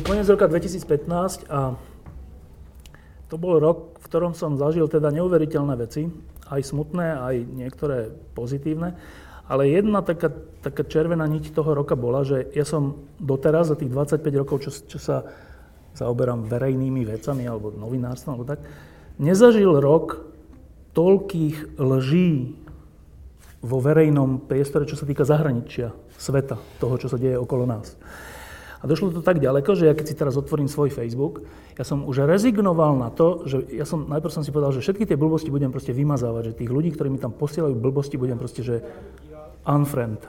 Je 0.00 0.08
koniec 0.08 0.24
roka 0.32 0.48
2015 0.48 1.44
a 1.52 1.76
to 3.28 3.36
bol 3.36 3.60
rok, 3.60 4.00
v 4.00 4.06
ktorom 4.08 4.32
som 4.32 4.56
zažil 4.56 4.88
teda 4.88 5.12
neuveriteľné 5.12 5.76
veci, 5.76 6.08
aj 6.48 6.64
smutné, 6.64 7.20
aj 7.20 7.36
niektoré 7.44 8.08
pozitívne. 8.32 8.96
Ale 9.44 9.68
jedna 9.68 10.00
taká, 10.00 10.32
taká 10.64 10.88
červená 10.88 11.28
niť 11.28 11.52
toho 11.52 11.76
roka 11.76 12.00
bola, 12.00 12.24
že 12.24 12.48
ja 12.56 12.64
som 12.64 13.04
doteraz 13.20 13.68
za 13.68 13.76
tých 13.76 13.92
25 13.92 14.24
rokov, 14.40 14.64
čo, 14.64 14.70
čo 14.72 14.96
sa 14.96 15.28
zaoberám 15.92 16.48
verejnými 16.48 17.04
vecami 17.04 17.44
alebo 17.44 17.68
novinárstvom 17.68 18.40
alebo 18.40 18.48
tak, 18.56 18.64
nezažil 19.20 19.84
rok 19.84 20.16
toľkých 20.96 21.76
lží 21.76 22.56
vo 23.60 23.84
verejnom 23.84 24.48
priestore, 24.48 24.88
čo 24.88 24.96
sa 24.96 25.04
týka 25.04 25.28
zahraničia, 25.28 25.92
sveta, 26.16 26.56
toho, 26.80 26.96
čo 26.96 27.12
sa 27.12 27.20
deje 27.20 27.36
okolo 27.36 27.68
nás. 27.68 28.00
A 28.80 28.88
došlo 28.88 29.12
to 29.12 29.20
tak 29.20 29.44
ďaleko, 29.44 29.76
že 29.76 29.92
ja 29.92 29.94
keď 29.94 30.06
si 30.08 30.16
teraz 30.16 30.40
otvorím 30.40 30.64
svoj 30.64 30.88
Facebook, 30.88 31.44
ja 31.76 31.84
som 31.84 32.08
už 32.08 32.24
rezignoval 32.24 32.96
na 32.96 33.12
to, 33.12 33.44
že 33.44 33.68
ja 33.76 33.84
som, 33.84 34.08
najprv 34.08 34.32
som 34.32 34.40
si 34.40 34.48
povedal, 34.48 34.72
že 34.72 34.80
všetky 34.80 35.04
tie 35.04 35.20
blbosti 35.20 35.52
budem 35.52 35.68
proste 35.68 35.92
vymazávať, 35.92 36.52
že 36.52 36.58
tých 36.64 36.72
ľudí, 36.72 36.96
ktorí 36.96 37.12
mi 37.12 37.20
tam 37.20 37.36
posielajú 37.36 37.76
blbosti, 37.76 38.16
budem 38.16 38.40
proste, 38.40 38.64
že 38.64 38.80
unfriend. 39.68 40.24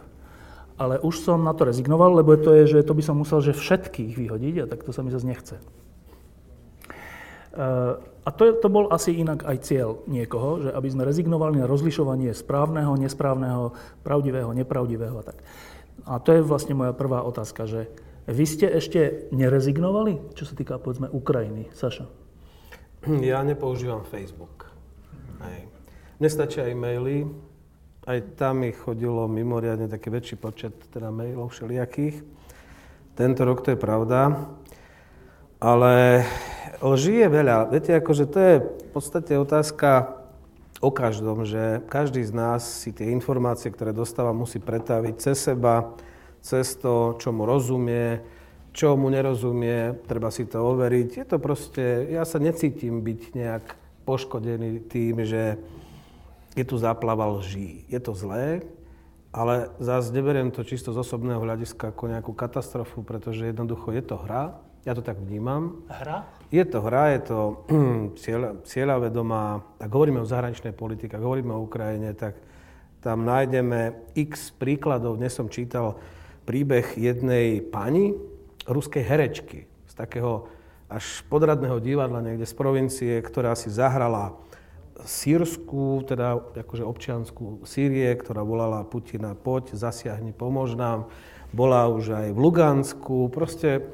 Ale 0.76 1.00
už 1.00 1.24
som 1.24 1.40
na 1.48 1.56
to 1.56 1.64
rezignoval, 1.64 2.12
lebo 2.12 2.36
to 2.36 2.52
je, 2.52 2.76
že 2.76 2.84
to 2.84 2.92
by 2.92 3.04
som 3.06 3.16
musel, 3.24 3.40
že 3.40 3.56
všetkých 3.56 4.20
vyhodiť 4.20 4.56
a 4.60 4.66
tak 4.68 4.84
to 4.84 4.92
sa 4.92 5.00
mi 5.00 5.16
zase 5.16 5.30
nechce. 5.30 5.56
A 8.22 8.30
to, 8.32 8.52
to 8.60 8.68
bol 8.68 8.92
asi 8.92 9.16
inak 9.16 9.48
aj 9.48 9.58
cieľ 9.64 10.04
niekoho, 10.12 10.68
že 10.68 10.70
aby 10.76 10.88
sme 10.92 11.08
rezignovali 11.08 11.60
na 11.60 11.68
rozlišovanie 11.68 12.36
správneho, 12.36 13.00
nesprávneho, 13.00 13.76
pravdivého, 14.04 14.52
nepravdivého 14.52 15.16
a 15.20 15.24
tak. 15.24 15.38
A 16.04 16.20
to 16.20 16.36
je 16.36 16.42
vlastne 16.44 16.76
moja 16.76 16.92
prvá 16.94 17.24
otázka, 17.24 17.64
že 17.66 17.88
vy 18.30 18.46
ste 18.46 18.70
ešte 18.70 19.32
nerezignovali, 19.34 20.38
čo 20.38 20.46
sa 20.46 20.54
týka, 20.54 20.78
povedzme, 20.78 21.10
Ukrajiny? 21.10 21.74
Saša? 21.74 22.06
Ja 23.22 23.42
nepoužívam 23.42 24.06
Facebook. 24.06 24.70
Hej. 25.42 25.66
Mne 26.22 26.30
stačia 26.30 26.70
e-maily, 26.70 27.26
aj 28.06 28.38
tam 28.38 28.62
mi 28.62 28.70
chodilo 28.74 29.26
mimoriadne 29.26 29.90
taký 29.90 30.14
väčší 30.14 30.36
počet 30.38 30.74
teda 30.94 31.10
mailov 31.10 31.50
všelijakých. 31.50 32.22
Tento 33.18 33.42
rok 33.42 33.66
to 33.66 33.74
je 33.74 33.80
pravda. 33.82 34.50
Ale 35.62 36.26
lží 36.82 37.22
je 37.22 37.30
veľa. 37.30 37.70
Viete, 37.70 37.94
akože 37.98 38.26
to 38.30 38.38
je 38.38 38.56
v 38.62 38.90
podstate 38.94 39.34
otázka 39.38 40.18
o 40.82 40.90
každom, 40.90 41.46
že 41.46 41.86
každý 41.86 42.26
z 42.26 42.34
nás 42.34 42.66
si 42.66 42.90
tie 42.90 43.14
informácie, 43.14 43.70
ktoré 43.70 43.94
dostáva, 43.94 44.34
musí 44.34 44.58
pretaviť 44.58 45.16
cez 45.22 45.38
seba, 45.38 45.94
cez 46.42 46.76
to, 46.78 47.16
čo 47.22 47.30
mu 47.30 47.46
rozumie, 47.46 48.22
čo 48.72 48.96
mu 48.96 49.12
nerozumie, 49.12 50.02
treba 50.08 50.32
si 50.34 50.48
to 50.48 50.60
overiť. 50.60 51.10
Je 51.22 51.26
to 51.28 51.38
proste, 51.38 51.86
ja 52.10 52.24
sa 52.26 52.42
necítim 52.42 53.04
byť 53.04 53.22
nejak 53.36 53.66
poškodený 54.04 54.90
tým, 54.90 55.24
že 55.28 55.60
je 56.58 56.66
tu 56.68 56.76
záplava 56.76 57.28
lží. 57.40 57.88
Je 57.88 58.00
to 58.00 58.12
zlé, 58.12 58.66
ale 59.32 59.72
zase 59.80 60.12
neberiem 60.12 60.52
to 60.52 60.68
čisto 60.68 60.92
z 60.92 61.00
osobného 61.00 61.40
hľadiska 61.40 61.96
ako 61.96 62.04
nejakú 62.12 62.32
katastrofu, 62.36 63.04
pretože 63.04 63.48
jednoducho 63.48 63.96
je 63.96 64.04
to 64.04 64.20
hra, 64.20 64.60
ja 64.82 64.98
to 64.98 65.06
tak 65.06 65.22
vnímam. 65.22 65.86
Hra? 65.88 66.26
Je 66.50 66.66
to 66.66 66.82
hra, 66.82 67.16
je 67.16 67.22
to 67.30 67.40
cieľa, 68.66 68.96
vedomá. 68.98 69.62
Ak 69.78 69.94
hovoríme 69.94 70.20
o 70.20 70.28
zahraničnej 70.28 70.74
politike, 70.74 71.16
ak 71.16 71.24
hovoríme 71.24 71.54
o 71.54 71.64
Ukrajine, 71.64 72.18
tak 72.18 72.36
tam 73.00 73.24
nájdeme 73.24 74.12
x 74.18 74.52
príkladov. 74.58 75.22
Dnes 75.22 75.38
som 75.38 75.48
čítal 75.48 76.02
príbeh 76.52 77.00
jednej 77.00 77.64
pani, 77.64 78.12
ruskej 78.68 79.08
herečky, 79.08 79.72
z 79.88 79.94
takého 79.96 80.52
až 80.92 81.24
podradného 81.32 81.80
divadla 81.80 82.20
niekde 82.20 82.44
z 82.44 82.52
provincie, 82.60 83.14
ktorá 83.24 83.56
si 83.56 83.72
zahrala 83.72 84.36
sírsku, 85.08 86.04
teda 86.04 86.44
akože 86.52 86.84
občiansku 86.84 87.64
Sýrie, 87.64 88.12
ktorá 88.20 88.44
volala 88.44 88.84
Putina, 88.84 89.32
poď, 89.32 89.80
zasiahni, 89.80 90.36
pomôž 90.36 90.76
nám. 90.76 91.08
Bola 91.56 91.88
už 91.88 92.20
aj 92.20 92.28
v 92.36 92.40
Lugansku. 92.44 93.32
Proste 93.32 93.88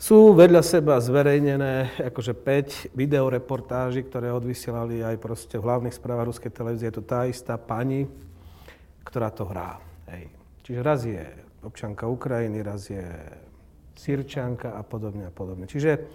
sú 0.00 0.32
vedľa 0.32 0.64
seba 0.64 0.96
zverejnené 0.96 2.08
akože 2.08 2.32
5 2.40 2.96
videoreportáží, 2.96 4.08
ktoré 4.08 4.32
odvysielali 4.32 5.04
aj 5.04 5.20
proste 5.20 5.60
v 5.60 5.68
hlavných 5.68 5.92
správach 5.92 6.32
ruskej 6.32 6.56
televízie. 6.56 6.88
Je 6.88 6.96
to 6.96 7.04
tá 7.04 7.28
istá 7.28 7.60
pani, 7.60 8.08
ktorá 9.04 9.28
to 9.28 9.44
hrá. 9.44 9.76
Hej. 10.08 10.32
Čiže 10.64 10.80
raz 10.80 11.04
je 11.04 11.49
občanka 11.64 12.08
Ukrajiny, 12.08 12.64
raz 12.64 12.88
je 12.88 13.04
Sýrčanka 14.00 14.72
a 14.72 14.80
podobne 14.80 15.28
a 15.28 15.32
podobne. 15.32 15.68
Čiže 15.68 16.08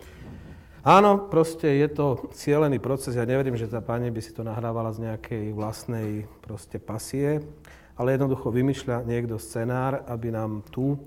áno, 0.82 1.30
proste 1.30 1.70
je 1.78 1.88
to 1.94 2.34
cieľený 2.34 2.82
proces. 2.82 3.14
Ja 3.14 3.30
neverím, 3.30 3.54
že 3.54 3.70
tá 3.70 3.78
pani 3.78 4.10
by 4.10 4.22
si 4.26 4.34
to 4.34 4.42
nahrávala 4.42 4.90
z 4.90 5.06
nejakej 5.06 5.54
vlastnej 5.54 6.26
proste 6.42 6.82
pasie, 6.82 7.46
ale 7.94 8.18
jednoducho 8.18 8.50
vymýšľa 8.50 9.06
niekto 9.06 9.38
scenár, 9.38 10.02
aby 10.10 10.34
nám 10.34 10.66
tu, 10.74 10.98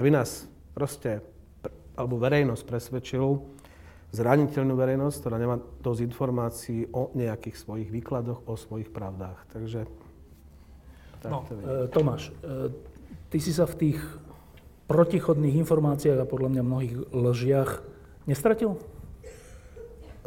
aby 0.00 0.08
nás 0.08 0.48
proste, 0.72 1.20
alebo 1.92 2.16
verejnosť 2.16 2.64
presvedčil, 2.64 3.44
zraniteľnú 4.12 4.76
verejnosť, 4.76 5.16
ktorá 5.20 5.36
nemá 5.40 5.56
dosť 5.80 6.00
informácií 6.04 6.80
o 6.92 7.12
nejakých 7.16 7.56
svojich 7.56 7.88
výkladoch, 7.88 8.44
o 8.44 8.54
svojich 8.56 8.92
pravdách. 8.92 9.40
Takže... 9.52 9.88
Tak 11.22 11.30
no, 11.30 11.38
to 11.46 11.54
e, 11.54 11.86
Tomáš, 11.88 12.34
e, 12.42 12.91
Ty 13.32 13.38
si 13.40 13.48
sa 13.56 13.64
v 13.64 13.74
tých 13.80 13.98
protichodných 14.92 15.56
informáciách 15.64 16.20
a 16.20 16.28
podľa 16.28 16.52
mňa 16.52 16.62
mnohých 16.68 16.94
lžiach 17.16 17.80
nestratil? 18.28 18.76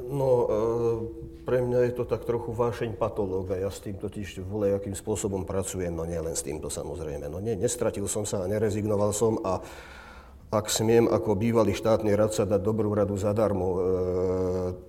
No, 0.01 0.29
e, 0.29 0.45
pre 1.45 1.61
mňa 1.61 1.85
je 1.85 1.93
to 2.01 2.09
tak 2.09 2.25
trochu 2.25 2.49
vášeň 2.49 2.97
patológa. 2.97 3.61
Ja 3.61 3.69
s 3.69 3.77
tým 3.85 4.01
totiž 4.01 4.41
akým 4.41 4.97
spôsobom 4.97 5.45
pracujem, 5.45 5.93
no 5.93 6.01
nie 6.09 6.17
len 6.17 6.33
s 6.33 6.41
týmto 6.41 6.73
samozrejme. 6.73 7.29
No 7.29 7.38
nie, 7.38 7.53
nestratil 7.53 8.09
som 8.09 8.25
sa 8.25 8.41
a 8.41 8.49
nerezignoval 8.49 9.13
som 9.13 9.37
a 9.45 9.61
ak 10.49 10.66
smiem 10.73 11.05
ako 11.05 11.37
bývalý 11.37 11.77
štátny 11.77 12.09
radca 12.17 12.41
dať 12.41 12.61
dobrú 12.66 12.89
radu 12.97 13.22
zadarmo, 13.22 13.67
e, 13.69 13.79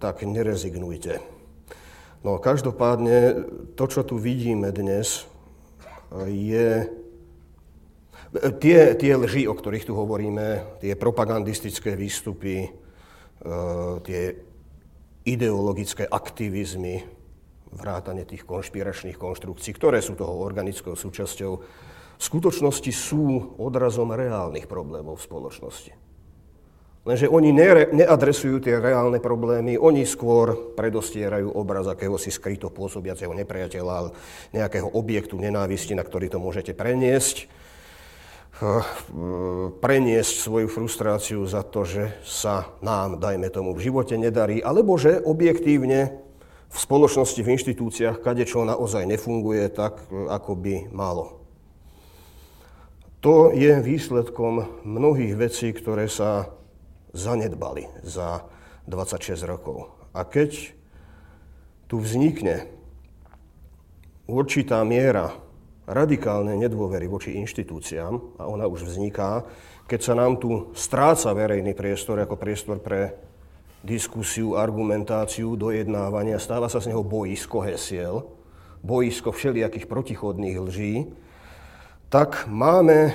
tak 0.01 0.25
nerezignujte. 0.25 1.21
No 2.25 2.41
každopádne 2.41 3.45
to, 3.77 3.85
čo 3.85 4.09
tu 4.09 4.17
vidíme 4.17 4.73
dnes, 4.73 5.29
je 6.33 6.89
Tie, 8.37 8.79
tie 8.95 9.13
lži, 9.17 9.49
o 9.49 9.55
ktorých 9.57 9.89
tu 9.89 9.93
hovoríme, 9.97 10.79
tie 10.85 10.93
propagandistické 10.99 11.97
výstupy, 11.97 12.67
e, 12.67 12.71
tie 14.05 14.21
ideologické 15.27 16.07
aktivizmy, 16.07 17.03
vrátane 17.75 18.25
tých 18.25 18.47
konšpiračných 18.47 19.19
konštrukcií, 19.19 19.75
ktoré 19.77 20.01
sú 20.01 20.15
toho 20.15 20.33
organickou 20.41 20.95
súčasťou, 20.95 21.53
v 22.17 22.23
skutočnosti 22.25 22.93
sú 22.95 23.59
odrazom 23.61 24.09
reálnych 24.15 24.65
problémov 24.65 25.21
v 25.21 25.27
spoločnosti. 25.29 25.93
Lenže 27.07 27.31
oni 27.31 27.55
nere, 27.55 27.87
neadresujú 27.95 28.59
tie 28.59 28.83
reálne 28.83 29.23
problémy, 29.23 29.79
oni 29.79 30.03
skôr 30.03 30.75
predostierajú 30.75 31.55
obraz 31.55 31.87
akéhosi 31.87 32.35
skryto 32.35 32.67
pôsobiaceho 32.67 33.31
nepriateľa, 33.31 34.11
nejakého 34.51 34.91
objektu 34.91 35.39
nenávisti, 35.39 35.95
na 35.95 36.03
ktorý 36.03 36.27
to 36.27 36.43
môžete 36.43 36.75
preniesť 36.75 37.47
preniesť 39.85 40.35
svoju 40.41 40.69
frustráciu 40.73 41.45
za 41.45 41.61
to, 41.61 41.85
že 41.85 42.17
sa 42.25 42.73
nám, 42.81 43.21
dajme 43.21 43.53
tomu, 43.53 43.77
v 43.77 43.93
živote 43.93 44.17
nedarí, 44.17 44.65
alebo 44.65 44.97
že 44.97 45.21
objektívne 45.21 46.17
v 46.73 46.77
spoločnosti, 46.77 47.41
v 47.45 47.53
inštitúciách, 47.53 48.25
kade 48.25 48.49
čo 48.49 48.65
naozaj 48.65 49.05
nefunguje 49.05 49.69
tak, 49.69 50.01
ako 50.09 50.57
by 50.57 50.89
malo. 50.89 51.45
To 53.21 53.53
je 53.53 53.77
výsledkom 53.83 54.85
mnohých 54.89 55.35
vecí, 55.37 55.73
ktoré 55.77 56.09
sa 56.09 56.49
zanedbali 57.13 57.89
za 58.05 58.45
26 58.89 59.37
rokov. 59.45 59.93
A 60.17 60.25
keď 60.25 60.73
tu 61.93 62.01
vznikne 62.01 62.71
určitá 64.25 64.81
miera 64.83 65.35
radikálne 65.87 66.59
nedôvery 66.59 67.07
voči 67.07 67.39
inštitúciám, 67.39 68.43
a 68.43 68.51
ona 68.51 68.67
už 68.67 68.91
vzniká, 68.91 69.47
keď 69.87 70.01
sa 70.03 70.15
nám 70.19 70.43
tu 70.43 70.75
stráca 70.75 71.31
verejný 71.31 71.73
priestor 71.79 72.19
ako 72.19 72.35
priestor 72.35 72.83
pre 72.83 73.15
diskusiu, 73.87 74.59
argumentáciu, 74.59 75.55
dojednávania, 75.55 76.43
stáva 76.43 76.67
sa 76.67 76.83
z 76.83 76.91
neho 76.91 77.07
boisko 77.07 77.63
hesiel, 77.63 78.27
boisko 78.83 79.31
všelijakých 79.31 79.87
protichodných 79.87 80.59
lží, 80.59 80.95
tak 82.11 82.51
máme 82.51 83.15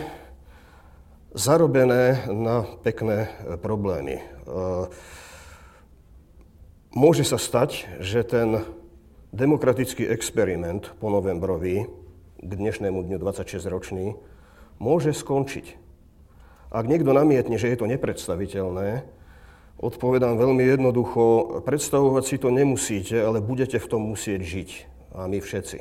zarobené 1.35 2.27
na 2.31 2.63
pekné 2.83 3.31
problémy. 3.59 4.23
Môže 6.91 7.23
sa 7.23 7.39
stať, 7.39 7.87
že 8.03 8.23
ten 8.23 8.63
demokratický 9.31 10.07
experiment 10.11 10.91
po 10.99 11.07
novembrovi, 11.07 11.87
k 12.41 12.51
dnešnému 12.57 13.05
dňu 13.05 13.17
26-ročný, 13.21 14.17
môže 14.81 15.13
skončiť. 15.13 15.77
Ak 16.73 16.89
niekto 16.89 17.13
namietne, 17.13 17.61
že 17.61 17.69
je 17.69 17.77
to 17.77 17.85
nepredstaviteľné, 17.85 19.05
odpovedám 19.77 20.37
veľmi 20.41 20.63
jednoducho, 20.65 21.23
predstavovať 21.65 22.23
si 22.25 22.37
to 22.41 22.49
nemusíte, 22.49 23.17
ale 23.17 23.41
budete 23.41 23.77
v 23.77 23.89
tom 23.89 24.09
musieť 24.09 24.41
žiť. 24.41 24.69
A 25.11 25.27
my 25.27 25.37
všetci. 25.43 25.77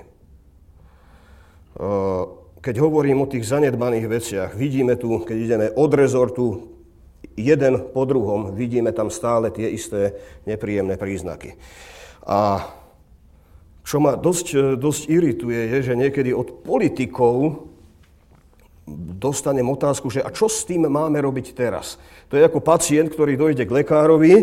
Keď 2.61 2.75
hovorím 2.77 3.25
o 3.25 3.31
tých 3.31 3.47
zanedbaných 3.47 4.07
veciach, 4.11 4.51
vidíme 4.53 4.99
tu, 5.01 5.23
keď 5.25 5.37
ideme 5.39 5.67
od 5.73 5.91
rezortu 5.97 6.77
jeden 7.39 7.89
po 7.95 8.05
druhom, 8.05 8.53
vidíme 8.53 8.93
tam 8.93 9.09
stále 9.09 9.49
tie 9.49 9.71
isté 9.71 10.19
nepríjemné 10.45 11.01
príznaky. 11.01 11.57
A 12.27 12.69
čo 13.85 13.97
ma 13.99 14.17
dosť, 14.17 14.77
dosť 14.77 15.03
irituje, 15.09 15.59
je, 15.77 15.79
že 15.93 15.95
niekedy 15.99 16.31
od 16.37 16.65
politikov 16.65 17.67
dostanem 19.21 19.67
otázku, 19.67 20.11
že 20.11 20.25
a 20.25 20.31
čo 20.35 20.51
s 20.51 20.67
tým 20.67 20.91
máme 20.91 21.21
robiť 21.23 21.55
teraz? 21.55 22.01
To 22.31 22.39
je 22.39 22.47
ako 22.47 22.63
pacient, 22.63 23.11
ktorý 23.13 23.39
dojde 23.39 23.65
k 23.67 23.75
lekárovi 23.83 24.35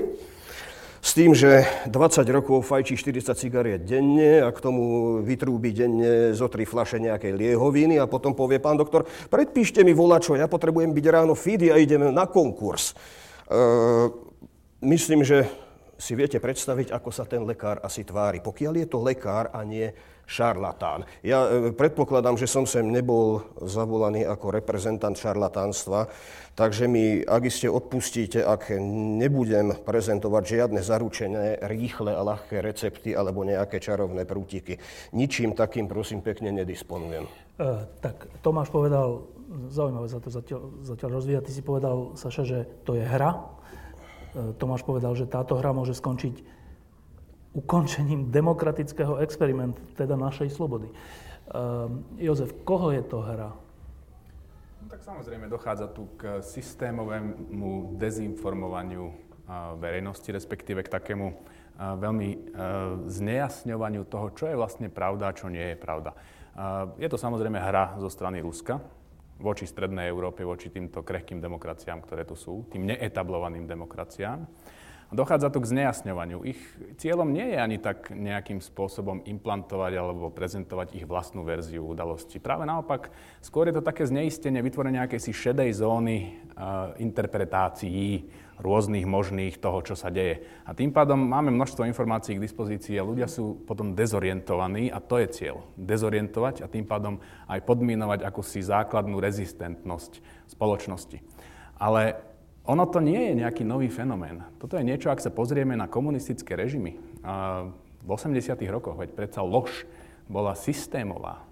s 1.07 1.15
tým, 1.15 1.31
že 1.31 1.63
20 1.87 2.27
rokov 2.35 2.67
fajčí 2.67 2.99
40 2.99 3.31
cigariet 3.37 3.81
denne 3.87 4.43
a 4.43 4.49
k 4.51 4.59
tomu 4.59 4.83
vytrúbi 5.23 5.71
denne 5.71 6.33
zo 6.35 6.51
tri 6.51 6.67
flaše 6.67 6.99
nejakej 6.99 7.31
liehoviny 7.31 7.95
a 8.01 8.09
potom 8.09 8.35
povie, 8.35 8.59
pán 8.59 8.75
doktor, 8.75 9.07
predpíšte 9.31 9.85
mi 9.87 9.95
volačo, 9.95 10.35
ja 10.35 10.51
potrebujem 10.51 10.91
byť 10.91 11.05
ráno 11.07 11.31
fit 11.37 11.63
a 11.69 11.79
idem 11.79 12.11
na 12.11 12.27
konkurs. 12.27 12.91
E, 12.91 13.59
myslím, 14.83 15.23
že 15.23 15.47
si 15.97 16.13
viete 16.13 16.37
predstaviť, 16.37 16.93
ako 16.93 17.09
sa 17.09 17.25
ten 17.25 17.41
lekár 17.43 17.81
asi 17.81 18.05
tvári. 18.05 18.39
Pokiaľ 18.39 18.73
je 18.85 18.87
to 18.87 19.01
lekár 19.01 19.49
a 19.49 19.65
nie 19.65 19.89
šarlatán. 20.27 21.07
Ja 21.23 21.47
e, 21.47 21.71
predpokladám, 21.71 22.35
že 22.35 22.51
som 22.51 22.67
sem 22.67 22.83
nebol 22.83 23.47
zavolaný 23.63 24.27
ako 24.27 24.51
reprezentant 24.51 25.15
šarlatánstva, 25.15 26.11
takže 26.53 26.91
mi, 26.91 27.23
ak 27.23 27.47
iste 27.47 27.71
odpustíte, 27.71 28.43
ak 28.43 28.75
nebudem 29.23 29.71
prezentovať 29.87 30.43
žiadne 30.43 30.81
zaručené, 30.83 31.63
rýchle 31.63 32.11
a 32.11 32.21
ľahké 32.27 32.59
recepty 32.59 33.15
alebo 33.15 33.47
nejaké 33.47 33.79
čarovné 33.79 34.27
prútiky. 34.27 34.75
Ničím 35.15 35.55
takým, 35.55 35.87
prosím, 35.87 36.19
pekne 36.19 36.51
nedisponujem. 36.51 37.23
E, 37.23 37.31
tak 38.03 38.27
Tomáš 38.43 38.67
povedal, 38.67 39.23
zaujímavé 39.71 40.11
sa 40.11 40.19
to 40.19 40.27
zatiaľ, 40.27 40.75
zatiaľ 40.83 41.09
rozvíja, 41.23 41.39
ty 41.39 41.55
si 41.55 41.63
povedal, 41.63 42.19
Saša, 42.19 42.43
že 42.43 42.59
to 42.83 42.99
je 42.99 43.03
hra. 43.07 43.56
E, 44.37 44.53
Tomáš 44.53 44.85
povedal, 44.85 45.17
že 45.17 45.25
táto 45.25 45.57
hra 45.57 45.73
môže 45.73 45.97
skončiť 45.97 46.45
ukončením 47.57 48.29
demokratického 48.29 49.17
experimentu, 49.25 49.81
teda 49.97 50.13
našej 50.13 50.53
slobody. 50.53 50.93
Uh, 51.47 51.89
Jozef, 52.21 52.53
koho 52.61 52.93
je 52.93 53.01
to 53.01 53.23
hra? 53.23 53.49
No, 54.83 54.85
tak 54.85 55.01
samozrejme 55.01 55.49
dochádza 55.49 55.89
tu 55.89 56.05
k 56.21 56.43
systémovému 56.45 57.97
dezinformovaniu 57.97 59.09
verejnosti, 59.79 60.27
respektíve 60.27 60.85
k 60.85 60.91
takému 60.91 61.33
veľmi 61.79 62.29
uh, 62.29 62.39
znejasňovaniu 63.09 64.05
toho, 64.05 64.27
čo 64.37 64.45
je 64.51 64.59
vlastne 64.59 64.91
pravda 64.91 65.31
a 65.31 65.37
čo 65.39 65.49
nie 65.49 65.73
je 65.73 65.77
pravda. 65.79 66.13
Je 66.99 67.07
to 67.09 67.17
samozrejme 67.17 67.57
hra 67.57 67.97
zo 67.97 68.09
strany 68.11 68.43
Ruska 68.43 68.83
voči 69.37 69.69
Strednej 69.69 70.09
Európe, 70.09 70.41
voči 70.41 70.73
týmto 70.73 71.05
krehkým 71.05 71.37
demokraciám, 71.37 72.01
ktoré 72.03 72.25
tu 72.25 72.33
sú, 72.33 72.65
tým 72.73 72.89
neetablovaným 72.89 73.69
demokraciám. 73.69 74.43
Dochádza 75.07 75.47
tu 75.47 75.63
k 75.63 75.71
znejasňovaniu. 75.71 76.43
Ich 76.43 76.59
cieľom 76.99 77.31
nie 77.31 77.55
je 77.55 77.57
ani 77.63 77.79
tak 77.79 78.11
nejakým 78.11 78.59
spôsobom 78.59 79.23
implantovať 79.23 79.93
alebo 79.95 80.27
prezentovať 80.27 80.99
ich 80.99 81.07
vlastnú 81.07 81.47
verziu 81.47 81.87
udalosti. 81.87 82.43
Práve 82.43 82.67
naopak, 82.67 83.15
skôr 83.39 83.71
je 83.71 83.79
to 83.79 83.87
také 83.87 84.03
zneistenie, 84.03 84.59
vytvorenie 84.59 84.99
nejakej 84.99 85.23
si 85.23 85.31
šedej 85.31 85.71
zóny 85.79 86.35
uh, 86.59 86.91
interpretácií 86.99 88.27
rôznych 88.59 89.07
možných 89.07 89.61
toho, 89.63 89.79
čo 89.85 89.95
sa 89.95 90.11
deje. 90.11 90.43
A 90.67 90.75
tým 90.75 90.91
pádom 90.91 91.15
máme 91.15 91.53
množstvo 91.55 91.85
informácií 91.87 92.35
k 92.35 92.43
dispozícii 92.43 92.97
a 92.97 93.07
ľudia 93.07 93.29
sú 93.29 93.63
potom 93.63 93.93
dezorientovaní 93.95 94.91
a 94.91 94.99
to 94.99 95.21
je 95.23 95.27
cieľ. 95.31 95.63
Dezorientovať 95.77 96.65
a 96.65 96.67
tým 96.67 96.83
pádom 96.83 97.23
aj 97.47 97.63
podmínovať 97.63 98.25
akúsi 98.25 98.59
základnú 98.65 99.21
rezistentnosť 99.21 100.19
spoločnosti. 100.51 101.21
Ale 101.77 102.26
ono 102.67 102.83
to 102.85 102.99
nie 102.99 103.31
je 103.31 103.39
nejaký 103.39 103.63
nový 103.63 103.87
fenomén. 103.87 104.43
Toto 104.59 104.75
je 104.75 104.83
niečo, 104.83 105.07
ak 105.07 105.23
sa 105.23 105.31
pozrieme 105.31 105.79
na 105.79 105.87
komunistické 105.87 106.59
režimy 106.59 106.99
v 108.03 108.09
80. 108.11 108.59
rokoch, 108.67 108.99
veď 108.99 109.15
predsa 109.15 109.41
lož 109.41 109.87
bola 110.27 110.51
systémová. 110.53 111.47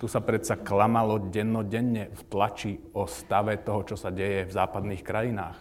Tu 0.00 0.08
sa 0.08 0.24
predsa 0.24 0.56
klamalo 0.56 1.20
dennodenne 1.20 2.08
v 2.08 2.22
tlači 2.32 2.80
o 2.96 3.04
stave 3.04 3.60
toho, 3.60 3.84
čo 3.84 4.00
sa 4.00 4.08
deje 4.08 4.48
v 4.48 4.52
západných 4.56 5.04
krajinách. 5.04 5.60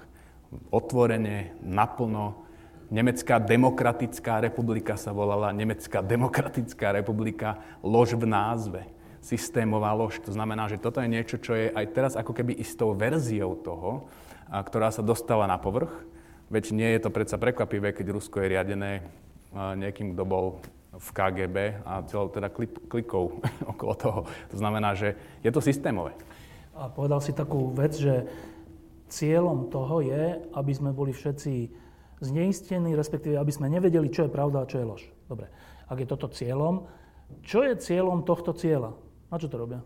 Otvorene, 0.71 1.59
naplno. 1.59 2.47
Nemecká 2.87 3.37
demokratická 3.37 4.39
republika 4.39 4.95
sa 4.95 5.11
volala 5.11 5.51
Nemecká 5.51 5.99
demokratická 5.99 6.95
republika, 6.95 7.59
lož 7.83 8.15
v 8.15 8.25
názve 8.25 8.81
systémová 9.19 9.91
lož. 9.91 10.23
To 10.23 10.31
znamená, 10.31 10.71
že 10.71 10.79
toto 10.79 11.03
je 11.03 11.11
niečo, 11.11 11.35
čo 11.37 11.53
je 11.53 11.67
aj 11.75 11.85
teraz 11.91 12.13
ako 12.15 12.31
keby 12.31 12.55
istou 12.55 12.95
verziou 12.95 13.59
toho, 13.59 14.07
ktorá 14.50 14.90
sa 14.90 15.06
dostala 15.06 15.46
na 15.46 15.62
povrch. 15.62 15.94
Veď 16.50 16.74
nie 16.74 16.90
je 16.98 17.06
to 17.06 17.13
predsa 17.13 17.38
prekvapivé, 17.38 17.94
keď 17.94 18.18
Rusko 18.18 18.42
je 18.42 18.51
riadené 18.57 18.92
niekým, 19.54 20.18
kto 20.18 20.24
bol 20.25 20.46
v 20.90 21.10
KGB 21.13 21.86
a 21.86 22.01
celou 22.10 22.34
teda 22.34 22.50
klikov 22.90 23.38
okolo 23.72 23.94
toho. 23.94 24.19
To 24.50 24.56
znamená, 24.57 24.98
že 24.98 25.13
je 25.46 25.51
to 25.54 25.62
systémové. 25.62 26.18
A 26.74 26.90
povedal 26.90 27.22
si 27.22 27.36
takú 27.36 27.69
vec, 27.75 27.94
že 27.94 28.25
cieľom 29.10 29.69
toho 29.69 30.01
je, 30.01 30.42
aby 30.54 30.74
sme 30.74 30.96
boli 30.96 31.13
všetci 31.13 31.69
zneistení, 32.20 32.98
respektíve 32.98 33.38
aby 33.38 33.51
sme 33.53 33.72
nevedeli, 33.72 34.10
čo 34.10 34.27
je 34.27 34.34
pravda 34.34 34.63
a 34.63 34.70
čo 34.70 34.82
je 34.82 34.86
lož. 34.86 35.03
Dobre, 35.29 35.50
ak 35.88 35.98
je 35.98 36.08
toto 36.10 36.27
cieľom, 36.29 36.89
čo 37.46 37.62
je 37.62 37.77
cieľom 37.77 38.25
tohto 38.25 38.53
cieľa? 38.58 38.98
Na 39.29 39.38
čo 39.38 39.50
to 39.50 39.62
robia? 39.62 39.82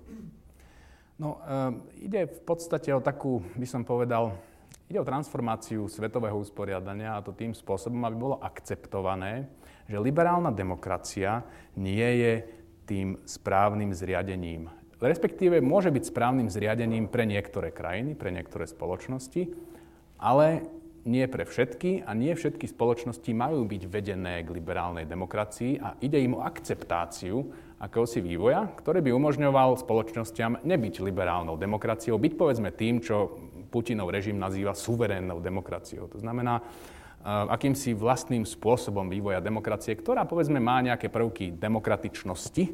No, 1.20 1.40
e, 1.44 2.08
ide 2.08 2.26
v 2.32 2.42
podstate 2.48 2.90
o 2.96 3.04
takú, 3.04 3.44
by 3.60 3.68
som 3.68 3.84
povedal, 3.84 4.34
Ide 4.92 5.00
o 5.00 5.08
transformáciu 5.08 5.88
svetového 5.88 6.36
usporiadania 6.36 7.16
a 7.16 7.24
to 7.24 7.32
tým 7.32 7.56
spôsobom, 7.56 8.04
aby 8.04 8.16
bolo 8.20 8.36
akceptované, 8.44 9.48
že 9.88 9.98
liberálna 9.98 10.52
demokracia 10.52 11.44
nie 11.80 12.10
je 12.20 12.34
tým 12.84 13.16
správnym 13.24 13.96
zriadením. 13.96 14.68
Respektíve 15.00 15.60
môže 15.60 15.92
byť 15.92 16.04
správnym 16.08 16.48
zriadením 16.48 17.12
pre 17.12 17.28
niektoré 17.28 17.72
krajiny, 17.76 18.16
pre 18.16 18.32
niektoré 18.32 18.68
spoločnosti, 18.68 19.52
ale 20.20 20.64
nie 21.04 21.28
pre 21.28 21.44
všetky 21.44 22.08
a 22.08 22.16
nie 22.16 22.32
všetky 22.32 22.64
spoločnosti 22.72 23.28
majú 23.36 23.68
byť 23.68 23.84
vedené 23.92 24.40
k 24.40 24.50
liberálnej 24.56 25.04
demokracii 25.04 25.80
a 25.84 26.00
ide 26.00 26.24
im 26.24 26.40
o 26.40 26.44
akceptáciu 26.44 27.52
akéhosi 27.84 28.24
vývoja, 28.24 28.72
ktorý 28.80 29.04
by 29.04 29.12
umožňoval 29.12 29.76
spoločnosťam 29.84 30.64
nebyť 30.64 31.04
liberálnou 31.04 31.60
demokraciou, 31.60 32.16
byť 32.16 32.34
povedzme 32.40 32.72
tým, 32.72 33.04
čo 33.04 33.36
Putinov 33.74 34.14
režim 34.14 34.38
nazýva 34.38 34.78
suverénnou 34.78 35.42
demokraciou. 35.42 36.06
To 36.14 36.22
znamená, 36.22 36.62
eh, 36.62 37.26
akýmsi 37.26 37.98
vlastným 37.98 38.46
spôsobom 38.46 39.10
vývoja 39.10 39.42
demokracie, 39.42 39.98
ktorá 39.98 40.30
povedzme 40.30 40.62
má 40.62 40.78
nejaké 40.86 41.10
prvky 41.10 41.58
demokratičnosti, 41.58 42.70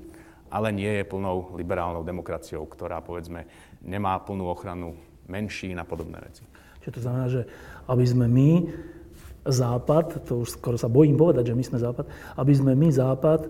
ale 0.51 0.75
nie 0.75 0.91
je 1.00 1.08
plnou 1.08 1.56
liberálnou 1.56 2.03
demokraciou, 2.03 2.68
ktorá 2.68 3.00
povedzme 3.00 3.48
nemá 3.79 4.20
plnú 4.20 4.51
ochranu 4.51 4.98
menšín 5.29 5.77
a 5.77 5.86
podobné 5.86 6.20
veci. 6.25 6.44
Čiže 6.82 6.96
to 7.00 7.03
znamená, 7.06 7.25
že 7.29 7.41
aby 7.88 8.06
sme 8.06 8.25
my, 8.27 8.51
Západ, 9.50 10.27
to 10.27 10.44
už 10.44 10.60
skoro 10.60 10.75
sa 10.75 10.91
bojím 10.91 11.15
povedať, 11.15 11.53
že 11.53 11.58
my 11.58 11.63
sme 11.63 11.79
Západ, 11.79 12.06
aby 12.38 12.53
sme 12.53 12.75
my, 12.75 12.89
Západ, 12.91 13.41
e, 13.46 13.50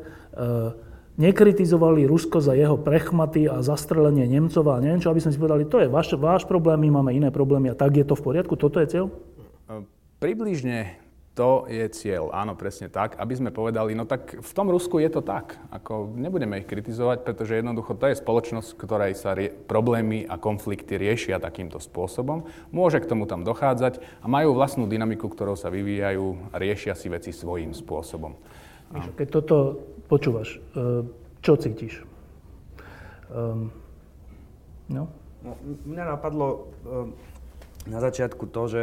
nekritizovali 1.20 2.08
Rusko 2.08 2.40
za 2.40 2.56
jeho 2.56 2.80
prechmaty 2.80 3.52
a 3.52 3.60
zastrelenie 3.60 4.24
Nemcov 4.26 4.64
a 4.72 4.80
neviem 4.80 5.04
čo, 5.04 5.12
aby 5.12 5.20
sme 5.20 5.36
si 5.36 5.42
povedali, 5.42 5.68
to 5.68 5.84
je 5.84 5.92
váš, 5.92 6.16
váš 6.16 6.48
problém, 6.48 6.80
my 6.88 7.04
máme 7.04 7.12
iné 7.12 7.28
problémy 7.28 7.70
a 7.70 7.76
tak 7.76 8.00
je 8.00 8.08
to 8.08 8.16
v 8.16 8.24
poriadku? 8.24 8.56
Toto 8.56 8.80
je 8.80 8.88
cieľ? 8.88 9.06
Približne 10.24 10.96
to 11.40 11.64
je 11.72 11.88
cieľ, 11.96 12.36
áno, 12.36 12.52
presne 12.60 12.92
tak, 12.92 13.16
aby 13.16 13.32
sme 13.32 13.56
povedali, 13.56 13.96
no 13.96 14.04
tak 14.04 14.44
v 14.44 14.52
tom 14.52 14.68
Rusku 14.68 15.00
je 15.00 15.08
to 15.08 15.24
tak, 15.24 15.56
ako 15.72 16.12
nebudeme 16.12 16.60
ich 16.60 16.68
kritizovať, 16.68 17.24
pretože 17.24 17.56
jednoducho 17.56 17.96
to 17.96 18.12
je 18.12 18.20
spoločnosť, 18.20 18.76
ktorej 18.76 19.16
sa 19.16 19.40
rie- 19.40 19.56
problémy 19.56 20.28
a 20.28 20.36
konflikty 20.36 21.00
riešia 21.00 21.40
takýmto 21.40 21.80
spôsobom, 21.80 22.44
môže 22.76 23.00
k 23.00 23.08
tomu 23.08 23.24
tam 23.24 23.48
dochádzať 23.48 24.04
a 24.20 24.28
majú 24.28 24.52
vlastnú 24.52 24.84
dynamiku, 24.92 25.32
ktorou 25.32 25.56
sa 25.56 25.72
vyvíjajú 25.72 26.52
a 26.52 26.56
riešia 26.60 26.92
si 26.92 27.08
veci 27.08 27.32
svojím 27.32 27.72
spôsobom. 27.72 28.36
Keď 28.92 29.28
toto 29.32 29.56
počúvaš, 30.10 30.58
e, 30.74 31.06
čo 31.46 31.54
cítiš? 31.56 32.02
Um, 33.30 33.70
no? 34.90 35.06
no? 35.46 35.52
Mňa 35.86 36.18
napadlo 36.18 36.74
e, 37.86 37.94
na 37.94 38.02
začiatku 38.02 38.50
to, 38.50 38.64
že 38.66 38.82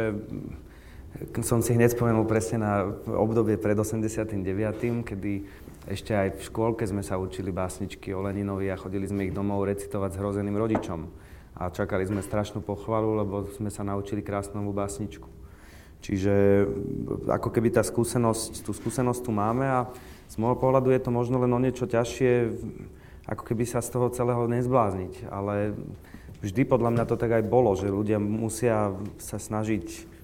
som 1.43 1.59
si 1.59 1.75
hneď 1.75 1.97
spomenul 1.97 2.23
presne 2.29 2.63
na 2.63 2.87
obdobie 3.11 3.59
pred 3.59 3.75
89., 3.75 4.31
kedy 5.03 5.31
ešte 5.87 6.11
aj 6.11 6.27
v 6.37 6.41
škôlke 6.51 6.83
sme 6.83 7.01
sa 7.01 7.15
učili 7.15 7.49
básničky 7.49 8.11
o 8.11 8.21
Leninovi 8.21 8.67
a 8.69 8.79
chodili 8.79 9.07
sme 9.07 9.27
ich 9.27 9.33
domov 9.33 9.65
recitovať 9.65 10.15
s 10.15 10.19
hrozeným 10.19 10.55
rodičom. 10.59 10.99
A 11.57 11.73
čakali 11.73 12.05
sme 12.05 12.21
strašnú 12.21 12.61
pochvalu, 12.61 13.23
lebo 13.23 13.49
sme 13.49 13.73
sa 13.73 13.81
naučili 13.81 14.21
krásnu 14.21 14.61
básničku. 14.69 15.25
Čiže 16.05 16.67
ako 17.25 17.49
keby 17.49 17.73
tá 17.73 17.81
skúsenosť, 17.81 18.61
tú 18.61 18.71
skúsenosť 18.75 19.21
tu 19.25 19.31
máme 19.33 19.65
a 19.65 19.89
z 20.27 20.35
môjho 20.35 20.59
pohľadu 20.59 20.91
je 20.91 21.01
to 21.01 21.11
možno 21.11 21.39
len 21.39 21.51
o 21.51 21.59
niečo 21.59 21.87
ťažšie, 21.87 22.31
ako 23.27 23.43
keby 23.43 23.63
sa 23.67 23.79
z 23.83 23.89
toho 23.91 24.07
celého 24.11 24.43
nezblázniť. 24.47 25.27
Ale 25.31 25.75
vždy 26.43 26.61
podľa 26.67 26.91
mňa 26.95 27.03
to 27.07 27.15
tak 27.15 27.31
aj 27.31 27.43
bolo, 27.47 27.75
že 27.75 27.91
ľudia 27.91 28.19
musia 28.19 28.91
sa 29.19 29.39
snažiť 29.39 30.15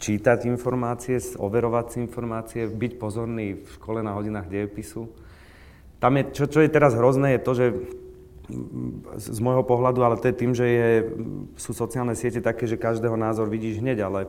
čítať 0.00 0.48
informácie, 0.48 1.20
overovať 1.36 1.86
si 1.92 1.96
informácie, 2.00 2.62
byť 2.66 2.92
pozorný 2.96 3.60
v 3.60 3.68
škole 3.76 4.00
na 4.00 4.16
hodinách 4.16 4.48
dejepisu. 4.48 5.12
Tam 6.00 6.16
je, 6.16 6.32
čo, 6.32 6.48
čo 6.48 6.64
je 6.64 6.72
teraz 6.72 6.96
hrozné, 6.96 7.36
je 7.36 7.44
to, 7.44 7.52
že 7.52 7.66
z 9.20 9.38
môjho 9.38 9.62
pohľadu, 9.62 10.00
ale 10.02 10.18
to 10.18 10.26
je 10.32 10.40
tým, 10.40 10.52
že 10.56 10.66
je, 10.66 10.90
sú 11.54 11.70
sociálne 11.70 12.16
siete 12.18 12.42
také, 12.42 12.66
že 12.66 12.80
každého 12.80 13.14
názor 13.14 13.46
vidíš 13.46 13.78
hneď, 13.78 14.08
ale 14.08 14.26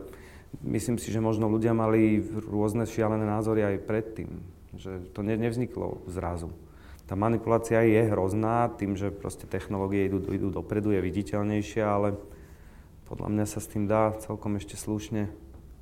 myslím 0.62 1.00
si, 1.02 1.10
že 1.10 1.24
možno 1.24 1.50
ľudia 1.50 1.74
mali 1.74 2.22
rôzne 2.46 2.86
šialené 2.86 3.24
názory 3.24 3.66
aj 3.66 3.88
predtým. 3.88 4.30
Že 4.76 5.12
to 5.12 5.20
ne, 5.24 5.36
nevzniklo 5.36 6.04
zrazu. 6.08 6.52
Tá 7.12 7.20
manipulácia 7.20 7.84
je 7.84 8.08
hrozná 8.08 8.72
tým, 8.80 8.96
že 8.96 9.12
proste 9.12 9.44
technológie 9.44 10.08
idú, 10.08 10.24
idú 10.32 10.48
dopredu, 10.48 10.96
je 10.96 11.04
viditeľnejšia, 11.04 11.84
ale 11.84 12.16
podľa 13.12 13.28
mňa 13.28 13.46
sa 13.52 13.60
s 13.60 13.68
tým 13.68 13.84
dá 13.84 14.16
celkom 14.24 14.56
ešte 14.56 14.80
slušne 14.80 15.28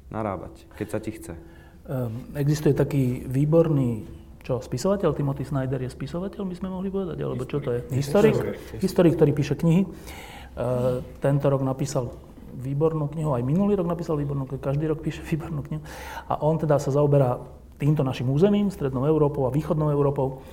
narábať, 0.10 0.66
keď 0.74 0.88
sa 0.90 0.98
ti 0.98 1.14
chce. 1.14 1.38
Um, 1.86 2.34
existuje 2.34 2.74
taký 2.74 3.30
výborný 3.30 4.20
čo, 4.42 4.58
spisovateľ? 4.58 5.14
Timothy 5.14 5.46
Snyder 5.46 5.78
je 5.86 5.92
spisovateľ, 5.94 6.42
by 6.48 6.56
sme 6.58 6.74
mohli 6.74 6.90
povedať? 6.90 7.22
Alebo 7.22 7.46
čo 7.46 7.62
to 7.62 7.76
je? 7.76 7.80
Historik? 7.94 8.34
Historik, 8.82 9.14
ktorý 9.14 9.32
píše 9.36 9.54
knihy. 9.54 9.86
Uh, 9.86 11.06
tento 11.22 11.46
rok 11.46 11.62
napísal 11.62 12.10
výbornú 12.58 13.14
knihu, 13.14 13.38
aj 13.38 13.46
minulý 13.46 13.78
rok 13.78 13.86
napísal 13.86 14.18
výbornú 14.18 14.50
knihu, 14.50 14.58
každý 14.58 14.90
rok 14.90 15.06
píše 15.06 15.22
výbornú 15.32 15.62
knihu. 15.62 15.82
A 16.26 16.42
on 16.42 16.58
teda 16.58 16.82
sa 16.82 16.90
zaoberá 16.90 17.38
týmto 17.80 18.04
našim 18.04 18.28
územím, 18.28 18.68
strednou 18.70 19.08
Európou 19.08 19.48
a 19.48 19.56
východnou 19.56 19.90
Európou. 19.90 20.44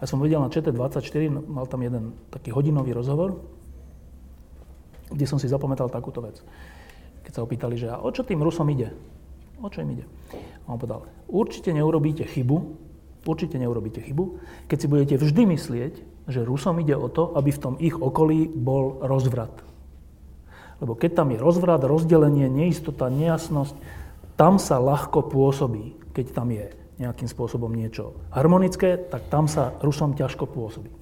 A 0.00 0.08
som 0.08 0.16
videl 0.18 0.40
na 0.40 0.48
ČT24, 0.48 1.28
mal 1.44 1.68
tam 1.68 1.84
jeden 1.84 2.16
taký 2.32 2.50
hodinový 2.50 2.96
rozhovor, 2.96 3.36
kde 5.12 5.28
som 5.28 5.36
si 5.36 5.44
zapamätal 5.44 5.92
takúto 5.92 6.24
vec 6.24 6.40
keď 7.30 7.32
sa 7.38 7.46
opýtali, 7.46 7.78
že 7.78 7.86
a 7.86 8.02
o 8.02 8.10
čo 8.10 8.24
tým 8.24 8.42
Rusom 8.42 8.66
ide? 8.74 8.90
O 9.62 9.70
čo 9.70 9.86
im 9.86 9.94
ide? 9.94 10.04
A 10.66 10.74
on 10.74 10.82
povedal, 10.82 11.06
určite 11.28 11.70
neurobíte 11.70 12.26
chybu, 12.26 12.56
určite 13.22 13.54
neurobíte 13.54 14.02
chybu, 14.02 14.42
keď 14.66 14.78
si 14.82 14.90
budete 14.90 15.14
vždy 15.20 15.42
myslieť, 15.46 15.94
že 16.26 16.42
Rusom 16.42 16.82
ide 16.82 16.98
o 16.98 17.06
to, 17.06 17.30
aby 17.38 17.54
v 17.54 17.62
tom 17.62 17.74
ich 17.78 17.94
okolí 17.94 18.50
bol 18.50 18.98
rozvrat. 19.04 19.52
Lebo 20.82 20.98
keď 20.98 21.22
tam 21.22 21.30
je 21.30 21.38
rozvrat, 21.38 21.86
rozdelenie, 21.86 22.50
neistota, 22.50 23.12
nejasnosť, 23.12 23.78
tam 24.40 24.56
sa 24.56 24.80
ľahko 24.80 25.28
pôsobí. 25.30 25.99
Keď 26.10 26.26
tam 26.34 26.50
je 26.50 26.70
nejakým 27.00 27.28
spôsobom 27.30 27.72
niečo 27.72 28.12
harmonické, 28.28 29.00
tak 29.00 29.32
tam 29.32 29.48
sa 29.48 29.72
Rusom 29.80 30.12
ťažko 30.12 30.44
pôsobí. 30.44 30.92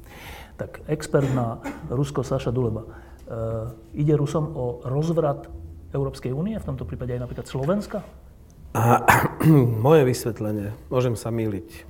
Tak 0.55 0.87
expert 0.87 1.27
na 1.35 1.59
Rusko 1.91 2.23
Saša 2.23 2.55
Duleba. 2.55 2.87
E, 2.87 2.91
ide 3.99 4.15
Rusom 4.15 4.55
o 4.55 4.83
rozvrat 4.87 5.51
Európskej 5.91 6.31
únie, 6.31 6.55
v 6.61 6.69
tomto 6.69 6.87
prípade 6.87 7.17
aj 7.17 7.27
napríklad 7.27 7.47
Slovenska? 7.51 8.07
A 8.77 9.03
moje 9.87 10.07
vysvetlenie, 10.07 10.77
môžem 10.93 11.19
sa 11.19 11.35
míliť. 11.35 11.89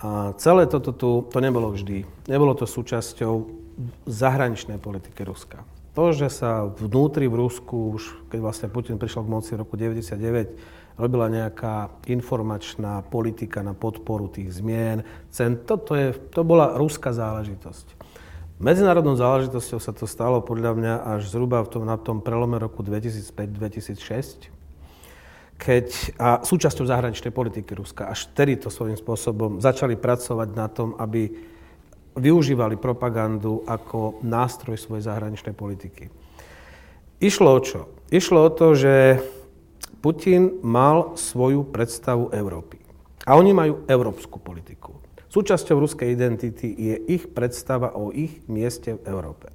A 0.00 0.32
celé 0.40 0.64
toto 0.64 0.96
tu, 0.96 1.28
to 1.28 1.38
nebolo 1.44 1.68
vždy. 1.74 2.08
Nebolo 2.24 2.56
to 2.56 2.64
súčasťou 2.64 3.60
zahraničnej 4.08 4.80
politiky 4.80 5.26
Ruska. 5.26 5.60
To, 5.92 6.14
že 6.14 6.30
sa 6.30 6.70
vnútri 6.70 7.26
v 7.26 7.36
Rusku, 7.44 7.98
už 7.98 8.30
keď 8.30 8.38
vlastne 8.40 8.68
Putin 8.70 8.96
prišiel 8.96 9.26
k 9.26 9.32
moci 9.32 9.50
v 9.52 9.60
roku 9.66 9.74
1999, 9.76 10.79
robila 11.00 11.32
nejaká 11.32 12.04
informačná 12.06 13.00
politika 13.08 13.64
na 13.64 13.72
podporu 13.72 14.28
tých 14.28 14.60
zmien, 14.60 15.00
cen, 15.32 15.56
to, 15.64 15.80
to, 15.80 15.92
je, 15.96 16.08
to 16.30 16.44
bola 16.44 16.76
ruská 16.76 17.16
záležitosť. 17.16 17.96
Medzinárodnou 18.60 19.16
záležitosťou 19.16 19.80
sa 19.80 19.96
to 19.96 20.04
stalo 20.04 20.44
podľa 20.44 20.76
mňa 20.76 20.94
až 21.16 21.32
zhruba 21.32 21.64
v 21.64 21.72
tom, 21.72 21.88
na 21.88 21.96
tom 21.96 22.20
prelome 22.20 22.60
roku 22.60 22.84
2005-2006, 22.84 24.52
keď, 25.56 25.86
a 26.20 26.28
súčasťou 26.44 26.84
zahraničnej 26.84 27.32
politiky 27.32 27.72
Ruska, 27.72 28.08
až 28.08 28.28
vtedy 28.32 28.60
to 28.60 28.68
svojím 28.68 29.00
spôsobom 29.00 29.64
začali 29.64 29.96
pracovať 29.96 30.48
na 30.52 30.68
tom, 30.68 30.92
aby 31.00 31.32
využívali 32.16 32.76
propagandu 32.76 33.64
ako 33.64 34.20
nástroj 34.24 34.76
svojej 34.76 35.08
zahraničnej 35.08 35.56
politiky. 35.56 36.12
Išlo 37.20 37.56
o 37.56 37.60
čo? 37.60 37.88
Išlo 38.08 38.48
o 38.48 38.50
to, 38.52 38.72
že 38.76 39.24
Putin 40.00 40.60
mal 40.64 41.14
svoju 41.16 41.68
predstavu 41.68 42.32
Európy. 42.32 42.80
A 43.28 43.36
oni 43.36 43.52
majú 43.52 43.84
európsku 43.84 44.40
politiku. 44.40 44.96
Súčasťou 45.30 45.78
ruskej 45.78 46.10
identity 46.10 46.72
je 46.74 46.96
ich 47.06 47.30
predstava 47.30 47.94
o 47.94 48.10
ich 48.10 48.42
mieste 48.50 48.98
v 48.98 49.02
Európe. 49.06 49.52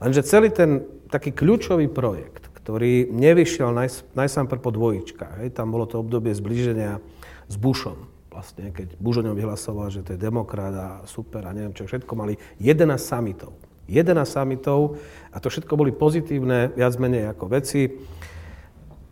Lenže 0.00 0.24
celý 0.24 0.48
ten 0.54 0.86
taký 1.12 1.36
kľúčový 1.36 1.90
projekt, 1.92 2.48
ktorý 2.62 3.10
nevyšiel 3.12 3.74
naj, 3.74 4.16
najsám 4.16 4.48
po 4.48 4.72
dvojičkách, 4.72 5.44
hej, 5.44 5.50
tam 5.52 5.74
bolo 5.74 5.84
to 5.84 6.00
obdobie 6.00 6.32
zblíženia 6.32 7.02
s 7.46 7.54
Bushom, 7.60 8.08
vlastne, 8.32 8.68
keď 8.72 8.96
ňom 9.00 9.36
vyhlasoval, 9.36 9.88
že 9.88 10.04
to 10.04 10.16
je 10.16 10.20
demokrat 10.20 10.74
a 10.76 10.88
super 11.08 11.44
a 11.44 11.56
neviem 11.56 11.72
čo, 11.72 11.88
všetko 11.88 12.12
mali 12.12 12.36
11 12.60 12.96
samitov. 13.00 13.56
11 13.86 14.18
samitov 14.26 14.98
a 15.30 15.38
to 15.38 15.46
všetko 15.48 15.72
boli 15.78 15.94
pozitívne, 15.94 16.74
viac 16.74 16.98
menej 16.98 17.32
ako 17.32 17.44
veci. 17.48 17.86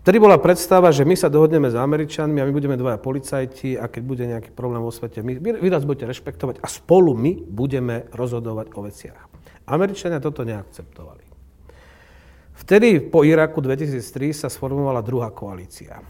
Vtedy 0.04 0.20
bola 0.20 0.36
predstava, 0.36 0.92
že 0.92 1.08
my 1.08 1.16
sa 1.16 1.32
dohodneme 1.32 1.72
s 1.72 1.76
Američanmi 1.80 2.36
a 2.36 2.44
my 2.44 2.52
budeme 2.52 2.76
dvaja 2.76 3.00
policajti 3.00 3.80
a 3.80 3.88
keď 3.88 4.02
bude 4.04 4.24
nejaký 4.28 4.52
problém 4.52 4.84
vo 4.84 4.92
svete, 4.92 5.24
my, 5.24 5.40
vy 5.40 5.68
nás 5.72 5.88
budete 5.88 6.12
rešpektovať 6.12 6.60
a 6.60 6.68
spolu 6.68 7.16
my 7.16 7.40
budeme 7.48 8.04
rozhodovať 8.12 8.76
o 8.76 8.84
veciach. 8.84 9.20
Američania 9.64 10.20
toto 10.20 10.44
neakceptovali. 10.44 11.24
Vtedy 12.52 13.00
po 13.00 13.24
Iraku 13.24 13.64
2003 13.64 14.44
sa 14.44 14.52
sformovala 14.52 15.00
druhá 15.00 15.32
koalícia. 15.32 16.04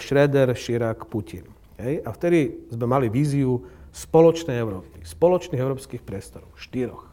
Schroeder, 0.00 0.56
Chirac, 0.56 1.04
Putin. 1.12 1.44
Hej? 1.76 2.08
A 2.08 2.10
vtedy 2.16 2.72
sme 2.72 2.88
mali 2.88 3.12
víziu 3.12 3.68
spoločnej 3.92 4.56
Európy, 4.56 5.04
spoločných 5.04 5.60
európskych 5.60 6.00
priestorov, 6.00 6.56
štyroch. 6.56 7.04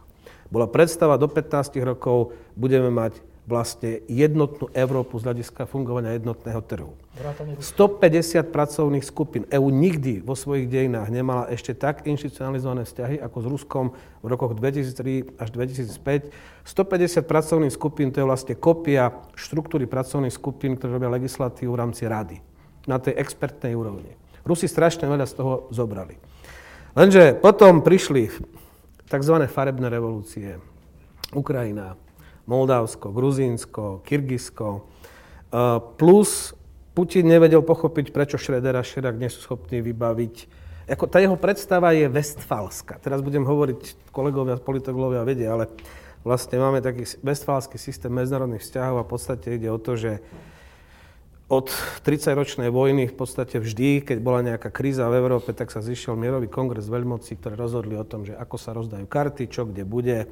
Bola 0.48 0.72
predstava, 0.72 1.20
do 1.20 1.28
15 1.28 1.84
rokov 1.84 2.32
budeme 2.56 2.88
mať 2.88 3.35
vlastne 3.46 4.02
jednotnú 4.10 4.74
Európu 4.74 5.22
z 5.22 5.30
hľadiska 5.30 5.70
fungovania 5.70 6.18
jednotného 6.18 6.62
trhu. 6.66 6.98
150 7.62 8.42
pracovných 8.50 9.06
skupín. 9.06 9.46
EU 9.54 9.70
nikdy 9.70 10.26
vo 10.26 10.34
svojich 10.34 10.66
dejinách 10.66 11.14
nemala 11.14 11.46
ešte 11.54 11.78
tak 11.78 12.10
inštitucionalizované 12.10 12.90
vzťahy 12.90 13.22
ako 13.22 13.38
s 13.38 13.48
Ruskom 13.48 13.86
v 14.26 14.28
rokoch 14.28 14.58
2003 14.58 15.38
až 15.38 15.48
2005. 15.54 16.34
150 16.66 17.22
pracovných 17.22 17.74
skupín 17.74 18.10
to 18.10 18.26
je 18.26 18.28
vlastne 18.28 18.54
kopia 18.58 19.14
štruktúry 19.38 19.86
pracovných 19.86 20.34
skupín, 20.34 20.74
ktoré 20.74 20.98
robia 20.98 21.14
legislatívu 21.14 21.70
v 21.70 21.80
rámci 21.80 22.10
rady 22.10 22.42
na 22.90 22.98
tej 22.98 23.14
expertnej 23.14 23.78
úrovni. 23.78 24.18
Rusi 24.42 24.66
strašne 24.66 25.06
veľa 25.06 25.26
z 25.30 25.34
toho 25.38 25.70
zobrali. 25.70 26.18
Lenže 26.98 27.38
potom 27.38 27.86
prišli 27.86 28.30
tzv. 29.06 29.36
farebné 29.50 29.90
revolúcie. 29.90 30.58
Ukrajina, 31.34 31.98
Moldavsko, 32.46 33.12
Gruzínsko, 33.12 34.02
Kyrgyzsko. 34.06 34.86
Plus 35.98 36.54
Putin 36.96 37.28
nevedel 37.28 37.66
pochopiť, 37.66 38.16
prečo 38.16 38.40
Šreder 38.40 38.78
a 38.78 38.84
Šerak 38.86 39.20
nie 39.20 39.28
sú 39.28 39.44
schopní 39.44 39.84
vybaviť 39.84 40.66
ako 40.86 41.10
tá 41.10 41.18
jeho 41.18 41.34
predstava 41.34 41.98
je 41.98 42.06
westfalská. 42.06 43.02
Teraz 43.02 43.26
budem 43.26 43.42
hovoriť, 43.42 44.14
kolegovia, 44.14 44.62
politológovia 44.62 45.26
vedia, 45.26 45.50
ale 45.58 45.66
vlastne 46.22 46.62
máme 46.62 46.78
taký 46.78 47.10
westfalský 47.26 47.82
systém 47.82 48.14
medzinárodných 48.14 48.62
vzťahov 48.62 49.02
a 49.02 49.06
v 49.06 49.10
podstate 49.10 49.58
ide 49.58 49.70
o 49.74 49.82
to, 49.82 49.98
že 49.98 50.22
od 51.46 51.70
30-ročnej 52.02 52.74
vojny 52.74 53.06
v 53.06 53.18
podstate 53.18 53.62
vždy, 53.62 54.02
keď 54.02 54.18
bola 54.18 54.42
nejaká 54.42 54.74
kríza 54.74 55.06
v 55.10 55.22
Európe, 55.22 55.54
tak 55.54 55.70
sa 55.70 55.82
zišiel 55.82 56.18
mierový 56.18 56.50
kongres 56.50 56.90
veľmocí, 56.90 57.38
ktoré 57.38 57.54
rozhodli 57.54 57.94
o 57.98 58.06
tom, 58.06 58.26
že 58.26 58.34
ako 58.34 58.58
sa 58.58 58.74
rozdajú 58.74 59.06
karty, 59.06 59.46
čo 59.50 59.70
kde 59.70 59.86
bude, 59.86 60.26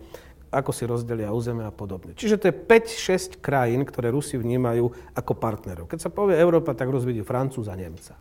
ako 0.53 0.71
si 0.71 0.85
rozdelia 0.85 1.33
územia 1.33 1.67
a 1.67 1.73
podobne. 1.73 2.13
Čiže 2.13 2.37
to 2.37 2.45
je 2.49 2.55
5-6 2.55 3.41
krajín, 3.41 3.81
ktoré 3.83 4.13
Rusi 4.13 4.37
vnímajú 4.37 4.93
ako 5.17 5.33
partnerov. 5.33 5.89
Keď 5.89 5.99
sa 5.99 6.13
povie 6.13 6.37
Európa, 6.37 6.77
tak 6.77 6.93
Rus 6.93 7.01
vidí 7.01 7.25
Francúza, 7.25 7.73
Nemca. 7.73 8.13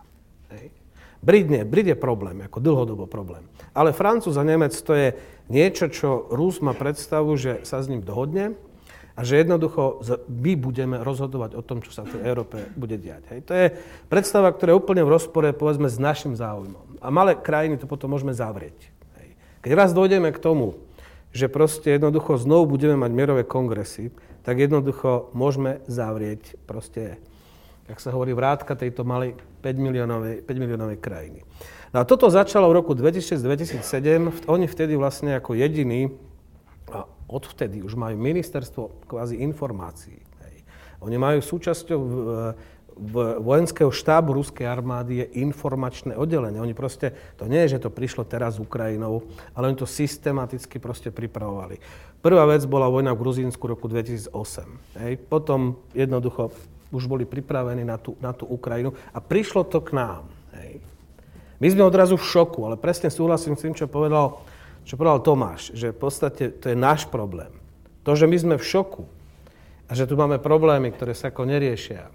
Hej. 0.56 0.72
Brit 1.22 1.46
nie, 1.46 1.62
Brit 1.62 1.86
je 1.86 1.94
problém, 1.94 2.42
ako 2.42 2.58
dlhodobo 2.58 3.06
problém. 3.06 3.46
Ale 3.76 3.94
Francúz 3.94 4.34
a 4.40 4.42
Nemec 4.42 4.74
to 4.74 4.96
je 4.96 5.14
niečo, 5.46 5.86
čo 5.92 6.26
Rus 6.32 6.58
má 6.58 6.74
predstavu, 6.74 7.36
že 7.38 7.62
sa 7.62 7.78
s 7.78 7.86
ním 7.86 8.02
dohodne, 8.02 8.58
a 9.12 9.20
že 9.28 9.44
jednoducho 9.44 10.00
my 10.24 10.52
budeme 10.56 10.96
rozhodovať 11.04 11.52
o 11.52 11.62
tom, 11.62 11.84
čo 11.84 11.92
sa 11.92 12.08
v 12.08 12.24
Európe 12.24 12.72
bude 12.72 12.96
diať. 12.96 13.28
Hej. 13.28 13.40
To 13.44 13.52
je 13.52 13.66
predstava, 14.08 14.48
ktorá 14.48 14.72
je 14.72 14.80
úplne 14.80 15.04
v 15.04 15.12
rozpore, 15.12 15.52
povedzme, 15.52 15.92
s 15.92 16.00
našim 16.00 16.32
záujmom. 16.32 16.96
A 17.04 17.12
malé 17.12 17.36
krajiny 17.36 17.76
to 17.76 17.84
potom 17.84 18.08
môžeme 18.08 18.32
zavrieť. 18.32 18.88
Hej. 19.20 19.28
Keď 19.68 19.72
raz 19.76 19.90
dojdeme 19.92 20.32
k 20.32 20.40
tomu, 20.40 20.80
že 21.32 21.48
proste 21.48 21.96
jednoducho 21.96 22.36
znovu 22.36 22.76
budeme 22.76 22.96
mať 23.00 23.10
mierové 23.10 23.42
kongresy, 23.42 24.12
tak 24.44 24.60
jednoducho 24.60 25.32
môžeme 25.32 25.80
zavrieť 25.88 26.60
proste, 26.68 27.16
jak 27.88 27.98
sa 27.98 28.12
hovorí, 28.12 28.36
vrátka 28.36 28.76
tejto 28.76 29.02
malej 29.02 29.40
5 29.64 29.76
miliónovej, 29.80 30.44
5 30.44 30.62
miliónovej 30.62 30.98
krajiny. 31.00 31.40
No 31.92 32.00
a 32.00 32.08
toto 32.08 32.28
začalo 32.28 32.68
v 32.68 32.76
roku 32.80 32.92
2006-2007. 32.92 34.48
Oni 34.48 34.66
vtedy 34.68 34.96
vlastne 34.96 35.36
ako 35.36 35.56
jediní 35.56 36.12
odvtedy 37.32 37.80
už 37.80 37.96
majú 37.96 38.16
ministerstvo 38.20 39.08
kvázi 39.08 39.40
informácií. 39.40 40.20
Oni 41.02 41.18
majú 41.18 41.42
súčasťou 41.42 42.00
v, 42.96 43.40
vojenského 43.40 43.90
štábu 43.90 44.36
ruskej 44.36 44.68
armády 44.68 45.24
je 45.24 45.26
informačné 45.44 46.16
oddelenie. 46.16 46.60
Oni 46.60 46.76
proste, 46.76 47.16
to 47.40 47.48
nie 47.48 47.64
je, 47.66 47.78
že 47.78 47.88
to 47.88 47.90
prišlo 47.90 48.24
teraz 48.24 48.56
s 48.56 48.62
Ukrajinou, 48.62 49.26
ale 49.56 49.72
oni 49.72 49.76
to 49.76 49.88
systematicky 49.88 50.78
proste 50.78 51.08
pripravovali. 51.08 51.80
Prvá 52.22 52.46
vec 52.46 52.62
bola 52.68 52.86
vojna 52.86 53.16
v 53.16 53.22
Gruzínsku 53.24 53.64
roku 53.66 53.90
2008. 53.90 54.32
Hej. 55.02 55.12
Potom 55.26 55.80
jednoducho 55.96 56.54
už 56.92 57.08
boli 57.08 57.24
pripravení 57.24 57.82
na 57.82 57.96
tú, 57.96 58.14
na 58.20 58.36
tú 58.36 58.46
Ukrajinu 58.46 58.94
a 59.10 59.18
prišlo 59.18 59.64
to 59.66 59.80
k 59.82 59.96
nám. 59.96 60.28
Hej. 60.54 60.78
My 61.58 61.66
sme 61.72 61.82
odrazu 61.86 62.14
v 62.14 62.28
šoku, 62.28 62.68
ale 62.68 62.78
presne 62.78 63.10
súhlasím 63.10 63.58
s 63.58 63.64
tým, 63.64 63.74
čo 63.74 63.90
povedal 63.90 64.42
čo 64.82 64.98
povedal 64.98 65.22
Tomáš, 65.22 65.70
že 65.74 65.94
v 65.94 65.98
podstate 65.98 66.50
to 66.50 66.74
je 66.74 66.76
náš 66.78 67.06
problém. 67.06 67.50
To, 68.02 68.18
že 68.18 68.26
my 68.26 68.36
sme 68.38 68.54
v 68.58 68.66
šoku 68.66 69.06
a 69.86 69.92
že 69.94 70.10
tu 70.10 70.18
máme 70.18 70.42
problémy, 70.42 70.90
ktoré 70.90 71.14
sa 71.14 71.30
ako 71.30 71.46
neriešia. 71.46 72.10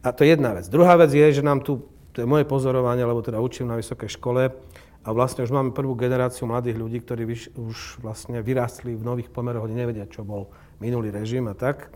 A 0.00 0.08
to 0.12 0.24
je 0.24 0.32
jedna 0.32 0.56
vec. 0.56 0.64
Druhá 0.68 0.96
vec 0.96 1.12
je, 1.12 1.26
že 1.28 1.42
nám 1.44 1.60
tu, 1.60 1.84
to 2.16 2.24
je 2.24 2.26
moje 2.28 2.48
pozorovanie, 2.48 3.04
lebo 3.04 3.20
teda 3.20 3.40
učím 3.40 3.68
na 3.68 3.76
vysokej 3.76 4.16
škole 4.16 4.48
a 5.00 5.08
vlastne 5.12 5.44
už 5.44 5.52
máme 5.52 5.76
prvú 5.76 5.92
generáciu 5.96 6.48
mladých 6.48 6.80
ľudí, 6.80 6.98
ktorí 7.04 7.24
už 7.56 8.00
vlastne 8.00 8.40
vyrástli 8.40 8.96
v 8.96 9.04
nových 9.04 9.28
pomeroch, 9.28 9.68
oni 9.68 9.76
nevedia, 9.76 10.08
čo 10.08 10.24
bol 10.24 10.48
minulý 10.80 11.12
režim 11.12 11.44
a 11.48 11.54
tak. 11.56 11.92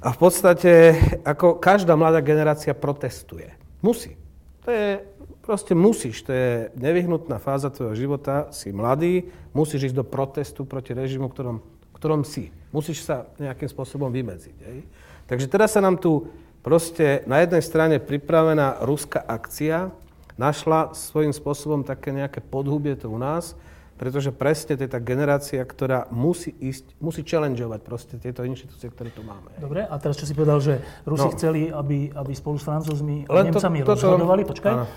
A 0.00 0.12
v 0.12 0.18
podstate, 0.20 0.96
ako 1.28 1.60
každá 1.60 1.92
mladá 1.96 2.24
generácia 2.24 2.72
protestuje. 2.72 3.52
Musí. 3.84 4.16
To 4.64 4.68
je 4.72 5.00
Proste 5.40 5.74
musíš, 5.74 6.22
to 6.22 6.30
je 6.30 6.70
nevyhnutná 6.78 7.40
fáza 7.40 7.74
tvojho 7.74 7.96
života, 7.96 8.52
si 8.54 8.70
mladý, 8.70 9.26
musíš 9.50 9.90
ísť 9.90 9.98
do 9.98 10.06
protestu 10.06 10.68
proti 10.68 10.94
režimu, 10.94 11.26
ktorom, 11.26 11.58
ktorom 11.96 12.22
si. 12.22 12.52
Musíš 12.70 13.02
sa 13.02 13.26
nejakým 13.40 13.66
spôsobom 13.66 14.12
vymedziť. 14.12 14.56
Hej? 14.62 14.78
Takže 15.26 15.46
teraz 15.50 15.74
sa 15.74 15.82
nám 15.82 15.98
tu 15.98 16.30
proste 16.60 17.24
na 17.24 17.40
jednej 17.44 17.62
strane 17.64 17.96
pripravená 18.00 18.84
ruská 18.84 19.20
akcia 19.20 19.92
našla 20.40 20.96
svojím 20.96 21.36
spôsobom 21.36 21.84
také 21.84 22.12
nejaké 22.16 22.40
podhubie 22.40 22.96
to 22.96 23.12
u 23.12 23.20
nás, 23.20 23.52
pretože 24.00 24.32
presne 24.32 24.80
to 24.80 24.88
je 24.88 24.92
tá 24.96 24.96
generácia, 24.96 25.60
ktorá 25.60 26.08
musí 26.08 26.56
ísť, 26.56 26.96
musí 27.04 27.20
challengeovať 27.20 27.80
proste 27.84 28.16
tieto 28.16 28.40
inštitúcie, 28.48 28.88
ktoré 28.88 29.12
tu 29.12 29.20
máme. 29.20 29.52
Dobre, 29.60 29.84
a 29.84 29.94
teraz 30.00 30.16
čo 30.16 30.24
si 30.24 30.32
povedal, 30.32 30.56
že 30.64 30.80
Rusi 31.04 31.28
no. 31.28 31.34
chceli, 31.36 31.68
aby, 31.68 32.08
aby 32.08 32.32
spolu 32.32 32.56
s 32.56 32.64
Francúzmi 32.64 33.28
a 33.28 33.44
Nemcami 33.44 33.84
to, 33.84 33.92
to, 33.92 33.92
rozhodovali, 34.00 34.48
počkaj, 34.48 34.72
áno. 34.72 34.88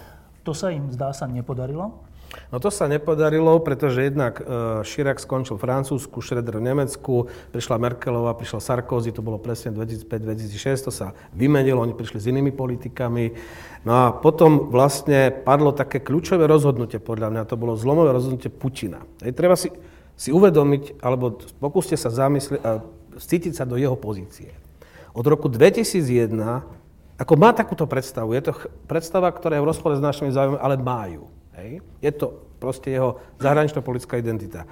To 0.48 0.56
sa 0.56 0.72
im, 0.72 0.88
zdá 0.92 1.12
sa, 1.12 1.28
nepodarilo? 1.28 2.04
No 2.54 2.58
to 2.62 2.70
sa 2.70 2.86
nepodarilo, 2.86 3.62
pretože 3.62 4.06
jednak 4.06 4.42
e, 4.42 4.44
Chirac 4.86 5.22
skončil 5.22 5.58
v 5.58 5.66
Francúzsku, 5.66 6.22
Schröder 6.22 6.62
v 6.62 6.66
Nemecku, 6.70 7.30
prišla 7.54 7.82
Merkelová, 7.82 8.38
prišla 8.38 8.62
Sarkozy, 8.62 9.14
to 9.14 9.26
bolo 9.26 9.42
presne 9.42 9.74
2005-2006, 9.74 10.90
to 10.90 10.92
sa 10.94 11.18
vymenilo, 11.34 11.82
oni 11.82 11.98
prišli 11.98 12.20
s 12.22 12.30
inými 12.30 12.54
politikami. 12.54 13.34
No 13.86 13.94
a 13.94 14.06
potom 14.14 14.70
vlastne 14.70 15.34
padlo 15.34 15.74
také 15.74 16.02
kľúčové 16.02 16.46
rozhodnutie, 16.46 17.02
podľa 17.02 17.34
mňa, 17.34 17.42
to 17.50 17.58
bolo 17.58 17.74
zlomové 17.74 18.14
rozhodnutie 18.14 18.54
Putina. 18.54 19.02
Hej, 19.22 19.34
treba 19.34 19.58
si, 19.58 19.74
si 20.14 20.30
uvedomiť, 20.30 21.02
alebo 21.02 21.42
pokúste 21.58 21.98
sa 21.98 22.14
zamyslieť 22.14 22.62
a 22.62 22.82
cítiť 23.18 23.54
sa 23.58 23.66
do 23.66 23.78
jeho 23.78 23.98
pozície. 23.98 24.54
Od 25.14 25.26
roku 25.26 25.46
2001 25.46 26.82
ako 27.14 27.34
má 27.38 27.54
takúto 27.54 27.86
predstavu. 27.86 28.34
Je 28.34 28.44
to 28.50 28.54
predstava, 28.90 29.30
ktorá 29.30 29.58
je 29.58 29.64
v 29.64 29.70
rozpore 29.70 29.94
s 29.94 30.02
našimi 30.04 30.34
záujmami, 30.34 30.60
ale 30.60 30.76
majú. 30.82 31.30
Hej? 31.58 31.82
Je 32.02 32.12
to 32.12 32.40
proste 32.58 32.90
jeho 32.90 33.20
zahranično-politická 33.40 34.18
identita. 34.18 34.66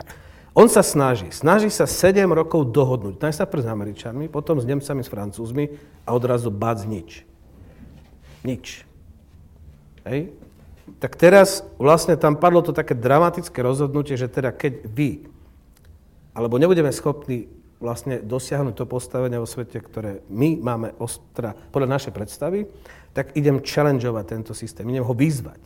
On 0.51 0.67
sa 0.67 0.83
snaží. 0.83 1.31
Snaží 1.31 1.71
sa 1.71 1.87
7 1.87 2.27
rokov 2.27 2.75
dohodnúť. 2.75 3.23
Najprv 3.23 3.61
s 3.63 3.69
Američanmi, 3.71 4.25
potom 4.27 4.59
s 4.59 4.67
Nemcami, 4.67 4.99
s 4.99 5.09
Francúzmi 5.11 5.71
a 6.03 6.11
odrazu 6.11 6.51
bac 6.51 6.83
nič. 6.83 7.23
Nič. 8.43 8.83
Hej? 10.03 10.35
Tak 10.99 11.15
teraz 11.15 11.63
vlastne 11.79 12.19
tam 12.19 12.35
padlo 12.35 12.59
to 12.59 12.75
také 12.75 12.97
dramatické 12.97 13.63
rozhodnutie, 13.63 14.19
že 14.19 14.27
teda 14.27 14.51
keď 14.51 14.83
vy, 14.91 15.23
alebo 16.35 16.59
nebudeme 16.59 16.91
schopní 16.91 17.47
vlastne 17.81 18.21
dosiahnuť 18.21 18.75
to 18.77 18.85
postavenie 18.85 19.41
vo 19.41 19.49
svete, 19.49 19.81
ktoré 19.81 20.21
my 20.29 20.59
máme 20.61 20.93
ostra, 21.01 21.55
podľa 21.73 21.97
našej 21.97 22.13
predstavy, 22.13 22.69
tak 23.15 23.33
idem 23.33 23.63
challengeovať 23.63 24.25
tento 24.27 24.53
systém, 24.53 24.85
idem 24.91 25.07
ho 25.07 25.15
vyzvať. 25.15 25.59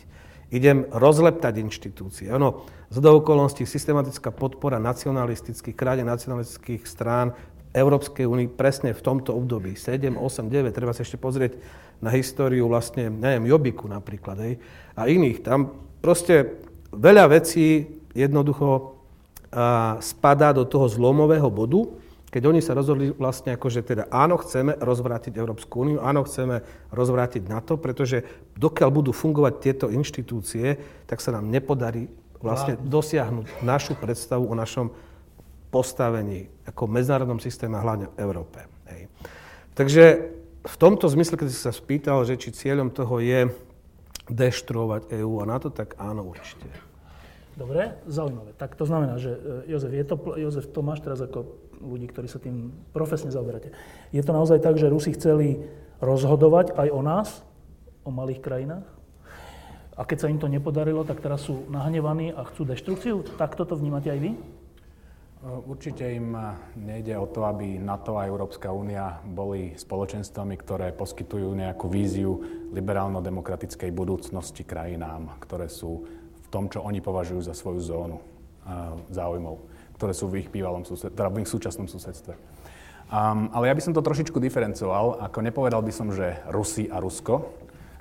Idem 0.54 0.86
rozleptať 0.94 1.58
inštitúcie. 1.62 2.30
Ono, 2.30 2.70
z 2.94 2.98
okolností 3.02 3.66
systematická 3.66 4.30
podpora 4.30 4.78
nacionalistických, 4.78 5.74
kráde 5.74 6.06
nacionalistických 6.06 6.86
strán 6.86 7.34
Európskej 7.76 8.24
únii 8.24 8.48
presne 8.56 8.96
v 8.96 9.04
tomto 9.04 9.36
období, 9.36 9.76
7, 9.76 10.16
8, 10.16 10.48
9, 10.48 10.72
treba 10.72 10.96
sa 10.96 11.04
ešte 11.04 11.20
pozrieť 11.20 11.60
na 12.00 12.08
históriu 12.16 12.72
vlastne, 12.72 13.12
neviem, 13.12 13.52
Jobiku 13.52 13.92
napríklad, 13.92 14.40
hej, 14.40 14.56
a 14.96 15.12
iných. 15.12 15.44
Tam 15.44 15.76
proste 16.00 16.64
veľa 16.96 17.36
vecí 17.36 18.00
jednoducho 18.16 18.96
a, 19.52 20.00
spadá 20.00 20.56
do 20.56 20.64
toho 20.64 20.88
zlomového 20.88 21.52
bodu, 21.52 21.84
keď 22.36 22.52
oni 22.52 22.60
sa 22.60 22.76
rozhodli 22.76 23.16
vlastne 23.16 23.56
ako, 23.56 23.72
že 23.72 23.80
teda 23.80 24.12
áno, 24.12 24.36
chceme 24.36 24.76
rozvrátiť 24.76 25.40
Európsku 25.40 25.88
úniu, 25.88 26.04
áno, 26.04 26.28
chceme 26.28 26.68
rozvrátiť 26.92 27.48
NATO, 27.48 27.80
pretože 27.80 28.28
dokiaľ 28.60 28.90
budú 28.92 29.16
fungovať 29.16 29.54
tieto 29.64 29.88
inštitúcie, 29.88 30.76
tak 31.08 31.24
sa 31.24 31.32
nám 31.32 31.48
nepodarí 31.48 32.12
vlastne 32.44 32.76
dosiahnuť 32.76 33.64
našu 33.64 33.96
predstavu 33.96 34.52
o 34.52 34.60
našom 34.60 34.92
postavení 35.72 36.52
ako 36.68 36.92
medzinárodnom 36.92 37.40
systéme 37.40 37.80
a 37.80 37.86
hlavne 37.88 38.12
v 38.12 38.16
Európe. 38.20 38.68
Hej. 38.92 39.08
Takže 39.80 40.04
v 40.60 40.76
tomto 40.76 41.08
zmysle, 41.08 41.40
keď 41.40 41.48
si 41.48 41.60
sa 41.64 41.72
spýtal, 41.72 42.28
že 42.28 42.36
či 42.36 42.52
cieľom 42.52 42.92
toho 42.92 43.24
je 43.24 43.48
deštruovať 44.28 45.08
EÚ 45.24 45.40
a 45.40 45.48
NATO, 45.48 45.72
tak 45.72 45.96
áno, 46.04 46.28
určite. 46.28 46.68
Dobre, 47.56 47.96
zaujímavé. 48.04 48.52
Tak 48.60 48.76
to 48.76 48.84
znamená, 48.84 49.16
že 49.16 49.32
e, 49.32 49.72
Jozef, 49.72 49.92
je 49.96 50.04
to, 50.04 50.16
Jozef 50.36 50.68
Tomáš 50.76 51.00
teraz 51.00 51.24
ako 51.24 51.65
ľudí, 51.86 52.10
ktorí 52.10 52.26
sa 52.26 52.42
tým 52.42 52.74
profesne 52.90 53.30
zaoberáte. 53.30 53.70
Je 54.10 54.26
to 54.26 54.34
naozaj 54.34 54.58
tak, 54.60 54.82
že 54.82 54.90
Rusi 54.90 55.14
chceli 55.14 55.62
rozhodovať 56.02 56.74
aj 56.74 56.88
o 56.90 57.02
nás, 57.06 57.46
o 58.02 58.10
malých 58.10 58.42
krajinách? 58.42 58.86
A 59.96 60.04
keď 60.04 60.18
sa 60.26 60.32
im 60.34 60.42
to 60.42 60.52
nepodarilo, 60.52 61.08
tak 61.08 61.24
teraz 61.24 61.48
sú 61.48 61.70
nahnevaní 61.72 62.36
a 62.36 62.44
chcú 62.44 62.68
deštrukciu? 62.68 63.40
Tak 63.40 63.56
toto 63.56 63.80
vnímate 63.80 64.12
aj 64.12 64.20
vy? 64.20 64.32
Určite 65.46 66.10
im 66.10 66.34
nejde 66.74 67.14
o 67.22 67.30
to, 67.30 67.46
aby 67.46 67.78
NATO 67.78 68.18
a 68.18 68.26
Európska 68.26 68.74
únia 68.74 69.22
boli 69.22 69.78
spoločenstvami, 69.78 70.58
ktoré 70.58 70.90
poskytujú 70.90 71.54
nejakú 71.54 71.86
víziu 71.86 72.42
liberálno-demokratickej 72.74 73.94
budúcnosti 73.94 74.66
krajinám, 74.66 75.38
ktoré 75.38 75.70
sú 75.70 76.02
v 76.34 76.48
tom, 76.50 76.66
čo 76.66 76.82
oni 76.82 76.98
považujú 76.98 77.46
za 77.46 77.54
svoju 77.54 77.78
zónu 77.78 78.18
záujmov 79.14 79.75
ktoré 79.96 80.14
sú 80.14 80.28
v 80.28 80.44
ich 80.44 80.50
bývalom 80.52 80.84
sused, 80.84 81.12
teda 81.12 81.32
v 81.32 81.44
ich 81.44 81.50
súčasnom 81.50 81.88
susedstve. 81.88 82.36
Um, 83.06 83.54
ale 83.54 83.70
ja 83.70 83.78
by 83.78 83.82
som 83.86 83.94
to 83.94 84.02
trošičku 84.02 84.42
diferencoval, 84.42 85.22
ako 85.22 85.40
nepovedal 85.46 85.86
by 85.86 85.94
som, 85.94 86.10
že 86.10 86.42
Rusi 86.50 86.90
a 86.90 86.98
Rusko. 86.98 87.36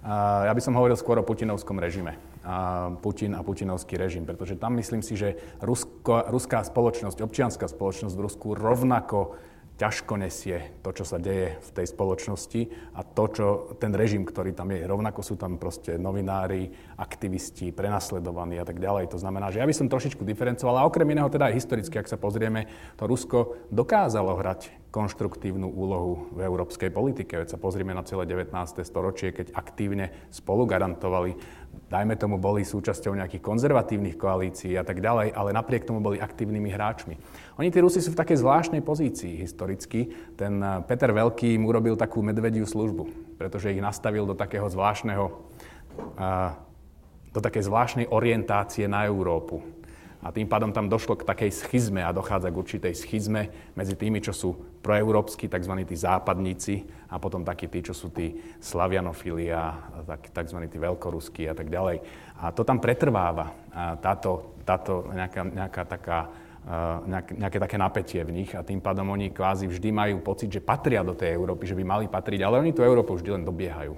Uh, 0.05 0.49
ja 0.49 0.53
by 0.53 0.61
som 0.65 0.77
hovoril 0.77 0.97
skôr 0.97 1.21
o 1.21 1.25
putinovskom 1.25 1.77
režime. 1.77 2.17
Uh, 2.45 2.97
Putin 3.01 3.37
a 3.37 3.45
putinovský 3.45 3.97
režim, 3.97 4.25
pretože 4.25 4.57
tam 4.57 4.77
myslím 4.77 5.01
si, 5.01 5.17
že 5.17 5.37
Rusko, 5.61 6.29
ruská 6.29 6.61
spoločnosť, 6.65 7.21
občianská 7.21 7.69
spoločnosť 7.69 8.15
v 8.17 8.25
Rusku 8.25 8.49
rovnako 8.53 9.37
ťažko 9.75 10.15
nesie 10.23 10.71
to, 10.87 10.95
čo 10.95 11.03
sa 11.03 11.19
deje 11.19 11.59
v 11.59 11.71
tej 11.75 11.87
spoločnosti 11.91 12.61
a 12.95 13.03
to, 13.03 13.25
čo 13.31 13.47
ten 13.83 13.91
režim, 13.91 14.23
ktorý 14.23 14.55
tam 14.55 14.71
je. 14.71 14.87
Rovnako 14.87 15.21
sú 15.27 15.35
tam 15.35 15.59
proste 15.59 15.99
novinári, 15.99 16.71
aktivisti, 16.95 17.75
prenasledovaní 17.75 18.63
a 18.63 18.67
tak 18.67 18.79
ďalej. 18.79 19.11
To 19.11 19.19
znamená, 19.19 19.51
že 19.51 19.59
ja 19.59 19.67
by 19.67 19.75
som 19.75 19.91
trošičku 19.91 20.23
diferencoval 20.23 20.79
a 20.79 20.87
okrem 20.87 21.11
iného 21.11 21.27
teda 21.27 21.51
aj 21.51 21.59
historicky, 21.59 21.99
ak 21.99 22.11
sa 22.11 22.21
pozrieme, 22.21 22.71
to 22.95 23.11
Rusko 23.11 23.59
dokázalo 23.75 24.39
hrať 24.39 24.71
konštruktívnu 24.95 25.67
úlohu 25.67 26.31
v 26.39 26.47
európskej 26.47 26.95
politike. 26.95 27.43
Veď 27.43 27.59
sa 27.59 27.59
pozrieme 27.59 27.91
na 27.91 28.07
celé 28.07 28.31
19. 28.31 28.55
storočie, 28.87 29.35
keď 29.35 29.51
aktívne 29.59 30.15
spolu 30.31 30.71
garantovali 30.71 31.35
dajme 31.89 32.17
tomu, 32.17 32.41
boli 32.41 32.65
súčasťou 32.65 33.15
nejakých 33.17 33.45
konzervatívnych 33.45 34.17
koalícií 34.17 34.75
a 34.77 34.85
tak 34.85 35.05
ďalej, 35.05 35.33
ale 35.37 35.55
napriek 35.55 35.85
tomu 35.85 36.01
boli 36.01 36.19
aktívnymi 36.19 36.71
hráčmi. 36.73 37.15
Oni, 37.61 37.69
tí 37.71 37.79
Rusi, 37.79 38.03
sú 38.03 38.13
v 38.13 38.21
takej 38.21 38.41
zvláštnej 38.41 38.83
pozícii 38.83 39.39
historicky. 39.39 40.11
Ten 40.35 40.59
eh, 40.59 40.83
Peter 40.89 41.13
Veľký 41.13 41.55
im 41.55 41.69
urobil 41.69 41.95
takú 41.95 42.25
medvediu 42.25 42.67
službu, 42.67 43.37
pretože 43.39 43.71
ich 43.71 43.85
nastavil 43.85 44.27
do 44.27 44.35
takého 44.35 44.67
zvláštneho, 44.67 45.25
eh, 46.19 46.51
do 47.35 47.41
takej 47.43 47.63
zvláštnej 47.67 48.07
orientácie 48.11 48.87
na 48.91 49.07
Európu. 49.07 49.84
A 50.25 50.33
tým 50.33 50.49
pádom 50.49 50.73
tam 50.73 50.89
došlo 50.89 51.21
k 51.21 51.29
takej 51.29 51.53
schizme 51.53 52.01
a 52.01 52.09
dochádza 52.17 52.49
k 52.49 52.57
určitej 52.57 52.95
schizme 52.97 53.53
medzi 53.77 53.93
tými, 53.93 54.25
čo 54.25 54.33
sú 54.33 54.57
proeurópsky, 54.81 55.53
tzv. 55.53 55.85
tí 55.85 55.97
západníci, 56.01 56.75
a 57.13 57.21
potom 57.21 57.45
takí 57.45 57.69
tí, 57.69 57.85
čo 57.85 57.93
sú 57.93 58.09
tí 58.09 58.33
slavianofili 58.57 59.53
a 59.53 59.77
tzv. 60.09 60.59
tí 60.65 60.81
veľkoruskí 60.81 61.45
a 61.45 61.55
tak 61.55 61.69
ďalej. 61.69 62.01
A 62.41 62.57
to 62.57 62.65
tam 62.65 62.81
pretrváva, 62.81 63.53
táto, 64.01 64.57
táto 64.65 65.13
nejaká, 65.13 65.43
nejaká 65.45 65.83
taká 65.85 66.19
nejaké, 67.05 67.37
nejaké 67.37 67.59
také 67.61 67.77
napätie 67.77 68.25
v 68.25 68.41
nich 68.41 68.51
a 68.57 68.65
tým 68.65 68.81
pádom 68.81 69.13
oni 69.13 69.29
kvázi 69.29 69.69
vždy 69.69 69.93
majú 69.93 70.25
pocit, 70.25 70.49
že 70.49 70.65
patria 70.65 71.05
do 71.05 71.13
tej 71.13 71.37
Európy, 71.37 71.69
že 71.69 71.77
by 71.77 71.85
mali 71.85 72.05
patriť, 72.09 72.41
ale 72.41 72.57
oni 72.57 72.73
tú 72.73 72.81
Európu 72.81 73.21
vždy 73.21 73.37
len 73.37 73.45
dobiehajú. 73.45 73.93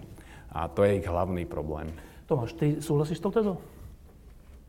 A 0.50 0.66
to 0.66 0.82
je 0.82 0.98
ich 0.98 1.06
hlavný 1.06 1.46
problém. 1.46 1.94
Tomáš, 2.26 2.58
ty 2.58 2.82
súhlasíš 2.82 3.22
s 3.22 3.24
tou 3.24 3.30
tezou? 3.30 3.62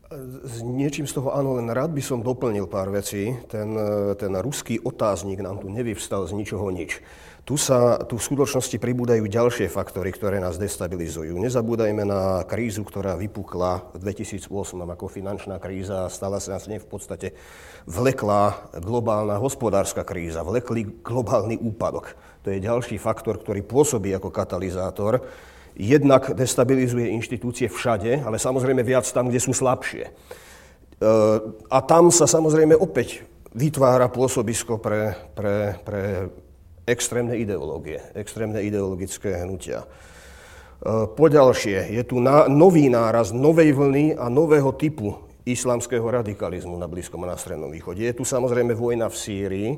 S 0.08 0.64
niečím 0.64 1.04
z 1.04 1.20
toho 1.20 1.36
áno, 1.36 1.60
len 1.60 1.68
rád 1.68 1.92
by 1.92 2.00
som 2.00 2.24
doplnil 2.24 2.64
pár 2.64 2.88
vecí. 2.88 3.36
Ten, 3.44 3.76
ten 4.16 4.32
ruský 4.40 4.80
otáznik 4.80 5.44
nám 5.44 5.60
tu 5.60 5.68
nevyvstal 5.68 6.24
z 6.24 6.32
ničoho 6.32 6.64
nič. 6.72 7.04
Tu, 7.44 7.60
sa, 7.60 8.00
tu 8.08 8.16
v 8.16 8.24
skutočnosti 8.24 8.80
pribúdajú 8.80 9.28
ďalšie 9.28 9.68
faktory, 9.68 10.08
ktoré 10.12 10.40
nás 10.40 10.56
destabilizujú. 10.56 11.36
Nezabúdajme 11.36 12.08
na 12.08 12.40
krízu, 12.48 12.88
ktorá 12.88 13.20
vypukla 13.20 13.92
v 13.92 14.08
2008 14.08 14.48
ako 14.80 15.12
finančná 15.12 15.60
kríza 15.60 16.08
a 16.08 16.12
stala 16.12 16.40
sa 16.40 16.56
nás 16.56 16.64
v 16.64 16.88
podstate 16.88 17.36
vleklá 17.84 18.72
globálna 18.80 19.36
hospodárska 19.36 20.08
kríza, 20.08 20.40
vleklý 20.40 20.88
globálny 21.04 21.60
úpadok. 21.60 22.16
To 22.44 22.52
je 22.52 22.64
ďalší 22.64 22.96
faktor, 22.96 23.44
ktorý 23.44 23.60
pôsobí 23.60 24.08
ako 24.16 24.32
katalizátor 24.32 25.20
jednak 25.78 26.34
destabilizuje 26.34 27.14
inštitúcie 27.14 27.70
všade, 27.70 28.26
ale 28.26 28.42
samozrejme 28.42 28.82
viac 28.82 29.06
tam, 29.06 29.30
kde 29.30 29.38
sú 29.38 29.54
slabšie. 29.54 30.04
E, 30.04 30.12
a 31.70 31.78
tam 31.86 32.10
sa 32.10 32.26
samozrejme 32.26 32.74
opäť 32.74 33.22
vytvára 33.54 34.10
pôsobisko 34.10 34.82
pre, 34.82 35.14
pre, 35.38 35.78
pre 35.86 36.02
extrémne 36.82 37.38
ideológie, 37.38 38.02
extrémne 38.18 38.58
ideologické 38.58 39.38
hnutia. 39.38 39.86
E, 39.86 41.06
poďalšie, 41.06 41.94
je 41.94 42.02
tu 42.02 42.18
nový 42.50 42.90
náraz 42.90 43.30
novej 43.30 43.70
vlny 43.70 44.18
a 44.18 44.26
nového 44.26 44.74
typu 44.74 45.14
islamského 45.46 46.04
radikalizmu 46.04 46.76
na 46.76 46.90
Blízkom 46.90 47.24
a 47.24 47.32
na 47.32 47.40
Strednom 47.40 47.72
východe. 47.72 48.04
Je 48.04 48.12
tu 48.12 48.26
samozrejme 48.26 48.74
vojna 48.74 49.08
v 49.08 49.16
Sýrii, 49.16 49.70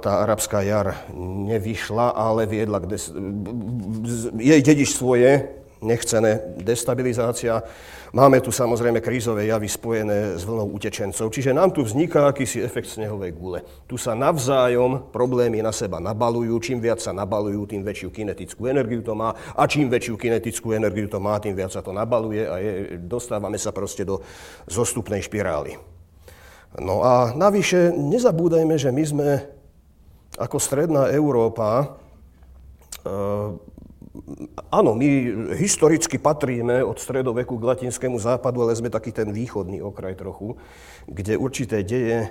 tá 0.00 0.20
arabská 0.20 0.60
jar 0.60 1.08
nevyšla, 1.16 2.12
ale 2.12 2.44
viedla 2.44 2.84
k 2.84 2.86
des- 2.96 3.12
jej 4.36 4.60
dedičstvo 4.60 5.16
je 5.16 5.32
nechcené 5.84 6.56
destabilizácia. 6.60 7.60
Máme 8.14 8.38
tu 8.40 8.54
samozrejme 8.54 9.02
krízové 9.02 9.50
javy 9.50 9.68
spojené 9.68 10.38
s 10.38 10.46
vlnou 10.46 10.70
utečencov, 10.70 11.34
čiže 11.34 11.50
nám 11.50 11.74
tu 11.74 11.82
vzniká 11.82 12.30
akýsi 12.30 12.62
efekt 12.62 12.86
snehovej 12.86 13.34
gule. 13.34 13.60
Tu 13.90 13.98
sa 13.98 14.14
navzájom 14.14 15.10
problémy 15.10 15.60
na 15.60 15.74
seba 15.74 15.98
nabalujú, 15.98 16.54
čím 16.62 16.78
viac 16.78 17.02
sa 17.02 17.10
nabalujú, 17.10 17.66
tým 17.66 17.82
väčšiu 17.82 18.14
kinetickú 18.14 18.70
energiu 18.70 19.02
to 19.02 19.18
má 19.18 19.34
a 19.34 19.62
čím 19.66 19.90
väčšiu 19.90 20.14
kinetickú 20.14 20.72
energiu 20.72 21.10
to 21.10 21.18
má, 21.18 21.36
tým 21.42 21.58
viac 21.58 21.74
sa 21.74 21.82
to 21.82 21.90
nabaluje 21.90 22.46
a 22.46 22.54
je, 22.62 22.72
dostávame 23.02 23.58
sa 23.58 23.74
proste 23.74 24.06
do 24.06 24.22
zostupnej 24.70 25.20
špirály. 25.20 25.76
No 26.78 27.02
a 27.02 27.34
navyše 27.34 27.90
nezabúdajme, 27.94 28.78
že 28.78 28.90
my 28.94 29.04
sme 29.06 29.28
ako 30.38 30.56
stredná 30.58 31.10
Európa, 31.14 31.94
uh, 33.06 33.54
áno, 34.70 34.90
my 34.94 35.06
historicky 35.58 36.18
patríme 36.18 36.82
od 36.82 36.98
stredoveku 36.98 37.58
k 37.58 37.66
latinskému 37.74 38.18
západu, 38.18 38.62
ale 38.62 38.78
sme 38.78 38.90
taký 38.92 39.10
ten 39.10 39.30
východný 39.30 39.82
okraj 39.82 40.14
trochu, 40.18 40.58
kde 41.06 41.38
určité 41.38 41.82
deje 41.82 42.30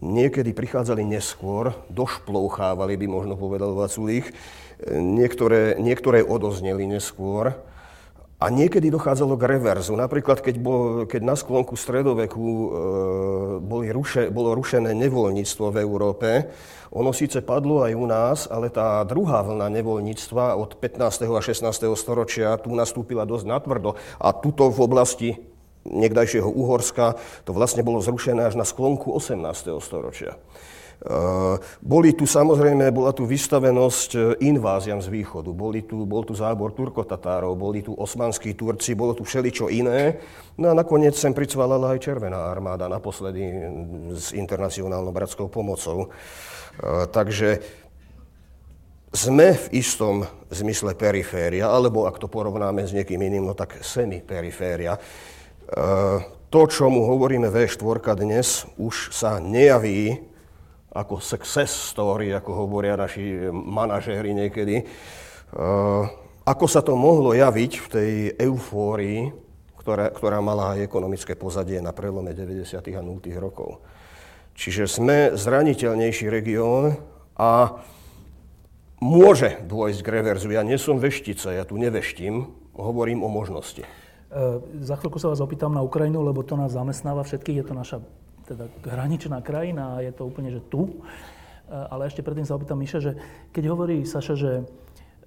niekedy 0.00 0.56
prichádzali 0.56 1.04
neskôr, 1.04 1.76
došplouchávali 1.92 2.96
by 2.96 3.06
možno 3.06 3.36
povedal 3.36 3.76
Vaculík, 3.76 4.32
niektoré, 4.88 5.76
niektoré 5.76 6.24
odozneli 6.24 6.88
neskôr. 6.88 7.52
A 8.40 8.48
niekedy 8.48 8.88
dochádzalo 8.88 9.36
k 9.36 9.52
reverzu. 9.52 9.92
Napríklad, 10.00 10.40
keď, 10.40 10.56
bol, 10.56 11.04
keď 11.04 11.20
na 11.28 11.36
sklonku 11.36 11.76
stredoveku 11.76 12.40
e, 12.40 12.68
boli 13.60 13.92
ruše, 13.92 14.32
bolo 14.32 14.56
rušené 14.56 14.96
nevoľníctvo 14.96 15.68
v 15.68 15.76
Európe, 15.84 16.28
ono 16.88 17.12
síce 17.12 17.44
padlo 17.44 17.84
aj 17.84 17.92
u 17.92 18.06
nás, 18.08 18.38
ale 18.48 18.72
tá 18.72 19.04
druhá 19.04 19.44
vlna 19.44 19.68
nevoľníctva 19.68 20.56
od 20.56 20.72
15. 20.80 21.28
a 21.28 21.40
16. 21.44 21.68
storočia 21.94 22.56
tu 22.56 22.72
nastúpila 22.72 23.28
dosť 23.28 23.44
natvrdo. 23.44 24.00
A 24.16 24.32
tuto 24.32 24.72
v 24.72 24.78
oblasti 24.88 25.30
niekdajšieho 25.84 26.48
Uhorska 26.48 27.20
to 27.44 27.52
vlastne 27.52 27.84
bolo 27.84 28.00
zrušené 28.00 28.48
až 28.48 28.56
na 28.56 28.64
sklonku 28.64 29.12
18. 29.12 29.76
storočia. 29.84 30.40
Eh, 31.00 31.56
boli 31.80 32.12
tu 32.12 32.28
samozrejme, 32.28 32.92
bola 32.92 33.16
tu 33.16 33.24
vystavenosť 33.24 34.10
eh, 34.12 34.22
inváziam 34.52 35.00
z 35.00 35.08
východu. 35.08 35.48
Boli 35.56 35.88
tu, 35.88 36.04
bol 36.04 36.28
tu 36.28 36.36
zábor 36.36 36.76
Turkotatárov, 36.76 37.56
boli 37.56 37.80
tu 37.80 37.96
osmanskí 37.96 38.52
Turci, 38.52 38.92
bolo 38.92 39.16
tu 39.16 39.24
všeličo 39.24 39.72
iné. 39.72 40.20
No 40.60 40.68
a 40.68 40.76
nakoniec 40.76 41.16
sem 41.16 41.32
pricvalala 41.32 41.96
aj 41.96 42.04
Červená 42.04 42.52
armáda, 42.52 42.84
naposledy 42.84 43.48
s 44.12 44.36
internacionálnou 44.36 45.08
bratskou 45.08 45.48
pomocou. 45.48 46.12
Eh, 46.12 47.08
takže 47.08 47.64
sme 49.16 49.56
v 49.56 49.66
istom 49.80 50.28
zmysle 50.52 50.92
periféria, 51.00 51.72
alebo 51.72 52.04
ak 52.04 52.20
to 52.20 52.28
porovnáme 52.28 52.84
s 52.84 52.92
niekým 52.92 53.24
iným, 53.24 53.48
no 53.48 53.58
tak 53.58 53.82
semi-periféria. 53.82 54.94
To, 56.50 56.60
čo 56.70 56.86
mu 56.86 57.10
hovoríme 57.10 57.50
V4 57.50 58.14
dnes, 58.14 58.70
už 58.78 59.10
sa 59.10 59.42
nejaví 59.42 60.29
ako 60.90 61.22
success 61.22 61.70
story, 61.94 62.34
ako 62.34 62.66
hovoria 62.66 62.98
naši 62.98 63.50
manažéri 63.50 64.34
niekedy. 64.34 64.82
Uh, 65.54 66.06
ako 66.42 66.66
sa 66.66 66.82
to 66.82 66.98
mohlo 66.98 67.30
javiť 67.30 67.72
v 67.78 67.86
tej 67.86 68.12
eufórii, 68.42 69.30
ktorá, 69.78 70.10
ktorá 70.10 70.42
mala 70.42 70.74
aj 70.74 70.90
ekonomické 70.90 71.38
pozadie 71.38 71.78
na 71.78 71.94
prelome 71.94 72.34
90. 72.34 72.74
a 72.74 73.02
0. 73.02 73.22
rokov. 73.38 73.78
Čiže 74.58 74.90
sme 74.90 75.18
zraniteľnejší 75.38 76.26
región 76.26 76.98
a 77.38 77.80
môže 78.98 79.62
dôjsť 79.64 80.00
k 80.02 80.12
reverzu. 80.20 80.50
Ja 80.52 80.66
nie 80.66 80.76
som 80.76 80.98
veštica, 80.98 81.54
ja 81.54 81.62
tu 81.62 81.78
neveštím, 81.78 82.50
hovorím 82.74 83.22
o 83.22 83.30
možnosti. 83.30 83.86
Uh, 84.30 84.58
za 84.82 84.98
chvíľku 84.98 85.22
sa 85.22 85.30
vás 85.30 85.38
opýtam 85.38 85.70
na 85.70 85.86
Ukrajinu, 85.86 86.22
lebo 86.22 86.42
to 86.42 86.58
nás 86.58 86.74
zamestnáva 86.74 87.22
všetkých, 87.22 87.62
je 87.62 87.66
to 87.66 87.74
naša 87.74 87.98
teda 88.50 88.66
hraničná 88.82 89.38
krajina 89.38 89.96
a 89.98 90.02
je 90.02 90.10
to 90.10 90.26
úplne, 90.26 90.50
že 90.50 90.58
tu. 90.66 90.90
E, 90.90 90.94
ale 91.70 92.10
ešte 92.10 92.26
predtým 92.26 92.42
sa 92.42 92.58
opýtam 92.58 92.82
Miša, 92.82 92.98
že 92.98 93.12
keď 93.54 93.64
hovorí 93.70 94.02
Saša, 94.02 94.34
že 94.34 94.52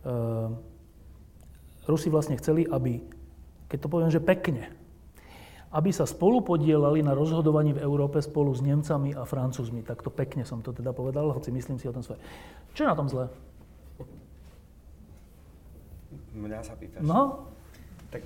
uh, 0.04 0.52
Rusi 1.88 2.12
vlastne 2.12 2.36
chceli, 2.40 2.68
aby, 2.68 3.00
keď 3.72 3.78
to 3.84 3.92
poviem, 3.92 4.12
že 4.12 4.24
pekne, 4.24 4.72
aby 5.74 5.90
sa 5.90 6.06
spolu 6.06 6.46
podielali 6.46 7.02
na 7.02 7.18
rozhodovaní 7.18 7.74
v 7.74 7.82
Európe 7.82 8.22
spolu 8.22 8.54
s 8.54 8.62
Nemcami 8.62 9.18
a 9.18 9.26
Francúzmi. 9.26 9.82
Tak 9.82 10.06
to 10.06 10.14
pekne 10.14 10.46
som 10.46 10.62
to 10.62 10.70
teda 10.70 10.94
povedal, 10.94 11.34
hoci 11.34 11.50
myslím 11.50 11.82
si 11.82 11.90
o 11.90 11.96
tom 11.96 12.06
svoje. 12.06 12.22
Čo 12.78 12.86
je 12.86 12.92
na 12.94 12.96
tom 12.96 13.10
zlé? 13.10 13.26
Mňa 16.34 16.60
sa 16.62 16.74
pýtaš? 16.78 17.02
No. 17.02 17.50
Tak, 18.14 18.22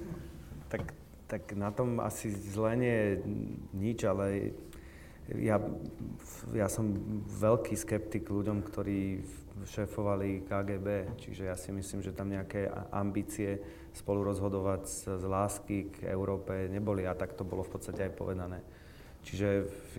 tak 0.72 0.82
tak 1.30 1.54
na 1.54 1.70
tom 1.70 2.02
asi 2.02 2.34
zle 2.34 2.74
nie 2.74 2.90
je 2.90 3.10
nič, 3.78 3.98
ale 4.02 4.50
ja, 5.38 5.62
ja 6.50 6.66
som 6.66 6.90
veľký 7.22 7.78
skeptik 7.78 8.26
ľuďom, 8.26 8.66
ktorí 8.66 9.22
šéfovali 9.62 10.42
KGB, 10.48 11.14
čiže 11.22 11.46
ja 11.46 11.54
si 11.54 11.70
myslím, 11.70 12.02
že 12.02 12.16
tam 12.16 12.34
nejaké 12.34 12.66
ambície 12.90 13.62
spolu 13.94 14.26
rozhodovať 14.26 14.82
z, 14.90 15.22
lásky 15.22 15.94
k 15.94 16.10
Európe 16.10 16.66
neboli 16.66 17.06
a 17.06 17.14
tak 17.14 17.38
to 17.38 17.46
bolo 17.46 17.62
v 17.62 17.78
podstate 17.78 18.10
aj 18.10 18.12
povedané. 18.18 18.58
Čiže 19.22 19.48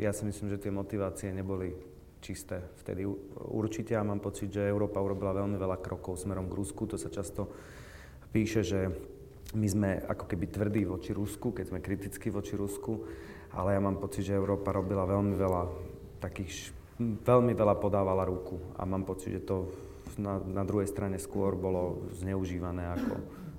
ja 0.02 0.12
si 0.12 0.26
myslím, 0.26 0.50
že 0.50 0.60
tie 0.60 0.74
motivácie 0.74 1.30
neboli 1.32 1.72
čisté. 2.20 2.60
Vtedy 2.82 3.06
určite 3.54 3.94
a 3.94 4.04
mám 4.04 4.20
pocit, 4.20 4.50
že 4.50 4.66
Európa 4.66 5.00
urobila 5.00 5.32
veľmi 5.32 5.56
veľa 5.62 5.78
krokov 5.80 6.20
smerom 6.20 6.50
k 6.50 6.58
Rusku. 6.58 6.90
To 6.90 6.98
sa 6.98 7.14
často 7.14 7.54
píše, 8.34 8.66
že 8.66 8.90
my 9.52 9.68
sme 9.68 9.90
ako 10.08 10.26
keby 10.32 10.46
tvrdí 10.48 10.82
voči 10.88 11.12
Rusku, 11.12 11.52
keď 11.52 11.74
sme 11.74 11.84
kritickí 11.84 12.32
voči 12.32 12.56
Rusku, 12.56 13.04
ale 13.52 13.76
ja 13.76 13.82
mám 13.84 14.00
pocit, 14.00 14.32
že 14.32 14.40
Európa 14.40 14.72
robila 14.72 15.04
veľmi 15.04 15.36
veľa 15.36 15.64
takých, 16.24 16.72
veľmi 17.02 17.52
veľa 17.52 17.76
podávala 17.76 18.24
ruku 18.24 18.60
a 18.80 18.88
mám 18.88 19.04
pocit, 19.04 19.36
že 19.36 19.44
to 19.44 19.68
na, 20.20 20.40
na 20.40 20.64
druhej 20.64 20.88
strane 20.88 21.20
skôr 21.20 21.56
bolo 21.56 22.08
zneužívané 22.16 22.96
ako, 22.96 23.16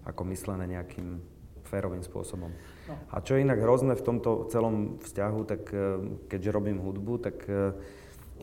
ako 0.08 0.22
myslené 0.32 0.64
nejakým 0.68 1.20
férovým 1.68 2.04
spôsobom. 2.04 2.52
No. 2.88 2.94
A 3.12 3.24
čo 3.24 3.36
je 3.36 3.44
inak 3.44 3.60
hrozné 3.60 3.96
v 3.96 4.04
tomto 4.04 4.48
celom 4.52 5.00
vzťahu, 5.00 5.40
tak 5.48 5.62
eh, 5.72 5.80
keďže 6.28 6.50
robím 6.52 6.78
hudbu, 6.80 7.14
tak 7.24 7.36
eh, 7.48 7.72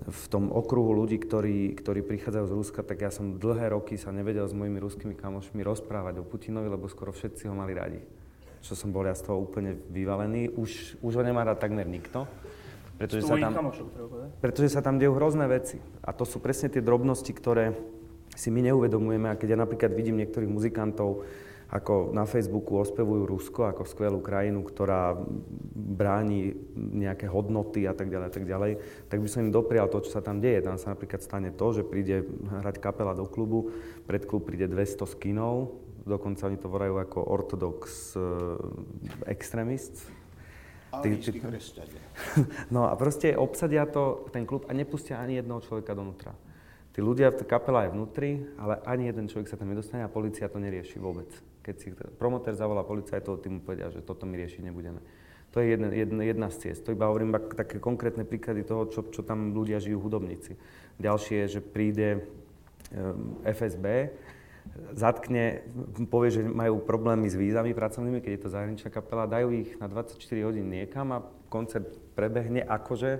v 0.07 0.25
tom 0.31 0.47
okruhu 0.53 0.95
ľudí, 0.95 1.19
ktorí, 1.19 1.75
ktorí 1.75 2.01
prichádzajú 2.07 2.45
z 2.47 2.55
Ruska, 2.55 2.81
tak 2.87 3.03
ja 3.03 3.11
som 3.11 3.35
dlhé 3.35 3.75
roky 3.75 3.99
sa 3.99 4.15
nevedel 4.15 4.47
s 4.47 4.55
mojimi 4.55 4.79
ruskými 4.79 5.15
kamošmi 5.15 5.59
rozprávať 5.59 6.23
o 6.23 6.27
Putinovi, 6.27 6.71
lebo 6.71 6.87
skoro 6.87 7.11
všetci 7.11 7.51
ho 7.51 7.55
mali 7.55 7.75
radi. 7.75 7.99
Čo 8.63 8.75
som 8.75 8.91
bol 8.91 9.07
ja 9.07 9.15
z 9.15 9.27
toho 9.27 9.39
úplne 9.39 9.75
vyvalený. 9.91 10.55
Už, 10.55 10.99
už 10.99 11.13
ho 11.19 11.23
nemá 11.23 11.43
rád 11.47 11.63
takmer 11.63 11.87
nikto. 11.87 12.27
Pretože 12.99 13.31
sa, 13.31 13.39
tam, 13.39 13.71
pretože 14.43 14.69
sa 14.75 14.83
tam 14.83 14.99
dejú 14.99 15.15
hrozné 15.15 15.47
veci. 15.47 15.79
A 16.03 16.11
to 16.11 16.27
sú 16.27 16.43
presne 16.43 16.67
tie 16.67 16.83
drobnosti, 16.83 17.31
ktoré 17.31 17.71
si 18.35 18.51
my 18.51 18.59
neuvedomujeme. 18.71 19.31
A 19.31 19.39
keď 19.39 19.55
ja 19.55 19.59
napríklad 19.63 19.95
vidím 19.95 20.19
niektorých 20.19 20.51
muzikantov, 20.51 21.23
ako 21.69 22.17
na 22.17 22.25
Facebooku 22.25 22.81
ospevujú 22.81 23.29
Rusko 23.29 23.69
ako 23.69 23.85
skvelú 23.85 24.25
krajinu, 24.25 24.65
ktorá 24.65 25.13
bráni 25.77 26.57
nejaké 26.73 27.29
hodnoty 27.29 27.85
a 27.85 27.93
tak 27.93 28.09
ďalej 28.09 28.27
a 28.27 28.33
tak 28.33 28.45
ďalej, 28.49 28.71
tak 29.05 29.21
by 29.21 29.27
som 29.29 29.45
im 29.45 29.53
doprial 29.53 29.85
to, 29.85 30.01
čo 30.01 30.17
sa 30.17 30.25
tam 30.25 30.41
deje. 30.41 30.65
Tam 30.65 30.81
sa 30.81 30.97
napríklad 30.97 31.21
stane 31.21 31.53
to, 31.53 31.67
že 31.69 31.85
príde 31.85 32.25
hrať 32.25 32.81
kapela 32.81 33.13
do 33.13 33.29
klubu, 33.29 33.69
pred 34.09 34.25
klub 34.25 34.49
príde 34.49 34.65
200 34.65 35.05
skinov, 35.05 35.77
dokonca 36.09 36.49
oni 36.49 36.57
to 36.57 36.73
volajú 36.73 36.97
ako 36.97 37.19
ortodox 37.21 38.17
uh, 38.17 38.57
extremist. 39.29 40.09
Ty, 40.89 41.05
ty... 41.21 41.37
No 42.73 42.89
a 42.89 42.97
proste 42.97 43.37
obsadia 43.37 43.85
to, 43.85 44.25
ten 44.33 44.49
klub 44.49 44.65
a 44.65 44.73
nepustia 44.73 45.21
ani 45.21 45.37
jedného 45.37 45.61
človeka 45.61 45.93
donútra. 45.93 46.33
Tí 46.89 47.05
ľudia, 47.05 47.29
kapela 47.45 47.85
je 47.85 47.93
vnútri, 47.93 48.41
ale 48.57 48.81
ani 48.89 49.05
jeden 49.05 49.29
človek 49.29 49.53
sa 49.53 49.55
tam 49.61 49.69
nedostane 49.69 50.01
a 50.01 50.09
policia 50.09 50.49
to 50.49 50.57
nerieši 50.57 50.97
vôbec. 50.97 51.29
Keď 51.59 51.75
si 51.77 51.87
promotér 52.15 52.55
zavolá 52.55 52.83
policajtov, 52.87 53.43
tým 53.43 53.59
mu 53.59 53.61
povedia, 53.61 53.91
že 53.91 54.03
toto 54.03 54.23
my 54.25 54.35
riešiť 54.39 54.61
nebudeme. 54.63 55.01
To 55.51 55.59
je 55.59 55.73
jedna, 55.73 55.89
jedna, 55.89 56.23
jedna 56.23 56.47
z 56.53 56.69
ciest. 56.69 56.85
To 56.85 56.93
iba 56.93 57.09
hovorím 57.09 57.33
také 57.57 57.81
konkrétne 57.81 58.21
príklady 58.21 58.61
toho, 58.61 58.85
čo, 58.87 59.01
čo 59.09 59.25
tam 59.25 59.51
ľudia 59.51 59.81
žijú 59.81 59.97
hudobníci. 59.97 60.53
Ďalšie 61.01 61.35
je, 61.45 61.57
že 61.57 61.61
príde 61.65 62.07
um, 62.93 63.41
FSB, 63.41 64.13
zatkne, 64.93 65.65
povie, 66.09 66.29
že 66.29 66.41
majú 66.45 66.81
problémy 66.83 67.25
s 67.29 67.35
vízami 67.35 67.73
pracovnými, 67.73 68.21
keď 68.21 68.31
je 68.37 68.43
to 68.45 68.53
zahraničná 68.53 68.89
kapela, 68.93 69.29
dajú 69.29 69.49
ich 69.53 69.73
na 69.81 69.89
24 69.89 70.19
hodín 70.45 70.69
niekam 70.69 71.09
a 71.15 71.25
koncert 71.49 71.87
prebehne 72.13 72.61
akože 72.61 73.11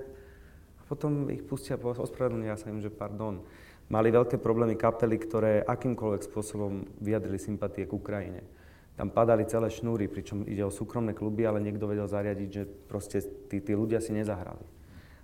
a 0.80 0.82
potom 0.86 1.30
ich 1.30 1.42
pustia, 1.46 1.78
ospravedlnia 1.78 2.58
sa 2.58 2.70
im, 2.70 2.82
že 2.82 2.94
pardon 2.94 3.42
mali 3.90 4.14
veľké 4.14 4.38
problémy 4.38 4.78
kapely, 4.78 5.18
ktoré 5.18 5.66
akýmkoľvek 5.66 6.22
spôsobom 6.30 6.86
vyjadrili 7.02 7.42
sympatie 7.42 7.90
k 7.90 7.98
Ukrajine. 7.98 8.46
Tam 8.94 9.10
padali 9.10 9.48
celé 9.48 9.72
šnúry, 9.72 10.12
pričom 10.12 10.46
ide 10.46 10.62
o 10.62 10.74
súkromné 10.74 11.16
kluby, 11.16 11.48
ale 11.48 11.64
niekto 11.64 11.88
vedel 11.90 12.06
zariadiť, 12.06 12.50
že 12.52 12.64
proste 12.68 13.24
tí, 13.48 13.64
tí 13.64 13.74
ľudia 13.74 14.04
si 14.04 14.12
nezahrali. 14.14 14.62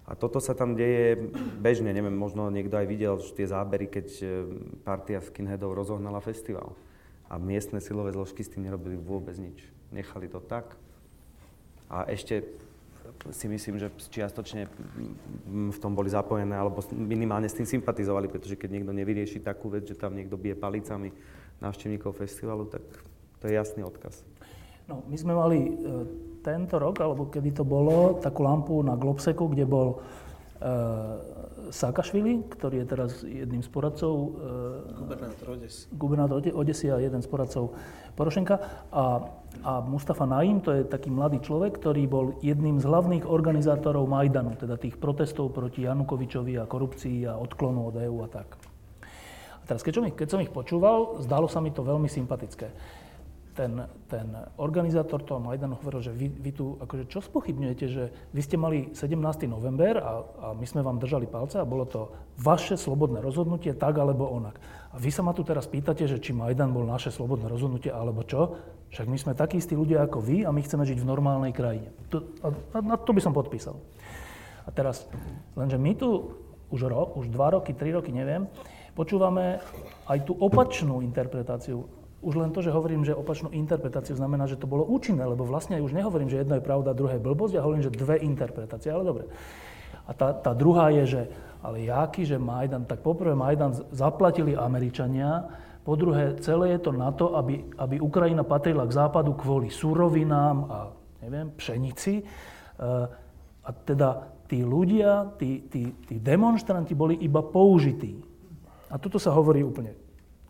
A 0.06 0.14
toto 0.14 0.38
sa 0.38 0.54
tam 0.54 0.78
deje 0.78 1.18
bežne, 1.58 1.90
neviem, 1.90 2.14
možno 2.14 2.48
niekto 2.54 2.78
aj 2.78 2.88
videl 2.88 3.18
tie 3.18 3.50
zábery, 3.50 3.90
keď 3.90 4.08
e, 4.22 4.26
partia 4.86 5.18
skinheadov 5.18 5.74
rozohnala 5.74 6.22
festival. 6.22 6.78
A 7.26 7.42
miestne 7.42 7.82
silové 7.82 8.14
zložky 8.14 8.46
s 8.46 8.54
tým 8.54 8.70
nerobili 8.70 9.02
vôbec 9.02 9.34
nič. 9.34 9.66
Nechali 9.90 10.30
to 10.30 10.38
tak. 10.40 10.78
A 11.90 12.06
ešte 12.06 12.46
si 13.34 13.46
myslím, 13.50 13.82
že 13.82 13.90
čiastočne 14.12 14.70
v 15.50 15.78
tom 15.82 15.98
boli 15.98 16.10
zapojené, 16.12 16.54
alebo 16.54 16.84
minimálne 16.94 17.50
s 17.50 17.58
tým 17.58 17.66
sympatizovali, 17.66 18.30
pretože 18.30 18.60
keď 18.60 18.70
niekto 18.76 18.92
nevyrieši 18.94 19.42
takú 19.42 19.74
vec, 19.74 19.88
že 19.88 19.98
tam 19.98 20.14
niekto 20.14 20.38
bije 20.38 20.54
palicami 20.54 21.10
návštevníkov 21.60 22.16
festivalu, 22.16 22.70
tak 22.70 22.84
to 23.42 23.50
je 23.50 23.54
jasný 23.56 23.82
odkaz. 23.86 24.22
No, 24.86 25.02
my 25.10 25.18
sme 25.18 25.34
mali 25.34 25.58
e, 25.66 25.72
tento 26.46 26.78
rok, 26.78 27.02
alebo 27.02 27.26
kedy 27.34 27.58
to 27.58 27.66
bolo, 27.66 28.22
takú 28.22 28.46
lampu 28.46 28.78
na 28.86 28.94
Globseku, 28.94 29.50
kde 29.50 29.66
bol 29.66 29.98
e, 29.98 29.98
Saakašvili, 31.72 32.46
ktorý 32.52 32.84
je 32.84 32.88
teraz 32.88 33.12
jedným 33.22 33.62
z 33.62 33.70
poradcov... 33.70 34.14
E, 34.92 35.00
gubernátor 35.00 35.48
Odesy. 35.56 35.80
Gubernátor 35.94 36.38
Odesy 36.54 36.88
a 36.92 36.98
jeden 36.98 37.22
z 37.22 37.28
poradcov 37.30 37.74
Porošenka. 38.14 38.56
A, 38.92 39.04
a 39.64 39.74
Mustafa 39.86 40.26
Naim, 40.30 40.62
to 40.62 40.74
je 40.74 40.82
taký 40.86 41.14
mladý 41.14 41.42
človek, 41.42 41.78
ktorý 41.82 42.04
bol 42.10 42.26
jedným 42.42 42.78
z 42.82 42.86
hlavných 42.86 43.26
organizátorov 43.30 44.10
Majdanu, 44.10 44.58
teda 44.58 44.78
tých 44.78 44.98
protestov 44.98 45.54
proti 45.54 45.86
Janukovičovi 45.86 46.60
a 46.60 46.70
korupcii 46.70 47.30
a 47.30 47.38
odklonu 47.38 47.90
od 47.90 47.96
EÚ 47.98 48.18
a 48.26 48.30
tak. 48.30 48.58
A 49.60 49.64
teraz, 49.66 49.82
keď 49.82 49.94
som, 49.98 50.04
ich, 50.06 50.16
keď 50.18 50.28
som 50.30 50.40
ich 50.42 50.54
počúval, 50.54 51.22
zdalo 51.26 51.50
sa 51.50 51.64
mi 51.64 51.74
to 51.74 51.82
veľmi 51.82 52.10
sympatické 52.10 52.70
ten, 53.56 53.88
ten 54.12 54.28
organizátor 54.60 55.24
toho 55.24 55.40
Majdanu 55.40 55.80
hovoril, 55.80 56.04
že 56.04 56.12
vy, 56.12 56.28
vy 56.28 56.52
tu, 56.52 56.76
akože 56.76 57.08
čo 57.08 57.24
spochybňujete, 57.24 57.86
že 57.88 58.04
vy 58.36 58.42
ste 58.44 58.60
mali 58.60 58.92
17. 58.92 59.16
november 59.48 60.04
a, 60.04 60.12
a 60.20 60.48
my 60.52 60.68
sme 60.68 60.84
vám 60.84 61.00
držali 61.00 61.26
palce 61.26 61.58
a 61.58 61.66
bolo 61.66 61.88
to 61.88 62.12
vaše 62.36 62.76
slobodné 62.76 63.24
rozhodnutie, 63.24 63.72
tak 63.72 63.96
alebo 63.96 64.28
onak. 64.28 64.60
A 64.92 65.00
vy 65.00 65.08
sa 65.08 65.24
ma 65.24 65.32
tu 65.32 65.48
teraz 65.48 65.72
pýtate, 65.72 66.04
že 66.04 66.20
či 66.20 66.36
Majdan 66.36 66.76
bol 66.76 66.84
naše 66.84 67.16
slobodné 67.16 67.48
rozhodnutie 67.48 67.96
alebo 67.96 68.28
čo? 68.28 68.60
Však 68.92 69.08
my 69.08 69.18
sme 69.18 69.34
takí 69.34 69.64
istí 69.64 69.74
ľudia 69.74 70.04
ako 70.04 70.20
vy 70.20 70.44
a 70.44 70.52
my 70.52 70.60
chceme 70.60 70.84
žiť 70.84 71.00
v 71.00 71.10
normálnej 71.10 71.56
krajine. 71.56 71.96
To, 72.12 72.28
a, 72.44 72.52
a 72.76 72.78
na 72.84 73.00
to 73.00 73.16
by 73.16 73.24
som 73.24 73.32
podpísal. 73.32 73.80
A 74.68 74.70
teraz, 74.76 75.08
lenže 75.56 75.80
my 75.80 75.96
tu 75.96 76.36
už 76.76 76.92
rok, 76.92 77.16
už 77.16 77.32
dva 77.32 77.56
roky, 77.56 77.72
tri 77.72 77.96
roky, 77.96 78.12
neviem, 78.12 78.52
počúvame 78.98 79.64
aj 80.12 80.28
tú 80.28 80.36
opačnú 80.36 81.00
interpretáciu 81.00 82.05
už 82.22 82.34
len 82.42 82.50
to, 82.52 82.64
že 82.64 82.74
hovorím, 82.74 83.04
že 83.04 83.18
opačnú 83.18 83.52
interpretáciu 83.52 84.16
znamená, 84.16 84.48
že 84.48 84.58
to 84.58 84.70
bolo 84.70 84.88
účinné, 84.88 85.24
lebo 85.26 85.46
vlastne 85.46 85.78
už 85.84 85.94
nehovorím, 85.94 86.32
že 86.32 86.42
jedno 86.42 86.58
je 86.58 86.64
pravda, 86.64 86.98
druhé 86.98 87.20
je 87.20 87.26
blbosť, 87.26 87.54
ja 87.60 87.66
hovorím, 87.66 87.86
že 87.86 87.94
dve 87.94 88.18
interpretácie, 88.24 88.90
ale 88.90 89.04
dobre. 89.06 89.26
A 90.06 90.12
tá, 90.14 90.34
tá 90.34 90.52
druhá 90.54 90.94
je, 90.94 91.06
že 91.06 91.22
ale 91.66 91.90
jaký, 91.90 92.30
že 92.30 92.38
Majdan, 92.38 92.86
tak 92.86 93.02
poprvé 93.02 93.34
Majdan 93.34 93.74
zaplatili 93.90 94.54
Američania, 94.54 95.50
po 95.86 95.94
druhé, 95.94 96.38
celé 96.42 96.78
je 96.78 96.90
to 96.90 96.92
na 96.94 97.14
to, 97.14 97.38
aby, 97.38 97.62
aby 97.78 98.02
Ukrajina 98.02 98.42
patrila 98.42 98.90
k 98.90 98.98
západu 98.98 99.38
kvôli 99.38 99.70
surovinám 99.70 100.58
a 100.66 100.78
neviem, 101.22 101.54
pšenici. 101.54 102.22
E, 102.22 102.24
a 103.66 103.70
teda 103.86 104.34
tí 104.50 104.66
ľudia, 104.66 105.38
tí, 105.38 105.70
tí, 105.70 105.94
tí 106.10 106.18
demonstranti 106.18 106.98
boli 106.98 107.22
iba 107.22 107.46
použití. 107.46 108.18
A 108.90 108.98
toto 108.98 109.22
sa 109.22 109.30
hovorí 109.34 109.62
úplne, 109.62 109.94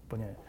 úplne 0.08 0.40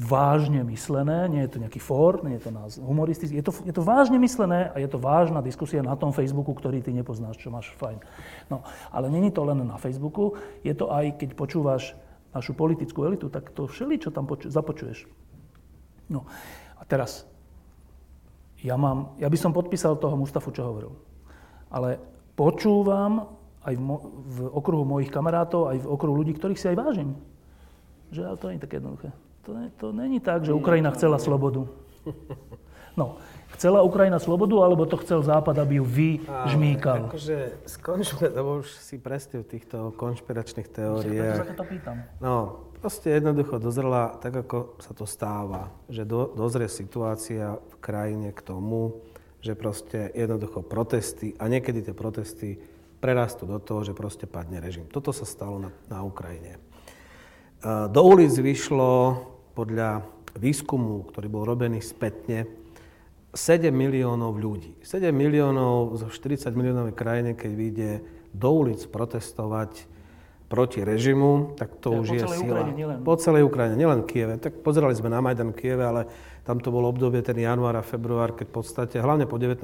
vážne 0.00 0.64
myslené, 0.64 1.28
nie 1.28 1.44
je 1.44 1.52
to 1.52 1.58
nejaký 1.60 1.76
for, 1.76 2.24
nie 2.24 2.40
je 2.40 2.48
to 2.48 2.50
nás 2.56 2.80
humoristický, 2.80 3.36
je 3.36 3.46
to, 3.46 3.52
je 3.68 3.74
to 3.76 3.84
vážne 3.84 4.16
myslené 4.16 4.72
a 4.72 4.80
je 4.80 4.88
to 4.88 4.96
vážna 4.96 5.44
diskusia 5.44 5.84
na 5.84 5.92
tom 5.92 6.16
Facebooku, 6.16 6.56
ktorý 6.56 6.80
ty 6.80 6.88
nepoznáš, 6.96 7.36
čo 7.36 7.52
máš 7.52 7.68
fajn. 7.76 8.00
No, 8.48 8.64
ale 8.88 9.12
není 9.12 9.28
to 9.28 9.44
len 9.44 9.60
na 9.60 9.76
Facebooku, 9.76 10.40
je 10.64 10.72
to 10.72 10.88
aj, 10.88 11.20
keď 11.20 11.36
počúvaš 11.36 11.92
našu 12.32 12.56
politickú 12.56 13.04
elitu, 13.04 13.28
tak 13.28 13.52
to 13.52 13.68
všeli, 13.68 14.00
čo 14.00 14.08
tam 14.08 14.24
poču, 14.24 14.48
započuješ. 14.48 15.04
No 16.08 16.24
a 16.80 16.82
teraz, 16.88 17.28
ja, 18.64 18.80
mám, 18.80 19.14
ja 19.20 19.28
by 19.28 19.36
som 19.36 19.52
podpísal 19.52 20.00
toho 20.00 20.16
Mustafu, 20.16 20.48
čo 20.48 20.64
hovoril. 20.64 20.96
Ale 21.68 22.00
počúvam 22.40 23.36
aj 23.68 23.74
v, 23.76 23.82
mo, 23.84 23.96
v 24.26 24.38
okruhu 24.48 24.84
mojich 24.88 25.12
kamarátov, 25.12 25.68
aj 25.68 25.84
v 25.84 25.90
okruhu 25.90 26.16
ľudí, 26.24 26.32
ktorých 26.32 26.60
si 26.60 26.66
aj 26.72 26.80
vážim. 26.80 27.20
Že 28.10 28.20
ale 28.26 28.38
to 28.40 28.48
nie 28.48 28.56
je 28.56 28.64
také 28.64 28.76
jednoduché. 28.80 29.10
To, 29.48 29.56
to 29.76 29.86
není 29.92 30.20
tak, 30.20 30.44
že 30.44 30.52
Ukrajina 30.52 30.90
chcela 30.92 31.18
slobodu. 31.18 31.68
No, 32.98 33.16
chcela 33.54 33.86
Ukrajina 33.86 34.18
slobodu, 34.18 34.60
alebo 34.60 34.84
to 34.84 34.98
chcel 35.00 35.22
Západ, 35.22 35.56
aby 35.62 35.78
ju 35.78 35.86
vyžmýkal? 35.86 37.08
Akože 37.08 37.62
skončme, 37.64 38.28
lebo 38.34 38.60
už 38.60 38.68
si 38.76 38.98
presne 38.98 39.40
v 39.40 39.46
týchto 39.46 39.94
konšpiračných 39.94 40.68
teóriách. 40.68 41.38
Ja 41.38 41.56
to 41.56 41.64
pýtam. 41.64 41.96
No, 42.18 42.66
proste 42.82 43.16
jednoducho 43.16 43.62
dozrela, 43.62 44.18
tak 44.18 44.42
ako 44.44 44.76
sa 44.82 44.92
to 44.92 45.06
stáva, 45.06 45.70
že 45.86 46.02
do, 46.02 46.34
dozrie 46.34 46.66
situácia 46.66 47.56
v 47.56 47.74
krajine 47.78 48.34
k 48.34 48.40
tomu, 48.42 49.00
že 49.40 49.56
proste 49.56 50.12
jednoducho 50.12 50.60
protesty, 50.66 51.32
a 51.40 51.48
niekedy 51.48 51.80
tie 51.80 51.94
protesty 51.96 52.60
prerastú 53.00 53.48
do 53.48 53.56
toho, 53.56 53.80
že 53.86 53.96
proste 53.96 54.28
padne 54.28 54.60
režim. 54.60 54.84
Toto 54.84 55.14
sa 55.14 55.24
stalo 55.24 55.56
na, 55.56 55.70
na 55.88 56.04
Ukrajine. 56.04 56.60
Do 57.64 58.00
ulic 58.00 58.32
vyšlo 58.32 59.20
podľa 59.52 60.00
výskumu, 60.40 61.04
ktorý 61.12 61.28
bol 61.28 61.44
robený 61.44 61.84
spätne, 61.84 62.48
7 63.36 63.68
miliónov 63.70 64.40
ľudí. 64.40 64.80
7 64.82 65.12
miliónov 65.12 65.94
zo 66.00 66.08
40 66.08 66.50
miliónovej 66.56 66.94
krajine, 66.96 67.36
keď 67.36 67.50
vyjde 67.52 67.90
do 68.32 68.48
ulic 68.50 68.80
protestovať 68.88 69.86
proti 70.50 70.82
režimu, 70.82 71.54
tak 71.54 71.78
to 71.78 71.94
Ja, 71.94 71.98
už 72.02 72.08
je 72.10 72.20
sila. 72.26 72.64
Ukrajine, 72.64 72.74
nielen. 72.74 72.98
Po 73.06 73.14
celej 73.14 73.46
Ukrajine, 73.46 73.78
nielen 73.78 74.02
Kieve. 74.02 74.34
Tak 74.40 74.66
pozerali 74.66 74.98
sme 74.98 75.06
na 75.06 75.22
Majdan 75.22 75.54
Kieve, 75.54 75.86
ale 75.86 76.10
tam 76.42 76.58
to 76.58 76.74
bolo 76.74 76.90
obdobie 76.90 77.22
ten 77.22 77.38
január 77.38 77.78
a 77.78 77.86
február, 77.86 78.34
keď 78.34 78.50
v 78.50 78.54
podstate, 78.56 78.96
hlavne 78.98 79.30
po 79.30 79.38
19. 79.38 79.62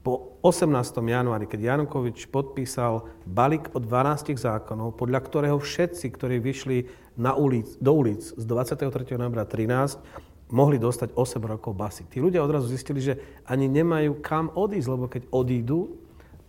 Po 0.00 0.40
18. 0.40 0.96
januári, 0.96 1.44
keď 1.44 1.76
Janukovič 1.76 2.32
podpísal 2.32 3.04
balík 3.28 3.68
od 3.76 3.84
12 3.84 4.32
zákonov, 4.32 4.96
podľa 4.96 5.20
ktorého 5.20 5.60
všetci, 5.60 6.08
ktorí 6.16 6.40
vyšli 6.40 6.88
na 7.20 7.36
ulic, 7.36 7.76
do 7.84 7.92
ulic 7.92 8.24
z 8.24 8.40
23. 8.48 8.88
novembra 9.20 9.44
13, 9.44 10.00
mohli 10.56 10.80
dostať 10.80 11.12
8 11.12 11.44
rokov 11.44 11.76
basy. 11.76 12.08
Tí 12.08 12.16
ľudia 12.16 12.40
odrazu 12.40 12.72
zistili, 12.72 13.04
že 13.04 13.20
ani 13.44 13.68
nemajú 13.68 14.24
kam 14.24 14.48
odísť, 14.48 14.88
lebo 14.88 15.04
keď 15.04 15.22
odídu, 15.36 16.00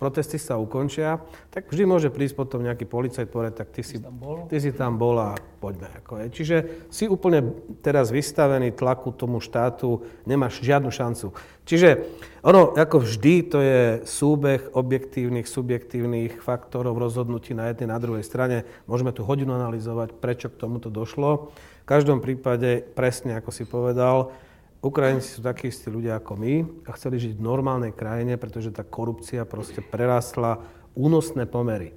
protesty 0.01 0.41
sa 0.41 0.57
ukončia, 0.57 1.21
tak 1.53 1.69
vždy 1.69 1.85
môže 1.85 2.09
prísť 2.09 2.33
potom 2.33 2.65
nejaký 2.65 2.89
policajt 2.89 3.29
povedať, 3.29 3.53
tak 3.61 3.69
ty 3.69 3.85
si, 3.85 4.01
ty 4.49 4.57
si 4.57 4.73
tam 4.73 4.97
bol 4.97 5.13
a 5.21 5.37
poďme. 5.61 5.93
Ako 6.01 6.17
je. 6.17 6.25
Čiže 6.33 6.55
si 6.89 7.05
úplne 7.05 7.53
teraz 7.85 8.09
vystavený 8.09 8.73
tlaku 8.73 9.13
tomu 9.13 9.37
štátu, 9.37 10.01
nemáš 10.25 10.65
žiadnu 10.65 10.89
šancu. 10.89 11.37
Čiže 11.69 12.09
ono, 12.41 12.73
ako 12.73 13.05
vždy, 13.05 13.33
to 13.45 13.61
je 13.61 13.81
súbeh 14.09 14.73
objektívnych, 14.73 15.45
subjektívnych 15.45 16.41
faktorov 16.41 16.97
rozhodnutí 16.97 17.53
na 17.53 17.69
jednej, 17.69 17.93
na 17.93 18.01
druhej 18.01 18.25
strane. 18.25 18.65
Môžeme 18.89 19.13
tu 19.13 19.21
hodinu 19.21 19.53
analyzovať, 19.53 20.17
prečo 20.17 20.49
k 20.49 20.57
tomuto 20.57 20.89
došlo. 20.89 21.53
V 21.53 21.85
každom 21.85 22.25
prípade, 22.25 22.81
presne 22.97 23.37
ako 23.37 23.53
si 23.53 23.69
povedal, 23.69 24.33
Ukrajinci 24.81 25.37
sú 25.37 25.45
takí 25.45 25.69
istí 25.69 25.93
ľudia 25.93 26.17
ako 26.17 26.33
my 26.41 26.53
a 26.89 26.97
chceli 26.97 27.21
žiť 27.21 27.37
v 27.37 27.45
normálnej 27.45 27.93
krajine, 27.93 28.33
pretože 28.41 28.73
tá 28.73 28.81
korupcia 28.81 29.45
proste 29.45 29.77
prerastla 29.77 30.57
únosné 30.97 31.45
pomery. 31.45 31.93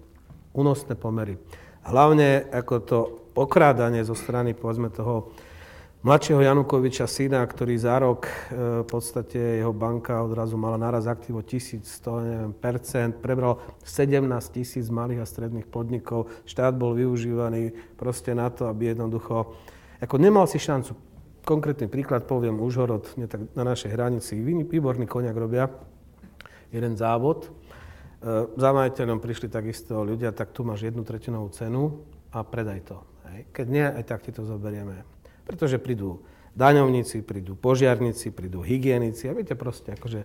Únosné 0.52 0.92
pomery. 0.92 1.40
Hlavne 1.80 2.44
ako 2.52 2.74
to 2.84 2.98
okrádanie 3.32 4.04
zo 4.04 4.12
strany, 4.12 4.52
povedzme, 4.52 4.92
toho 4.92 5.32
mladšieho 6.04 6.44
Janukoviča 6.44 7.08
syna, 7.08 7.40
ktorý 7.40 7.72
za 7.80 7.96
rok 7.96 8.28
e, 8.28 8.32
v 8.84 8.86
podstate 8.86 9.64
jeho 9.64 9.72
banka 9.72 10.20
odrazu 10.20 10.60
mala 10.60 10.76
naraz 10.76 11.08
aktívo 11.08 11.40
1100 11.40 11.88
neviem, 12.20 12.52
percent, 12.52 13.16
prebral 13.16 13.64
17 13.80 14.20
tisíc 14.52 14.92
malých 14.92 15.24
a 15.24 15.26
stredných 15.26 15.64
podnikov, 15.72 16.28
štát 16.44 16.76
bol 16.76 16.92
využívaný 16.92 17.72
proste 17.96 18.36
na 18.36 18.52
to, 18.52 18.68
aby 18.68 18.92
jednoducho, 18.92 19.56
ako 20.04 20.14
nemal 20.20 20.44
si 20.44 20.60
šancu 20.60 21.13
konkrétny 21.44 21.86
príklad 21.86 22.24
poviem, 22.24 22.58
Užhorod, 22.58 23.04
tak 23.28 23.52
na 23.52 23.64
našej 23.64 23.92
hranici, 23.92 24.40
výborný 24.40 25.04
koniak 25.04 25.36
robia, 25.36 25.68
jeden 26.72 26.96
závod. 26.96 27.46
E, 27.46 27.50
za 28.56 28.70
majiteľom 28.72 29.20
prišli 29.20 29.52
takisto 29.52 30.02
ľudia, 30.02 30.32
tak 30.32 30.50
tu 30.50 30.64
máš 30.64 30.88
jednu 30.88 31.04
tretinovú 31.04 31.52
cenu 31.52 32.02
a 32.32 32.42
predaj 32.42 32.80
to. 32.88 32.98
Keď 33.52 33.66
nie, 33.68 33.84
aj 33.84 34.04
tak 34.08 34.24
ti 34.24 34.32
to 34.32 34.42
zoberieme. 34.42 35.04
Pretože 35.44 35.78
prídu 35.78 36.24
daňovníci, 36.56 37.20
prídu 37.26 37.58
požiarníci, 37.58 38.30
prídu 38.30 38.62
hygienici 38.62 39.28
a 39.28 39.36
viete 39.36 39.58
proste, 39.58 39.94
akože 39.94 40.24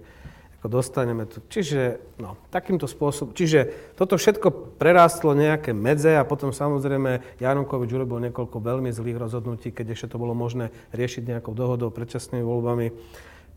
ako 0.59 0.67
dostaneme 0.67 1.23
tu. 1.23 1.39
Čiže, 1.47 2.03
no, 2.19 2.35
takýmto 2.51 2.83
spôsobom. 2.83 3.31
Čiže 3.31 3.95
toto 3.95 4.19
všetko 4.19 4.75
prerástlo 4.75 5.31
nejaké 5.31 5.71
medze 5.71 6.19
a 6.19 6.27
potom 6.27 6.51
samozrejme 6.51 7.39
Janukovič 7.39 7.89
urobil 7.95 8.19
niekoľko 8.27 8.59
veľmi 8.59 8.91
zlých 8.91 9.23
rozhodnutí, 9.23 9.71
keď 9.71 9.95
ešte 9.95 10.11
to 10.11 10.19
bolo 10.19 10.35
možné 10.35 10.75
riešiť 10.91 11.31
nejakou 11.31 11.55
dohodou, 11.55 11.95
predčasnými 11.95 12.43
voľbami. 12.43 12.91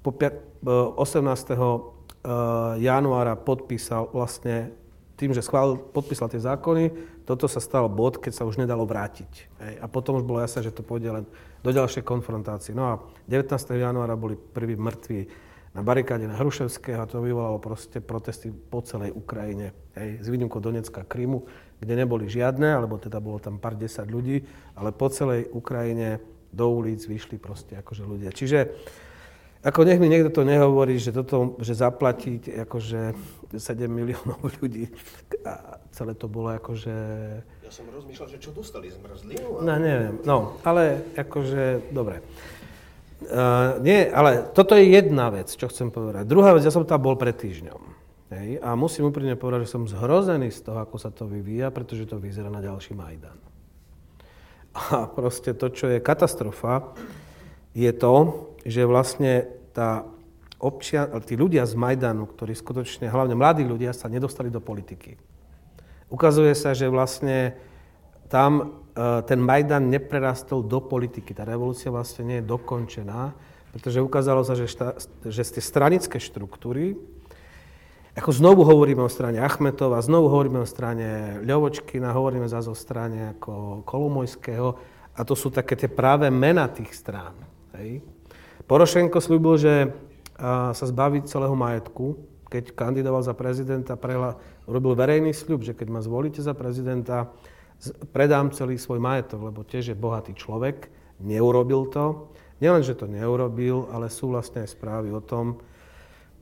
Po 0.07 0.15
18. 0.15 1.03
E, 1.03 1.59
januára 2.79 3.35
podpísal 3.35 4.07
vlastne 4.15 4.71
tým, 5.19 5.35
že 5.35 5.43
schválil, 5.43 5.83
podpísal 5.83 6.31
tie 6.31 6.39
zákony, 6.39 6.91
toto 7.27 7.51
sa 7.51 7.59
stal 7.59 7.91
bod, 7.91 8.23
keď 8.23 8.33
sa 8.35 8.47
už 8.47 8.63
nedalo 8.63 8.87
vrátiť. 8.87 9.33
Hej. 9.59 9.75
A 9.83 9.87
potom 9.91 10.19
už 10.19 10.27
bolo 10.27 10.39
jasné, 10.43 10.67
že 10.67 10.75
to 10.75 10.87
pôjde 10.87 11.11
len 11.11 11.25
do 11.67 11.71
ďalšej 11.71 12.07
konfrontácie. 12.07 12.75
No 12.75 12.85
a 12.87 12.95
19. 13.27 13.51
januára 13.75 14.15
boli 14.15 14.39
prví 14.39 14.79
mŕtvi 14.79 15.51
na 15.73 15.81
barikáde 15.81 16.29
na 16.29 16.37
Hruševského 16.37 17.01
a 17.01 17.09
to 17.09 17.25
vyvolalo 17.25 17.57
proste 17.57 18.05
protesty 18.05 18.53
po 18.53 18.85
celej 18.85 19.17
Ukrajine. 19.17 19.73
Hej, 19.97 20.21
s 20.21 20.27
výnimkou 20.29 20.61
Donecka 20.61 21.05
Krymu, 21.05 21.49
kde 21.81 21.95
neboli 21.97 22.29
žiadne, 22.29 22.77
alebo 22.77 23.01
teda 23.01 23.21
bolo 23.25 23.41
tam 23.41 23.57
pár 23.57 23.81
desať 23.81 24.09
ľudí, 24.13 24.45
ale 24.77 24.93
po 24.93 25.09
celej 25.09 25.49
Ukrajine 25.49 26.21
do 26.53 26.69
ulic 26.69 27.01
vyšli 27.01 27.41
proste 27.41 27.81
akože 27.81 28.05
ľudia. 28.05 28.31
Čiže 28.31 28.69
ako 29.63 29.87
nech 29.87 30.03
mi 30.03 30.11
niekto 30.11 30.35
to 30.35 30.43
nehovorí, 30.43 30.99
že, 30.99 31.15
toto, 31.15 31.55
že 31.63 31.79
zaplatiť 31.79 32.67
akože 32.67 33.01
7 33.55 33.87
miliónov 33.89 34.43
ľudí 34.61 34.93
a 35.47 35.79
celé 35.95 36.13
to 36.19 36.29
bolo 36.29 36.53
akože... 36.53 36.95
Ja 37.65 37.73
som 37.73 37.89
rozmýšľal, 37.89 38.29
že 38.29 38.39
čo 38.43 38.51
dostali, 38.53 38.93
zmrzlinu? 38.93 39.65
No 39.65 39.73
neviem, 39.81 40.21
no, 40.29 40.61
ale 40.67 41.15
akože, 41.17 41.95
dobre. 41.95 42.21
Uh, 43.23 43.79
nie, 43.85 44.11
ale 44.11 44.51
toto 44.51 44.75
je 44.75 44.91
jedna 44.91 45.31
vec, 45.31 45.49
čo 45.51 45.71
chcem 45.71 45.95
povedať. 45.95 46.27
Druhá 46.27 46.53
vec, 46.57 46.67
ja 46.67 46.75
som 46.75 46.83
tam 46.83 47.01
bol 47.03 47.15
pred 47.15 47.37
týždňom. 47.37 47.81
Hej, 48.33 48.65
a 48.65 48.73
musím 48.73 49.13
úprimne 49.13 49.37
povedať, 49.37 49.69
že 49.69 49.77
som 49.77 49.85
zhrozený 49.85 50.49
z 50.49 50.65
toho, 50.65 50.81
ako 50.81 50.97
sa 50.97 51.13
to 51.13 51.29
vyvíja, 51.29 51.69
pretože 51.69 52.09
to 52.09 52.17
vyzerá 52.17 52.49
na 52.49 52.65
ďalší 52.65 52.97
Majdan. 52.97 53.37
A 54.73 55.05
proste 55.05 55.53
to, 55.53 55.69
čo 55.69 55.93
je 55.93 56.01
katastrofa, 56.01 56.97
je 57.77 57.93
to, 57.93 58.49
že 58.65 58.89
vlastne 58.89 59.53
tá 59.77 60.09
občia, 60.57 61.11
tí 61.29 61.37
ľudia 61.37 61.69
z 61.69 61.77
Majdanu, 61.77 62.25
ktorí 62.25 62.57
skutočne, 62.57 63.13
hlavne 63.13 63.37
mladí 63.37 63.69
ľudia, 63.69 63.93
sa 63.93 64.09
nedostali 64.09 64.49
do 64.49 64.65
politiky. 64.65 65.21
Ukazuje 66.09 66.57
sa, 66.57 66.73
že 66.73 66.89
vlastne 66.89 67.57
tam 68.33 68.81
ten 69.25 69.41
Majdan 69.41 69.89
neprerastol 69.89 70.61
do 70.65 70.85
politiky. 70.85 71.33
Tá 71.33 71.49
revolúcia 71.49 71.89
vlastne 71.89 72.29
nie 72.29 72.39
je 72.41 72.49
dokončená, 72.49 73.33
pretože 73.73 74.05
ukázalo 74.05 74.45
sa, 74.45 74.53
že, 74.53 74.69
šta, 74.69 75.01
že 75.25 75.41
tie 75.41 75.65
stranické 75.65 76.21
štruktúry, 76.21 77.01
ako 78.13 78.29
znovu 78.29 78.61
hovoríme 78.69 79.01
o 79.01 79.09
strane 79.09 79.41
Achmetova, 79.41 80.05
znovu 80.05 80.29
hovoríme 80.29 80.61
o 80.61 80.69
strane 80.69 81.41
Ľovočkina, 81.41 82.13
hovoríme 82.13 82.45
zase 82.45 82.69
o 82.69 82.77
strane 82.77 83.33
ako 83.33 83.81
Kolomojského, 83.89 84.69
a 85.17 85.21
to 85.25 85.33
sú 85.33 85.49
také 85.49 85.77
tie 85.77 85.89
práve 85.89 86.29
mena 86.29 86.69
tých 86.69 86.93
strán. 86.93 87.33
Hej. 87.73 88.05
Porošenko 88.69 89.17
slúbil, 89.17 89.57
že 89.57 89.75
a, 90.37 90.77
sa 90.77 90.85
zbaví 90.85 91.25
celého 91.25 91.57
majetku, 91.57 92.21
keď 92.53 92.77
kandidoval 92.77 93.25
za 93.25 93.33
prezidenta, 93.33 93.97
prehla, 93.97 94.37
urobil 94.69 94.93
verejný 94.93 95.33
sľub, 95.33 95.65
že 95.65 95.73
keď 95.73 95.89
ma 95.89 96.05
zvolíte 96.05 96.45
za 96.45 96.53
prezidenta, 96.53 97.33
predám 98.15 98.55
celý 98.55 98.79
svoj 98.79 99.03
majetok, 99.03 99.43
lebo 99.43 99.67
tiež 99.67 99.91
je 99.91 99.97
bohatý 99.99 100.39
človek, 100.39 100.87
neurobil 101.19 101.91
to. 101.91 102.31
Nielen, 102.63 102.87
že 102.87 102.95
to 102.95 103.11
neurobil, 103.11 103.91
ale 103.91 104.07
sú 104.07 104.31
vlastne 104.31 104.63
aj 104.63 104.79
správy 104.79 105.11
o 105.11 105.19
tom 105.19 105.59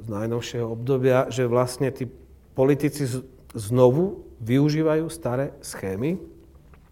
z 0.00 0.06
najnovšieho 0.08 0.68
obdobia, 0.68 1.32
že 1.32 1.48
vlastne 1.48 1.88
tí 1.88 2.04
politici 2.52 3.08
znovu 3.56 4.28
využívajú 4.44 5.08
staré 5.08 5.56
schémy 5.64 6.20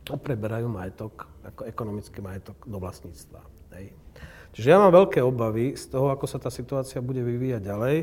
a 0.09 0.17
preberajú 0.17 0.69
majetok, 0.69 1.29
ako 1.45 1.69
ekonomický 1.69 2.25
majetok 2.25 2.57
do 2.65 2.81
vlastníctva. 2.81 3.41
Hej. 3.77 3.93
Čiže 4.57 4.69
ja 4.73 4.81
mám 4.81 4.97
veľké 4.97 5.21
obavy 5.21 5.77
z 5.77 5.93
toho, 5.93 6.09
ako 6.09 6.25
sa 6.25 6.41
tá 6.41 6.49
situácia 6.49 7.05
bude 7.05 7.21
vyvíjať 7.21 7.63
ďalej, 7.63 7.97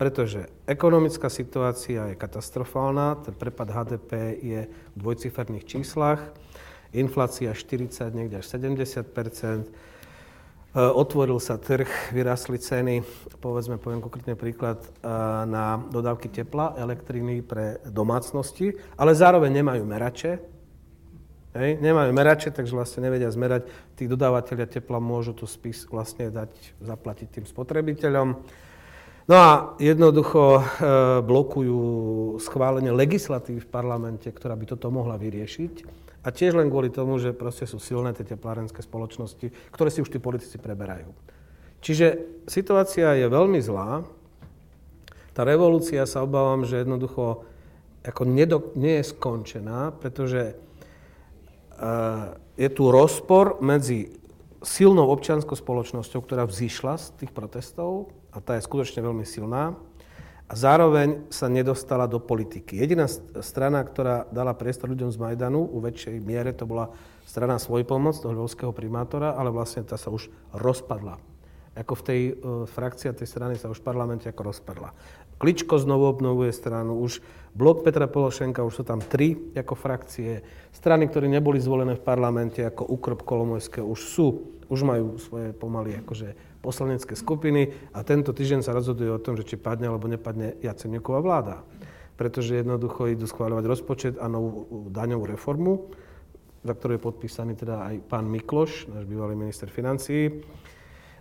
pretože 0.00 0.48
ekonomická 0.64 1.28
situácia 1.28 2.08
je 2.08 2.16
katastrofálna, 2.16 3.20
ten 3.20 3.36
prepad 3.36 3.68
HDP 3.68 4.40
je 4.40 4.60
v 4.64 4.96
dvojciferných 4.96 5.68
číslach, 5.68 6.24
inflácia 6.96 7.52
40, 7.52 8.08
niekde 8.16 8.40
až 8.40 8.48
70 8.48 8.80
e, 8.80 9.68
Otvoril 10.72 11.36
sa 11.36 11.60
trh, 11.60 12.16
vyrastli 12.16 12.56
ceny, 12.56 13.04
povedzme, 13.44 13.76
poviem 13.76 14.00
konkrétny 14.00 14.40
príklad, 14.40 14.80
e, 14.80 14.88
na 15.44 15.76
dodávky 15.92 16.32
tepla, 16.32 16.80
elektriny 16.80 17.44
pre 17.44 17.84
domácnosti, 17.84 18.72
ale 18.96 19.12
zároveň 19.12 19.60
nemajú 19.60 19.84
merače. 19.84 20.40
Hej, 21.60 21.76
nemajú 21.76 22.08
merače, 22.16 22.48
takže 22.56 22.72
vlastne 22.72 23.04
nevedia 23.04 23.28
zmerať. 23.28 23.68
Tí 24.00 24.08
dodávateľia 24.08 24.64
tepla 24.64 24.96
môžu 24.96 25.36
tu 25.36 25.44
spis 25.44 25.84
vlastne 25.84 26.32
dať, 26.32 26.80
zaplatiť 26.80 27.28
tým 27.36 27.44
spotrebiteľom. 27.44 28.28
No 29.30 29.36
a 29.38 29.78
jednoducho 29.78 30.58
e, 30.58 30.62
blokujú 31.22 31.78
schválenie 32.42 32.90
legislatívy 32.90 33.62
v 33.62 33.70
parlamente, 33.70 34.26
ktorá 34.26 34.58
by 34.58 34.74
toto 34.74 34.90
mohla 34.90 35.14
vyriešiť. 35.22 35.86
A 36.26 36.34
tiež 36.34 36.58
len 36.58 36.66
kvôli 36.66 36.90
tomu, 36.90 37.14
že 37.22 37.30
proste 37.30 37.62
sú 37.62 37.78
silné 37.78 38.10
tie 38.10 38.26
teplárenské 38.26 38.82
spoločnosti, 38.82 39.54
ktoré 39.70 39.88
si 39.94 40.02
už 40.02 40.10
tí 40.10 40.18
politici 40.18 40.58
preberajú. 40.58 41.14
Čiže 41.78 42.26
situácia 42.50 43.14
je 43.14 43.30
veľmi 43.30 43.62
zlá. 43.62 44.02
Tá 45.30 45.46
revolúcia 45.46 46.02
sa 46.10 46.26
obávam, 46.26 46.66
že 46.66 46.82
jednoducho 46.82 47.46
ako 48.02 48.22
nedo, 48.26 48.74
nie 48.74 48.98
je 48.98 49.14
skončená, 49.14 49.94
pretože 49.94 50.58
uh, 50.58 52.34
je 52.58 52.68
tu 52.68 52.90
rozpor 52.90 53.62
medzi 53.62 54.10
silnou 54.60 55.06
občianskou 55.06 55.54
spoločnosťou, 55.54 56.18
ktorá 56.18 56.50
vzýšla 56.50 56.98
z 56.98 57.06
tých 57.24 57.32
protestov, 57.32 58.12
a 58.30 58.38
tá 58.42 58.58
je 58.58 58.66
skutočne 58.66 59.02
veľmi 59.02 59.26
silná, 59.26 59.74
a 60.50 60.58
zároveň 60.58 61.30
sa 61.30 61.46
nedostala 61.46 62.10
do 62.10 62.18
politiky. 62.18 62.82
Jediná 62.82 63.06
strana, 63.38 63.86
ktorá 63.86 64.26
dala 64.34 64.50
priestor 64.50 64.90
ľuďom 64.90 65.14
z 65.14 65.18
Majdanu, 65.22 65.62
u 65.62 65.78
väčšej 65.78 66.18
miere 66.26 66.50
to 66.50 66.66
bola 66.66 66.90
strana 67.22 67.54
Svojpomoc, 67.62 68.18
toho 68.18 68.34
ľudského 68.34 68.74
primátora, 68.74 69.38
ale 69.38 69.54
vlastne 69.54 69.86
tá 69.86 69.94
sa 69.94 70.10
už 70.10 70.26
rozpadla. 70.50 71.22
Ako 71.78 71.94
v 71.94 72.02
tej 72.02 72.20
uh, 72.34 72.34
frakcia 72.66 73.14
tej 73.14 73.30
strany 73.30 73.54
sa 73.54 73.70
už 73.70 73.78
v 73.78 73.86
parlamente 73.94 74.26
ako 74.26 74.50
rozpadla. 74.50 74.90
Kličko 75.38 75.78
znovu 75.78 76.10
obnovuje 76.10 76.50
stranu, 76.50 76.98
už 76.98 77.22
blok 77.54 77.86
Petra 77.86 78.10
Pološenka, 78.10 78.66
už 78.66 78.82
sú 78.82 78.84
tam 78.84 78.98
tri 78.98 79.38
ako 79.54 79.78
frakcie. 79.78 80.42
Strany, 80.74 81.06
ktoré 81.06 81.30
neboli 81.30 81.62
zvolené 81.62 81.94
v 81.94 82.02
parlamente, 82.02 82.58
ako 82.66 82.90
Ukrop 82.90 83.22
Kolomojské, 83.22 83.78
už 83.78 84.00
sú, 84.02 84.26
už 84.66 84.82
majú 84.82 85.14
svoje 85.22 85.54
pomaly 85.54 86.02
akože 86.02 86.49
poslanecké 86.60 87.16
skupiny 87.16 87.72
a 87.96 88.04
tento 88.04 88.36
týždeň 88.36 88.60
sa 88.60 88.76
rozhoduje 88.76 89.08
o 89.08 89.20
tom, 89.20 89.36
že 89.36 89.48
či 89.48 89.56
padne 89.56 89.88
alebo 89.88 90.08
nepadne 90.08 90.60
Jaceňuková 90.60 91.20
vláda. 91.24 91.56
Pretože 92.20 92.60
jednoducho 92.60 93.08
idú 93.08 93.24
schváľovať 93.24 93.64
rozpočet 93.64 94.14
a 94.20 94.28
novú 94.28 94.68
daňovú 94.92 95.24
reformu, 95.24 95.88
za 96.60 96.76
ktorú 96.76 97.00
je 97.00 97.06
podpísaný 97.08 97.52
teda 97.56 97.88
aj 97.88 97.94
pán 98.04 98.28
Mikloš, 98.28 98.92
náš 98.92 99.08
bývalý 99.08 99.32
minister 99.32 99.72
financií. 99.72 100.44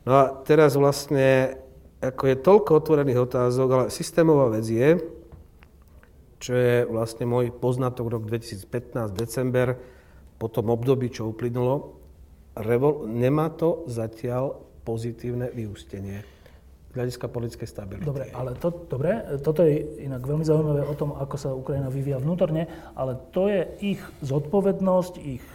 No 0.03 0.11
a 0.19 0.23
teraz 0.43 0.75
vlastne 0.75 1.55
ako 1.99 2.23
je 2.31 2.37
toľko 2.39 2.71
otvorených 2.79 3.23
otázok, 3.27 3.67
ale 3.71 3.85
systémová 3.91 4.51
vec 4.51 4.67
je, 4.67 4.99
čo 6.39 6.55
je 6.55 6.87
vlastne 6.87 7.27
môj 7.27 7.51
poznatok 7.51 8.07
rok 8.07 8.23
2015, 8.23 9.11
december, 9.11 9.75
po 10.39 10.47
tom 10.47 10.71
období, 10.71 11.11
čo 11.11 11.27
uplynulo, 11.27 11.99
nemá 13.03 13.51
to 13.51 13.83
zatiaľ 13.91 14.63
pozitívne 14.83 15.51
vyústenie 15.51 16.23
z 16.89 16.93
hľadiska 16.97 17.29
politickej 17.29 17.69
stability. 17.69 18.05
Dobre, 18.05 18.33
ale 18.33 18.57
to, 18.57 18.73
dobre, 18.89 19.21
toto 19.45 19.61
je 19.61 19.85
inak 20.01 20.25
veľmi 20.25 20.41
zaujímavé 20.41 20.81
o 20.89 20.95
tom, 20.97 21.13
ako 21.13 21.35
sa 21.37 21.53
Ukrajina 21.53 21.93
vyvíja 21.93 22.17
vnútorne, 22.17 22.65
ale 22.97 23.13
to 23.29 23.45
je 23.45 23.61
ich 23.93 24.01
zodpovednosť, 24.25 25.13
ich 25.21 25.45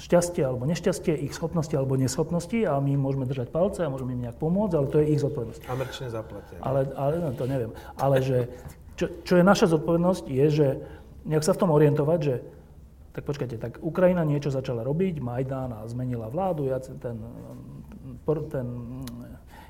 šťastie 0.00 0.42
alebo 0.42 0.64
nešťastie, 0.64 1.12
ich 1.12 1.36
schopnosti 1.36 1.76
alebo 1.76 1.94
neschopnosti 1.94 2.56
a 2.64 2.80
my 2.80 2.96
môžeme 2.96 3.28
držať 3.28 3.52
palce 3.52 3.84
a 3.84 3.92
môžeme 3.92 4.16
im 4.16 4.24
nejak 4.24 4.40
pomôcť, 4.40 4.74
ale 4.74 4.86
to 4.88 4.98
je 5.04 5.06
ich 5.12 5.20
zodpovednosť. 5.20 5.62
Američne 5.68 6.08
zaplatia. 6.08 6.56
Ale, 6.64 6.88
ale 6.96 7.20
no, 7.20 7.36
to 7.36 7.44
neviem. 7.44 7.70
Ale 8.00 8.24
že, 8.24 8.48
čo, 8.96 9.12
čo 9.22 9.36
je 9.36 9.44
naša 9.44 9.68
zodpovednosť, 9.76 10.24
je, 10.26 10.46
že 10.48 10.68
nejak 11.28 11.44
sa 11.44 11.52
v 11.52 11.60
tom 11.60 11.70
orientovať, 11.70 12.18
že 12.24 12.34
tak 13.12 13.26
počkajte, 13.26 13.56
tak 13.60 13.72
Ukrajina 13.84 14.24
niečo 14.24 14.48
začala 14.48 14.80
robiť, 14.86 15.20
Majdán 15.20 15.76
a 15.76 15.84
zmenila 15.84 16.32
vládu, 16.32 16.70
ja 16.70 16.80
ten, 16.80 17.20
ten, 18.46 18.66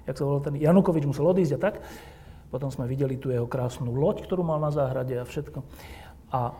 jak 0.04 0.16
sa 0.20 0.24
volal, 0.28 0.44
ten 0.44 0.60
Janukovič 0.60 1.08
musel 1.08 1.24
odísť 1.30 1.56
a 1.56 1.60
tak. 1.60 1.80
Potom 2.50 2.68
sme 2.68 2.90
videli 2.90 3.16
tu 3.16 3.30
jeho 3.30 3.46
krásnu 3.46 3.94
loď, 3.94 4.26
ktorú 4.26 4.42
mal 4.42 4.58
na 4.58 4.74
záhrade 4.74 5.16
a 5.16 5.24
všetko. 5.24 5.62
A 6.34 6.52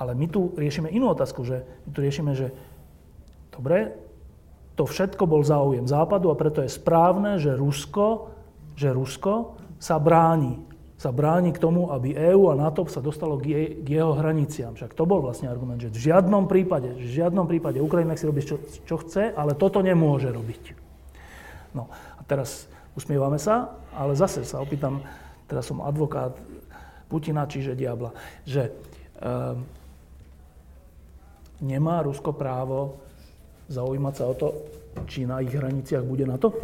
ale 0.00 0.16
my 0.16 0.26
tu 0.32 0.56
riešime 0.56 0.88
inú 0.88 1.12
otázku, 1.12 1.44
že 1.44 1.60
my 1.84 1.90
tu 1.92 1.98
riešime, 2.00 2.32
že 2.32 2.56
dobre, 3.52 3.92
to 4.72 4.88
všetko 4.88 5.28
bol 5.28 5.44
záujem 5.44 5.84
Západu 5.84 6.32
a 6.32 6.40
preto 6.40 6.64
je 6.64 6.72
správne, 6.72 7.36
že 7.36 7.52
Rusko, 7.52 8.32
že 8.80 8.96
Rusko 8.96 9.60
sa 9.76 10.00
bráni. 10.00 10.56
Sa 11.00 11.08
bráni 11.16 11.56
k 11.56 11.62
tomu, 11.62 11.88
aby 11.88 12.12
EÚ 12.12 12.52
a 12.52 12.60
NATO 12.60 12.84
sa 12.84 13.00
dostalo 13.00 13.40
k, 13.40 13.44
jej, 13.48 13.66
k 13.80 13.88
jeho 13.96 14.12
hraniciam. 14.20 14.76
Však 14.76 14.92
to 14.92 15.08
bol 15.08 15.24
vlastne 15.24 15.48
argument, 15.48 15.80
že 15.80 15.88
v 15.88 16.12
žiadnom 16.12 16.44
prípade, 16.44 16.92
v 16.92 17.08
žiadnom 17.08 17.48
prípade 17.48 17.80
Ukrajina 17.80 18.20
si 18.20 18.28
robí 18.28 18.44
čo, 18.44 18.60
čo 18.84 19.00
chce, 19.00 19.32
ale 19.32 19.56
toto 19.56 19.80
nemôže 19.80 20.28
robiť. 20.28 20.76
No 21.72 21.88
a 21.88 22.20
teraz 22.28 22.68
usmievame 22.92 23.40
sa, 23.40 23.80
ale 23.96 24.12
zase 24.12 24.44
sa 24.44 24.60
opýtam, 24.60 25.00
teraz 25.48 25.72
som 25.72 25.80
advokát 25.80 26.36
Putina, 27.08 27.48
čiže 27.48 27.72
diabla, 27.72 28.12
že 28.44 28.68
um, 29.24 29.64
Nemá 31.60 32.00
Rusko 32.00 32.32
právo 32.32 33.04
zaujímať 33.68 34.14
sa 34.16 34.24
o 34.24 34.34
to, 34.34 34.48
či 35.04 35.28
na 35.28 35.44
ich 35.44 35.52
hraniciach 35.52 36.00
bude 36.00 36.24
NATO? 36.24 36.56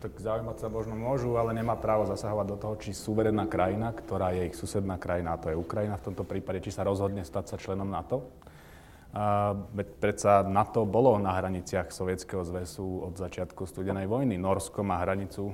Tak 0.00 0.16
zaujímať 0.16 0.56
sa 0.56 0.72
možno 0.72 0.96
môžu, 0.96 1.36
ale 1.36 1.52
nemá 1.52 1.76
právo 1.76 2.08
zasahovať 2.08 2.46
do 2.48 2.56
toho, 2.56 2.74
či 2.80 2.96
suverénna 2.96 3.44
krajina, 3.44 3.92
ktorá 3.92 4.32
je 4.32 4.48
ich 4.48 4.56
susedná 4.56 4.96
krajina, 4.96 5.36
a 5.36 5.40
to 5.40 5.52
je 5.52 5.60
Ukrajina 5.60 6.00
v 6.00 6.08
tomto 6.08 6.24
prípade, 6.24 6.64
či 6.64 6.72
sa 6.72 6.88
rozhodne 6.88 7.20
stať 7.20 7.52
sa 7.52 7.56
členom 7.60 7.84
NATO. 7.84 8.32
A 9.12 9.52
predsa 10.00 10.40
NATO 10.40 10.88
bolo 10.88 11.20
na 11.20 11.36
hraniciach 11.36 11.92
Sovietskeho 11.92 12.40
zväzu 12.48 13.12
od 13.12 13.20
začiatku 13.20 13.68
studenej 13.68 14.08
vojny. 14.08 14.40
Norsko 14.40 14.80
má 14.80 15.04
hranicu 15.04 15.52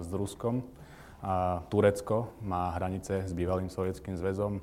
s 0.00 0.08
Ruskom, 0.08 0.64
a 1.22 1.62
Turecko 1.68 2.34
má 2.42 2.74
hranice 2.74 3.28
s 3.28 3.36
bývalým 3.36 3.68
Sovietským 3.70 4.16
zväzom. 4.18 4.58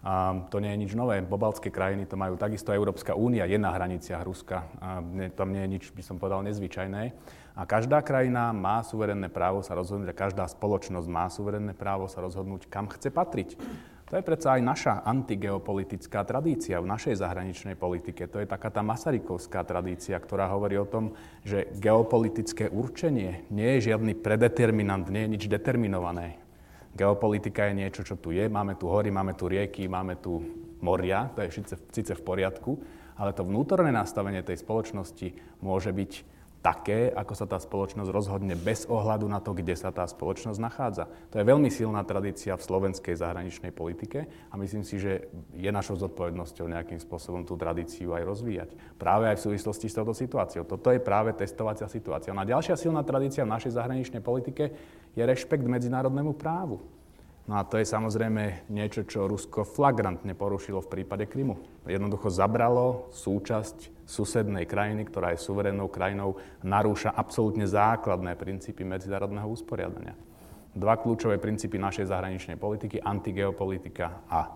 A 0.00 0.48
to 0.48 0.58
nie 0.58 0.72
je 0.72 0.80
nič 0.88 0.92
nové. 0.96 1.20
Pobaltské 1.20 1.68
krajiny 1.68 2.08
to 2.08 2.16
majú 2.16 2.34
takisto. 2.40 2.72
Európska 2.72 3.12
únia 3.12 3.44
je 3.44 3.60
na 3.60 3.70
hraniciach 3.70 4.24
Ruska. 4.24 4.64
A 4.80 5.04
tam 5.36 5.52
nie 5.52 5.62
je 5.62 5.72
nič, 5.76 5.84
by 5.92 6.02
som 6.02 6.16
povedal, 6.16 6.40
nezvyčajné. 6.48 7.12
A 7.58 7.66
každá 7.66 8.00
krajina 8.00 8.54
má 8.54 8.82
suverénne 8.86 9.26
právo 9.26 9.60
sa 9.60 9.74
rozhodnúť, 9.74 10.14
a 10.14 10.20
každá 10.26 10.46
spoločnosť 10.46 11.08
má 11.10 11.26
suverénne 11.26 11.74
právo 11.74 12.06
sa 12.06 12.22
rozhodnúť, 12.22 12.70
kam 12.70 12.86
chce 12.86 13.10
patriť. 13.10 13.58
To 14.10 14.18
je 14.18 14.26
predsa 14.26 14.58
aj 14.58 14.62
naša 14.66 14.94
antigeopolitická 15.06 16.26
tradícia 16.26 16.82
v 16.82 16.90
našej 16.90 17.22
zahraničnej 17.22 17.78
politike. 17.78 18.26
To 18.26 18.42
je 18.42 18.50
taká 18.50 18.66
tá 18.66 18.82
masarykovská 18.82 19.62
tradícia, 19.62 20.18
ktorá 20.18 20.50
hovorí 20.50 20.74
o 20.82 20.90
tom, 20.90 21.14
že 21.46 21.70
geopolitické 21.78 22.74
určenie 22.74 23.46
nie 23.54 23.78
je 23.78 23.94
žiadny 23.94 24.18
predeterminant, 24.18 25.06
nie 25.06 25.30
je 25.30 25.32
nič 25.38 25.44
determinované. 25.46 26.42
Geopolitika 26.98 27.70
je 27.70 27.86
niečo, 27.86 28.02
čo 28.02 28.18
tu 28.18 28.34
je. 28.34 28.50
Máme 28.50 28.74
tu 28.74 28.90
hory, 28.90 29.14
máme 29.14 29.38
tu 29.38 29.46
rieky, 29.46 29.86
máme 29.86 30.18
tu 30.18 30.42
moria, 30.82 31.30
to 31.30 31.46
je 31.46 31.62
síce 31.94 32.10
v 32.10 32.22
poriadku, 32.26 32.82
ale 33.14 33.30
to 33.30 33.46
vnútorné 33.46 33.94
nastavenie 33.94 34.42
tej 34.42 34.58
spoločnosti 34.58 35.62
môže 35.62 35.94
byť 35.94 36.12
také, 36.60 37.08
ako 37.08 37.32
sa 37.32 37.48
tá 37.48 37.56
spoločnosť 37.56 38.12
rozhodne 38.12 38.52
bez 38.52 38.84
ohľadu 38.84 39.24
na 39.24 39.40
to, 39.40 39.56
kde 39.56 39.72
sa 39.72 39.88
tá 39.88 40.04
spoločnosť 40.04 40.60
nachádza. 40.60 41.04
To 41.32 41.40
je 41.40 41.48
veľmi 41.48 41.72
silná 41.72 42.04
tradícia 42.04 42.52
v 42.52 42.62
slovenskej 42.62 43.16
zahraničnej 43.16 43.72
politike 43.72 44.28
a 44.52 44.54
myslím 44.60 44.84
si, 44.84 45.00
že 45.00 45.32
je 45.56 45.70
našou 45.72 45.96
zodpovednosťou 45.96 46.68
nejakým 46.68 47.00
spôsobom 47.00 47.48
tú 47.48 47.56
tradíciu 47.56 48.12
aj 48.12 48.28
rozvíjať. 48.28 48.70
Práve 49.00 49.32
aj 49.32 49.40
v 49.40 49.44
súvislosti 49.50 49.88
s 49.88 49.96
touto 49.96 50.12
situáciou. 50.12 50.68
Toto 50.68 50.92
je 50.92 51.00
práve 51.00 51.32
testovacia 51.32 51.88
situácia. 51.88 52.36
No 52.36 52.44
a 52.44 52.48
ďalšia 52.48 52.76
silná 52.76 53.00
tradícia 53.08 53.48
v 53.48 53.56
našej 53.56 53.80
zahraničnej 53.80 54.20
politike 54.20 54.64
je 55.16 55.22
rešpekt 55.24 55.64
medzinárodnému 55.64 56.36
právu. 56.36 56.84
No 57.48 57.56
a 57.56 57.64
to 57.64 57.80
je 57.80 57.88
samozrejme 57.88 58.68
niečo, 58.68 59.08
čo 59.08 59.26
Rusko 59.26 59.64
flagrantne 59.64 60.36
porušilo 60.36 60.84
v 60.84 60.92
prípade 60.92 61.24
Krymu. 61.24 61.56
Jednoducho 61.88 62.28
zabralo 62.28 63.08
súčasť 63.14 64.04
susednej 64.04 64.66
krajiny, 64.66 65.06
ktorá 65.06 65.32
je 65.32 65.40
suverénnou 65.40 65.88
krajinou, 65.88 66.36
narúša 66.60 67.14
absolútne 67.14 67.64
základné 67.64 68.36
princípy 68.36 68.84
medzinárodného 68.84 69.48
usporiadania. 69.48 70.18
Dva 70.70 70.94
kľúčové 70.98 71.40
princípy 71.40 71.80
našej 71.80 72.10
zahraničnej 72.10 72.60
politiky, 72.60 73.02
antigeopolitika 73.02 74.22
a 74.28 74.54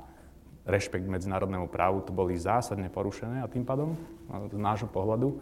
rešpekt 0.68 1.06
medzinárodnému 1.08 1.68
právu, 1.72 2.04
to 2.04 2.12
boli 2.12 2.36
zásadne 2.36 2.92
porušené 2.92 3.40
a 3.40 3.50
tým 3.50 3.64
pádom, 3.64 3.96
z 4.52 4.58
nášho 4.60 4.88
pohľadu, 4.88 5.40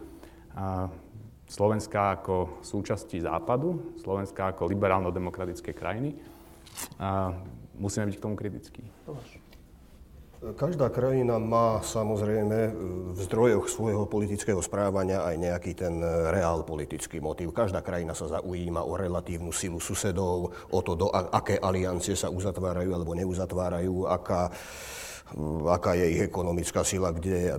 Slovenska 1.43 2.17
ako 2.19 2.63
súčasti 2.63 3.19
Západu, 3.19 3.99
Slovenska 3.99 4.55
ako 4.55 4.65
liberálno-demokratické 4.71 5.75
krajiny, 5.75 6.15
musíme 7.77 8.07
byť 8.07 8.15
k 8.17 8.23
tomu 8.23 8.35
kritickí. 8.39 8.83
Každá 10.43 10.91
krajina 10.91 11.39
má 11.39 11.79
samozrejme 11.79 12.75
v 13.15 13.19
zdrojoch 13.23 13.71
svojho 13.71 14.03
politického 14.03 14.59
správania 14.59 15.23
aj 15.23 15.35
nejaký 15.39 15.71
ten 15.71 16.03
reál 16.03 16.67
politický 16.67 17.23
motív. 17.23 17.55
Každá 17.55 17.79
krajina 17.79 18.11
sa 18.11 18.27
zaujíma 18.27 18.83
o 18.83 18.99
relatívnu 18.99 19.55
silu 19.55 19.79
susedov, 19.79 20.51
o 20.51 20.79
to, 20.83 20.99
do 20.99 21.07
aké 21.11 21.55
aliancie 21.55 22.19
sa 22.19 22.27
uzatvárajú 22.27 22.91
alebo 22.91 23.15
neuzatvárajú, 23.15 24.03
aká, 24.03 24.51
aká 25.71 25.95
je 25.95 26.05
ich 26.11 26.21
ekonomická 26.27 26.83
sila, 26.83 27.15
kde, 27.15 27.55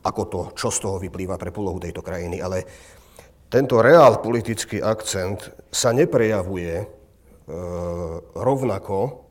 ako 0.00 0.22
to, 0.32 0.40
čo 0.56 0.72
z 0.72 0.78
toho 0.80 0.96
vyplýva 0.96 1.36
pre 1.36 1.52
polohu 1.52 1.76
tejto 1.76 2.00
krajiny. 2.00 2.40
Ale 2.40 2.64
tento 3.52 3.84
reál 3.84 4.24
politický 4.24 4.80
akcent 4.80 5.52
sa 5.68 5.92
neprejavuje 5.92 6.96
E, 7.46 7.54
rovnako 8.34 9.25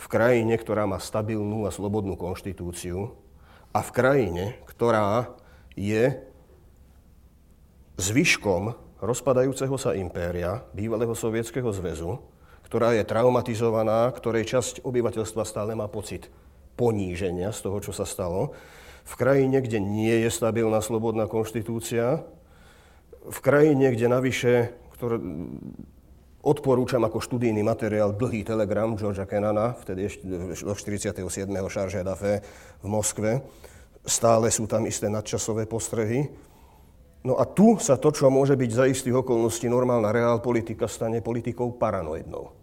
v 0.00 0.06
krajine, 0.08 0.56
ktorá 0.56 0.88
má 0.88 0.96
stabilnú 0.96 1.68
a 1.68 1.74
slobodnú 1.74 2.16
konštitúciu 2.16 3.12
a 3.76 3.84
v 3.84 3.90
krajine, 3.92 4.44
ktorá 4.64 5.36
je 5.76 6.16
zvyškom 8.00 8.72
rozpadajúceho 9.04 9.76
sa 9.76 9.92
impéria, 9.92 10.64
bývalého 10.72 11.12
sovietskeho 11.12 11.68
zväzu, 11.68 12.16
ktorá 12.64 12.96
je 12.96 13.04
traumatizovaná, 13.04 14.08
ktorej 14.16 14.48
časť 14.48 14.74
obyvateľstva 14.88 15.44
stále 15.44 15.76
má 15.76 15.84
pocit 15.84 16.32
poníženia 16.80 17.52
z 17.52 17.60
toho, 17.68 17.78
čo 17.84 17.92
sa 17.92 18.08
stalo, 18.08 18.56
v 19.04 19.14
krajine, 19.20 19.60
kde 19.60 19.84
nie 19.84 20.22
je 20.24 20.30
stabilná 20.32 20.80
slobodná 20.80 21.28
konštitúcia, 21.28 22.24
v 23.20 23.38
krajine, 23.44 23.92
kde 23.92 24.06
navyše, 24.08 24.54
ktoré, 24.96 25.20
Odporúčam 26.40 27.04
ako 27.04 27.20
študijný 27.20 27.60
materiál 27.60 28.16
dlhý 28.16 28.48
telegram 28.48 28.96
Georgia 28.96 29.28
Kennana, 29.28 29.76
vtedy 29.76 30.08
ešte 30.08 30.24
do 30.24 30.72
47. 30.72 31.12
Charge 31.68 32.00
d'Affaires 32.00 32.40
v 32.80 32.86
Moskve. 32.88 33.44
Stále 34.08 34.48
sú 34.48 34.64
tam 34.64 34.88
isté 34.88 35.12
nadčasové 35.12 35.68
postrehy. 35.68 36.32
No 37.28 37.36
a 37.36 37.44
tu 37.44 37.76
sa 37.76 38.00
to, 38.00 38.08
čo 38.08 38.32
môže 38.32 38.56
byť 38.56 38.70
za 38.72 38.88
istých 38.88 39.20
okolností 39.20 39.68
normálna 39.68 40.08
reál 40.08 40.40
politika, 40.40 40.88
stane 40.88 41.20
politikou 41.20 41.76
paranoidnou. 41.76 42.56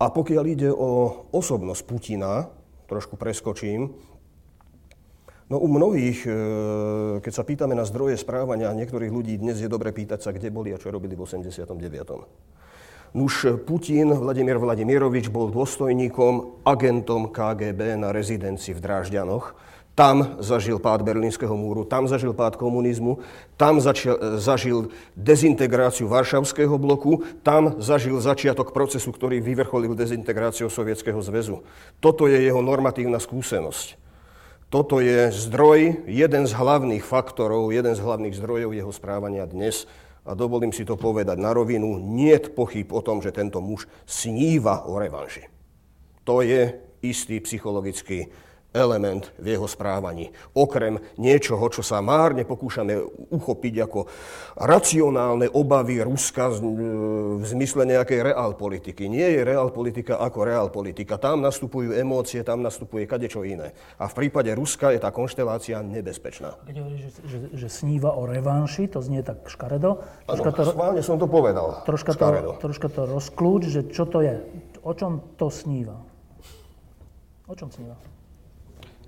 A 0.00 0.08
pokiaľ 0.08 0.44
ide 0.48 0.72
o 0.72 1.28
osobnosť 1.36 1.82
Putina, 1.84 2.48
trošku 2.88 3.20
preskočím, 3.20 3.92
No 5.52 5.60
u 5.60 5.68
mnohých, 5.68 6.24
e, 6.24 6.30
keď 7.20 7.32
sa 7.36 7.44
pýtame 7.44 7.76
na 7.76 7.84
zdroje 7.84 8.16
správania 8.16 8.72
niektorých 8.72 9.12
ľudí, 9.12 9.36
dnes 9.36 9.60
je 9.60 9.68
dobre 9.68 9.92
pýtať 9.92 10.24
sa, 10.24 10.32
kde 10.32 10.48
boli 10.48 10.72
a 10.72 10.80
čo 10.80 10.88
robili 10.88 11.12
v 11.12 11.28
89. 11.28 12.24
Nuž 13.12 13.44
Putin, 13.68 14.08
Vladimír 14.08 14.56
Vladimirovič, 14.56 15.28
bol 15.28 15.52
dôstojníkom, 15.52 16.64
agentom 16.64 17.28
KGB 17.28 18.00
na 18.00 18.08
rezidencii 18.08 18.72
v 18.72 18.80
Drážďanoch. 18.80 19.52
Tam 19.92 20.40
zažil 20.40 20.80
pád 20.80 21.04
Berlínskeho 21.04 21.52
múru, 21.52 21.84
tam 21.84 22.08
zažil 22.08 22.32
pád 22.32 22.56
komunizmu, 22.56 23.20
tam 23.60 23.84
začial, 23.84 24.40
zažil 24.40 24.88
dezintegráciu 25.12 26.08
Varšavského 26.08 26.72
bloku, 26.80 27.20
tam 27.44 27.76
zažil 27.76 28.16
začiatok 28.16 28.72
procesu, 28.72 29.12
ktorý 29.12 29.44
vyvrcholil 29.44 29.92
dezintegráciou 29.92 30.72
Sovietskeho 30.72 31.20
zväzu. 31.20 31.60
Toto 32.00 32.24
je 32.24 32.40
jeho 32.40 32.64
normatívna 32.64 33.20
skúsenosť. 33.20 34.00
Toto 34.72 35.04
je 35.04 35.28
zdroj, 35.28 36.08
jeden 36.08 36.48
z 36.48 36.52
hlavných 36.56 37.04
faktorov, 37.04 37.76
jeden 37.76 37.92
z 37.92 38.00
hlavných 38.00 38.32
zdrojov 38.32 38.72
jeho 38.72 38.88
správania 38.88 39.44
dnes 39.44 39.84
a 40.22 40.38
dovolím 40.38 40.70
si 40.70 40.86
to 40.86 40.94
povedať 40.94 41.34
na 41.38 41.50
rovinu, 41.50 41.98
nie 41.98 42.38
pochyb 42.38 42.86
o 42.94 43.02
tom, 43.02 43.18
že 43.18 43.34
tento 43.34 43.58
muž 43.58 43.90
sníva 44.06 44.86
o 44.86 44.98
revanži. 44.98 45.50
To 46.22 46.46
je 46.46 46.78
istý 47.02 47.42
psychologický 47.42 48.30
element 48.72 49.28
v 49.36 49.56
jeho 49.56 49.68
správaní. 49.68 50.32
Okrem 50.56 50.98
niečoho, 51.20 51.62
čo 51.68 51.84
sa 51.84 52.00
márne 52.00 52.48
pokúšame 52.48 52.98
uchopiť 53.28 53.74
ako 53.84 54.08
racionálne 54.56 55.48
obavy 55.52 56.00
Ruska 56.00 56.48
v 56.52 57.44
zmysle 57.44 57.84
nejakej 57.84 58.32
reálpolitiky. 58.32 59.08
Nie 59.08 59.36
je 59.36 59.40
reálpolitika 59.44 60.18
ako 60.20 60.38
reálpolitika. 60.48 61.20
Tam 61.20 61.44
nastupujú 61.44 61.92
emócie, 61.92 62.40
tam 62.40 62.64
nastupuje 62.64 63.04
kadečo 63.04 63.44
iné. 63.44 63.76
A 64.00 64.08
v 64.08 64.26
prípade 64.26 64.52
Ruska 64.56 64.92
je 64.92 65.00
tá 65.00 65.12
konštelácia 65.12 65.84
nebezpečná. 65.84 66.56
Keď 66.64 66.76
hovoríš, 66.80 67.00
že, 67.00 67.10
že, 67.28 67.38
že 67.54 67.68
sníva 67.68 68.16
o 68.16 68.24
revanši, 68.24 68.88
to 68.88 69.04
znie 69.04 69.20
tak 69.20 69.44
škaredo. 69.48 70.00
Troška 70.24 70.50
ano, 70.52 70.56
to, 70.56 70.62
schválne 70.72 71.02
som 71.04 71.16
to 71.20 71.28
povedal. 71.28 71.84
Troška 71.84 72.12
to, 72.16 72.56
troška 72.60 72.88
to 72.88 73.04
rozklúč, 73.04 73.62
že 73.68 73.80
čo 73.92 74.08
to 74.08 74.24
je. 74.24 74.40
O 74.82 74.92
čom 74.96 75.22
to 75.38 75.46
sníva? 75.46 75.94
O 77.46 77.54
čom 77.54 77.70
sníva? 77.70 77.94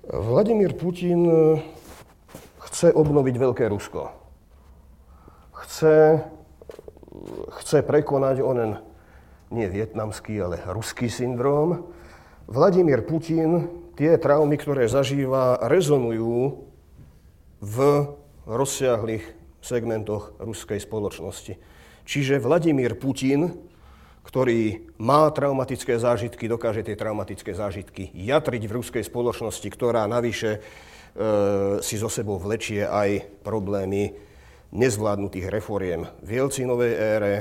Vladimír 0.05 0.77
Putin 0.77 1.25
e, 1.25 1.33
chce 2.69 2.93
obnoviť 2.93 3.35
Veľké 3.41 3.65
Rusko. 3.65 4.13
Chce, 5.65 6.21
chce 7.57 7.77
prekonať 7.81 8.45
onen 8.45 8.77
nie 9.49 9.65
vietnamský, 9.65 10.37
ale 10.37 10.61
ruský 10.69 11.09
syndróm. 11.09 11.89
Vladimír 12.45 13.01
Putin 13.01 13.65
tie 13.97 14.21
traumy, 14.21 14.61
ktoré 14.61 14.85
zažíva, 14.85 15.57
rezonujú 15.65 16.61
v 17.65 17.77
rozsiahlých 18.45 19.25
segmentoch 19.57 20.37
ruskej 20.37 20.77
spoločnosti. 20.85 21.57
Čiže 22.05 22.37
Vladimír 22.37 22.93
Putin 22.93 23.57
ktorý 24.25 24.89
má 24.97 25.29
traumatické 25.29 26.01
zážitky, 26.01 26.49
dokáže 26.49 26.81
tie 26.81 26.97
traumatické 26.97 27.53
zážitky 27.53 28.09
jatriť 28.11 28.63
v 28.65 28.75
ruskej 28.81 29.03
spoločnosti, 29.05 29.69
ktorá 29.69 30.09
navyše 30.09 30.57
e, 30.57 30.59
si 31.85 31.95
zo 32.01 32.09
sebou 32.09 32.41
vlečie 32.41 32.89
aj 32.89 33.41
problémy 33.45 34.17
nezvládnutých 34.73 35.47
reforiem 35.47 36.09
v 36.25 36.41
Jelcinovej 36.41 36.93
ére, 36.97 37.33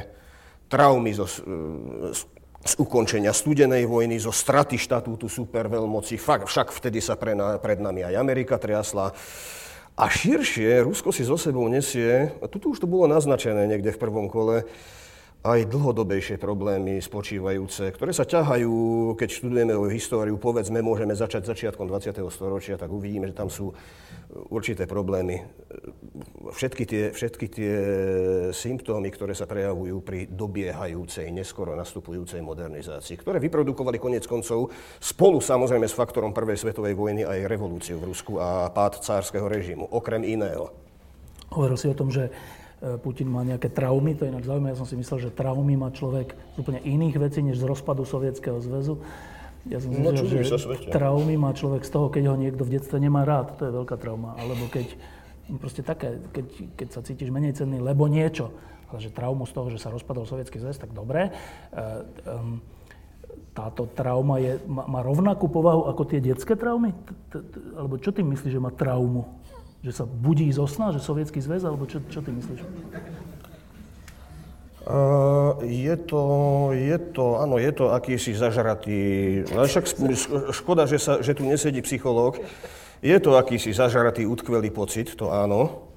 traumy 0.68 1.16
zo, 1.16 1.24
e, 1.24 2.12
z 2.64 2.74
ukončenia 2.76 3.32
studenej 3.32 3.88
vojny, 3.88 4.20
zo 4.20 4.32
straty 4.32 4.76
štatútu 4.76 5.28
superveľmoci. 5.28 6.20
Fakt, 6.20 6.52
však 6.52 6.68
vtedy 6.68 7.00
sa 7.00 7.16
pre 7.16 7.32
pred 7.60 7.80
nami 7.80 8.04
aj 8.04 8.14
Amerika 8.16 8.60
triasla. 8.60 9.12
A 9.94 10.04
širšie 10.10 10.82
Rusko 10.82 11.14
si 11.14 11.22
zo 11.22 11.38
sebou 11.38 11.64
nesie, 11.70 12.34
a 12.42 12.50
tu 12.50 12.58
už 12.58 12.82
to 12.82 12.90
bolo 12.90 13.06
naznačené 13.06 13.70
niekde 13.70 13.94
v 13.94 14.02
prvom 14.02 14.26
kole, 14.26 14.66
aj 15.44 15.68
dlhodobejšie 15.68 16.40
problémy 16.40 17.04
spočívajúce, 17.04 17.92
ktoré 17.92 18.16
sa 18.16 18.24
ťahajú, 18.24 19.12
keď 19.12 19.28
študujeme 19.28 19.76
o 19.76 19.92
históriu, 19.92 20.40
povedzme, 20.40 20.80
môžeme 20.80 21.12
začať 21.12 21.52
začiatkom 21.52 21.84
20. 21.84 22.16
storočia, 22.32 22.80
tak 22.80 22.88
uvidíme, 22.88 23.28
že 23.28 23.36
tam 23.36 23.52
sú 23.52 23.76
určité 24.48 24.88
problémy. 24.88 25.44
Všetky 26.48 26.84
tie, 26.88 27.02
všetky 27.12 27.46
tie 27.52 27.72
symptómy, 28.56 29.12
ktoré 29.12 29.36
sa 29.36 29.44
prejavujú 29.44 30.00
pri 30.00 30.32
dobiehajúcej, 30.32 31.28
neskoro 31.28 31.76
nastupujúcej 31.76 32.40
modernizácii, 32.40 33.20
ktoré 33.20 33.36
vyprodukovali 33.36 34.00
konec 34.00 34.24
koncov 34.24 34.72
spolu 34.96 35.44
samozrejme 35.44 35.84
s 35.84 35.92
faktorom 35.92 36.32
Prvej 36.32 36.56
svetovej 36.56 36.96
vojny 36.96 37.20
aj 37.28 37.52
revolúciu 37.52 38.00
v 38.00 38.16
Rusku 38.16 38.40
a 38.40 38.72
pád 38.72 39.04
cárskeho 39.04 39.44
režimu, 39.44 39.92
okrem 39.92 40.24
iného. 40.24 40.72
Hovoril 41.52 41.76
si 41.76 41.92
o 41.92 41.94
tom, 41.94 42.08
že 42.08 42.32
E, 42.32 42.63
Putin 43.00 43.32
má 43.32 43.40
nejaké 43.40 43.72
traumy, 43.72 44.12
to 44.12 44.28
je 44.28 44.30
ináč 44.34 44.44
zaujímavé. 44.44 44.76
Ja 44.76 44.80
som 44.80 44.88
si 44.88 44.96
myslel, 45.00 45.28
že 45.28 45.30
traumy 45.32 45.72
má 45.72 45.88
človek 45.88 46.36
z 46.36 46.56
úplne 46.60 46.84
iných 46.84 47.16
vecí, 47.16 47.40
než 47.40 47.56
z 47.56 47.64
rozpadu 47.64 48.04
Sovietskeho 48.04 48.60
zväzu. 48.60 49.00
Ja 49.64 49.80
som 49.80 49.96
si 49.96 50.00
no, 50.04 50.12
myslel, 50.12 50.60
že 50.60 50.92
traumy 50.92 51.40
má 51.40 51.56
človek 51.56 51.88
z 51.88 51.90
toho, 51.90 52.12
keď 52.12 52.28
ho 52.28 52.36
niekto 52.36 52.68
v 52.68 52.76
detstve 52.76 53.00
nemá 53.00 53.24
rád. 53.24 53.56
To 53.56 53.62
je 53.64 53.72
veľká 53.72 53.96
trauma. 53.96 54.36
Alebo 54.36 54.68
keď, 54.68 54.92
no 55.48 55.56
proste 55.56 55.80
také, 55.80 56.20
keď, 56.36 56.46
keď 56.76 56.88
sa 56.92 57.00
cítiš 57.00 57.32
menej 57.32 57.56
cenný, 57.56 57.80
lebo 57.80 58.04
niečo. 58.04 58.52
Ale 58.92 59.00
že 59.00 59.08
traumu 59.08 59.48
z 59.48 59.52
toho, 59.56 59.72
že 59.72 59.80
sa 59.80 59.88
rozpadol 59.88 60.28
Sovietský 60.28 60.60
zväz, 60.60 60.76
tak 60.76 60.92
dobre. 60.92 61.32
táto 63.54 63.86
trauma 63.86 64.42
je, 64.42 64.58
má, 64.66 64.84
má 64.90 65.00
rovnakú 65.00 65.46
povahu 65.46 65.86
ako 65.86 66.02
tie 66.10 66.18
detské 66.18 66.58
traumy? 66.58 66.90
Alebo 67.78 68.02
čo 68.02 68.10
ty 68.10 68.26
myslíš, 68.26 68.58
že 68.58 68.60
má 68.60 68.74
traumu? 68.74 69.30
Že 69.84 69.92
sa 69.92 70.04
budí 70.08 70.48
zo 70.48 70.64
sna, 70.64 70.96
že 70.96 71.04
sovietský 71.04 71.44
zväz, 71.44 71.60
alebo 71.68 71.84
čo, 71.84 72.00
čo 72.08 72.24
ty 72.24 72.32
myslíš? 72.32 72.60
Uh, 74.84 75.60
je 75.64 75.96
to, 75.96 76.24
je 76.76 76.96
to, 77.16 77.40
áno, 77.40 77.56
je 77.56 77.72
to 77.72 77.92
akýsi 77.92 78.36
zažratý, 78.36 79.40
ale 79.48 79.64
však 79.64 79.84
škoda, 80.52 80.84
že, 80.84 81.00
sa, 81.00 81.24
že 81.24 81.32
tu 81.32 81.44
nesedí 81.48 81.80
psychológ, 81.80 82.36
je 83.00 83.16
to 83.16 83.36
akýsi 83.36 83.72
zažratý, 83.72 84.28
utkvelý 84.28 84.68
pocit, 84.68 85.12
to 85.16 85.32
áno. 85.32 85.88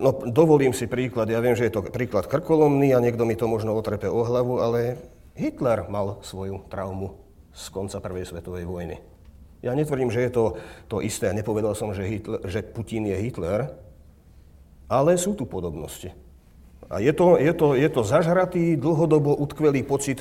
No, 0.00 0.10
dovolím 0.28 0.72
si 0.72 0.88
príklad, 0.88 1.28
ja 1.28 1.44
viem, 1.44 1.52
že 1.52 1.68
je 1.68 1.76
to 1.76 1.84
príklad 1.88 2.24
krkolomný 2.24 2.96
a 2.96 3.04
niekto 3.04 3.28
mi 3.28 3.36
to 3.36 3.48
možno 3.48 3.76
otrepe 3.76 4.08
o 4.08 4.24
hlavu, 4.24 4.64
ale 4.64 4.96
Hitler 5.36 5.84
mal 5.88 6.24
svoju 6.24 6.64
traumu 6.72 7.20
z 7.52 7.64
konca 7.68 8.00
Prvej 8.00 8.32
svetovej 8.32 8.64
vojny. 8.64 9.13
Ja 9.64 9.72
netvrdím, 9.72 10.12
že 10.12 10.28
je 10.28 10.30
to 10.30 10.44
to 10.92 11.00
isté. 11.00 11.32
Nepovedal 11.32 11.72
som, 11.72 11.96
že, 11.96 12.04
Hitler, 12.04 12.44
že 12.44 12.60
Putin 12.60 13.08
je 13.08 13.16
Hitler, 13.16 13.72
ale 14.92 15.16
sú 15.16 15.32
tu 15.32 15.48
podobnosti. 15.48 16.12
A 16.92 17.00
je 17.00 17.16
to, 17.16 17.40
je 17.40 17.52
to, 17.56 17.72
je 17.72 17.88
to 17.88 18.04
zažratý, 18.04 18.76
dlhodobo 18.76 19.32
utkvelý 19.40 19.80
pocit 19.80 20.20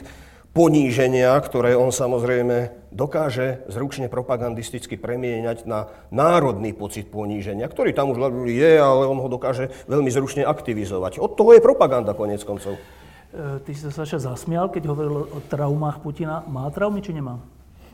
poníženia, 0.55 1.33
ktoré 1.43 1.73
on 1.73 1.89
samozrejme 1.89 2.71
dokáže 2.93 3.65
zručne 3.67 4.05
propagandisticky 4.05 4.95
premieňať 5.01 5.65
na 5.65 5.89
národný 6.13 6.71
pocit 6.77 7.09
poníženia, 7.09 7.65
ktorý 7.65 7.91
tam 7.91 8.13
už 8.13 8.47
je, 8.47 8.71
ale 8.77 9.09
on 9.09 9.17
ho 9.17 9.27
dokáže 9.27 9.73
veľmi 9.89 10.13
zručne 10.13 10.45
aktivizovať. 10.45 11.17
Od 11.17 11.33
toho 11.33 11.57
je 11.57 11.61
propaganda 11.65 12.13
konec 12.13 12.45
koncov. 12.45 12.77
E, 12.77 13.59
ty 13.65 13.73
si 13.73 13.81
sa 13.81 13.89
Saša 13.89 14.29
zasmial, 14.29 14.69
keď 14.69 14.93
hovoril 14.93 15.25
o 15.25 15.39
traumách 15.49 16.05
Putina. 16.05 16.45
Má 16.45 16.69
traumy 16.69 17.01
či 17.01 17.17
nemá? 17.17 17.41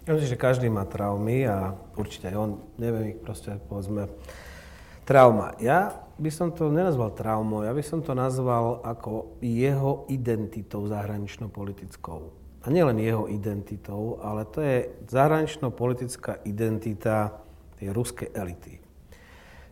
Ja 0.10 0.18
myslím, 0.18 0.34
že 0.34 0.42
každý 0.42 0.68
má 0.74 0.90
traumy 0.90 1.46
a 1.46 1.78
určite 1.94 2.34
aj 2.34 2.36
on, 2.42 2.52
neviem 2.82 3.14
ich 3.14 3.22
proste, 3.22 3.62
povedzme, 3.70 4.10
trauma. 5.06 5.54
Ja 5.62 6.02
by 6.18 6.34
som 6.34 6.50
to 6.50 6.74
nenazval 6.74 7.14
traumou, 7.14 7.62
ja 7.62 7.70
by 7.70 7.86
som 7.86 8.02
to 8.02 8.18
nazval 8.18 8.82
ako 8.82 9.38
jeho 9.38 10.10
identitou 10.10 10.90
zahranično-politickou. 10.90 12.26
A 12.66 12.74
nielen 12.74 12.98
jeho 12.98 13.30
identitou, 13.30 14.18
ale 14.26 14.50
to 14.50 14.66
je 14.66 14.90
zahranično-politická 15.14 16.42
identita 16.42 17.46
tej 17.78 17.94
ruskej 17.94 18.34
elity. 18.34 18.82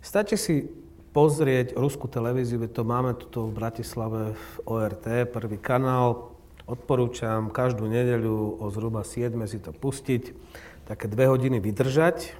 Stačí 0.06 0.38
si 0.38 0.70
pozrieť 1.18 1.74
ruskú 1.74 2.06
televíziu, 2.06 2.62
to 2.70 2.86
máme 2.86 3.18
tuto 3.18 3.50
v 3.50 3.58
Bratislave 3.58 4.38
v 4.38 4.54
ORT, 4.70 5.34
prvý 5.34 5.58
kanál, 5.58 6.37
Odporúčam 6.68 7.48
každú 7.48 7.88
nedeľu 7.88 8.60
o 8.60 8.66
zhruba 8.68 9.08
7 9.08 9.34
si 9.48 9.58
to 9.64 9.72
pustiť, 9.72 10.36
také 10.84 11.08
dve 11.08 11.32
hodiny 11.32 11.64
vydržať 11.64 12.36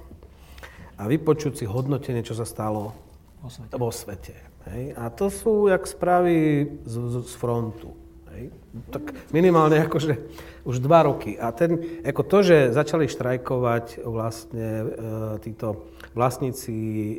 a 1.00 1.08
vypočuť 1.08 1.56
si 1.56 1.64
hodnotenie, 1.64 2.20
čo 2.20 2.36
sa 2.36 2.44
stalo 2.44 2.92
vo 3.40 3.48
svete. 3.48 3.72
Vo 3.80 3.88
svete 3.88 4.48
hej. 4.72 4.92
A 4.96 5.08
to 5.10 5.32
sú 5.32 5.68
jak 5.68 5.88
správy 5.88 6.68
z, 6.84 6.94
z, 6.94 7.14
z 7.24 7.34
frontu. 7.40 7.96
Hej. 8.32 8.52
Tak 8.92 9.32
minimálne 9.32 9.80
akože 9.88 10.14
už 10.68 10.76
dva 10.84 11.08
roky. 11.08 11.40
A 11.40 11.50
ten, 11.50 12.02
ako 12.04 12.22
to, 12.28 12.38
že 12.44 12.76
začali 12.76 13.08
štrajkovať 13.08 14.04
vlastne 14.04 14.68
e, 14.68 14.86
títo 15.42 15.88
vlastníci 16.12 16.76
e, 16.76 17.16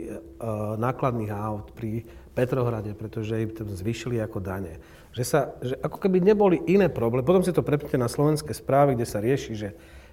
nákladných 0.78 1.34
aut 1.34 1.74
pri 1.74 2.06
Petrohrade, 2.38 2.96
pretože 2.96 3.36
im 3.42 3.52
to 3.52 3.68
zvyšili 3.68 4.22
ako 4.22 4.40
dane. 4.40 4.80
Že, 5.10 5.24
sa, 5.26 5.40
že 5.60 5.74
ako 5.82 5.98
keby 5.98 6.22
neboli 6.22 6.62
iné 6.70 6.86
problémy. 6.86 7.26
Potom 7.26 7.42
si 7.42 7.50
to 7.50 7.66
prepnite 7.66 7.98
na 7.98 8.06
slovenské 8.06 8.54
správy, 8.54 8.94
kde 8.94 9.08
sa 9.10 9.18
rieši, 9.18 9.54
že 9.58 9.70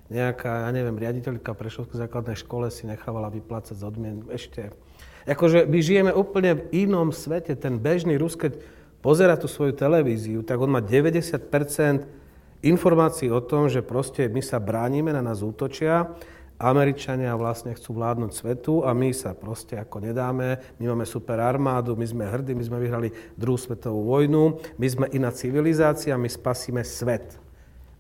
nejaká, 0.09 0.67
ja 0.67 0.71
neviem, 0.71 0.97
riaditeľka 0.97 1.53
Prešovskej 1.53 1.99
základnej 1.99 2.39
škole 2.39 2.71
si 2.71 2.87
nechávala 2.87 3.29
vyplácať 3.29 3.77
z 3.77 3.85
odmien 3.85 4.23
ešte. 4.31 4.71
Akože 5.27 5.67
my 5.67 5.79
žijeme 5.83 6.13
úplne 6.15 6.63
v 6.63 6.87
inom 6.87 7.11
svete. 7.11 7.59
Ten 7.59 7.83
bežný 7.83 8.15
Rus, 8.15 8.39
keď 8.39 8.63
pozera 9.03 9.35
tú 9.35 9.51
svoju 9.51 9.75
televíziu, 9.75 10.47
tak 10.47 10.63
on 10.63 10.71
má 10.71 10.81
90% 10.81 11.43
informácií 12.63 13.29
o 13.29 13.43
tom, 13.43 13.67
že 13.67 13.83
proste 13.83 14.31
my 14.31 14.41
sa 14.41 14.63
bránime, 14.63 15.11
na 15.11 15.21
nás 15.21 15.43
útočia, 15.43 16.15
Američania 16.57 17.37
vlastne 17.37 17.77
chcú 17.77 18.01
vládnuť 18.01 18.33
svetu 18.33 18.81
a 18.81 18.97
my 18.97 19.13
sa 19.13 19.37
proste 19.37 19.77
ako 19.77 20.01
nedáme. 20.01 20.57
My 20.81 20.85
máme 20.93 21.05
super 21.05 21.37
armádu, 21.37 21.93
my 21.97 22.07
sme 22.09 22.25
hrdí, 22.25 22.57
my 22.57 22.65
sme 22.65 22.81
vyhrali 22.81 23.13
druhú 23.37 23.61
svetovú 23.61 24.09
vojnu, 24.09 24.57
my 24.81 24.87
sme 24.89 25.07
iná 25.13 25.29
civilizácia, 25.37 26.17
my 26.17 26.29
spasíme 26.29 26.81
svet. 26.81 27.37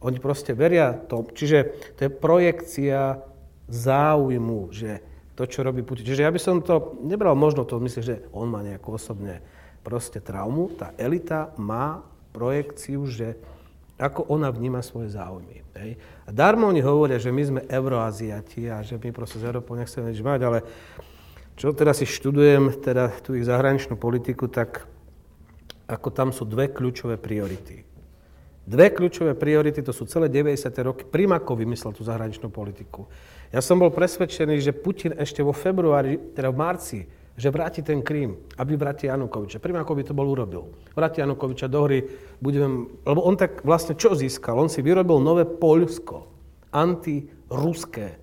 Oni 0.00 0.16
proste 0.16 0.57
veria 0.57 0.96
to. 0.96 1.28
Čiže 1.28 1.92
to 1.96 2.00
je 2.09 2.11
projekcia 2.12 3.20
záujmu, 3.68 4.72
že 4.72 5.04
to, 5.36 5.44
čo 5.44 5.61
robí 5.61 5.84
Putin. 5.84 6.09
Čiže 6.09 6.24
ja 6.24 6.32
by 6.32 6.40
som 6.40 6.64
to 6.64 6.96
nebral 7.04 7.36
možno 7.36 7.68
to 7.68 7.76
myslieť, 7.76 8.04
že 8.04 8.16
on 8.32 8.48
má 8.48 8.64
nejakú 8.64 8.96
osobne 8.96 9.44
proste 9.84 10.18
traumu. 10.24 10.72
Tá 10.72 10.96
elita 10.96 11.52
má 11.61 12.00
projekciu, 12.32 13.04
že 13.04 13.36
ako 13.97 14.28
ona 14.28 14.53
vníma 14.53 14.84
svoje 14.84 15.16
záujmy. 15.16 15.64
Hej. 15.76 15.97
A 16.24 16.30
darmo 16.32 16.68
oni 16.68 16.84
hovoria, 16.84 17.16
že 17.16 17.32
my 17.32 17.42
sme 17.42 17.61
euroaziati 17.64 18.68
a 18.68 18.84
že 18.84 19.01
my 19.01 19.09
proste 19.12 19.40
z 19.40 19.49
Európou 19.49 19.72
nechceme 19.76 20.12
nič 20.12 20.20
mať, 20.20 20.40
ale 20.44 20.59
čo 21.57 21.72
teraz 21.72 22.05
si 22.05 22.07
študujem, 22.09 22.84
teda 22.84 23.09
tú 23.24 23.32
ich 23.32 23.49
zahraničnú 23.49 23.97
politiku, 23.97 24.44
tak 24.53 24.84
ako 25.88 26.09
tam 26.12 26.28
sú 26.28 26.44
dve 26.44 26.68
kľúčové 26.68 27.16
priority. 27.16 27.80
Dve 28.66 28.90
kľúčové 28.90 29.38
priority, 29.38 29.80
to 29.80 29.94
sú 29.94 30.05
celé 30.11 30.26
90. 30.26 30.68
roky. 30.82 31.03
Primako 31.07 31.55
vymyslel 31.55 31.94
tú 31.94 32.03
zahraničnú 32.03 32.51
politiku. 32.51 33.07
Ja 33.55 33.62
som 33.62 33.78
bol 33.78 33.94
presvedčený, 33.94 34.59
že 34.59 34.74
Putin 34.74 35.14
ešte 35.14 35.40
vo 35.40 35.55
februári, 35.55 36.18
teda 36.34 36.51
v 36.51 36.59
marci, 36.59 36.99
že 37.37 37.53
vráti 37.53 37.84
ten 37.84 38.01
Krím 38.01 38.41
a 38.57 38.64
vyvráti 38.64 39.07
Janukoviča. 39.07 39.61
By 39.61 40.05
to 40.05 40.16
bol 40.16 40.24
urobil. 40.32 40.72
Vráti 40.97 41.20
Janukoviča 41.20 41.68
do 41.68 41.84
hry, 41.84 42.01
budeme, 42.41 42.89
lebo 43.05 43.20
on 43.20 43.37
tak 43.37 43.61
vlastne 43.61 43.93
čo 43.93 44.16
získal? 44.16 44.57
On 44.57 44.72
si 44.72 44.80
vyrobil 44.80 45.20
nové 45.20 45.45
Poľsko, 45.45 46.24
antiruské. 46.72 48.16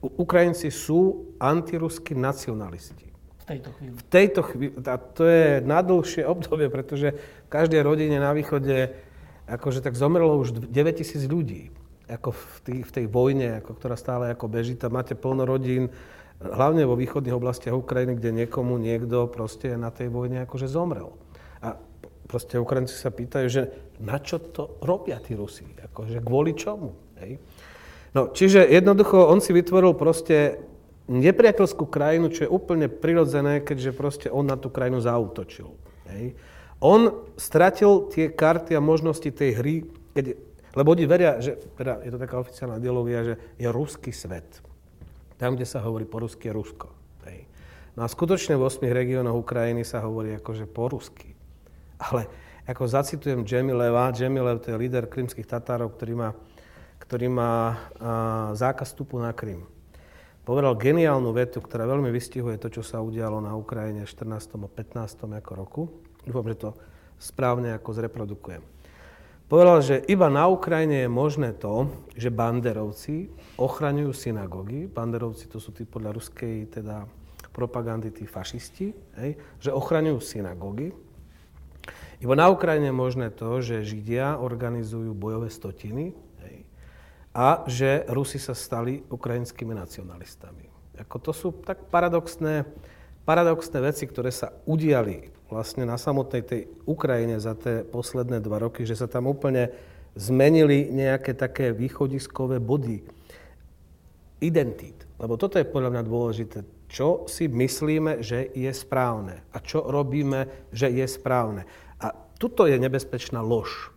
Ukrajinci 0.00 0.68
sú 0.72 1.32
antiruskí 1.40 2.16
nacionalisti. 2.16 3.08
V 3.44 3.44
tejto 3.44 3.70
chvíli. 3.76 3.92
V 3.92 4.04
tejto 4.08 4.40
chvíli. 4.40 4.72
A 4.88 4.96
to 4.96 5.24
je 5.28 5.60
na 5.60 5.84
dlhšie 5.84 6.24
obdobie, 6.24 6.72
pretože 6.72 7.12
v 7.44 7.48
každej 7.52 7.84
rodine 7.84 8.16
na 8.16 8.32
východe 8.32 8.96
akože 9.44 9.84
tak 9.84 9.92
zomrelo 9.96 10.40
už 10.40 10.64
9000 10.72 11.28
ľudí. 11.28 11.68
Ako 12.08 12.32
v, 12.32 12.56
tý, 12.64 12.74
v 12.84 12.90
tej 12.92 13.06
vojne, 13.08 13.60
ako, 13.60 13.76
ktorá 13.76 13.96
stále 13.96 14.32
ako 14.32 14.48
beží. 14.48 14.76
Tam 14.76 14.96
máte 14.96 15.16
plno 15.16 15.44
rodín, 15.44 15.92
hlavne 16.44 16.84
vo 16.84 16.98
východných 16.98 17.34
oblastiach 17.34 17.72
Ukrajiny, 17.72 18.20
kde 18.20 18.44
niekomu 18.44 18.76
niekto 18.76 19.26
proste 19.32 19.74
na 19.80 19.88
tej 19.88 20.12
vojne 20.12 20.44
akože 20.44 20.68
zomrel. 20.68 21.16
A 21.64 21.80
proste 22.28 22.60
Ukrajinci 22.60 22.92
sa 22.96 23.08
pýtajú, 23.08 23.46
že 23.48 23.62
na 24.00 24.20
čo 24.20 24.40
to 24.40 24.76
robia 24.84 25.16
tí 25.22 25.32
Rusi? 25.32 25.64
Akože 25.64 26.20
kvôli 26.20 26.52
čomu? 26.52 26.92
Hej? 27.22 27.40
No, 28.14 28.30
čiže 28.30 28.62
jednoducho 28.68 29.26
on 29.26 29.40
si 29.42 29.50
vytvoril 29.50 29.96
proste 29.96 30.60
nepriateľskú 31.10 31.84
krajinu, 31.88 32.32
čo 32.32 32.46
je 32.46 32.52
úplne 32.52 32.88
prirodzené, 32.88 33.60
keďže 33.60 33.90
proste 33.92 34.28
on 34.32 34.48
na 34.48 34.56
tú 34.56 34.72
krajinu 34.72 35.00
zautočil. 35.04 35.72
Hej? 36.12 36.36
On 36.84 37.24
stratil 37.40 38.08
tie 38.12 38.28
karty 38.32 38.76
a 38.76 38.80
možnosti 38.82 39.28
tej 39.28 39.50
hry, 39.56 39.74
keď, 40.12 40.36
lebo 40.76 40.92
oni 40.92 41.04
veria, 41.08 41.40
že 41.40 41.56
teda 41.76 42.04
je 42.04 42.10
to 42.12 42.18
taká 42.20 42.36
oficiálna 42.40 42.76
ideológia, 42.80 43.20
že 43.24 43.34
je 43.56 43.68
ruský 43.68 44.12
svet. 44.12 44.64
Tam, 45.36 45.58
kde 45.58 45.66
sa 45.66 45.82
hovorí 45.82 46.06
po 46.06 46.22
rusky, 46.22 46.50
Rusko. 46.50 46.90
Hej. 47.26 47.50
No 47.94 48.06
a 48.06 48.08
skutočne 48.10 48.58
v 48.58 48.66
8 48.66 48.86
regiónoch 48.90 49.38
Ukrajiny 49.38 49.82
sa 49.82 50.02
hovorí 50.02 50.34
akože 50.38 50.66
po 50.70 50.90
rusky. 50.90 51.34
Ale 51.98 52.26
ako 52.64 52.88
zacitujem 52.88 53.44
Džemileva, 53.44 54.10
Džemilev 54.10 54.62
to 54.64 54.72
je 54.72 54.80
líder 54.80 55.06
krymských 55.06 55.46
Tatárov, 55.46 55.94
ktorý 55.94 56.14
má, 56.16 56.28
ktorý 57.02 57.26
má 57.28 57.52
a, 57.52 57.70
zákaz 58.56 58.94
vstupu 58.94 59.20
na 59.20 59.30
Krym. 59.36 59.68
Povedal 60.44 60.76
geniálnu 60.76 61.32
vetu, 61.32 61.60
ktorá 61.64 61.88
veľmi 61.88 62.12
vystihuje 62.12 62.60
to, 62.60 62.68
čo 62.68 62.82
sa 62.84 63.00
udialo 63.00 63.40
na 63.40 63.56
Ukrajine 63.56 64.04
v 64.04 64.10
14. 64.10 64.60
a 64.60 64.68
15. 64.68 65.40
ako 65.40 65.52
roku. 65.56 65.82
Dúfam, 66.24 66.44
že 66.52 66.68
to 66.68 66.70
správne 67.16 67.72
ako 67.72 67.90
zreprodukujem. 67.96 68.73
Povedal, 69.44 69.84
že 69.84 69.96
iba 70.08 70.32
na 70.32 70.48
Ukrajine 70.48 71.04
je 71.04 71.10
možné 71.12 71.52
to, 71.52 71.92
že 72.16 72.32
banderovci 72.32 73.28
ochraňujú 73.60 74.16
synagógy. 74.16 74.88
Banderovci 74.88 75.52
to 75.52 75.60
sú 75.60 75.68
tí 75.76 75.84
podľa 75.84 76.16
ruskej 76.16 76.72
teda 76.72 77.04
propagandy 77.52 78.08
tí 78.08 78.24
fašisti, 78.24 78.96
hej, 79.20 79.36
že 79.60 79.70
ochraňujú 79.70 80.18
synagógy. 80.24 80.96
Iba 82.24 82.34
na 82.40 82.48
Ukrajine 82.48 82.88
je 82.88 82.96
možné 82.96 83.28
to, 83.28 83.60
že 83.60 83.84
Židia 83.84 84.40
organizujú 84.40 85.12
bojové 85.12 85.52
stotiny 85.52 86.16
hej, 86.40 86.56
a 87.36 87.68
že 87.68 88.08
Rusi 88.08 88.40
sa 88.40 88.56
stali 88.56 89.04
ukrajinskými 89.12 89.76
nacionalistami. 89.76 90.72
Ako 91.04 91.20
to 91.20 91.36
sú 91.36 91.52
tak 91.60 91.84
paradoxné, 91.92 92.64
paradoxné 93.28 93.78
veci, 93.84 94.08
ktoré 94.08 94.32
sa 94.32 94.56
udiali 94.64 95.33
vlastne 95.54 95.86
na 95.86 95.94
samotnej 95.94 96.42
tej 96.42 96.66
Ukrajine 96.82 97.38
za 97.38 97.54
tie 97.54 97.86
posledné 97.86 98.42
dva 98.42 98.58
roky, 98.58 98.82
že 98.82 98.98
sa 98.98 99.06
tam 99.06 99.30
úplne 99.30 99.70
zmenili 100.18 100.90
nejaké 100.90 101.30
také 101.38 101.70
východiskové 101.70 102.58
body 102.58 103.06
identít. 104.42 105.06
Lebo 105.22 105.38
toto 105.38 105.62
je 105.62 105.66
podľa 105.66 105.94
mňa 105.94 106.02
dôležité. 106.02 106.58
Čo 106.90 107.30
si 107.30 107.46
myslíme, 107.46 108.18
že 108.18 108.50
je 108.50 108.70
správne 108.74 109.46
a 109.54 109.62
čo 109.62 109.86
robíme, 109.86 110.70
že 110.74 110.90
je 110.90 111.06
správne. 111.06 111.70
A 112.02 112.10
tuto 112.34 112.66
je 112.66 112.74
nebezpečná 112.74 113.38
lož. 113.38 113.94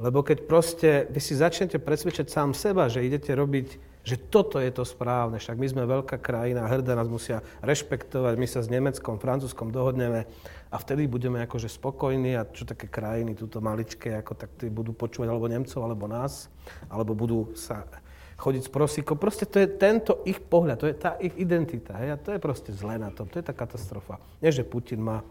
Lebo 0.00 0.24
keď 0.24 0.38
proste 0.48 0.90
vy 1.12 1.20
si 1.20 1.36
začnete 1.36 1.78
presvedčať 1.78 2.32
sám 2.32 2.50
seba, 2.56 2.88
že 2.88 3.04
idete 3.04 3.30
robiť 3.36 3.93
že 4.04 4.20
toto 4.20 4.60
je 4.60 4.68
to 4.68 4.84
správne, 4.84 5.40
však 5.40 5.56
my 5.56 5.66
sme 5.66 5.82
veľká 5.88 6.20
krajina, 6.20 6.68
hrdá 6.68 6.92
nás 6.92 7.08
musia 7.08 7.40
rešpektovať, 7.64 8.36
my 8.36 8.44
sa 8.44 8.60
s 8.60 8.68
Nemeckom, 8.68 9.16
Francúzskom 9.16 9.72
dohodneme 9.72 10.28
a 10.68 10.76
vtedy 10.76 11.08
budeme 11.08 11.40
akože 11.48 11.72
spokojní 11.72 12.36
a 12.36 12.44
čo 12.44 12.68
také 12.68 12.92
krajiny, 12.92 13.32
túto 13.32 13.64
maličké, 13.64 14.20
ako 14.20 14.36
tak 14.36 14.52
budú 14.68 14.92
počúvať 14.92 15.32
alebo 15.32 15.48
Nemcov, 15.48 15.80
alebo 15.80 16.04
nás, 16.04 16.52
alebo 16.92 17.16
budú 17.16 17.56
sa 17.56 17.88
chodiť 18.36 18.62
s 18.68 18.70
prosíkom. 18.70 19.16
Proste 19.16 19.48
to 19.48 19.56
je 19.56 19.72
tento 19.72 20.20
ich 20.28 20.36
pohľad, 20.36 20.84
to 20.84 20.90
je 20.90 20.96
tá 21.00 21.16
ich 21.16 21.32
identita. 21.40 21.96
Hej? 21.96 22.08
A 22.12 22.20
to 22.20 22.28
je 22.36 22.44
proste 22.44 22.76
zlé 22.76 23.00
na 23.00 23.08
tom, 23.08 23.24
to 23.24 23.40
je 23.40 23.46
tá 23.46 23.56
katastrofa. 23.56 24.20
Nie, 24.44 24.52
že 24.52 24.68
Putin 24.68 25.00
má 25.00 25.24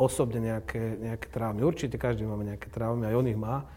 osobne 0.00 0.40
nejaké, 0.40 0.96
nejaké 0.96 1.28
traumy. 1.28 1.60
Určite 1.60 2.00
každý 2.00 2.24
máme 2.24 2.48
nejaké 2.48 2.72
traumy, 2.72 3.04
aj 3.04 3.18
on 3.20 3.28
ich 3.28 3.36
má, 3.36 3.68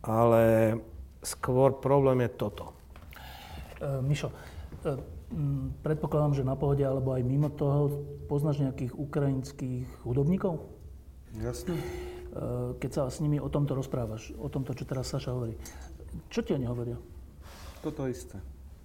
ale 0.00 0.78
skôr 1.20 1.76
problém 1.76 2.24
je 2.24 2.40
toto 2.40 2.79
Mišo, 3.80 4.28
e, 4.28 4.34
predpokladám, 5.80 6.36
že 6.36 6.44
na 6.44 6.52
pohode 6.52 6.84
alebo 6.84 7.16
aj 7.16 7.22
mimo 7.24 7.48
toho 7.48 8.04
poznáš 8.28 8.60
nejakých 8.60 8.92
ukrajinských 8.92 10.04
hudobníkov? 10.04 10.60
Jasne. 11.40 11.80
E, 11.80 11.82
keď 12.76 12.90
sa 12.92 13.02
s 13.08 13.24
nimi 13.24 13.40
o 13.40 13.48
tomto 13.48 13.72
rozprávaš, 13.72 14.36
o 14.36 14.52
tomto, 14.52 14.76
čo 14.76 14.84
teraz 14.84 15.08
Saša 15.08 15.32
hovorí, 15.32 15.56
čo 16.28 16.44
ti 16.44 16.52
oni 16.52 16.68
hovoria? 16.68 17.00
Toto 17.80 18.04
isté. 18.04 18.36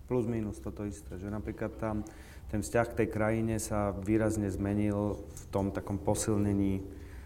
Plus 0.08 0.24
minus 0.30 0.64
toto 0.64 0.88
isté. 0.88 1.20
Že 1.20 1.34
napríklad 1.34 1.76
tam 1.76 2.08
ten 2.48 2.64
vzťah 2.64 2.86
k 2.94 2.98
tej 3.04 3.08
krajine 3.12 3.56
sa 3.60 3.92
výrazne 3.92 4.48
zmenil 4.48 5.18
v 5.18 5.44
tom 5.52 5.76
takom 5.76 6.00
posilnení 6.00 6.80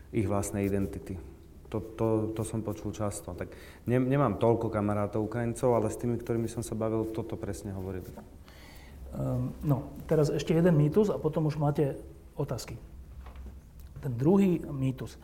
ich 0.09 0.25
vlastnej 0.25 0.65
identity 0.65 1.28
to, 1.69 1.77
to, 1.95 2.07
to 2.33 2.41
som 2.41 2.65
počul 2.65 2.89
často. 2.91 3.37
Tak 3.37 3.53
ne, 3.85 3.97
nemám 4.01 4.41
toľko 4.41 4.73
kamarátov 4.73 5.29
Ukrajincov, 5.29 5.77
ale 5.77 5.87
s 5.93 6.01
tými, 6.01 6.17
ktorými 6.17 6.49
som 6.49 6.65
sa 6.65 6.73
bavil, 6.73 7.05
toto 7.13 7.37
presne 7.37 7.71
hovorili. 7.71 8.09
Um, 9.09 9.53
no, 9.65 9.93
teraz 10.05 10.29
ešte 10.29 10.53
jeden 10.53 10.77
mýtus 10.77 11.09
a 11.09 11.17
potom 11.17 11.49
už 11.49 11.57
máte 11.57 11.97
otázky. 12.37 12.77
Ten 14.01 14.13
druhý 14.13 14.61
mýtus. 14.69 15.17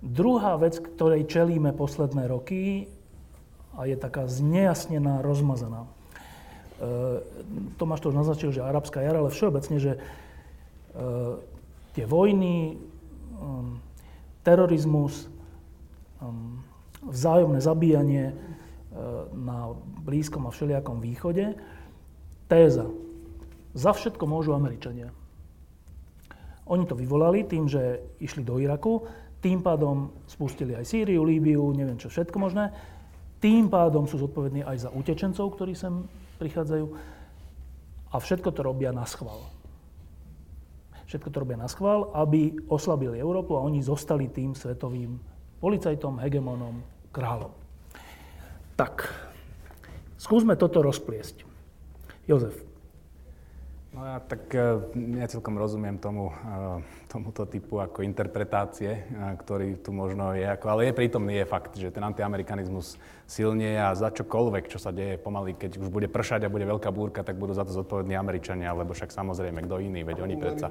Druhá 0.00 0.56
vec, 0.60 0.76
ktorej 0.80 1.28
čelíme 1.28 1.72
posledné 1.72 2.28
roky 2.28 2.88
a 3.76 3.88
je 3.88 3.96
taká 3.96 4.28
znejasnená, 4.28 5.24
rozmazaná. 5.24 5.88
Uh, 6.80 7.20
Tomáš 7.80 8.04
to 8.04 8.12
už 8.12 8.20
naznačil, 8.20 8.50
že 8.52 8.64
arabská 8.64 9.04
jara, 9.04 9.20
ale 9.24 9.32
všeobecne, 9.32 9.76
že 9.80 9.92
uh, 9.96 11.40
tie 11.96 12.04
vojny, 12.04 12.76
um, 13.40 13.80
terorizmus, 14.44 15.29
vzájomné 17.00 17.60
zabíjanie 17.64 18.24
e, 18.30 18.34
na 19.32 19.72
Blízkom 20.04 20.44
a 20.46 20.54
všelijakom 20.54 21.00
východe. 21.00 21.56
Téza. 22.50 22.86
Za 23.72 23.94
všetko 23.94 24.24
môžu 24.26 24.52
Američania. 24.52 25.14
Oni 26.70 26.86
to 26.86 26.94
vyvolali 26.94 27.46
tým, 27.46 27.66
že 27.66 28.02
išli 28.22 28.46
do 28.46 28.58
Iraku, 28.62 29.02
tým 29.40 29.64
pádom 29.64 30.12
spustili 30.28 30.76
aj 30.76 30.84
Sýriu, 30.84 31.24
Líbiu, 31.24 31.72
neviem 31.72 31.96
čo 31.96 32.12
všetko 32.12 32.36
možné. 32.36 32.70
Tým 33.40 33.72
pádom 33.72 34.04
sú 34.04 34.20
zodpovední 34.20 34.60
aj 34.60 34.86
za 34.86 34.90
utečencov, 34.92 35.56
ktorí 35.56 35.72
sem 35.72 36.04
prichádzajú. 36.36 36.86
A 38.12 38.16
všetko 38.20 38.52
to 38.52 38.60
robia 38.60 38.92
na 38.92 39.08
schvál. 39.08 39.40
Všetko 41.08 41.32
to 41.32 41.40
robia 41.42 41.56
na 41.56 41.66
schvál, 41.66 42.12
aby 42.12 42.52
oslabili 42.68 43.16
Európu 43.16 43.56
a 43.56 43.64
oni 43.64 43.80
zostali 43.80 44.28
tým 44.28 44.52
svetovým 44.52 45.16
policajtom, 45.60 46.18
hegemonom, 46.18 46.80
kráľom. 47.12 47.52
Tak, 48.74 49.12
skúsme 50.16 50.56
toto 50.56 50.80
rozpliesť. 50.80 51.44
Jozef, 52.24 52.56
No 53.90 54.06
ja 54.06 54.22
tak 54.22 54.54
ja 54.54 55.26
e, 55.26 55.26
celkom 55.26 55.58
rozumiem 55.58 55.98
tomu, 55.98 56.30
e, 56.30 56.34
tomuto 57.10 57.42
typu 57.42 57.82
ako 57.82 58.06
interpretácie, 58.06 59.02
e, 59.02 59.34
ktorý 59.34 59.82
tu 59.82 59.90
možno 59.90 60.30
je, 60.30 60.46
ako, 60.46 60.66
ale 60.70 60.80
je 60.86 60.92
prítomný 60.94 61.42
je 61.42 61.46
fakt, 61.50 61.74
že 61.74 61.90
ten 61.90 61.98
antiamerikanizmus 62.06 62.94
silnie 63.26 63.74
a 63.74 63.90
za 63.98 64.14
čokoľvek, 64.14 64.70
čo 64.70 64.78
sa 64.78 64.94
deje 64.94 65.18
pomaly, 65.18 65.58
keď 65.58 65.82
už 65.82 65.90
bude 65.90 66.06
pršať 66.06 66.46
a 66.46 66.52
bude 66.54 66.70
veľká 66.70 66.86
búrka, 66.94 67.26
tak 67.26 67.34
budú 67.34 67.50
za 67.50 67.66
to 67.66 67.74
zodpovední 67.74 68.14
Američania, 68.14 68.70
lebo 68.78 68.94
však 68.94 69.10
samozrejme, 69.10 69.66
kto 69.66 69.82
iný, 69.82 70.06
veď 70.06 70.22
oni 70.22 70.36
predsa. 70.38 70.70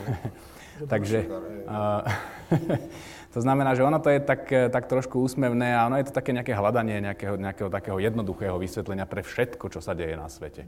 takže, 0.92 1.28
to 3.30 3.38
znamená, 3.38 3.78
že 3.78 3.86
ono 3.86 4.02
to 4.02 4.10
je 4.10 4.20
tak, 4.20 4.50
tak 4.50 4.90
trošku 4.90 5.22
úsmevné 5.22 5.74
a 5.74 5.86
ono 5.86 6.02
je 6.02 6.10
to 6.10 6.16
také 6.18 6.34
nejaké 6.34 6.50
hľadanie 6.50 6.98
nejakého, 6.98 7.38
nejakého 7.38 7.70
takého 7.70 7.98
jednoduchého 8.02 8.58
vysvetlenia 8.58 9.06
pre 9.06 9.22
všetko, 9.22 9.70
čo 9.70 9.78
sa 9.78 9.94
deje 9.94 10.18
na 10.18 10.26
svete. 10.26 10.66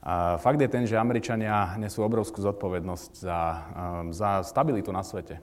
A 0.00 0.40
fakt 0.40 0.58
je 0.58 0.66
ten, 0.66 0.88
že 0.88 0.96
Američania 0.96 1.76
nesú 1.76 2.00
obrovskú 2.02 2.40
zodpovednosť 2.40 3.12
za, 3.20 3.40
um, 3.42 4.10
za 4.10 4.42
stabilitu 4.42 4.90
na 4.90 5.04
svete. 5.04 5.38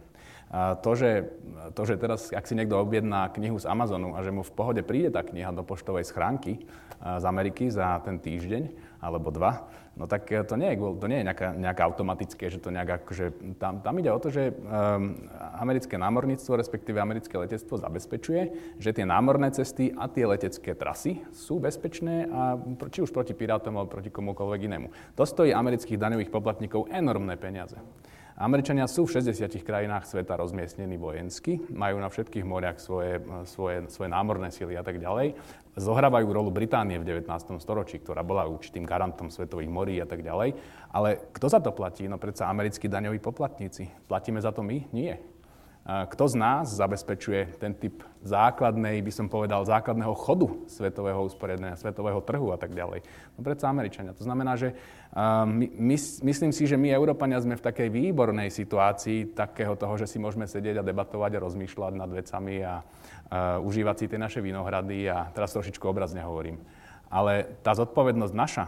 A 0.48 0.80
to, 0.80 0.96
že, 0.96 1.28
to, 1.76 1.84
že 1.84 2.00
teraz, 2.00 2.32
ak 2.32 2.48
si 2.48 2.56
niekto 2.56 2.80
objedná 2.80 3.28
knihu 3.36 3.60
z 3.60 3.68
Amazonu 3.68 4.16
a 4.16 4.24
že 4.24 4.32
mu 4.32 4.48
v 4.48 4.56
pohode 4.56 4.80
príde 4.80 5.12
tá 5.12 5.20
kniha 5.20 5.52
do 5.52 5.60
poštovej 5.60 6.08
schránky 6.08 6.64
z 7.04 7.26
Ameriky 7.28 7.68
za 7.68 8.00
ten 8.00 8.16
týždeň 8.16 8.72
alebo 9.04 9.28
dva, 9.28 9.68
No 9.98 10.06
tak 10.06 10.30
to 10.30 10.54
nie 10.54 10.70
je, 10.72 10.76
to 10.78 11.08
nie 11.10 11.18
je 11.20 11.26
nejaká, 11.26 11.58
nejaká 11.58 11.82
automatické, 11.90 12.54
že 12.54 12.62
to 12.62 12.70
nejak 12.70 13.02
akože, 13.02 13.58
tam, 13.58 13.82
tam 13.82 13.94
ide 13.98 14.14
o 14.14 14.22
to, 14.22 14.30
že 14.30 14.54
um, 14.54 15.18
americké 15.58 15.98
námorníctvo, 15.98 16.54
respektíve 16.54 17.02
americké 17.02 17.34
letectvo 17.34 17.82
zabezpečuje, 17.82 18.42
že 18.78 18.94
tie 18.94 19.10
námorné 19.10 19.50
cesty 19.50 19.90
a 19.98 20.06
tie 20.06 20.30
letecké 20.30 20.78
trasy 20.78 21.26
sú 21.34 21.58
bezpečné 21.58 22.30
a 22.30 22.62
či 22.94 23.02
už 23.02 23.10
proti 23.10 23.34
pirátom 23.34 23.74
alebo 23.74 23.98
proti 23.98 24.14
komukoľvek 24.14 24.62
inému. 24.70 24.88
To 25.18 25.26
stojí 25.26 25.50
amerických 25.50 25.98
daňových 25.98 26.30
poplatníkov 26.30 26.94
enormné 26.94 27.34
peniaze. 27.42 27.82
Američania 28.38 28.86
sú 28.86 29.10
v 29.10 29.18
60 29.18 29.66
krajinách 29.66 30.06
sveta 30.06 30.38
rozmiestnení 30.38 30.94
vojensky, 31.02 31.58
majú 31.74 31.98
na 31.98 32.06
všetkých 32.06 32.46
moriach 32.46 32.78
svoje, 32.78 33.18
svoje, 33.50 33.90
svoje 33.90 34.10
námorné 34.14 34.54
sily 34.54 34.78
a 34.78 34.86
tak 34.86 35.02
ďalej. 35.02 35.34
Zohrávajú 35.78 36.26
rolu 36.34 36.50
Británie 36.50 36.98
v 36.98 37.06
19. 37.06 37.62
storočí, 37.62 38.02
ktorá 38.02 38.26
bola 38.26 38.50
určitým 38.50 38.82
garantom 38.82 39.30
svetových 39.30 39.70
morí 39.70 39.96
a 40.02 40.10
tak 40.10 40.26
ďalej. 40.26 40.58
Ale 40.90 41.30
kto 41.38 41.46
za 41.54 41.62
to 41.62 41.70
platí? 41.70 42.10
No 42.10 42.18
predsa 42.18 42.50
americkí 42.50 42.90
daňoví 42.90 43.22
poplatníci. 43.22 43.86
Platíme 44.10 44.42
za 44.42 44.50
to 44.50 44.66
my? 44.66 44.90
Nie. 44.90 45.22
Kto 45.88 46.28
z 46.28 46.36
nás 46.36 46.68
zabezpečuje 46.68 47.64
ten 47.64 47.72
typ 47.72 48.04
základnej, 48.20 49.00
by 49.00 49.12
som 49.14 49.32
povedal, 49.32 49.64
základného 49.64 50.20
chodu 50.20 50.68
svetového 50.68 51.24
usporiadania, 51.24 51.80
svetového 51.80 52.20
trhu 52.26 52.52
a 52.52 52.60
tak 52.60 52.76
ďalej? 52.76 53.08
No 53.38 53.46
predsa 53.46 53.72
Američania. 53.72 54.12
To 54.12 54.28
znamená, 54.28 54.60
že 54.60 54.76
my, 55.48 55.64
my, 55.78 55.96
myslím 56.28 56.52
si, 56.52 56.68
že 56.68 56.76
my, 56.76 56.92
Európania, 56.92 57.40
sme 57.40 57.56
v 57.56 57.64
takej 57.64 57.88
výbornej 57.88 58.52
situácii 58.52 59.32
takého 59.32 59.80
toho, 59.80 59.96
že 59.96 60.12
si 60.12 60.20
môžeme 60.20 60.44
sedieť 60.44 60.84
a 60.84 60.88
debatovať 60.90 61.40
a 61.40 61.44
rozmýšľať 61.48 61.94
nad 61.96 62.12
vecami 62.12 62.66
a, 62.68 62.84
a 63.28 63.60
užívať 63.60 63.96
si 64.00 64.06
tie 64.08 64.20
naše 64.20 64.40
vinohrady 64.40 65.08
a 65.12 65.28
teraz 65.36 65.52
trošičku 65.52 65.84
obrazne 65.84 66.24
hovorím. 66.24 66.60
Ale 67.08 67.60
tá 67.64 67.72
zodpovednosť 67.72 68.36
naša, 68.36 68.66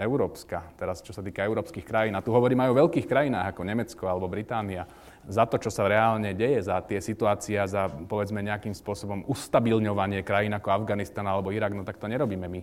európska, 0.00 0.64
teraz 0.80 1.04
čo 1.04 1.12
sa 1.12 1.20
týka 1.20 1.44
európskych 1.44 1.84
krajín, 1.84 2.16
a 2.16 2.24
tu 2.24 2.32
hovorím 2.32 2.64
aj 2.64 2.72
o 2.72 2.78
veľkých 2.86 3.06
krajinách 3.06 3.52
ako 3.52 3.62
Nemecko 3.62 4.04
alebo 4.08 4.30
Británia, 4.30 4.88
za 5.28 5.44
to, 5.44 5.60
čo 5.60 5.68
sa 5.68 5.84
reálne 5.84 6.32
deje, 6.32 6.64
za 6.64 6.80
tie 6.80 7.02
situácie 7.02 7.60
a 7.60 7.68
za, 7.68 7.90
povedzme, 7.90 8.40
nejakým 8.40 8.72
spôsobom 8.72 9.28
ustabilňovanie 9.28 10.24
krajín 10.24 10.56
ako 10.56 10.72
Afganistan 10.72 11.28
alebo 11.28 11.52
Irak, 11.52 11.76
no 11.76 11.84
tak 11.84 12.00
to 12.00 12.08
nerobíme 12.08 12.48
my. 12.48 12.62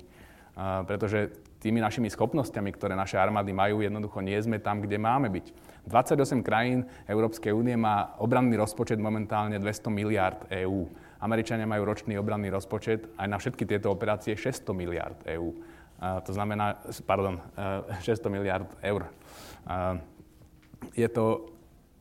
Uh, 0.54 0.86
pretože 0.86 1.34
tými 1.58 1.82
našimi 1.82 2.14
schopnosťami, 2.14 2.70
ktoré 2.78 2.94
naše 2.94 3.18
armády 3.18 3.56
majú, 3.56 3.82
jednoducho 3.82 4.22
nie 4.22 4.38
sme 4.38 4.62
tam, 4.62 4.86
kde 4.86 5.02
máme 5.02 5.30
byť. 5.34 5.46
28 5.90 6.46
krajín 6.46 6.86
Európskej 7.10 7.52
únie 7.52 7.74
má 7.74 8.16
obranný 8.22 8.56
rozpočet 8.62 9.02
momentálne 9.02 9.58
200 9.58 9.90
miliard 9.90 10.40
EÚ. 10.50 10.88
Američania 11.24 11.64
majú 11.64 11.88
ročný 11.88 12.20
obranný 12.20 12.52
rozpočet 12.52 13.08
aj 13.16 13.28
na 13.32 13.40
všetky 13.40 13.64
tieto 13.64 13.88
operácie 13.88 14.36
600 14.36 14.76
miliard 14.76 15.20
EÚ. 15.24 15.56
Uh, 15.56 16.20
to 16.28 16.36
znamená, 16.36 16.84
pardon, 17.08 17.40
uh, 17.56 17.88
600 18.04 18.28
miliard 18.28 18.68
eur. 18.84 19.08
Je 21.00 21.08
to 21.08 21.54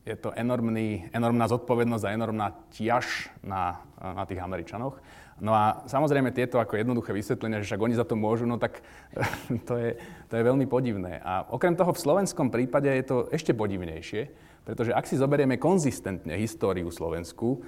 je 0.03 0.15
to 0.19 0.35
enormný, 0.35 1.07
enormná 1.15 1.47
zodpovednosť 1.47 2.03
a 2.03 2.13
enormná 2.15 2.47
ťaž 2.75 3.31
na, 3.39 3.79
na 4.03 4.27
tých 4.27 4.43
Američanoch. 4.43 4.99
No 5.39 5.55
a 5.55 5.87
samozrejme 5.87 6.35
tieto 6.35 6.59
ako 6.59 6.75
jednoduché 6.75 7.15
vysvetlenia, 7.15 7.63
že 7.63 7.71
však 7.71 7.81
oni 7.81 7.95
za 7.95 8.05
to 8.05 8.19
môžu, 8.19 8.43
no 8.43 8.59
tak 8.59 8.83
to 9.67 9.79
je, 9.79 9.95
to 10.27 10.33
je 10.35 10.43
veľmi 10.43 10.67
podivné. 10.67 11.23
A 11.23 11.47
okrem 11.47 11.73
toho 11.73 11.95
v 11.95 12.03
slovenskom 12.03 12.51
prípade 12.51 12.91
je 12.91 13.05
to 13.07 13.17
ešte 13.31 13.55
podivnejšie, 13.55 14.27
pretože 14.63 14.91
ak 14.95 15.07
si 15.07 15.19
zoberieme 15.19 15.55
konzistentne 15.59 16.35
históriu 16.35 16.87
Slovensku 16.91 17.63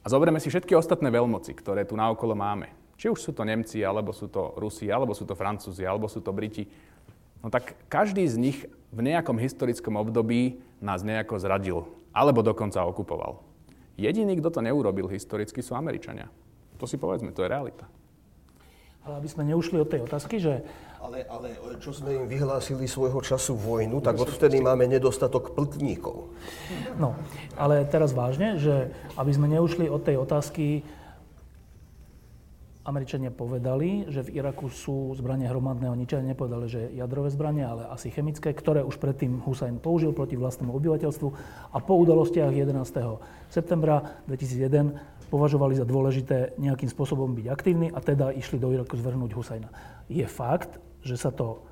a 0.00 0.06
zoberieme 0.08 0.40
si 0.40 0.48
všetky 0.48 0.72
ostatné 0.72 1.12
veľmoci, 1.12 1.52
ktoré 1.52 1.84
tu 1.84 1.96
naokolo 1.96 2.32
máme, 2.32 2.72
či 3.00 3.08
už 3.08 3.20
sú 3.20 3.30
to 3.32 3.44
Nemci, 3.44 3.80
alebo 3.80 4.12
sú 4.12 4.28
to 4.28 4.52
Rusi, 4.56 4.88
alebo 4.92 5.16
sú 5.16 5.24
to 5.24 5.36
Francúzi, 5.36 5.84
alebo 5.84 6.08
sú 6.08 6.20
to 6.20 6.32
Briti, 6.32 6.68
no 7.40 7.48
tak 7.48 7.76
každý 7.88 8.24
z 8.28 8.36
nich 8.36 8.58
v 8.92 9.00
nejakom 9.00 9.40
historickom 9.40 9.96
období 9.96 10.60
nás 10.80 11.00
nejako 11.04 11.40
zradil, 11.40 11.78
alebo 12.12 12.44
dokonca 12.44 12.84
okupoval. 12.84 13.40
Jediný, 14.00 14.40
kto 14.40 14.48
to 14.48 14.60
neurobil 14.64 15.08
historicky, 15.12 15.60
sú 15.60 15.76
Američania. 15.76 16.32
To 16.80 16.88
si 16.88 16.96
povedzme, 16.96 17.36
to 17.36 17.44
je 17.44 17.52
realita. 17.52 17.84
Ale 19.04 19.20
aby 19.20 19.28
sme 19.28 19.48
neušli 19.48 19.80
od 19.80 19.88
tej 19.88 20.04
otázky, 20.04 20.40
že... 20.40 20.64
Ale, 21.00 21.24
ale 21.24 21.56
čo 21.80 21.96
sme 21.96 22.12
im 22.12 22.24
vyhlásili 22.28 22.84
svojho 22.84 23.24
času 23.24 23.56
vojnu, 23.56 24.04
tak 24.04 24.20
odvtedy 24.20 24.60
máme 24.60 24.84
nedostatok 24.84 25.56
pltníkov. 25.56 26.28
No, 27.00 27.16
ale 27.56 27.88
teraz 27.88 28.12
vážne, 28.12 28.60
že 28.60 28.92
aby 29.16 29.32
sme 29.32 29.48
neušli 29.48 29.88
od 29.88 30.04
tej 30.04 30.20
otázky, 30.20 30.84
Američania 32.80 33.28
povedali, 33.28 34.08
že 34.08 34.24
v 34.24 34.40
Iraku 34.40 34.72
sú 34.72 35.12
zbranie 35.12 35.44
hromadného 35.44 35.92
ničenia. 35.92 36.32
Nepovedali, 36.32 36.66
že 36.66 36.90
jadrové 36.96 37.28
zbranie, 37.28 37.62
ale 37.62 37.84
asi 37.92 38.08
chemické, 38.08 38.56
ktoré 38.56 38.80
už 38.80 38.96
predtým 38.96 39.44
Husajn 39.44 39.84
použil 39.84 40.16
proti 40.16 40.34
vlastnému 40.34 40.72
obyvateľstvu. 40.72 41.28
A 41.70 41.78
po 41.78 41.94
udalostiach 42.00 42.50
11. 42.50 42.72
septembra 43.52 44.24
2001 44.26 44.96
považovali 45.28 45.76
za 45.78 45.86
dôležité 45.86 46.58
nejakým 46.58 46.88
spôsobom 46.90 47.36
byť 47.36 47.46
aktívni 47.52 47.92
a 47.92 48.00
teda 48.00 48.32
išli 48.32 48.56
do 48.56 48.72
Iraku 48.74 48.96
zvrhnúť 48.96 49.30
Husajna. 49.36 49.68
Je 50.10 50.24
fakt, 50.24 50.80
že 51.04 51.16
sa 51.16 51.32
to 51.32 51.64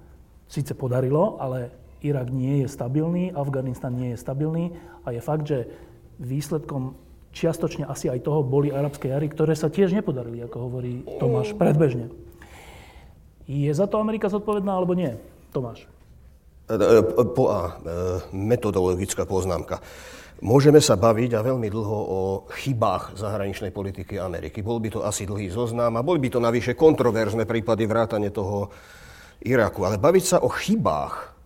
síce 0.49 0.73
podarilo, 0.73 1.37
ale 1.39 1.71
Irak 2.01 2.31
nie 2.31 2.65
je 2.65 2.69
stabilný, 2.71 3.35
Afganistan 3.35 3.93
nie 3.95 4.15
je 4.15 4.19
stabilný 4.19 4.73
a 5.05 5.13
je 5.13 5.21
fakt, 5.21 5.45
že 5.51 5.67
výsledkom 6.19 6.95
čiastočne 7.35 7.85
asi 7.87 8.09
aj 8.09 8.25
toho 8.25 8.41
boli 8.43 8.73
arabské 8.73 9.13
jary, 9.13 9.29
ktoré 9.29 9.55
sa 9.55 9.69
tiež 9.69 9.93
nepodarili, 9.93 10.43
ako 10.43 10.57
hovorí 10.59 11.05
Tomáš 11.21 11.55
predbežne. 11.55 12.11
Je 13.49 13.71
za 13.73 13.89
to 13.89 14.01
Amerika 14.01 14.29
zodpovedná 14.29 14.73
alebo 14.73 14.93
nie? 14.93 15.17
Tomáš. 15.53 15.89
E, 16.69 16.77
e, 16.77 17.25
po 17.33 17.49
A, 17.49 17.61
e, 17.61 17.73
metodologická 18.37 19.25
poznámka. 19.25 19.81
Môžeme 20.39 20.79
sa 20.79 20.95
baviť 20.95 21.35
a 21.35 21.43
veľmi 21.43 21.67
dlho 21.67 21.99
o 21.99 22.21
chybách 22.47 23.19
zahraničnej 23.19 23.75
politiky 23.75 24.23
Ameriky. 24.23 24.63
Bol 24.63 24.79
by 24.79 24.89
to 24.95 25.01
asi 25.03 25.27
dlhý 25.27 25.51
zoznam 25.51 25.99
a 25.99 26.07
boli 26.07 26.23
by 26.23 26.31
to 26.31 26.39
navyše 26.39 26.79
kontroverzné 26.79 27.43
prípady 27.43 27.91
vrátane 27.91 28.31
toho 28.31 28.71
Iraku. 29.43 29.87
Ale 29.87 30.01
baviť 30.01 30.25
sa 30.25 30.39
o 30.43 30.51
chybách 30.51 31.39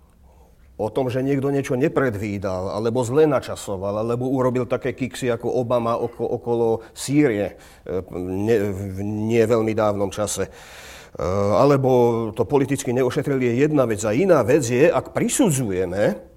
o 0.81 0.89
tom, 0.91 1.07
že 1.13 1.23
niekto 1.23 1.53
niečo 1.53 1.79
nepredvídal, 1.79 2.75
alebo 2.75 3.05
zle 3.07 3.29
načasoval, 3.29 4.03
alebo 4.03 4.27
urobil 4.27 4.67
také 4.67 4.97
kiksy 4.97 5.31
ako 5.31 5.53
Obama 5.53 5.95
oko, 5.95 6.27
okolo 6.27 6.83
Sýrie 6.97 7.55
e, 7.85 7.95
ne, 8.19 8.57
v 8.73 8.99
nie 9.05 9.45
veľmi 9.45 9.77
dávnom 9.77 10.11
čase. 10.11 10.49
E, 10.49 10.53
alebo 11.55 11.91
to 12.35 12.49
politicky 12.49 12.91
neošetrili 12.91 13.53
je 13.53 13.55
jedna 13.69 13.85
vec. 13.87 14.03
A 14.03 14.17
iná 14.17 14.41
vec 14.43 14.67
je, 14.67 14.91
ak 14.91 15.15
prisudzujeme 15.15 16.32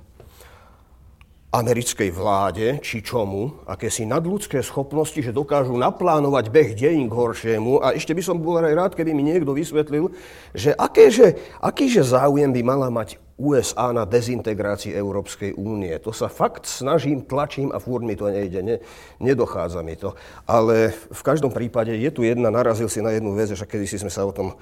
americkej 1.56 2.12
vláde, 2.12 2.84
či 2.84 3.00
čomu, 3.00 3.64
aké 3.64 3.88
si 3.88 4.04
nadľudské 4.04 4.60
schopnosti, 4.60 5.16
že 5.16 5.32
dokážu 5.32 5.80
naplánovať 5.80 6.52
beh 6.52 6.76
dejín 6.76 7.08
k 7.08 7.16
horšiemu. 7.16 7.80
A 7.80 7.96
ešte 7.96 8.12
by 8.12 8.20
som 8.20 8.44
bol 8.44 8.60
aj 8.60 8.76
rád, 8.76 8.92
keby 8.92 9.16
mi 9.16 9.24
niekto 9.24 9.56
vysvetlil, 9.56 10.12
že 10.52 10.76
akéže, 10.76 11.40
akýže 11.64 12.04
záujem 12.04 12.52
by 12.52 12.60
mala 12.60 12.92
mať 12.92 13.24
USA 13.40 13.96
na 13.96 14.04
dezintegrácii 14.04 14.96
Európskej 14.96 15.56
únie. 15.56 15.96
To 16.04 16.12
sa 16.12 16.28
fakt 16.28 16.68
snažím, 16.68 17.24
tlačím 17.24 17.72
a 17.72 17.80
fúr 17.80 18.04
mi 18.04 18.16
to 18.20 18.28
nejde, 18.28 18.60
ne, 18.64 18.76
nedochádza 19.24 19.80
mi 19.80 19.96
to. 19.96 20.16
Ale 20.48 20.92
v 20.92 21.22
každom 21.24 21.52
prípade 21.52 21.96
je 21.96 22.12
tu 22.12 22.24
jedna, 22.24 22.52
narazil 22.52 22.92
si 22.92 23.00
na 23.00 23.16
jednu 23.16 23.32
vec, 23.36 23.52
že 23.52 23.64
kedy 23.68 23.88
si 23.88 24.00
sme 24.00 24.12
sa 24.12 24.28
o 24.28 24.36
tom 24.36 24.56
uh, 24.56 24.60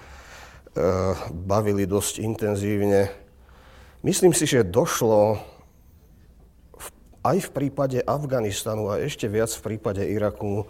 bavili 1.29 1.85
dosť 1.85 2.21
intenzívne. 2.21 3.13
Myslím 4.01 4.33
si, 4.33 4.49
že 4.49 4.65
došlo 4.65 5.53
aj 7.24 7.38
v 7.39 7.49
prípade 7.55 7.97
Afganistanu 8.03 8.91
a 8.91 8.99
ešte 8.99 9.32
viac 9.32 9.47
v 9.55 9.74
prípade 9.74 10.03
Iraku 10.03 10.63
e, 10.63 10.65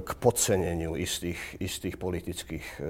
k 0.00 0.10
podceneniu 0.22 0.94
istých, 0.94 1.58
istých 1.58 1.98
politických, 1.98 2.66
e, 2.78 2.86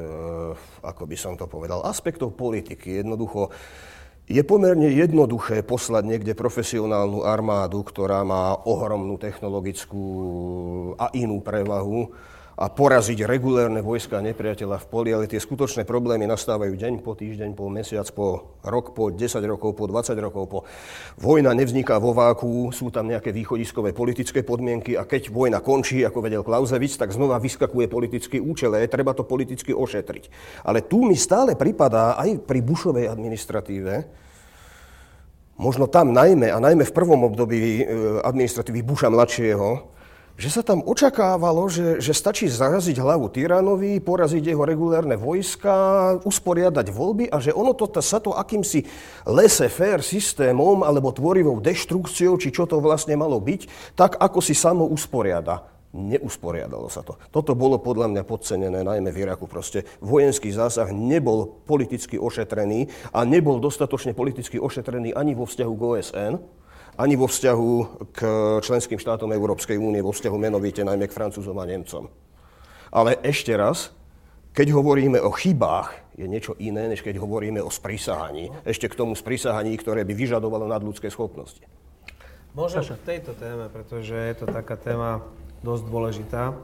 ako 0.85 1.03
by 1.09 1.17
som 1.17 1.35
to 1.41 1.49
povedal, 1.49 1.81
aspektov 1.89 2.37
politiky. 2.37 3.01
Jednoducho 3.01 3.49
je 4.29 4.43
pomerne 4.45 4.93
jednoduché 4.93 5.65
poslať 5.65 6.05
niekde 6.05 6.37
profesionálnu 6.37 7.25
armádu, 7.25 7.81
ktorá 7.87 8.21
má 8.27 8.59
ohromnú 8.69 9.17
technologickú 9.17 10.03
a 11.01 11.09
inú 11.17 11.41
prevahu 11.41 12.13
a 12.57 12.73
poraziť 12.73 13.29
regulérne 13.29 13.85
vojska 13.85 14.25
nepriateľa 14.25 14.81
v 14.81 14.87
poli, 14.89 15.11
ale 15.13 15.29
tie 15.29 15.37
skutočné 15.37 15.85
problémy 15.85 16.25
nastávajú 16.25 16.73
deň 16.73 17.05
po 17.05 17.13
týždeň, 17.13 17.53
po 17.53 17.69
mesiac, 17.69 18.09
po 18.17 18.57
rok, 18.65 18.97
po 18.97 19.13
10 19.13 19.45
rokov, 19.45 19.77
po 19.77 19.85
20 19.85 20.17
rokov. 20.17 20.45
Po... 20.49 20.59
Vojna 21.21 21.53
nevzniká 21.53 22.01
vo 22.01 22.17
váku, 22.17 22.73
sú 22.73 22.89
tam 22.89 23.13
nejaké 23.13 23.29
východiskové 23.29 23.93
politické 23.93 24.41
podmienky 24.41 24.97
a 24.97 25.05
keď 25.05 25.29
vojna 25.29 25.61
končí, 25.61 26.01
ako 26.01 26.25
vedel 26.25 26.41
Clausewitz, 26.41 26.97
tak 26.97 27.13
znova 27.13 27.37
vyskakuje 27.37 27.93
politický 27.93 28.41
účel 28.41 28.73
a 28.73 28.81
je 28.81 28.89
treba 28.89 29.13
to 29.13 29.29
politicky 29.29 29.77
ošetriť. 29.77 30.33
Ale 30.65 30.81
tu 30.81 31.05
mi 31.05 31.13
stále 31.13 31.61
pripadá 31.61 32.17
aj 32.17 32.41
pri 32.41 32.65
Bushovej 32.65 33.13
administratíve, 33.13 34.09
možno 35.61 35.93
tam 35.93 36.17
najmä 36.17 36.49
a 36.49 36.57
najmä 36.57 36.89
v 36.89 36.97
prvom 36.97 37.21
období 37.29 37.85
e, 37.85 37.85
administratívy 38.25 38.81
Busha 38.81 39.13
mladšieho, 39.13 39.96
že 40.37 40.53
sa 40.53 40.61
tam 40.61 40.85
očakávalo, 40.85 41.65
že, 41.73 41.97
že 42.05 42.13
stačí 42.13 42.45
zaraziť 42.45 43.01
hlavu 43.01 43.33
tyranovi, 43.33 44.05
poraziť 44.05 44.53
jeho 44.53 44.69
regulérne 44.69 45.17
vojska, 45.17 46.21
usporiadať 46.29 46.93
voľby 46.93 47.33
a 47.33 47.41
že 47.41 47.57
ono 47.57 47.73
to, 47.73 47.89
sa 48.05 48.21
to 48.21 48.37
akýmsi 48.37 48.85
laissez-faire 49.25 50.05
systémom 50.05 50.85
alebo 50.85 51.09
tvorivou 51.09 51.57
deštrukciou, 51.65 52.37
či 52.37 52.53
čo 52.53 52.69
to 52.69 52.85
vlastne 52.85 53.17
malo 53.17 53.41
byť, 53.41 53.97
tak 53.97 54.21
ako 54.21 54.45
si 54.45 54.53
samo 54.53 54.85
usporiada. 54.85 55.73
Neusporiadalo 55.97 56.93
sa 56.93 57.01
to. 57.01 57.17
Toto 57.33 57.57
bolo 57.57 57.81
podľa 57.81 58.13
mňa 58.13 58.23
podcenené, 58.29 58.85
najmä 58.85 59.09
v 59.09 59.25
Iraku. 59.25 59.49
Proste 59.49 59.89
vojenský 60.05 60.53
zásah 60.53 60.93
nebol 60.93 61.65
politicky 61.65 62.21
ošetrený 62.21 62.93
a 63.17 63.25
nebol 63.25 63.57
dostatočne 63.57 64.13
politicky 64.13 64.61
ošetrený 64.61 65.17
ani 65.17 65.33
vo 65.33 65.49
vzťahu 65.49 65.73
k 65.73 65.83
OSN 65.97 66.35
ani 66.97 67.15
vo 67.17 67.29
vzťahu 67.29 67.73
k 68.13 68.21
členským 68.65 68.97
štátom 68.97 69.29
Európskej 69.33 69.77
únie, 69.77 70.01
vo 70.01 70.17
vzťahu 70.17 70.37
menovite 70.41 70.81
najmä 70.81 71.07
k 71.09 71.17
Francúzom 71.17 71.57
a 71.61 71.69
Nemcom. 71.69 72.09
Ale 72.89 73.21
ešte 73.21 73.53
raz, 73.53 73.93
keď 74.57 74.73
hovoríme 74.73 75.21
o 75.21 75.29
chybách, 75.29 76.17
je 76.17 76.25
niečo 76.25 76.57
iné, 76.57 76.89
než 76.89 77.05
keď 77.05 77.21
hovoríme 77.21 77.61
o 77.61 77.69
sprísahaní. 77.69 78.49
Ešte 78.65 78.89
k 78.89 78.97
tomu 78.97 79.13
sprísahaní, 79.13 79.77
ktoré 79.77 80.01
by 80.09 80.17
vyžadovalo 80.17 80.65
nadľudské 80.65 81.13
schopnosti. 81.13 81.61
Môžem 82.57 82.81
k 82.81 83.21
tejto 83.21 83.37
téme, 83.37 83.69
pretože 83.69 84.17
je 84.17 84.35
to 84.41 84.49
taká 84.49 84.81
téma 84.81 85.21
dosť 85.61 85.85
dôležitá. 85.93 86.57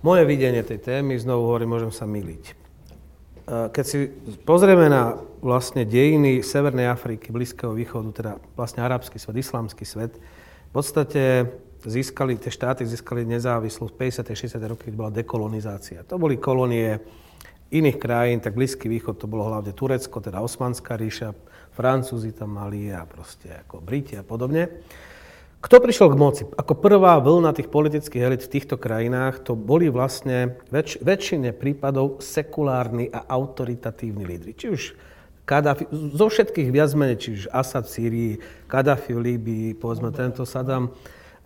Moje 0.00 0.24
videnie 0.24 0.64
tej 0.64 0.80
témy, 0.80 1.20
znovu 1.20 1.52
hovorím, 1.52 1.76
môžem 1.76 1.92
sa 1.92 2.08
miliť. 2.08 2.66
Eh, 3.46 3.68
keď 3.70 3.84
si 3.84 4.10
pozrieme 4.42 4.90
na 4.90 5.20
vlastne 5.46 5.86
dejiny 5.86 6.42
Severnej 6.42 6.90
Afriky, 6.90 7.30
Blízkeho 7.30 7.70
východu, 7.70 8.10
teda 8.10 8.32
vlastne 8.58 8.82
arabský 8.82 9.22
svet, 9.22 9.38
islamský 9.38 9.86
svet, 9.86 10.18
v 10.66 10.72
podstate 10.74 11.46
získali, 11.86 12.34
tie 12.34 12.50
štáty 12.50 12.82
získali 12.82 13.22
nezávislosť 13.22 13.94
50. 13.94 14.58
60. 14.58 14.58
roky, 14.66 14.90
keď 14.90 14.94
bola 14.98 15.14
dekolonizácia. 15.14 16.02
To 16.10 16.18
boli 16.18 16.42
kolónie 16.42 16.98
iných 17.70 17.98
krajín, 18.02 18.42
tak 18.42 18.58
Blízky 18.58 18.90
východ 18.90 19.22
to 19.22 19.30
bolo 19.30 19.46
hlavne 19.46 19.70
Turecko, 19.70 20.18
teda 20.18 20.42
Osmanská 20.42 20.98
ríša, 20.98 21.30
Francúzi 21.76 22.34
tam 22.34 22.58
mali 22.58 22.90
a 22.90 23.06
proste 23.06 23.62
ako 23.62 23.84
Briti 23.84 24.18
a 24.18 24.26
podobne. 24.26 24.82
Kto 25.60 25.82
prišiel 25.82 26.12
k 26.12 26.20
moci? 26.20 26.42
Ako 26.46 26.78
prvá 26.78 27.18
vlna 27.18 27.50
tých 27.50 27.72
politických 27.72 28.22
elit 28.22 28.42
v 28.44 28.52
týchto 28.54 28.78
krajinách, 28.78 29.42
to 29.42 29.58
boli 29.58 29.90
vlastne 29.90 30.62
väč- 30.70 31.00
väčšine 31.02 31.50
prípadov 31.56 32.22
sekulárni 32.22 33.10
a 33.10 33.26
autoritatívni 33.26 34.22
lídry. 34.22 34.52
Či 34.54 34.66
už 34.70 34.82
Kadafi, 35.46 35.86
zo 35.90 36.26
všetkých 36.26 36.74
viac 36.74 36.90
menej, 36.98 37.22
či 37.22 37.28
už 37.38 37.42
Assad 37.54 37.86
v 37.86 37.94
Sýrii, 37.94 38.32
Kadafi 38.66 39.14
v 39.14 39.22
Líbii, 39.30 39.66
povedzme 39.78 40.10
tento 40.10 40.42
Saddam 40.42 40.90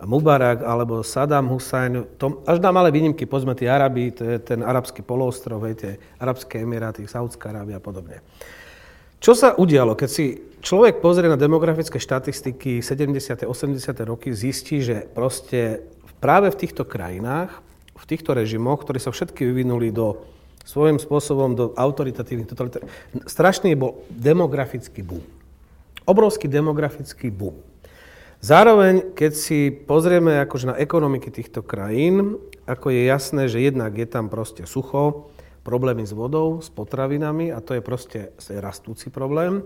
Mubarak 0.01 0.65
alebo 0.65 1.05
Saddam 1.05 1.45
Hussein, 1.53 2.09
to, 2.17 2.41
až 2.49 2.57
na 2.57 2.73
malé 2.73 2.89
výnimky, 2.89 3.29
povedzme 3.29 3.53
tí 3.53 3.69
Arabi, 3.69 4.09
to 4.09 4.25
je 4.25 4.41
ten 4.41 4.65
arabský 4.65 5.05
poloostrov, 5.05 5.61
tie 5.77 6.01
Arabské 6.17 6.65
Emiráty, 6.65 7.05
Saudská 7.05 7.53
Arábia 7.53 7.77
a 7.77 7.83
podobne. 7.83 8.25
Čo 9.21 9.37
sa 9.37 9.53
udialo, 9.53 9.93
keď 9.93 10.09
si 10.09 10.41
človek 10.65 10.97
pozrie 10.97 11.29
na 11.29 11.37
demografické 11.37 12.01
štatistiky 12.01 12.81
70. 12.81 13.45
80. 13.45 13.77
roky, 14.01 14.33
zistí, 14.33 14.81
že 14.81 15.05
proste 15.13 15.85
práve 16.17 16.49
v 16.49 16.57
týchto 16.57 16.89
krajinách, 16.89 17.53
v 17.93 18.05
týchto 18.09 18.33
režimoch, 18.33 18.81
ktorí 18.81 18.97
sa 18.97 19.13
všetky 19.13 19.45
vyvinuli 19.45 19.93
do 19.93 20.25
svojím 20.65 20.97
spôsobom 21.01 21.53
do 21.57 21.73
autoritatívnych, 21.75 22.49
totalitárnych, 22.49 22.91
strašný 23.25 23.73
bol 23.75 24.03
demografický 24.09 25.01
boom. 25.01 25.23
Obrovský 26.05 26.49
demografický 26.49 27.29
boom. 27.29 27.57
Zároveň, 28.41 29.13
keď 29.13 29.31
si 29.37 29.69
pozrieme 29.69 30.41
akože 30.41 30.73
na 30.73 30.75
ekonomiky 30.81 31.29
týchto 31.29 31.61
krajín, 31.61 32.41
ako 32.65 32.89
je 32.89 33.01
jasné, 33.05 33.45
že 33.45 33.61
jednak 33.61 33.93
je 33.93 34.09
tam 34.09 34.33
proste 34.33 34.65
sucho, 34.65 35.29
problémy 35.61 36.01
s 36.01 36.13
vodou, 36.13 36.57
s 36.57 36.73
potravinami 36.73 37.53
a 37.53 37.61
to 37.61 37.77
je 37.77 37.85
proste 37.85 38.33
rastúci 38.49 39.13
problém. 39.13 39.61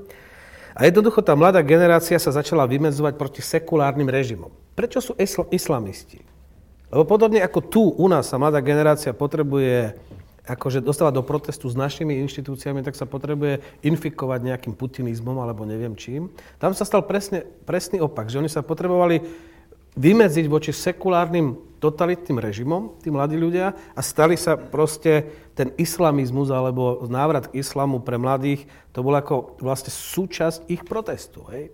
A 0.76 0.84
jednoducho 0.84 1.24
tá 1.24 1.40
mladá 1.40 1.64
generácia 1.64 2.20
sa 2.20 2.36
začala 2.36 2.68
vymedzovať 2.68 3.16
proti 3.16 3.40
sekulárnym 3.40 4.12
režimom. 4.12 4.52
Prečo 4.76 5.00
sú 5.00 5.16
isl- 5.16 5.48
islamisti? 5.56 6.20
Lebo 6.92 7.08
podobne 7.08 7.40
ako 7.40 7.60
tu 7.64 7.84
u 7.96 8.08
nás 8.12 8.28
sa 8.28 8.36
mladá 8.36 8.60
generácia 8.60 9.16
potrebuje 9.16 9.96
akože 10.46 10.86
dostávať 10.86 11.14
do 11.18 11.24
protestu 11.26 11.66
s 11.68 11.76
našimi 11.76 12.22
inštitúciami, 12.22 12.86
tak 12.86 12.94
sa 12.94 13.10
potrebuje 13.10 13.62
infikovať 13.82 14.40
nejakým 14.46 14.74
putinizmom 14.78 15.42
alebo 15.42 15.66
neviem 15.66 15.98
čím. 15.98 16.30
Tam 16.62 16.72
sa 16.78 16.86
stal 16.86 17.02
presne, 17.04 17.44
presný 17.66 18.02
opak, 18.02 18.30
že 18.30 18.40
oni 18.40 18.50
sa 18.50 18.62
potrebovali 18.62 19.26
vymedziť 19.96 20.46
voči 20.52 20.76
sekulárnym 20.76 21.80
totalitným 21.80 22.42
režimom, 22.42 22.98
tí 23.00 23.14
mladí 23.14 23.40
ľudia, 23.40 23.78
a 23.96 24.02
stali 24.04 24.36
sa 24.36 24.60
proste 24.60 25.30
ten 25.56 25.72
islamizmus 25.80 26.52
alebo 26.52 27.06
návrat 27.08 27.52
k 27.52 27.62
islamu 27.64 28.04
pre 28.04 28.20
mladých, 28.20 28.68
to 28.92 29.06
bolo 29.06 29.22
ako 29.22 29.36
vlastne 29.64 29.94
súčasť 29.94 30.68
ich 30.68 30.84
protestu. 30.84 31.48
Hej? 31.54 31.72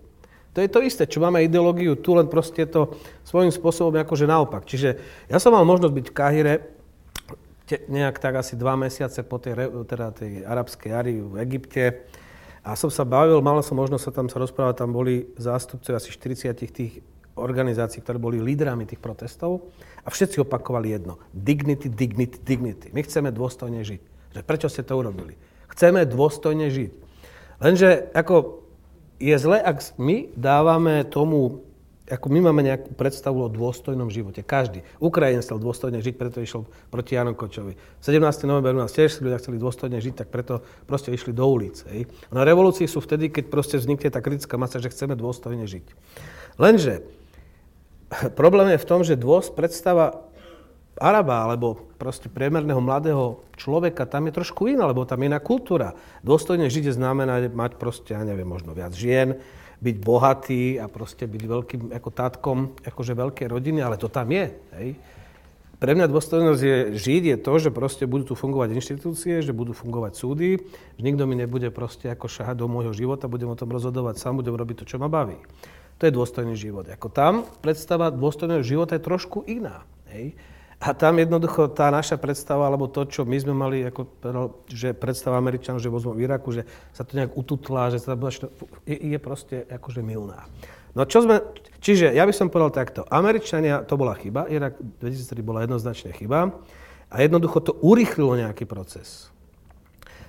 To 0.52 0.60
je 0.60 0.68
to 0.68 0.84
isté, 0.84 1.08
čo 1.08 1.24
máme 1.24 1.40
ideológiu, 1.40 1.96
tu 1.96 2.12
len 2.12 2.28
proste 2.28 2.68
to 2.68 2.92
svojím 3.24 3.48
spôsobom 3.48 3.96
akože 3.96 4.28
naopak. 4.28 4.68
Čiže 4.68 5.00
ja 5.32 5.40
som 5.40 5.56
mal 5.56 5.64
možnosť 5.64 5.94
byť 5.96 6.06
v 6.12 6.16
Kahire 6.16 6.54
nejak 7.88 8.18
tak 8.18 8.40
asi 8.40 8.56
dva 8.56 8.76
mesiace 8.76 9.22
po 9.22 9.38
tej, 9.38 9.68
teda 9.88 10.12
tej 10.12 10.44
arabskej 10.44 10.90
jari 10.92 11.14
v 11.20 11.34
Egypte 11.42 12.04
a 12.62 12.78
som 12.78 12.90
sa 12.92 13.02
bavil, 13.02 13.42
mal 13.42 13.58
som 13.64 13.74
možnosť 13.74 14.04
sa 14.06 14.12
tam 14.14 14.26
sa 14.30 14.38
rozprávať, 14.38 14.86
tam 14.86 14.94
boli 14.94 15.26
zástupci 15.34 15.90
asi 15.90 16.14
40 16.14 16.54
tých 16.70 17.02
organizácií, 17.34 18.04
ktoré 18.04 18.20
boli 18.20 18.38
lídrami 18.38 18.84
tých 18.84 19.00
protestov 19.00 19.72
a 20.04 20.08
všetci 20.12 20.44
opakovali 20.44 20.92
jedno. 20.92 21.18
Dignity, 21.32 21.88
dignity, 21.88 22.38
dignity. 22.44 22.86
My 22.92 23.02
chceme 23.02 23.32
dôstojne 23.32 23.80
žiť. 23.82 24.00
Že 24.36 24.40
prečo 24.44 24.68
ste 24.68 24.84
to 24.84 24.94
urobili? 24.94 25.34
Chceme 25.72 26.04
dôstojne 26.04 26.68
žiť. 26.68 26.90
Lenže 27.62 28.12
ako 28.12 28.62
je 29.22 29.36
zle, 29.38 29.58
ak 29.58 29.96
my 29.96 30.30
dávame 30.34 31.06
tomu, 31.06 31.64
ako 32.10 32.26
my 32.34 32.50
máme 32.50 32.66
nejakú 32.66 32.98
predstavu 32.98 33.46
o 33.46 33.52
dôstojnom 33.52 34.10
živote. 34.10 34.42
Každý. 34.42 34.82
Ukrajin 34.98 35.38
chcel 35.38 35.62
dôstojne 35.62 36.02
žiť, 36.02 36.14
preto 36.18 36.42
išiel 36.42 36.66
proti 36.90 37.14
Janukočovi. 37.14 37.78
17. 38.02 38.18
november 38.50 38.74
u 38.74 38.82
nás 38.82 38.90
tiež 38.90 39.22
ľudia 39.22 39.38
chceli 39.38 39.62
dôstojne 39.62 40.02
žiť, 40.02 40.14
tak 40.18 40.28
preto 40.34 40.66
proste 40.90 41.14
išli 41.14 41.30
do 41.30 41.46
ulic. 41.46 41.78
Hej. 41.86 42.10
Na 42.34 42.42
revolúcii 42.42 42.90
sú 42.90 42.98
vtedy, 42.98 43.30
keď 43.30 43.44
proste 43.46 43.78
vznikne 43.78 44.10
tá 44.10 44.18
kritická 44.18 44.58
masa, 44.58 44.82
že 44.82 44.90
chceme 44.90 45.14
dôstojne 45.14 45.62
žiť. 45.62 45.86
Lenže 46.58 47.06
problém 48.40 48.74
je 48.74 48.82
v 48.82 48.88
tom, 48.88 49.06
že 49.06 49.14
dôs 49.14 49.46
predstava 49.54 50.26
Araba 50.98 51.48
alebo 51.48 51.88
proste 51.96 52.28
priemerného 52.28 52.82
mladého 52.82 53.46
človeka, 53.56 54.04
tam 54.04 54.28
je 54.28 54.36
trošku 54.36 54.68
iná, 54.68 54.90
lebo 54.90 55.08
tam 55.08 55.22
je 55.22 55.30
iná 55.32 55.40
kultúra. 55.40 55.96
Dôstojne 56.20 56.68
žiť 56.68 56.98
znamená 56.98 57.40
mať 57.48 57.80
proste, 57.80 58.12
ja 58.12 58.26
neviem, 58.26 58.44
možno 58.44 58.76
viac 58.76 58.92
žien, 58.92 59.40
byť 59.82 59.96
bohatý 59.98 60.78
a 60.78 60.86
proste 60.86 61.26
byť 61.26 61.42
veľkým 61.42 61.80
ako 61.90 62.10
tátkom 62.14 62.58
akože 62.86 63.18
veľké 63.18 63.50
rodiny, 63.50 63.82
ale 63.82 63.98
to 63.98 64.06
tam 64.06 64.30
je. 64.30 64.54
Hej. 64.78 64.88
Pre 65.82 65.98
mňa 65.98 66.06
dôstojnosť 66.06 66.62
je 66.62 66.76
žiť, 66.94 67.22
je 67.34 67.38
to, 67.42 67.52
že 67.58 67.74
proste 67.74 68.06
budú 68.06 68.30
tu 68.30 68.34
fungovať 68.38 68.78
inštitúcie, 68.78 69.42
že 69.42 69.50
budú 69.50 69.74
fungovať 69.74 70.14
súdy, 70.14 70.62
že 70.94 71.02
nikto 71.02 71.26
mi 71.26 71.34
nebude 71.34 71.74
proste 71.74 72.06
ako 72.06 72.30
šahať 72.30 72.62
do 72.62 72.70
môjho 72.70 72.94
života, 72.94 73.26
budem 73.26 73.50
o 73.50 73.58
tom 73.58 73.74
rozhodovať 73.74 74.22
sám, 74.22 74.38
budem 74.38 74.54
robiť 74.54 74.86
to, 74.86 74.94
čo 74.94 75.02
ma 75.02 75.10
baví. 75.10 75.42
To 75.98 76.06
je 76.06 76.14
dôstojný 76.14 76.54
život. 76.54 76.86
Ako 76.86 77.10
tam 77.10 77.42
predstava 77.58 78.14
dôstojného 78.14 78.62
života 78.62 78.94
je 78.94 79.02
trošku 79.02 79.42
iná. 79.50 79.82
Hej. 80.14 80.38
A 80.82 80.90
tam 80.98 81.14
jednoducho 81.14 81.70
tá 81.70 81.94
naša 81.94 82.18
predstava, 82.18 82.66
alebo 82.66 82.90
to, 82.90 83.06
čo 83.06 83.22
my 83.22 83.38
sme 83.38 83.54
mali, 83.54 83.86
ako, 83.86 84.02
že 84.66 84.90
predstava 84.90 85.38
Američanov, 85.38 85.78
že 85.78 85.86
vo 85.86 86.18
Iraku, 86.18 86.50
že 86.50 86.66
sa 86.90 87.06
to 87.06 87.14
nejak 87.14 87.38
ututlá, 87.38 87.86
že 87.94 88.02
sa 88.02 88.18
to 88.18 88.50
je, 88.82 88.98
je 88.98 89.18
proste 89.22 89.62
akože 89.70 90.02
milná. 90.02 90.42
No 90.98 91.06
čo 91.06 91.22
sme, 91.22 91.38
čiže 91.78 92.10
ja 92.10 92.26
by 92.26 92.34
som 92.34 92.50
povedal 92.50 92.74
takto. 92.74 93.06
Američania, 93.06 93.86
to 93.86 93.94
bola 93.94 94.18
chyba, 94.18 94.50
Irak 94.50 94.74
2003 94.98 95.38
bola 95.46 95.62
jednoznačne 95.62 96.10
chyba 96.18 96.50
a 97.08 97.16
jednoducho 97.22 97.62
to 97.62 97.72
urýchlilo 97.78 98.42
nejaký 98.42 98.66
proces. 98.66 99.30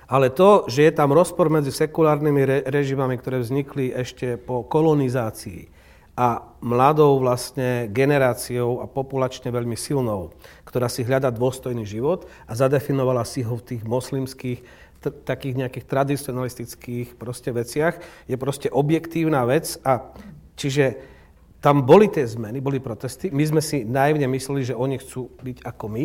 Ale 0.06 0.30
to, 0.30 0.70
že 0.70 0.86
je 0.86 0.92
tam 0.94 1.10
rozpor 1.10 1.50
medzi 1.50 1.74
sekulárnymi 1.74 2.42
re- 2.46 2.64
režimami, 2.70 3.18
ktoré 3.18 3.42
vznikli 3.42 3.90
ešte 3.90 4.38
po 4.38 4.62
kolonizácii 4.62 5.73
a 6.14 6.46
mladou 6.62 7.18
vlastne 7.18 7.90
generáciou 7.90 8.78
a 8.78 8.86
populačne 8.86 9.50
veľmi 9.50 9.74
silnou, 9.74 10.30
ktorá 10.62 10.86
si 10.86 11.02
hľada 11.02 11.34
dôstojný 11.34 11.82
život 11.82 12.30
a 12.46 12.54
zadefinovala 12.54 13.26
si 13.26 13.42
ho 13.42 13.58
v 13.58 13.66
tých 13.74 13.82
moslimských 13.82 14.62
t- 15.02 15.16
takých 15.26 15.58
nejakých 15.66 15.90
tradicionalistických 15.90 17.18
proste 17.18 17.50
veciach, 17.50 17.98
je 18.30 18.36
proste 18.38 18.70
objektívna 18.70 19.42
vec 19.42 19.74
a 19.82 20.14
Čiže 20.54 20.84
tam 21.58 21.82
boli 21.82 22.06
tie 22.12 22.26
zmeny, 22.26 22.62
boli 22.62 22.78
protesty. 22.78 23.32
My 23.32 23.44
sme 23.46 23.62
si 23.64 23.82
naivne 23.82 24.28
mysleli, 24.30 24.62
že 24.62 24.78
oni 24.78 25.00
chcú 25.00 25.32
byť 25.42 25.64
ako 25.64 25.84
my, 25.90 26.04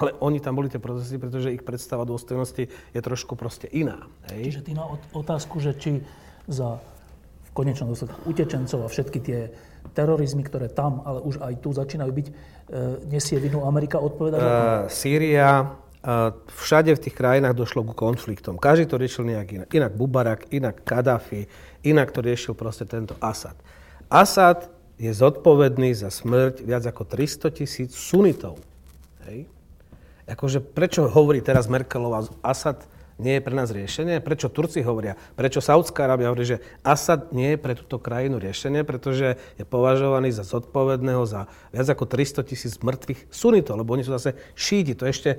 ale 0.00 0.10
oni 0.18 0.38
tam 0.42 0.58
boli 0.58 0.68
tie 0.68 0.82
protesty, 0.82 1.16
pretože 1.16 1.54
ich 1.54 1.62
predstava 1.62 2.04
dôstojnosti 2.04 2.64
je 2.68 3.00
trošku 3.00 3.38
proste 3.38 3.70
iná. 3.70 4.04
Hej? 4.34 4.58
Čiže 4.58 4.64
ty 4.66 4.72
na 4.74 4.84
otázku, 5.14 5.62
že 5.62 5.72
či 5.78 6.02
za 6.50 6.82
konečnom 7.54 7.94
dôsledku 7.94 8.18
utečencov 8.26 8.84
a 8.84 8.88
všetky 8.90 9.18
tie 9.22 9.38
terorizmy, 9.94 10.42
ktoré 10.42 10.66
tam, 10.66 11.06
ale 11.06 11.22
už 11.22 11.38
aj 11.38 11.54
tu 11.62 11.70
začínajú 11.70 12.10
byť, 12.10 12.26
e, 12.26 12.32
nesie 13.14 13.38
vinu 13.38 13.62
Amerika 13.62 14.02
odpoveda? 14.02 14.36
Uh, 14.36 14.46
Sýria, 14.90 15.78
uh, 16.02 16.34
všade 16.50 16.90
v 16.98 17.00
tých 17.00 17.14
krajinách 17.14 17.54
došlo 17.54 17.86
ku 17.86 17.94
konfliktom. 17.94 18.58
Každý 18.58 18.90
to 18.90 18.98
riešil 18.98 19.22
nejak 19.22 19.48
inak. 19.54 19.68
Inak 19.70 19.92
Bubarak, 19.94 20.50
inak 20.50 20.82
Kadáfi, 20.82 21.46
inak 21.86 22.10
to 22.10 22.20
riešil 22.26 22.58
proste 22.58 22.90
tento 22.90 23.14
Asad. 23.22 23.54
Asad 24.10 24.66
je 24.98 25.14
zodpovedný 25.14 25.94
za 25.94 26.10
smrť 26.10 26.66
viac 26.66 26.82
ako 26.90 27.06
300 27.06 27.54
tisíc 27.54 27.90
sunitov. 27.94 28.58
Hej. 29.30 29.46
Akože 30.24 30.64
prečo 30.64 31.06
hovorí 31.06 31.44
teraz 31.44 31.70
Merkelová, 31.70 32.24
Asad 32.40 32.82
nie 33.18 33.38
je 33.38 33.44
pre 33.46 33.54
nás 33.54 33.70
riešenie? 33.70 34.18
Prečo 34.18 34.50
Turci 34.50 34.82
hovoria? 34.82 35.14
Prečo 35.38 35.62
Saudská 35.62 36.10
Arábia 36.10 36.34
hovorí, 36.34 36.46
že 36.46 36.58
Asad 36.82 37.30
nie 37.30 37.54
je 37.54 37.58
pre 37.62 37.78
túto 37.78 38.02
krajinu 38.02 38.42
riešenie? 38.42 38.82
Pretože 38.82 39.38
je 39.54 39.64
považovaný 39.64 40.34
za 40.34 40.42
zodpovedného 40.42 41.22
za 41.22 41.46
viac 41.70 41.86
ako 41.86 42.10
300 42.10 42.42
tisíc 42.42 42.74
mŕtvych 42.82 43.30
sunitov, 43.30 43.78
lebo 43.78 43.94
oni 43.94 44.02
sú 44.02 44.10
zase 44.10 44.34
šíti. 44.58 44.98
To 44.98 45.06
ešte 45.06 45.38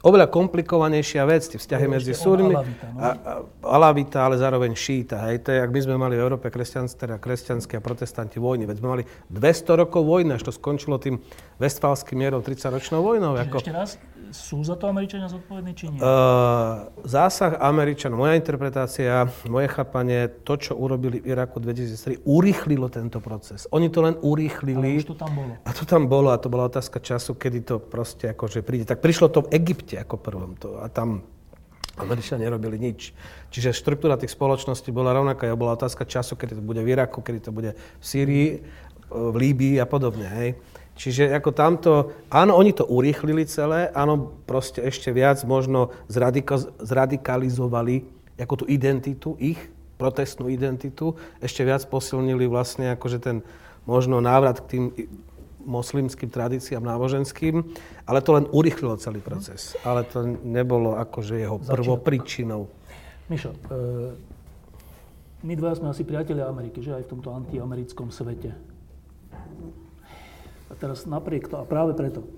oveľa 0.00 0.32
komplikovanejšia 0.32 1.22
vec, 1.28 1.44
tie 1.44 1.60
vzťahy 1.60 1.86
no, 1.86 1.92
medzi 1.92 2.12
súdmi. 2.16 2.54
Alavita, 2.56 2.86
no? 2.88 2.98
a, 3.00 3.08
a, 3.08 3.32
alavita, 3.76 4.18
ale 4.24 4.40
zároveň 4.40 4.72
šíta. 4.72 5.28
Hej. 5.28 5.44
To 5.44 5.48
je, 5.52 5.58
ak 5.60 5.70
my 5.70 5.80
sme 5.84 5.94
mali 6.00 6.14
v 6.16 6.24
Európe 6.24 6.48
kresťanské, 6.48 6.96
teda 6.96 7.16
kresťanské 7.20 7.76
a 7.76 7.82
protestanti 7.84 8.40
vojny. 8.40 8.64
Veď 8.64 8.80
sme 8.80 8.88
mali 8.88 9.02
200 9.28 9.80
rokov 9.80 10.02
vojny, 10.08 10.36
až 10.36 10.48
to 10.48 10.52
skončilo 10.56 10.96
tým 10.96 11.20
Westfalským 11.60 12.16
mierou 12.16 12.40
30-ročnou 12.40 13.04
vojnou. 13.04 13.36
Čiže 13.36 13.44
ako... 13.44 13.56
Ešte 13.60 13.76
raz, 13.76 13.90
sú 14.30 14.62
za 14.62 14.78
to 14.78 14.86
Američania 14.86 15.26
zodpovední, 15.26 15.72
či 15.74 15.90
nie? 15.90 15.98
Uh, 15.98 16.86
zásah 17.02 17.58
Američanov, 17.60 18.22
moja 18.24 18.38
interpretácia, 18.38 19.26
moje 19.50 19.68
chápanie, 19.68 20.30
to, 20.46 20.54
čo 20.56 20.78
urobili 20.78 21.18
v 21.18 21.34
Iraku 21.34 21.58
2003, 21.58 22.24
urýchlilo 22.24 22.86
tento 22.88 23.18
proces. 23.18 23.66
Oni 23.74 23.90
to 23.90 24.06
len 24.06 24.16
urýchlili. 24.22 24.96
Ale 24.96 25.02
už 25.02 25.10
to 25.12 25.18
tam 25.18 25.34
bolo. 25.34 25.52
A 25.66 25.70
to 25.74 25.82
tam 25.82 26.02
bolo 26.06 26.28
a 26.30 26.38
to 26.38 26.46
bola 26.46 26.70
otázka 26.70 27.02
času, 27.02 27.34
kedy 27.34 27.58
to 27.66 27.76
proste 27.82 28.30
akože 28.30 28.62
príde. 28.62 28.86
Tak 28.86 29.02
prišlo 29.02 29.28
to 29.28 29.44
v 29.44 29.58
Egypte 29.58 29.89
ako 29.98 30.16
prvom. 30.20 30.52
To, 30.60 30.78
a 30.78 30.86
tam 30.92 31.24
Američania 31.98 32.46
nerobili 32.46 32.78
nič. 32.78 33.10
Čiže 33.50 33.74
štruktúra 33.74 34.16
tých 34.16 34.32
spoločností 34.32 34.94
bola 34.94 35.16
rovnaká. 35.16 35.50
Bola 35.58 35.74
otázka 35.74 36.06
času, 36.06 36.38
kedy 36.38 36.58
to 36.58 36.62
bude 36.62 36.80
v 36.80 36.92
Iraku, 36.94 37.20
kedy 37.20 37.40
to 37.42 37.50
bude 37.50 37.74
v 37.74 38.04
Sýrii, 38.04 38.48
v 39.10 39.34
Líbii 39.36 39.76
a 39.82 39.86
podobne. 39.86 40.26
Hej. 40.30 40.50
Čiže 41.00 41.32
ako 41.32 41.50
tamto, 41.56 41.92
áno, 42.28 42.60
oni 42.60 42.76
to 42.76 42.84
urýchlili 42.84 43.48
celé, 43.48 43.88
áno, 43.96 44.36
proste 44.44 44.84
ešte 44.84 45.08
viac 45.16 45.40
možno 45.48 45.96
zradika, 46.12 46.60
zradikalizovali 46.60 48.04
ako 48.36 48.64
tú 48.64 48.64
identitu, 48.68 49.32
ich 49.40 49.56
protestnú 49.96 50.48
identitu, 50.52 51.16
ešte 51.40 51.64
viac 51.64 51.84
posilnili 51.88 52.44
vlastne 52.48 52.92
akože 52.96 53.18
ten 53.20 53.40
možno 53.88 54.20
návrat 54.20 54.60
k 54.64 54.68
tým 54.76 54.84
moslimským 55.64 56.32
tradíciám 56.32 56.80
náboženským, 56.80 57.62
ale 58.08 58.20
to 58.24 58.30
len 58.36 58.44
urýchlilo 58.50 58.96
celý 58.96 59.20
proces. 59.20 59.76
Ale 59.84 60.04
to 60.08 60.24
nebolo 60.44 60.96
akože 60.96 61.36
jeho 61.36 61.60
prvopríčinou. 61.60 62.68
Mišo, 63.28 63.54
e, 63.54 63.58
my 65.46 65.52
dvaja 65.56 65.80
sme 65.80 65.88
asi 65.92 66.04
priatelia 66.04 66.50
Ameriky, 66.50 66.84
že 66.84 66.96
aj 66.96 67.06
v 67.08 67.10
tomto 67.16 67.30
antiamerickom 67.32 68.12
svete. 68.12 68.52
A 70.70 70.72
teraz 70.78 71.08
napriek 71.08 71.48
to, 71.48 71.58
a 71.58 71.64
práve 71.64 71.96
preto, 71.96 72.22
e, 72.22 72.28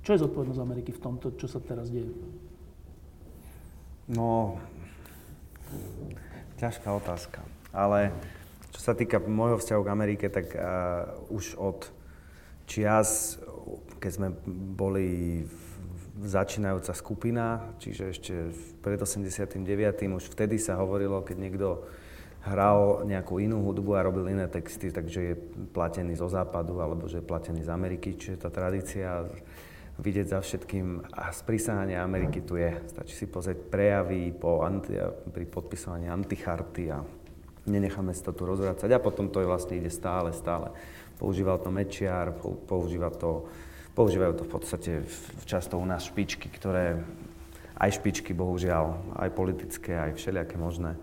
čo 0.00 0.10
je 0.16 0.22
zodpovednosť 0.24 0.60
Ameriky 0.60 0.90
v 0.96 1.00
tomto, 1.00 1.36
čo 1.36 1.46
sa 1.46 1.60
teraz 1.60 1.92
deje? 1.92 2.10
No, 4.10 4.58
ťažká 6.58 6.90
otázka. 6.90 7.40
Ale 7.70 8.10
čo 8.80 8.88
sa 8.88 8.96
týka 8.96 9.20
môjho 9.20 9.60
vzťahu 9.60 9.82
k 9.84 9.92
Amerike, 9.92 10.26
tak 10.32 10.56
uh, 10.56 11.12
už 11.28 11.60
od 11.60 11.84
čias, 12.64 13.36
keď 14.00 14.12
sme 14.16 14.28
boli 14.72 15.44
začínajúca 16.24 16.96
skupina, 16.96 17.76
čiže 17.76 18.04
ešte 18.08 18.34
pred 18.80 18.96
89. 18.96 19.60
už 20.16 20.32
vtedy 20.32 20.56
sa 20.56 20.80
hovorilo, 20.80 21.20
keď 21.20 21.36
niekto 21.36 21.84
hral 22.48 23.04
nejakú 23.04 23.36
inú 23.36 23.60
hudbu 23.68 24.00
a 24.00 24.06
robil 24.08 24.32
iné 24.32 24.48
texty, 24.48 24.88
takže 24.88 25.20
je 25.20 25.34
platený 25.76 26.16
zo 26.16 26.32
západu 26.32 26.80
alebo 26.80 27.04
že 27.04 27.20
je 27.20 27.28
platený 27.28 27.60
z 27.60 27.68
Ameriky, 27.68 28.16
čiže 28.16 28.40
tá 28.40 28.48
tradícia 28.48 29.28
vidieť 30.00 30.26
za 30.32 30.40
všetkým 30.40 31.12
a 31.20 31.28
sprísahanie 31.36 32.00
Ameriky 32.00 32.40
tu 32.40 32.56
je. 32.56 32.72
Stačí 32.88 33.12
si 33.12 33.28
pozrieť 33.28 33.60
prejavy 33.68 34.32
po 34.32 34.64
anti, 34.64 34.96
pri 35.28 35.44
podpisovaní 35.44 36.08
anticharty 36.08 36.88
a 36.88 37.19
nenecháme 37.66 38.14
to 38.14 38.32
tu 38.32 38.42
rozvracať 38.46 38.90
a 38.92 39.02
potom 39.02 39.28
to 39.28 39.40
je 39.40 39.50
vlastne 39.50 39.74
ide 39.76 39.90
stále, 39.92 40.32
stále. 40.32 40.72
Používal 41.20 41.60
to 41.60 41.68
Mečiar, 41.68 42.32
používa 42.64 43.12
to, 43.12 43.48
používajú 43.92 44.32
to 44.40 44.42
v 44.48 44.52
podstate 44.52 44.92
často 45.44 45.76
u 45.76 45.84
nás 45.84 46.08
špičky, 46.08 46.48
ktoré 46.48 47.00
aj 47.80 48.00
špičky, 48.00 48.32
bohužiaľ, 48.32 49.16
aj 49.16 49.30
politické, 49.32 49.96
aj 49.96 50.16
všelijaké 50.16 50.56
možné 50.56 50.96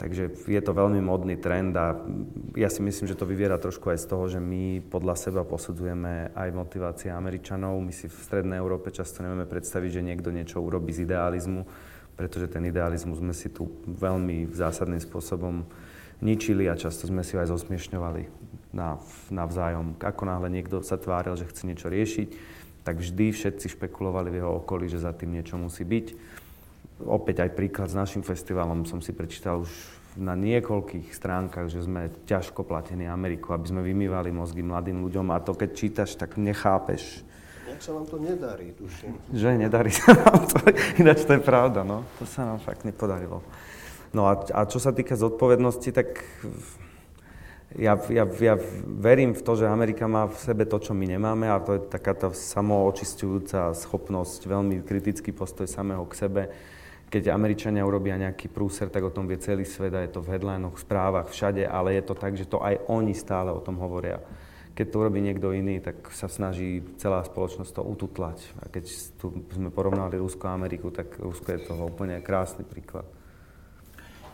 Takže 0.00 0.48
je 0.48 0.62
to 0.64 0.72
veľmi 0.72 1.04
modný 1.04 1.36
trend 1.36 1.76
a 1.76 1.92
ja 2.56 2.72
si 2.72 2.80
myslím, 2.80 3.04
že 3.04 3.20
to 3.20 3.28
vyviera 3.28 3.60
trošku 3.60 3.92
aj 3.92 4.00
z 4.00 4.06
toho, 4.08 4.24
že 4.32 4.40
my 4.40 4.80
podľa 4.88 5.28
seba 5.28 5.44
posudzujeme 5.44 6.32
aj 6.32 6.48
motivácie 6.56 7.12
Američanov. 7.12 7.76
My 7.84 7.92
si 7.92 8.08
v 8.08 8.16
Strednej 8.16 8.56
Európe 8.56 8.88
často 8.88 9.20
nevieme 9.20 9.44
predstaviť, 9.44 10.00
že 10.00 10.06
niekto 10.08 10.32
niečo 10.32 10.64
urobí 10.64 10.88
z 10.96 11.04
idealizmu, 11.04 11.68
pretože 12.16 12.48
ten 12.48 12.64
idealizmus 12.64 13.20
sme 13.20 13.36
si 13.36 13.52
tu 13.52 13.68
veľmi 13.84 14.48
zásadným 14.48 15.04
spôsobom 15.04 15.68
ničili 16.20 16.68
a 16.68 16.78
často 16.78 17.08
sme 17.08 17.24
si 17.24 17.36
ho 17.36 17.42
aj 17.42 17.52
zosmiešňovali 17.52 18.22
navzájom. 19.34 19.98
Ako 19.98 20.22
náhle 20.24 20.48
niekto 20.52 20.80
sa 20.84 21.00
tváril, 21.00 21.34
že 21.34 21.48
chce 21.48 21.66
niečo 21.66 21.90
riešiť, 21.90 22.28
tak 22.86 23.02
vždy 23.02 23.34
všetci 23.34 23.76
špekulovali 23.76 24.32
v 24.32 24.38
jeho 24.40 24.62
okolí, 24.62 24.88
že 24.88 25.02
za 25.02 25.12
tým 25.12 25.36
niečo 25.36 25.58
musí 25.60 25.84
byť 25.84 26.06
opäť 27.06 27.48
aj 27.48 27.50
príklad 27.56 27.88
s 27.88 27.96
našim 27.96 28.20
festivalom 28.20 28.84
som 28.84 29.00
si 29.00 29.16
prečítal 29.16 29.64
už 29.64 29.70
na 30.18 30.34
niekoľkých 30.34 31.14
stránkach, 31.14 31.70
že 31.70 31.86
sme 31.86 32.10
ťažko 32.26 32.66
platení 32.66 33.06
Ameriku, 33.06 33.54
aby 33.54 33.70
sme 33.70 33.80
vymývali 33.86 34.34
mozgy 34.34 34.60
mladým 34.60 35.06
ľuďom 35.06 35.30
a 35.30 35.38
to 35.38 35.54
keď 35.54 35.70
čítaš, 35.70 36.18
tak 36.18 36.34
nechápeš. 36.34 37.22
Jak 37.70 37.80
sa 37.80 37.94
vám 37.94 38.06
to 38.10 38.18
nedarí, 38.18 38.74
tuším. 38.74 39.14
Že 39.30 39.48
nedarí 39.62 39.94
sa 39.94 40.10
nám 40.18 40.50
to, 40.50 40.58
ináč 40.98 41.22
to 41.22 41.38
je 41.38 41.42
pravda, 41.42 41.86
no. 41.86 42.02
To 42.18 42.26
sa 42.26 42.42
nám 42.42 42.58
fakt 42.58 42.82
nepodarilo. 42.82 43.38
No 44.10 44.26
a, 44.26 44.34
a 44.50 44.66
čo 44.66 44.82
sa 44.82 44.90
týka 44.90 45.14
zodpovednosti, 45.14 45.90
tak 45.94 46.26
ja, 47.78 47.94
ja, 48.10 48.26
ja 48.26 48.54
verím 48.82 49.30
v 49.30 49.42
to, 49.46 49.54
že 49.54 49.70
Amerika 49.70 50.10
má 50.10 50.26
v 50.26 50.34
sebe 50.34 50.66
to, 50.66 50.82
čo 50.82 50.90
my 50.90 51.06
nemáme 51.06 51.46
a 51.46 51.62
to 51.62 51.78
je 51.78 51.80
taká 51.86 52.18
tá 52.18 52.34
samoočistujúca 52.34 53.70
schopnosť, 53.78 54.50
veľmi 54.50 54.82
kritický 54.82 55.30
postoj 55.30 55.70
samého 55.70 56.02
k 56.10 56.18
sebe, 56.18 56.42
keď 57.10 57.30
Američania 57.30 57.86
urobia 57.86 58.18
nejaký 58.18 58.50
prúser, 58.50 58.90
tak 58.90 59.06
o 59.06 59.14
tom 59.14 59.30
vie 59.30 59.38
celý 59.38 59.62
svet 59.62 59.94
a 59.94 60.02
je 60.02 60.14
to 60.14 60.22
v 60.22 60.34
headlinoch, 60.34 60.78
správach, 60.78 61.30
všade, 61.30 61.62
ale 61.66 61.98
je 61.98 62.02
to 62.06 62.14
tak, 62.14 62.34
že 62.34 62.46
to 62.46 62.58
aj 62.62 62.82
oni 62.90 63.14
stále 63.14 63.54
o 63.54 63.62
tom 63.62 63.78
hovoria. 63.78 64.18
Keď 64.74 64.86
to 64.90 64.98
urobí 65.02 65.18
niekto 65.18 65.50
iný, 65.50 65.82
tak 65.82 66.10
sa 66.14 66.30
snaží 66.30 66.82
celá 67.02 67.22
spoločnosť 67.26 67.74
to 67.74 67.82
ututlať. 67.82 68.38
A 68.62 68.70
keď 68.70 68.86
tu 69.18 69.42
sme 69.50 69.74
porovnali 69.74 70.16
Rusko 70.22 70.46
a 70.46 70.54
Ameriku, 70.54 70.94
tak 70.94 71.18
Rusko 71.18 71.50
je 71.50 71.66
toho 71.66 71.90
úplne 71.90 72.22
krásny 72.22 72.62
príklad. 72.62 73.04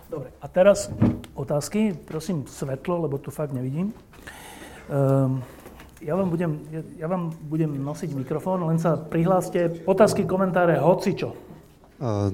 Dobre, 0.07 0.31
a 0.39 0.47
teraz 0.47 0.87
otázky. 1.35 1.95
Prosím 1.95 2.47
svetlo, 2.47 3.07
lebo 3.07 3.19
tu 3.19 3.35
fakt 3.35 3.51
nevidím. 3.51 3.91
Um, 4.87 5.43
ja 5.99 6.15
vám, 6.15 6.31
budem, 6.31 6.63
ja, 6.71 6.83
ja 7.03 7.07
vám 7.11 7.35
budem 7.51 7.75
nosiť 7.75 8.15
mikrofón, 8.15 8.63
len 8.71 8.79
sa 8.79 8.95
prihláste. 8.95 9.83
Otázky, 9.83 10.23
komentáre, 10.23 10.79
hocičo. 10.79 11.35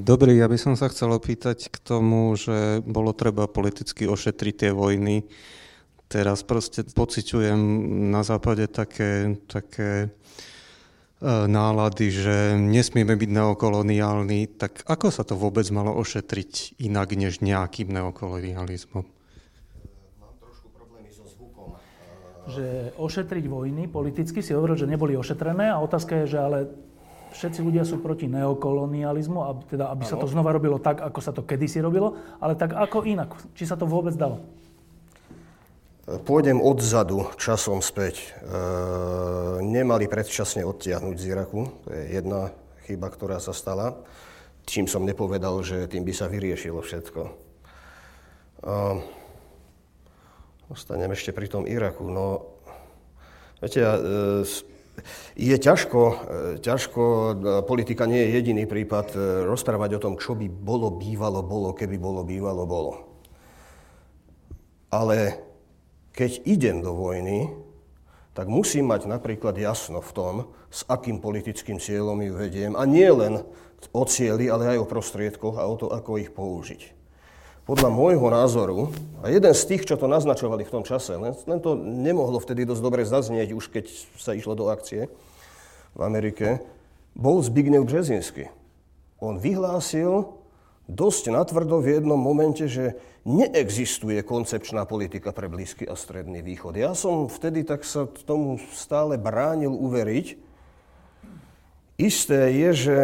Dobrý, 0.03 0.43
ja 0.43 0.51
by 0.51 0.59
som 0.59 0.75
sa 0.75 0.91
chcel 0.91 1.14
opýtať 1.14 1.70
k 1.70 1.77
tomu, 1.79 2.35
že 2.35 2.83
bolo 2.83 3.14
treba 3.14 3.47
politicky 3.47 4.11
ošetriť 4.11 4.55
tie 4.66 4.70
vojny. 4.75 5.23
Teraz 6.11 6.43
proste 6.43 6.83
pociťujem 6.83 7.57
na 8.11 8.27
západe 8.27 8.66
také, 8.66 9.39
také 9.47 10.11
nálady, 11.23 12.11
že 12.11 12.59
nesmieme 12.59 13.14
byť 13.14 13.31
neokoloniálni, 13.31 14.59
tak 14.59 14.83
ako 14.91 15.14
sa 15.14 15.23
to 15.23 15.39
vôbec 15.39 15.64
malo 15.70 15.95
ošetriť 15.95 16.83
inak 16.83 17.14
než 17.14 17.39
nejakým 17.39 17.95
neokolonializmom? 17.95 19.07
Mám 20.18 20.35
trošku 20.43 20.66
problémy 20.75 21.09
so 21.14 21.23
zvukom. 21.31 21.79
Že 22.51 22.99
ošetriť 22.99 23.45
vojny 23.47 23.87
politicky 23.87 24.43
si 24.43 24.51
hovoril, 24.51 24.75
že 24.75 24.91
neboli 24.91 25.14
ošetrené 25.14 25.70
a 25.70 25.79
otázka 25.79 26.27
je, 26.27 26.35
že 26.35 26.39
ale 26.43 26.59
všetci 27.33 27.62
ľudia 27.62 27.87
sú 27.87 28.03
proti 28.03 28.27
neokolonializmu, 28.27 29.39
a 29.41 29.51
teda 29.64 29.95
aby 29.95 30.05
ano. 30.05 30.11
sa 30.11 30.16
to 30.18 30.27
znova 30.27 30.51
robilo 30.53 30.83
tak, 30.83 31.01
ako 31.01 31.18
sa 31.23 31.33
to 31.33 31.47
kedysi 31.47 31.79
robilo, 31.81 32.18
ale 32.43 32.59
tak 32.59 32.75
ako 32.75 33.07
inak. 33.07 33.33
Či 33.55 33.70
sa 33.70 33.79
to 33.79 33.87
vôbec 33.89 34.12
dalo? 34.18 34.43
Pôjdem 36.20 36.60
odzadu, 36.60 37.32
časom 37.40 37.80
späť. 37.80 38.20
E, 38.20 38.44
nemali 39.64 40.04
predčasne 40.04 40.60
odtiahnuť 40.60 41.16
z 41.16 41.24
Iraku. 41.32 41.60
To 41.64 41.88
je 41.88 42.02
jedna 42.20 42.52
chyba, 42.84 43.08
ktorá 43.08 43.40
sa 43.40 43.56
stala. 43.56 43.96
Čím 44.68 44.84
som 44.92 45.08
nepovedal, 45.08 45.64
že 45.64 45.88
tým 45.88 46.04
by 46.04 46.12
sa 46.12 46.28
vyriešilo 46.28 46.84
všetko. 46.84 47.20
E, 47.24 47.32
ostanem 50.68 51.16
ešte 51.16 51.32
pri 51.32 51.48
tom 51.48 51.64
Iraku. 51.64 52.04
No, 52.12 52.44
viete, 53.64 53.80
ja, 53.80 53.96
e, 53.96 54.44
je 55.32 55.56
ťažko, 55.56 56.00
e, 56.04 56.14
ťažko, 56.60 57.02
e, 57.04 57.34
politika 57.64 58.04
nie 58.04 58.20
je 58.28 58.36
jediný 58.36 58.68
prípad, 58.68 59.16
e, 59.16 59.48
rozprávať 59.48 59.96
o 59.96 60.02
tom, 60.02 60.14
čo 60.20 60.36
by 60.36 60.44
bolo, 60.44 60.92
bývalo, 60.92 61.40
bolo, 61.40 61.72
keby 61.72 61.96
bolo, 61.96 62.20
bývalo, 62.20 62.68
bolo. 62.68 62.92
Ale 64.92 65.51
keď 66.12 66.44
idem 66.44 66.84
do 66.84 66.92
vojny, 66.92 67.50
tak 68.32 68.48
musím 68.48 68.88
mať 68.88 69.08
napríklad 69.08 69.56
jasno 69.56 70.00
v 70.00 70.12
tom, 70.12 70.34
s 70.72 70.88
akým 70.88 71.20
politickým 71.20 71.76
cieľom 71.76 72.16
ju 72.20 72.32
vediem. 72.32 72.72
A 72.76 72.88
nie 72.88 73.08
len 73.08 73.44
o 73.92 74.02
cieli, 74.08 74.48
ale 74.48 74.76
aj 74.76 74.78
o 74.84 74.88
prostriedkoch 74.88 75.60
a 75.60 75.68
o 75.68 75.76
to, 75.76 75.92
ako 75.92 76.16
ich 76.16 76.32
použiť 76.32 77.02
podľa 77.62 77.94
môjho 77.94 78.26
názoru, 78.26 78.90
a 79.22 79.30
jeden 79.30 79.54
z 79.54 79.62
tých, 79.70 79.86
čo 79.86 79.94
to 79.94 80.10
naznačovali 80.10 80.66
v 80.66 80.74
tom 80.74 80.82
čase, 80.82 81.14
len, 81.14 81.30
len 81.46 81.60
to 81.62 81.78
nemohlo 81.78 82.42
vtedy 82.42 82.66
dosť 82.66 82.82
dobre 82.82 83.06
zaznieť, 83.06 83.54
už 83.54 83.70
keď 83.70 83.84
sa 84.18 84.34
išlo 84.34 84.58
do 84.58 84.66
akcie 84.66 85.06
v 85.94 86.00
Amerike, 86.02 86.58
bol 87.14 87.38
Zbigniew 87.38 87.86
Březinsky. 87.86 88.50
On 89.22 89.38
vyhlásil 89.38 90.26
dosť 90.91 91.30
natvrdo 91.30 91.78
v 91.78 92.01
jednom 92.01 92.18
momente, 92.18 92.66
že 92.66 92.99
neexistuje 93.22 94.22
koncepčná 94.26 94.83
politika 94.83 95.30
pre 95.30 95.47
Blízky 95.47 95.87
a 95.87 95.95
Stredný 95.95 96.43
východ. 96.43 96.74
Ja 96.74 96.93
som 96.99 97.30
vtedy 97.30 97.62
tak 97.62 97.87
sa 97.87 98.07
tomu 98.07 98.59
stále 98.74 99.14
bránil 99.18 99.70
uveriť. 99.70 100.51
Isté 102.03 102.51
je, 102.51 102.70
že 102.74 102.97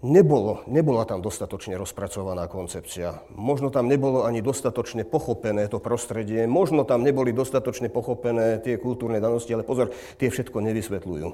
nebolo, 0.00 0.64
nebola 0.70 1.04
tam 1.04 1.20
dostatočne 1.20 1.76
rozpracovaná 1.76 2.48
koncepcia. 2.48 3.20
Možno 3.34 3.68
tam 3.68 3.90
nebolo 3.90 4.24
ani 4.24 4.40
dostatočne 4.40 5.04
pochopené 5.04 5.68
to 5.68 5.82
prostredie, 5.82 6.48
možno 6.48 6.88
tam 6.88 7.04
neboli 7.04 7.34
dostatočne 7.34 7.92
pochopené 7.92 8.62
tie 8.62 8.78
kultúrne 8.80 9.20
danosti, 9.20 9.52
ale 9.52 9.66
pozor, 9.66 9.92
tie 10.16 10.32
všetko 10.32 10.64
nevysvetľujú. 10.64 11.28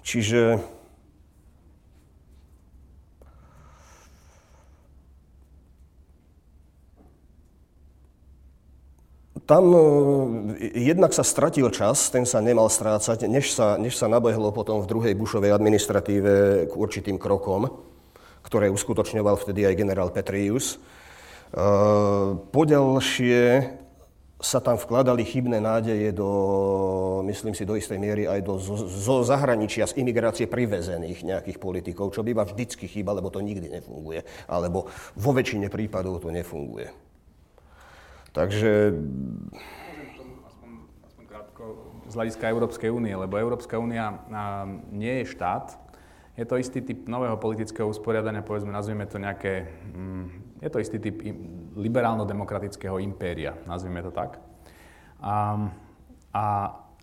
Čiže 0.00 0.62
Tam 9.50 9.66
e, 9.74 9.82
jednak 10.78 11.10
sa 11.10 11.26
stratil 11.26 11.66
čas, 11.74 12.06
ten 12.14 12.22
sa 12.22 12.38
nemal 12.38 12.70
strácať, 12.70 13.26
než 13.26 13.50
sa, 13.50 13.74
než 13.74 13.98
sa 13.98 14.06
nabehlo 14.06 14.54
potom 14.54 14.78
v 14.78 14.86
druhej 14.86 15.18
Bushovej 15.18 15.50
administratíve 15.50 16.66
k 16.70 16.72
určitým 16.78 17.18
krokom, 17.18 17.66
ktoré 18.46 18.70
uskutočňoval 18.70 19.34
vtedy 19.42 19.66
aj 19.66 19.74
generál 19.74 20.14
Petrius. 20.14 20.78
E, 20.78 21.66
poďalšie 22.54 23.74
sa 24.38 24.62
tam 24.62 24.78
vkladali 24.78 25.26
chybné 25.26 25.58
nádeje 25.58 26.14
do, 26.14 26.30
myslím 27.26 27.52
si, 27.52 27.66
do 27.66 27.74
istej 27.74 27.98
miery 27.98 28.30
aj 28.30 28.46
do, 28.46 28.54
zo 28.86 29.26
zahraničia, 29.26 29.90
z 29.90 29.98
imigrácie 29.98 30.46
privezených 30.46 31.26
nejakých 31.26 31.58
politikov, 31.58 32.14
čo 32.14 32.22
býva 32.22 32.46
vždycky 32.46 32.86
chyba, 32.86 33.18
lebo 33.18 33.34
to 33.34 33.42
nikdy 33.42 33.66
nefunguje. 33.66 34.22
Alebo 34.46 34.86
vo 35.18 35.30
väčšine 35.34 35.66
prípadov 35.66 36.22
to 36.22 36.30
nefunguje. 36.30 37.09
Takže... 38.30 38.94
Aspoň, 40.46 41.24
krátko 41.26 41.62
z 42.10 42.14
hľadiska 42.14 42.44
Európskej 42.50 42.90
únie, 42.90 43.14
lebo 43.14 43.38
Európska 43.38 43.78
únia 43.78 44.22
nie 44.90 45.22
je 45.22 45.30
štát, 45.30 45.78
je 46.38 46.46
to 46.46 46.56
istý 46.56 46.80
typ 46.80 47.04
nového 47.04 47.36
politického 47.36 47.90
usporiadania, 47.90 48.40
povedzme, 48.40 48.72
nazvime 48.72 49.04
to 49.04 49.20
nejaké, 49.20 49.68
mm, 49.92 50.24
je 50.62 50.70
to 50.70 50.78
istý 50.80 50.96
typ 50.96 51.20
liberálno-demokratického 51.76 52.96
impéria, 53.02 53.58
nazvime 53.68 54.00
to 54.00 54.08
tak. 54.14 54.40
A, 55.20 55.68
a 56.32 56.44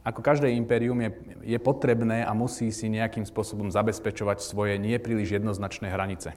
ako 0.08 0.24
každé 0.24 0.56
impérium 0.56 0.98
je, 1.04 1.12
je 1.44 1.60
potrebné 1.60 2.24
a 2.24 2.32
musí 2.32 2.72
si 2.72 2.88
nejakým 2.88 3.28
spôsobom 3.28 3.68
zabezpečovať 3.70 4.40
svoje 4.40 4.80
nepríliš 4.80 5.38
jednoznačné 5.38 5.92
hranice. 5.92 6.34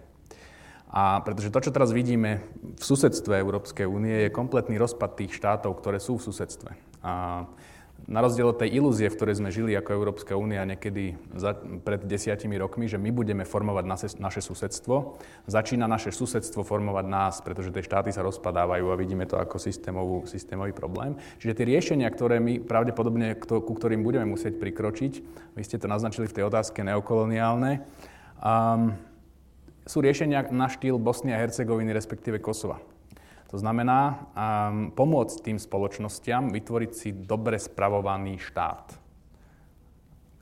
A 0.91 1.23
pretože 1.23 1.55
to, 1.55 1.63
čo 1.63 1.71
teraz 1.71 1.95
vidíme 1.95 2.43
v 2.61 2.83
susedstve 2.83 3.39
Európskej 3.39 3.87
únie, 3.87 4.27
je 4.27 4.35
kompletný 4.35 4.75
rozpad 4.75 5.15
tých 5.15 5.39
štátov, 5.39 5.79
ktoré 5.79 6.03
sú 6.03 6.19
v 6.19 6.27
susedstve. 6.27 6.71
A 7.07 7.47
na 8.11 8.21
rozdiel 8.25 8.51
od 8.51 8.59
tej 8.59 8.81
ilúzie, 8.81 9.07
v 9.07 9.15
ktorej 9.15 9.39
sme 9.39 9.55
žili 9.55 9.77
ako 9.77 9.93
Európska 9.93 10.33
únia 10.35 10.65
niekedy 10.65 11.15
za, 11.37 11.53
pred 11.55 12.01
desiatimi 12.03 12.57
rokmi, 12.57 12.89
že 12.89 12.97
my 12.97 13.13
budeme 13.13 13.45
formovať 13.45 13.85
naše, 13.85 14.09
naše 14.19 14.41
susedstvo, 14.41 15.21
začína 15.45 15.85
naše 15.85 16.11
susedstvo 16.15 16.65
formovať 16.65 17.07
nás, 17.07 17.39
pretože 17.45 17.71
tie 17.71 17.85
štáty 17.85 18.11
sa 18.11 18.25
rozpadávajú 18.25 18.89
a 18.89 18.99
vidíme 18.99 19.29
to 19.29 19.37
ako 19.37 19.61
systémovú, 19.61 20.25
systémový 20.25 20.73
problém. 20.73 21.15
Čiže 21.39 21.57
tie 21.61 21.71
riešenia, 21.71 22.09
ktoré 22.09 22.41
my 22.41 22.59
pravdepodobne, 22.65 23.37
ku 23.39 23.73
ktorým 23.77 24.01
budeme 24.01 24.27
musieť 24.27 24.57
prikročiť, 24.57 25.13
vy 25.55 25.63
ste 25.63 25.79
to 25.79 25.87
naznačili 25.91 26.27
v 26.27 26.37
tej 26.41 26.45
otázke 26.49 26.81
neokoloniálne, 26.81 27.85
um, 28.41 28.97
sú 29.89 30.05
riešenia 30.05 30.49
na 30.53 30.69
štýl 30.69 31.01
Bosny 31.01 31.33
a 31.33 31.41
Hercegoviny, 31.41 31.93
respektíve 31.95 32.41
Kosova. 32.43 32.81
To 33.51 33.59
znamená 33.59 34.01
um, 34.15 34.95
pomôcť 34.95 35.43
tým 35.43 35.59
spoločnostiam 35.59 36.55
vytvoriť 36.55 36.91
si 36.95 37.11
dobre 37.11 37.59
spravovaný 37.59 38.39
štát. 38.39 38.95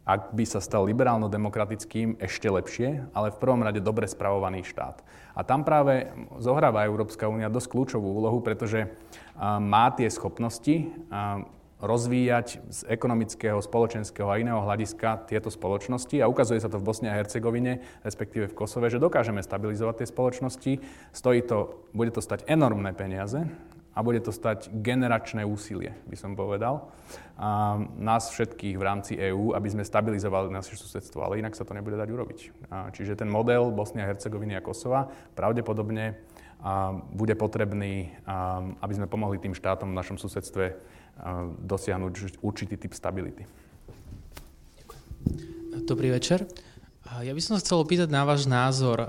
Ak 0.09 0.32
by 0.32 0.44
sa 0.44 0.60
stal 0.60 0.89
liberálno-demokratickým, 0.89 2.20
ešte 2.20 2.48
lepšie, 2.48 3.12
ale 3.12 3.32
v 3.32 3.40
prvom 3.40 3.60
rade 3.60 3.81
dobre 3.81 4.09
spravovaný 4.09 4.65
štát. 4.65 5.01
A 5.36 5.40
tam 5.44 5.65
práve 5.65 6.09
zohráva 6.40 6.85
Európska 6.85 7.28
únia 7.28 7.52
dosť 7.52 7.69
kľúčovú 7.73 8.09
úlohu, 8.09 8.44
pretože 8.44 8.85
um, 8.85 9.60
má 9.65 9.89
tie 9.93 10.09
schopnosti 10.12 10.89
um, 11.09 11.48
rozvíjať 11.78 12.46
z 12.70 12.80
ekonomického, 12.90 13.62
spoločenského 13.62 14.26
a 14.26 14.42
iného 14.42 14.59
hľadiska 14.59 15.30
tieto 15.30 15.46
spoločnosti 15.46 16.18
a 16.18 16.26
ukazuje 16.26 16.59
sa 16.59 16.66
to 16.66 16.82
v 16.82 16.86
Bosne 16.86 17.09
a 17.10 17.18
Hercegovine, 17.18 17.82
respektíve 18.02 18.50
v 18.50 18.56
Kosove, 18.59 18.90
že 18.90 18.98
dokážeme 18.98 19.38
stabilizovať 19.38 20.02
tie 20.02 20.09
spoločnosti. 20.10 20.72
Stojí 21.14 21.46
to, 21.46 21.86
bude 21.94 22.10
to 22.10 22.18
stať 22.18 22.42
enormné 22.50 22.90
peniaze 22.98 23.46
a 23.94 23.98
bude 24.02 24.22
to 24.22 24.30
stať 24.30 24.70
generačné 24.70 25.42
úsilie, 25.42 25.94
by 26.06 26.14
som 26.18 26.38
povedal, 26.38 26.90
a 27.38 27.78
nás 27.98 28.30
všetkých 28.30 28.74
v 28.78 28.86
rámci 28.86 29.12
EÚ, 29.18 29.55
aby 29.55 29.68
sme 29.70 29.86
stabilizovali 29.86 30.50
naše 30.50 30.78
susedstvo, 30.78 31.22
ale 31.22 31.38
inak 31.42 31.55
sa 31.55 31.66
to 31.66 31.74
nebude 31.74 31.98
dať 31.98 32.10
urobiť. 32.10 32.38
A 32.74 32.90
čiže 32.94 33.18
ten 33.18 33.30
model 33.30 33.70
Bosny 33.70 34.02
a 34.02 34.10
Hercegoviny 34.10 34.59
a 34.59 34.62
Kosova 34.62 35.10
pravdepodobne 35.38 36.18
a 36.59 36.90
bude 37.14 37.38
potrebný, 37.38 38.18
aby 38.82 38.92
sme 38.94 39.06
pomohli 39.06 39.38
tým 39.38 39.55
štátom 39.55 39.94
v 39.94 39.98
našom 39.98 40.18
susedstve 40.18 40.74
dosiahnuť 41.62 42.39
určitý 42.43 42.78
typ 42.78 42.95
stability. 42.95 43.43
Dobrý 45.82 46.15
večer. 46.15 46.47
Ja 47.09 47.32
by 47.32 47.40
som 47.40 47.57
sa 47.57 47.62
chcel 47.65 47.81
opýtať 47.81 48.12
na 48.12 48.23
váš 48.23 48.45
názor. 48.47 49.01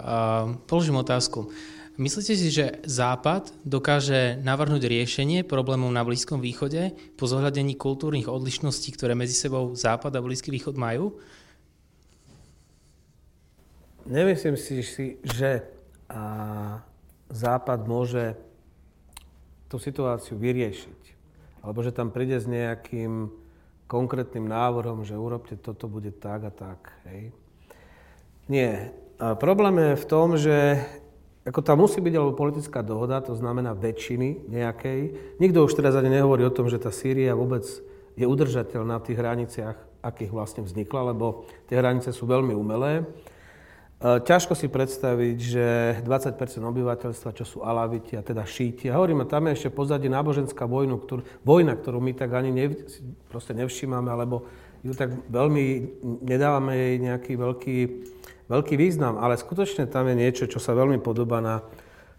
Položím 0.66 0.98
otázku. 1.04 1.52
Myslíte 2.00 2.32
si, 2.32 2.48
že 2.48 2.80
Západ 2.88 3.52
dokáže 3.68 4.40
navrhnúť 4.40 4.88
riešenie 4.88 5.44
problémov 5.44 5.92
na 5.92 6.00
Blízkom 6.08 6.40
východe 6.40 6.96
po 7.20 7.28
zohľadení 7.28 7.76
kultúrnych 7.76 8.32
odlišností, 8.32 8.96
ktoré 8.96 9.20
medzi 9.20 9.36
sebou 9.36 9.76
Západ 9.76 10.16
a 10.16 10.24
Blízky 10.24 10.48
východ 10.48 10.80
majú? 10.80 11.20
Nemyslím 14.08 14.56
si, 14.56 15.20
že 15.28 15.68
Západ 17.28 17.84
môže 17.84 18.40
tú 19.68 19.76
situáciu 19.76 20.40
vyriešiť. 20.40 20.99
Alebo 21.70 21.86
že 21.86 21.94
tam 21.94 22.10
príde 22.10 22.34
s 22.34 22.50
nejakým 22.50 23.30
konkrétnym 23.86 24.50
návrhom, 24.50 25.06
že 25.06 25.14
urobte 25.14 25.54
toto, 25.54 25.86
bude 25.86 26.10
tak 26.10 26.50
a 26.50 26.50
tak. 26.50 26.98
Hej. 27.06 27.30
Nie. 28.50 28.90
A 29.22 29.38
problém 29.38 29.78
je 29.78 30.02
v 30.02 30.10
tom, 30.10 30.34
že 30.34 30.82
ako 31.46 31.62
tam 31.62 31.86
musí 31.86 32.02
byť 32.02 32.14
alebo 32.18 32.34
politická 32.34 32.82
dohoda, 32.82 33.22
to 33.22 33.38
znamená 33.38 33.78
väčšiny 33.78 34.50
nejakej. 34.50 35.00
Nikto 35.38 35.70
už 35.70 35.78
teraz 35.78 35.94
ani 35.94 36.10
nehovorí 36.10 36.42
o 36.42 36.50
tom, 36.50 36.74
že 36.74 36.82
tá 36.82 36.90
Sýria 36.90 37.38
vôbec 37.38 37.62
je 38.18 38.26
udržateľná 38.26 38.98
v 38.98 39.06
tých 39.06 39.22
hraniciach, 39.22 39.78
akých 40.02 40.34
vlastne 40.34 40.66
vznikla, 40.66 41.14
lebo 41.14 41.46
tie 41.70 41.78
hranice 41.78 42.10
sú 42.10 42.26
veľmi 42.26 42.58
umelé. 42.58 43.06
E, 44.00 44.24
ťažko 44.24 44.56
si 44.56 44.72
predstaviť, 44.72 45.38
že 45.38 45.66
20% 46.08 46.40
obyvateľstva, 46.64 47.36
čo 47.36 47.44
sú 47.44 47.58
alaviti 47.68 48.16
a 48.16 48.24
teda 48.24 48.48
šíti, 48.48 48.88
a 48.88 48.96
hovoríme, 48.96 49.28
tam 49.28 49.52
je 49.52 49.60
ešte 49.60 49.70
pozadí 49.76 50.08
náboženská 50.08 50.64
vojnu, 50.64 51.04
ktorú, 51.04 51.22
vojna, 51.44 51.76
ktorú 51.76 52.00
my 52.00 52.16
tak 52.16 52.32
ani 52.32 52.56
nev, 52.56 52.80
proste 53.28 53.52
nevšímame, 53.52 54.08
alebo 54.08 54.48
ju 54.88 54.96
tak 54.96 55.12
veľmi 55.28 55.64
nedávame 56.24 56.72
jej 56.72 56.96
nejaký 57.04 57.34
veľký 57.36 57.78
veľký 58.50 58.76
význam, 58.76 59.22
ale 59.22 59.38
skutočne 59.38 59.86
tam 59.86 60.10
je 60.10 60.16
niečo, 60.18 60.50
čo 60.50 60.58
sa 60.58 60.74
veľmi 60.74 60.98
podobá 61.00 61.40
na 61.40 61.62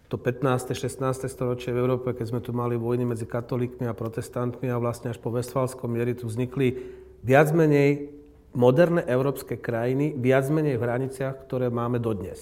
to 0.07 0.15
15. 0.15 0.71
16. 0.71 1.27
storočie 1.27 1.75
v 1.75 1.81
Európe, 1.83 2.15
keď 2.15 2.25
sme 2.31 2.39
tu 2.43 2.55
mali 2.55 2.79
vojny 2.79 3.03
medzi 3.03 3.27
katolíkmi 3.27 3.87
a 3.87 3.95
protestantmi 3.95 4.71
a 4.71 4.79
vlastne 4.79 5.11
až 5.11 5.19
po 5.19 5.31
Westfalskom 5.31 5.91
miery 5.91 6.15
tu 6.15 6.27
vznikli 6.27 6.79
viac 7.23 7.51
menej 7.51 8.20
moderné 8.51 9.05
európske 9.07 9.59
krajiny, 9.59 10.15
viac 10.17 10.47
menej 10.51 10.75
v 10.79 10.85
hraniciach, 10.85 11.47
ktoré 11.47 11.71
máme 11.71 11.99
dodnes. 11.99 12.39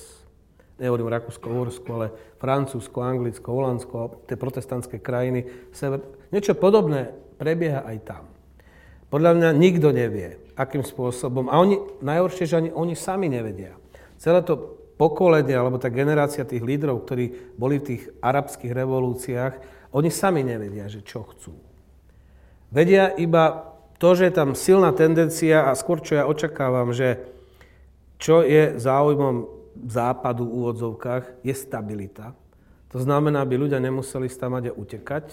Nehovorím 0.79 1.11
Rakúsko, 1.11 1.47
Uhorsko, 1.51 1.89
ale 1.99 2.07
Francúzsko, 2.39 3.03
Anglicko, 3.03 3.51
Holandsko, 3.51 4.23
tie 4.25 4.39
protestantské 4.39 5.03
krajiny. 5.03 5.69
Sever... 5.75 5.99
Niečo 6.31 6.55
podobné 6.55 7.11
prebieha 7.35 7.83
aj 7.83 7.97
tam. 8.07 8.23
Podľa 9.11 9.31
mňa 9.35 9.49
nikto 9.59 9.91
nevie, 9.91 10.39
akým 10.55 10.87
spôsobom. 10.87 11.51
A 11.51 11.59
oni, 11.59 11.81
najhoršie, 11.99 12.45
že 12.47 12.55
ani 12.63 12.69
oni 12.71 12.95
sami 12.95 13.27
nevedia 13.27 13.75
celé 14.19 14.43
to 14.43 14.75
pokolenie, 14.99 15.55
alebo 15.55 15.79
tá 15.79 15.87
generácia 15.87 16.43
tých 16.43 16.61
lídrov, 16.61 17.07
ktorí 17.07 17.55
boli 17.55 17.79
v 17.79 17.87
tých 17.95 18.03
arabských 18.19 18.75
revolúciách, 18.75 19.53
oni 19.95 20.11
sami 20.11 20.43
nevedia, 20.43 20.91
že 20.91 21.01
čo 21.01 21.23
chcú. 21.23 21.55
Vedia 22.69 23.15
iba 23.15 23.73
to, 23.99 24.09
že 24.15 24.31
je 24.31 24.33
tam 24.33 24.55
silná 24.55 24.95
tendencia 24.95 25.67
a 25.67 25.75
skôr, 25.75 25.99
čo 25.99 26.15
ja 26.15 26.23
očakávam, 26.23 26.95
že 26.95 27.19
čo 28.15 28.41
je 28.41 28.79
záujmom 28.79 29.47
západu 29.87 30.47
v 30.47 30.55
úvodzovkách, 30.63 31.43
je 31.43 31.55
stabilita. 31.55 32.35
To 32.89 32.99
znamená, 32.99 33.43
aby 33.43 33.59
ľudia 33.59 33.77
nemuseli 33.77 34.31
stamať 34.31 34.71
a 34.71 34.77
utekať, 34.79 35.25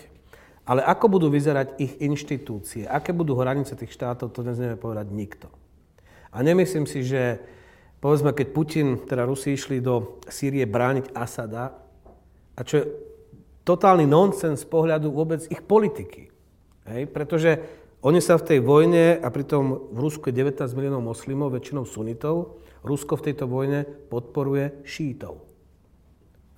ale 0.66 0.82
ako 0.82 1.18
budú 1.18 1.30
vyzerať 1.30 1.78
ich 1.78 1.94
inštitúcie, 2.02 2.90
aké 2.90 3.14
budú 3.14 3.38
hranice 3.38 3.78
tých 3.78 3.94
štátov, 3.94 4.34
to 4.34 4.42
dnes 4.42 4.58
nevie 4.58 4.74
povedať 4.74 5.14
nikto. 5.14 5.46
A 6.34 6.42
nemyslím 6.42 6.90
si, 6.90 7.06
že 7.06 7.38
povedzme, 8.02 8.34
keď 8.34 8.46
Putin, 8.50 8.88
teda 9.06 9.24
Rusi 9.24 9.54
išli 9.54 9.78
do 9.78 10.20
Sýrie 10.26 10.66
brániť 10.66 11.14
Asada, 11.14 11.70
a 12.56 12.60
čo 12.66 12.82
je 12.82 12.84
totálny 13.62 14.08
nonsens 14.08 14.62
z 14.62 14.68
pohľadu 14.68 15.12
vôbec 15.12 15.44
ich 15.46 15.62
politiky. 15.62 16.32
Hej? 16.88 17.02
Pretože 17.10 17.50
oni 18.06 18.22
sa 18.22 18.38
v 18.38 18.46
tej 18.46 18.58
vojne, 18.62 19.18
a 19.18 19.26
pritom 19.34 19.90
v 19.90 19.98
Rusku 19.98 20.30
je 20.30 20.38
19 20.38 20.62
miliónov 20.78 21.02
moslimov, 21.02 21.50
väčšinou 21.58 21.82
sunitov, 21.82 22.62
Rusko 22.86 23.18
v 23.18 23.24
tejto 23.26 23.50
vojne 23.50 23.82
podporuje 24.06 24.86
šítov. 24.86 25.42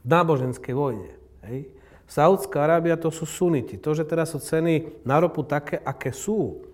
V 0.05 0.07
náboženskej 0.13 0.77
vojne. 0.77 1.17
Hej? 1.49 1.73
Saudská 2.05 2.69
Arábia 2.69 3.01
to 3.01 3.09
sú 3.09 3.25
suniti. 3.25 3.81
To, 3.81 3.97
že 3.97 4.05
teraz 4.05 4.37
sú 4.37 4.45
ceny 4.45 5.01
na 5.09 5.17
ropu 5.17 5.41
také, 5.41 5.81
aké 5.81 6.13
sú, 6.13 6.69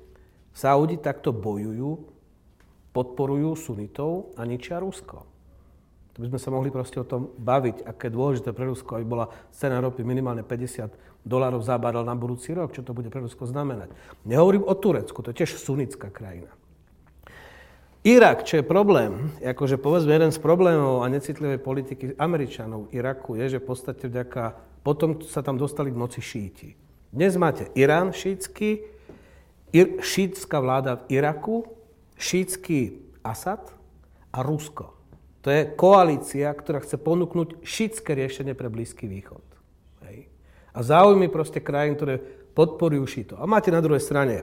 Saudi 0.50 0.98
takto 0.98 1.30
bojujú 1.30 2.14
podporujú 2.94 3.58
sunitov 3.58 4.30
a 4.38 4.46
ničia 4.46 4.78
Rusko. 4.78 5.26
To 6.14 6.18
by 6.22 6.30
sme 6.30 6.38
sa 6.38 6.54
mohli 6.54 6.70
proste 6.70 7.02
o 7.02 7.08
tom 7.08 7.34
baviť, 7.34 7.82
aké 7.82 8.06
je 8.06 8.14
dôležité 8.14 8.54
pre 8.54 8.70
Rusko, 8.70 8.94
aby 8.94 9.02
bola 9.02 9.26
cena 9.50 9.82
ropy 9.82 10.06
minimálne 10.06 10.46
50 10.46 11.13
dolárov 11.24 11.64
za 11.64 11.80
barel 11.80 12.04
na 12.04 12.14
budúci 12.14 12.52
rok, 12.52 12.76
čo 12.76 12.84
to 12.84 12.92
bude 12.92 13.08
pre 13.08 13.24
Rusko 13.24 13.48
znamenať. 13.48 13.90
Nehovorím 14.28 14.68
o 14.68 14.74
Turecku, 14.76 15.24
to 15.24 15.32
je 15.32 15.42
tiež 15.42 15.56
sunická 15.56 16.12
krajina. 16.12 16.52
Irak, 18.04 18.44
čo 18.44 18.60
je 18.60 18.68
problém, 18.68 19.32
akože 19.40 19.80
povedzme 19.80 20.12
jeden 20.12 20.28
z 20.28 20.36
problémov 20.36 21.00
a 21.00 21.08
necitlivej 21.08 21.56
politiky 21.56 22.04
Američanov 22.20 22.92
Iraku 22.92 23.40
je, 23.40 23.56
že 23.56 23.62
v 23.64 23.68
podstate 23.72 24.12
vďaka, 24.12 24.60
potom 24.84 25.24
sa 25.24 25.40
tam 25.40 25.56
dostali 25.56 25.88
k 25.88 25.96
moci 25.96 26.20
šíti. 26.20 26.76
Dnes 27.08 27.32
máte 27.40 27.72
Irán 27.72 28.12
šítsky, 28.12 28.84
ir, 29.72 30.04
šítska 30.04 30.60
vláda 30.60 31.00
v 31.00 31.16
Iraku, 31.16 31.64
šítsky 32.20 33.00
Asad 33.24 33.72
a 34.28 34.44
Rusko. 34.44 34.92
To 35.40 35.48
je 35.48 35.72
koalícia, 35.72 36.52
ktorá 36.52 36.84
chce 36.84 37.00
ponúknuť 37.00 37.64
šítske 37.64 38.12
riešenie 38.12 38.52
pre 38.52 38.68
Blízky 38.68 39.08
východ. 39.08 39.53
A 40.74 40.82
záujmy 40.82 41.30
proste 41.30 41.62
krajín, 41.62 41.94
ktoré 41.94 42.18
podporujú 42.54 43.06
šito. 43.06 43.34
A 43.38 43.46
máte 43.46 43.70
na 43.70 43.78
druhej 43.78 44.02
strane 44.02 44.42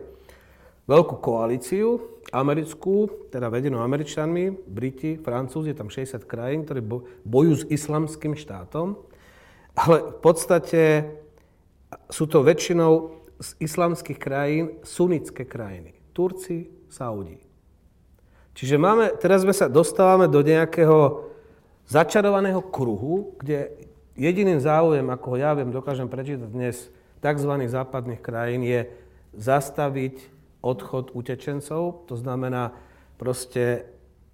veľkú 0.88 1.20
koalíciu, 1.20 2.20
americkú, 2.32 3.28
teda 3.32 3.52
vedenú 3.52 3.84
Američanmi, 3.84 4.68
Briti, 4.68 5.20
Francúzi, 5.20 5.76
je 5.76 5.80
tam 5.80 5.91
60 5.91 6.24
krajín, 6.26 6.64
ktoré 6.64 6.80
bojujú 7.28 7.56
s 7.64 7.70
islamským 7.70 8.36
štátom, 8.36 8.95
ale 9.76 10.16
v 10.16 10.18
podstate 10.20 10.82
sú 12.08 12.28
to 12.28 12.44
väčšinou 12.44 13.24
z 13.41 13.49
islamských 13.60 14.20
krajín 14.20 14.66
sunnické 14.84 15.48
krajiny. 15.48 15.98
Turci, 16.12 16.68
Saudi. 16.91 17.40
Čiže 18.52 18.76
máme, 18.76 19.16
teraz 19.16 19.48
sme 19.48 19.56
sa 19.56 19.72
dostávame 19.72 20.28
do 20.28 20.44
nejakého 20.44 21.32
začarovaného 21.88 22.60
kruhu, 22.68 23.36
kde 23.40 23.91
jediným 24.16 24.60
záujem, 24.60 25.08
ako 25.10 25.26
ho 25.34 25.38
ja 25.40 25.52
viem, 25.56 25.72
dokážem 25.72 26.08
prečítať 26.08 26.50
dnes 26.50 26.90
tzv. 27.22 27.54
západných 27.70 28.22
krajín, 28.22 28.66
je 28.66 28.90
zastaviť 29.38 30.28
odchod 30.62 31.16
utečencov, 31.16 32.06
to 32.06 32.16
znamená 32.20 32.76
proste 33.18 33.88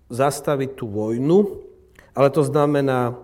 zastaviť 0.07 0.69
tú 0.75 0.87
vojnu, 0.87 1.63
ale 2.15 2.31
to 2.31 2.41
znamená 2.43 3.15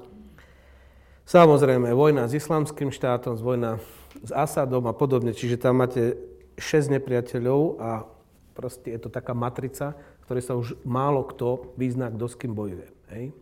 samozrejme 1.24 1.92
vojna 1.96 2.28
s 2.28 2.38
islamským 2.38 2.92
štátom, 2.92 3.40
vojna 3.40 3.80
s 4.24 4.32
Asadom 4.32 4.86
a 4.88 4.94
podobne, 4.94 5.34
čiže 5.34 5.60
tam 5.60 5.82
máte 5.82 6.16
6 6.60 6.94
nepriateľov 7.00 7.62
a 7.82 8.06
proste 8.54 8.94
je 8.94 9.00
to 9.02 9.10
taká 9.10 9.34
matrica, 9.34 9.98
ktoré 10.28 10.40
sa 10.40 10.54
už 10.54 10.78
málo 10.86 11.26
kto 11.26 11.74
vyzná, 11.76 12.14
kto 12.14 12.26
s 12.30 12.36
kým 12.38 12.54
bojuje. 12.54 12.88
Hej. 13.10 13.34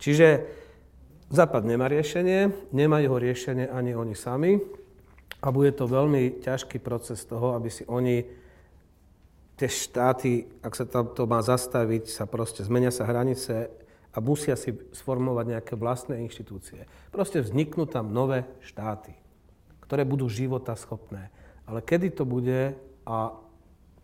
Čiže 0.00 0.26
Západ 1.26 1.66
nemá 1.66 1.90
riešenie, 1.90 2.70
nemajú 2.70 3.06
ho 3.10 3.18
riešenie 3.18 3.66
ani 3.66 3.98
oni 3.98 4.14
sami 4.14 4.62
a 5.42 5.50
bude 5.50 5.74
to 5.74 5.90
veľmi 5.90 6.38
ťažký 6.38 6.78
proces 6.78 7.26
toho, 7.26 7.58
aby 7.58 7.66
si 7.66 7.82
oni, 7.90 8.22
tie 9.58 9.66
štáty, 9.66 10.46
ak 10.62 10.72
sa 10.78 10.86
tam 10.86 11.10
to 11.10 11.26
má 11.26 11.42
zastaviť, 11.42 12.06
sa 12.06 12.30
proste 12.30 12.62
zmenia 12.62 12.94
sa 12.94 13.10
hranice 13.10 13.66
a 14.14 14.22
musia 14.22 14.54
si 14.54 14.70
sformovať 14.94 15.44
nejaké 15.58 15.74
vlastné 15.74 16.22
inštitúcie. 16.22 16.86
Proste 17.10 17.42
vzniknú 17.42 17.90
tam 17.90 18.14
nové 18.14 18.46
štáty, 18.62 19.10
ktoré 19.82 20.06
budú 20.06 20.30
života 20.30 20.78
schopné. 20.78 21.34
Ale 21.66 21.82
kedy 21.82 22.14
to 22.14 22.22
bude 22.22 22.78
a 23.02 23.18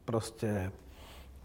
proste 0.02 0.74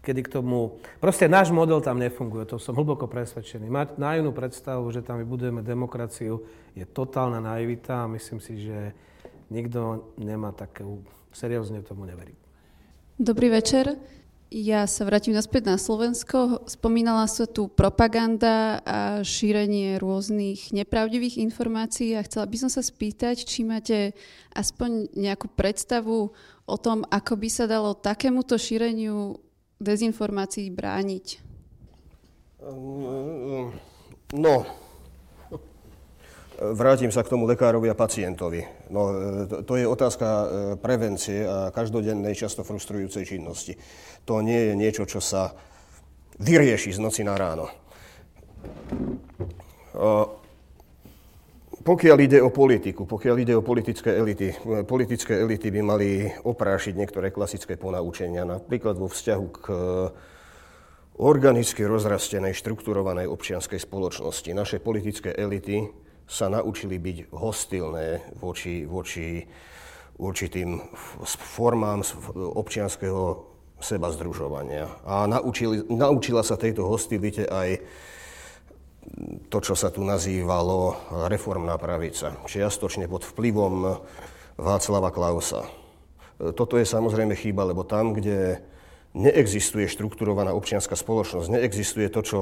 kedy 0.08 0.24
k 0.24 0.32
tomu... 0.40 0.80
Proste 0.96 1.28
náš 1.28 1.52
model 1.52 1.84
tam 1.84 2.00
nefunguje, 2.00 2.48
to 2.48 2.56
som 2.56 2.72
hlboko 2.72 3.04
presvedčený. 3.04 3.68
Mať 3.68 4.00
naivnú 4.00 4.32
predstavu, 4.32 4.88
že 4.88 5.04
tam 5.04 5.20
vybudujeme 5.20 5.60
demokraciu, 5.60 6.40
je 6.72 6.88
totálna 6.88 7.44
naivita 7.44 8.08
a 8.08 8.10
myslím 8.16 8.40
si, 8.40 8.64
že 8.64 8.96
nikto 9.52 10.08
nemá 10.16 10.56
takú... 10.56 11.04
Seriózne 11.28 11.84
tomu 11.84 12.08
neverí. 12.08 12.32
Dobrý 13.20 13.52
večer. 13.52 14.00
Ja 14.48 14.88
sa 14.88 15.04
vrátim 15.04 15.36
naspäť 15.36 15.68
na 15.68 15.76
Slovensko. 15.76 16.64
Spomínala 16.64 17.28
sa 17.28 17.44
tu 17.44 17.68
propaganda 17.68 18.80
a 18.80 19.20
šírenie 19.20 20.00
rôznych 20.00 20.72
nepravdivých 20.72 21.36
informácií 21.44 22.16
a 22.16 22.24
chcela 22.24 22.48
by 22.48 22.56
som 22.56 22.70
sa 22.72 22.80
spýtať, 22.80 23.44
či 23.44 23.60
máte 23.60 24.16
aspoň 24.56 25.12
nejakú 25.12 25.52
predstavu 25.52 26.32
o 26.64 26.76
tom, 26.80 27.04
ako 27.12 27.36
by 27.36 27.48
sa 27.52 27.68
dalo 27.68 27.92
takémuto 27.92 28.56
šíreniu 28.56 29.36
dezinformácií 29.78 30.70
brániť? 30.70 31.26
No, 34.34 34.54
Vrátim 36.58 37.14
sa 37.14 37.22
k 37.22 37.30
tomu 37.30 37.46
lekárovi 37.46 37.86
a 37.86 37.94
pacientovi. 37.94 38.66
No, 38.90 39.14
to, 39.62 39.78
je 39.78 39.86
otázka 39.86 40.26
e, 40.26 40.46
prevencie 40.82 41.46
a 41.46 41.70
každodennej, 41.70 42.34
často 42.34 42.66
frustrujúcej 42.66 43.22
činnosti. 43.22 43.78
To 44.26 44.42
nie 44.42 44.66
je 44.66 44.74
niečo, 44.74 45.06
čo 45.06 45.22
sa 45.22 45.54
vyrieši 46.42 46.90
z 46.90 46.98
noci 46.98 47.22
na 47.22 47.38
ráno. 47.38 47.70
Pokiaľ 51.88 52.18
ide 52.20 52.38
o 52.44 52.52
politiku, 52.52 53.08
pokiaľ 53.08 53.36
ide 53.40 53.56
o 53.56 53.64
politické 53.64 54.12
elity, 54.12 54.52
politické 54.84 55.40
elity 55.40 55.72
by 55.72 55.80
mali 55.80 56.28
oprášiť 56.28 56.92
niektoré 56.92 57.32
klasické 57.32 57.80
ponaučenia, 57.80 58.44
napríklad 58.44 59.00
vo 59.00 59.08
vzťahu 59.08 59.46
k 59.48 59.64
e, 59.72 59.76
organicky 61.16 61.88
rozrastenej, 61.88 62.52
štrukturovanej 62.60 63.32
občianskej 63.32 63.80
spoločnosti. 63.80 64.52
Naše 64.52 64.84
politické 64.84 65.32
elity 65.32 65.88
sa 66.28 66.52
naučili 66.52 67.00
byť 67.00 67.32
hostilné 67.32 68.36
voči, 68.36 68.84
voči 68.84 69.48
určitým 70.20 70.92
formám 71.24 72.04
občianského 72.36 73.48
seba 73.80 74.12
združovania. 74.12 74.92
A 75.08 75.24
naučili, 75.24 75.88
naučila 75.88 76.44
sa 76.44 76.60
tejto 76.60 76.84
hostilite 76.84 77.48
aj 77.48 77.80
to, 79.48 79.58
čo 79.64 79.74
sa 79.74 79.88
tu 79.88 80.04
nazývalo 80.04 80.96
reformná 81.32 81.76
pravica, 81.80 82.36
čiastočne 82.44 83.08
pod 83.08 83.24
vplyvom 83.24 84.00
Václava 84.58 85.10
Klausa. 85.14 85.64
Toto 86.38 86.78
je 86.78 86.86
samozrejme 86.86 87.34
chyba, 87.34 87.66
lebo 87.66 87.82
tam, 87.82 88.14
kde 88.14 88.62
neexistuje 89.16 89.88
štrukturovaná 89.90 90.54
občianská 90.54 90.94
spoločnosť, 90.94 91.50
neexistuje 91.50 92.06
to, 92.12 92.20
čo 92.22 92.40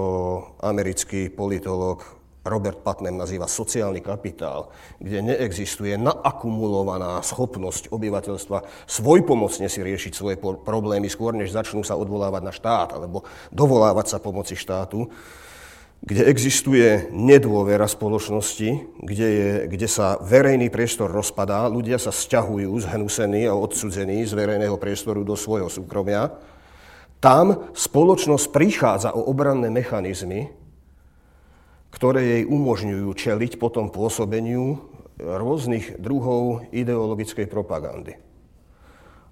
americký 0.60 1.32
politolog 1.32 2.04
Robert 2.46 2.78
Putnam 2.86 3.18
nazýva 3.18 3.50
sociálny 3.50 3.98
kapitál, 3.98 4.70
kde 5.02 5.34
neexistuje 5.34 5.98
naakumulovaná 5.98 7.18
schopnosť 7.26 7.90
obyvateľstva 7.90 8.86
svojpomocne 8.86 9.66
si 9.66 9.82
riešiť 9.82 10.12
svoje 10.14 10.36
problémy 10.38 11.10
skôr, 11.10 11.34
než 11.34 11.50
začnú 11.50 11.82
sa 11.82 11.98
odvolávať 11.98 12.42
na 12.46 12.52
štát 12.54 12.88
alebo 12.94 13.26
dovolávať 13.50 14.06
sa 14.14 14.18
pomoci 14.22 14.54
štátu, 14.54 15.10
kde 16.04 16.22
existuje 16.28 17.08
nedôvera 17.10 17.88
spoločnosti, 17.88 19.00
kde, 19.00 19.28
je, 19.28 19.50
kde 19.70 19.88
sa 19.88 20.20
verejný 20.20 20.68
priestor 20.68 21.08
rozpadá, 21.08 21.66
ľudia 21.66 21.96
sa 21.96 22.12
sťahujú 22.12 22.68
zhnusení 22.84 23.48
a 23.48 23.56
odsudzení 23.56 24.22
z 24.28 24.32
verejného 24.36 24.76
priestoru 24.76 25.24
do 25.24 25.34
svojho 25.34 25.72
súkromia, 25.72 26.36
tam 27.18 27.72
spoločnosť 27.72 28.46
prichádza 28.52 29.10
o 29.16 29.24
obranné 29.24 29.72
mechanizmy, 29.72 30.52
ktoré 31.90 32.20
jej 32.22 32.42
umožňujú 32.44 33.08
čeliť 33.16 33.56
potom 33.56 33.88
pôsobeniu 33.88 34.76
rôznych 35.16 35.96
druhov 35.96 36.68
ideologickej 36.76 37.48
propagandy. 37.48 38.20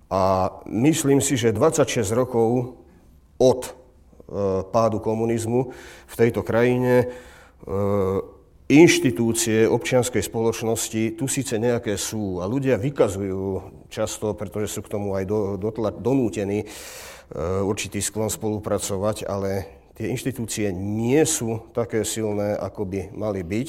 A 0.08 0.48
myslím 0.64 1.20
si, 1.20 1.36
že 1.36 1.52
26 1.52 2.08
rokov 2.16 2.80
od 3.36 3.83
pádu 4.72 4.98
komunizmu 5.04 5.72
v 6.08 6.14
tejto 6.16 6.40
krajine 6.40 7.04
e, 7.04 7.06
inštitúcie 8.72 9.68
občianskej 9.68 10.24
spoločnosti 10.24 11.20
tu 11.20 11.28
síce 11.28 11.60
nejaké 11.60 12.00
sú 12.00 12.40
a 12.40 12.48
ľudia 12.48 12.80
vykazujú 12.80 13.60
často, 13.92 14.32
pretože 14.32 14.72
sú 14.72 14.80
k 14.80 14.92
tomu 14.96 15.12
aj 15.12 15.24
do, 15.28 15.38
do, 15.60 15.68
donútení 16.00 16.64
e, 16.64 16.66
určitý 17.60 18.00
sklon 18.00 18.32
spolupracovať, 18.32 19.28
ale 19.28 19.68
tie 19.92 20.08
inštitúcie 20.08 20.72
nie 20.72 21.20
sú 21.28 21.68
také 21.76 22.02
silné, 22.02 22.56
ako 22.56 22.88
by 22.88 23.00
mali 23.12 23.44
byť. 23.44 23.68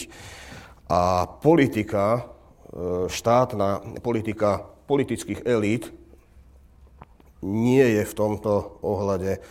A 0.85 1.25
politika, 1.41 2.29
štátna 3.09 3.81
politika 4.05 4.69
politických 4.85 5.41
elít 5.49 5.89
nie 7.41 7.85
je 7.99 8.03
v 8.05 8.13
tomto 8.17 8.81
ohľade 8.81 9.41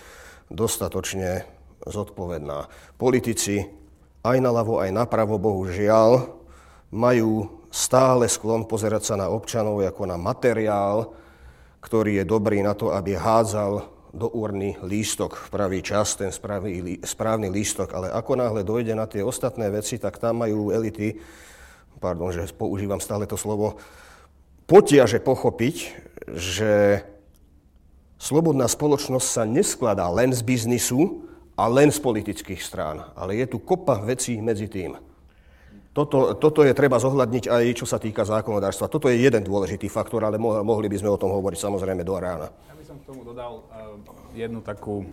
dostatočne 0.50 1.44
zodpovedná. 1.84 2.68
Politici 2.96 3.64
aj 4.24 4.40
naľavo, 4.40 4.80
aj 4.80 4.90
napravo, 4.92 5.36
bohužiaľ, 5.36 6.32
majú 6.94 7.60
stále 7.68 8.30
sklon 8.30 8.64
pozerať 8.64 9.12
sa 9.12 9.14
na 9.18 9.28
občanov 9.28 9.82
ako 9.82 10.08
na 10.08 10.16
materiál, 10.16 11.12
ktorý 11.84 12.22
je 12.22 12.24
dobrý 12.24 12.64
na 12.64 12.72
to, 12.72 12.94
aby 12.94 13.18
hádzal 13.18 13.92
do 14.14 14.30
urny 14.30 14.78
lístok 14.86 15.34
v 15.34 15.48
pravý 15.50 15.78
čas, 15.82 16.14
ten 16.14 16.30
správny, 16.30 17.02
správny 17.02 17.50
lístok, 17.50 17.92
ale 17.92 18.14
ako 18.14 18.38
náhle 18.38 18.62
dojde 18.62 18.94
na 18.94 19.10
tie 19.10 19.26
ostatné 19.26 19.68
veci, 19.74 19.98
tak 19.98 20.22
tam 20.22 20.46
majú 20.46 20.70
elity, 20.70 21.18
pardon, 21.98 22.30
že 22.30 22.46
používam 22.54 23.02
stále 23.02 23.26
to 23.26 23.34
slovo, 23.34 23.76
potiaže 24.70 25.18
pochopiť, 25.18 25.76
že 26.30 27.02
slobodná 28.24 28.64
spoločnosť 28.64 29.26
sa 29.28 29.44
neskladá 29.44 30.08
len 30.08 30.32
z 30.32 30.40
biznisu 30.40 31.28
a 31.60 31.68
len 31.68 31.92
z 31.92 32.00
politických 32.00 32.64
strán, 32.64 33.04
ale 33.12 33.36
je 33.36 33.52
tu 33.52 33.60
kopa 33.60 34.00
vecí 34.00 34.40
medzi 34.40 34.72
tým. 34.72 34.96
Toto, 35.92 36.34
toto 36.34 36.66
je 36.66 36.72
treba 36.72 36.98
zohľadniť 36.98 37.44
aj 37.52 37.64
čo 37.78 37.86
sa 37.86 38.00
týka 38.00 38.26
zákonodárstva. 38.26 38.90
Toto 38.90 39.06
je 39.06 39.20
jeden 39.20 39.46
dôležitý 39.46 39.86
faktor, 39.86 40.26
ale 40.26 40.40
mohli 40.40 40.90
by 40.90 40.98
sme 40.98 41.12
o 41.12 41.20
tom 41.20 41.30
hovoriť 41.30 41.60
samozrejme 41.60 42.02
do 42.02 42.16
rána 42.18 42.48
som 42.84 43.00
k 43.00 43.10
tomu 43.10 43.24
dodal 43.26 43.66
uh, 43.66 43.96
jednu 44.38 44.62
takú 44.62 45.02
um, 45.02 45.08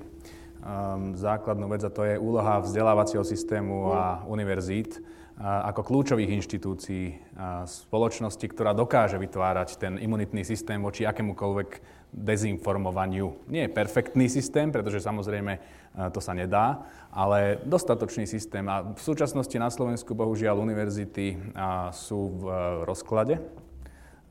základnú 1.18 1.66
vec 1.72 1.82
a 1.82 1.90
to 1.90 2.06
je 2.06 2.20
úloha 2.22 2.62
vzdelávacieho 2.62 3.26
systému 3.26 3.90
a 3.90 4.22
univerzít 4.30 5.02
uh, 5.02 5.66
ako 5.72 5.88
kľúčových 5.90 6.30
inštitúcií 6.30 7.06
uh, 7.10 7.64
spoločnosti, 7.66 8.44
ktorá 8.44 8.78
dokáže 8.78 9.18
vytvárať 9.18 9.82
ten 9.82 9.98
imunitný 9.98 10.46
systém 10.46 10.78
voči 10.78 11.10
akémukoľvek 11.10 11.70
dezinformovaniu. 12.12 13.48
Nie 13.48 13.68
je 13.68 13.76
perfektný 13.76 14.28
systém, 14.28 14.68
pretože 14.72 15.00
samozrejme 15.00 15.60
to 16.12 16.20
sa 16.20 16.36
nedá, 16.36 16.84
ale 17.12 17.60
dostatočný 17.64 18.28
systém. 18.28 18.64
A 18.68 18.84
v 18.84 19.02
súčasnosti 19.02 19.56
na 19.56 19.72
Slovensku 19.72 20.12
bohužiaľ 20.16 20.60
univerzity 20.60 21.56
sú 21.96 22.32
v 22.36 22.46
rozklade 22.84 23.40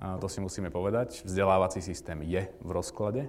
to 0.01 0.29
si 0.29 0.41
musíme 0.41 0.73
povedať. 0.73 1.29
Vzdelávací 1.29 1.85
systém 1.85 2.25
je 2.25 2.49
v 2.49 2.71
rozklade. 2.73 3.29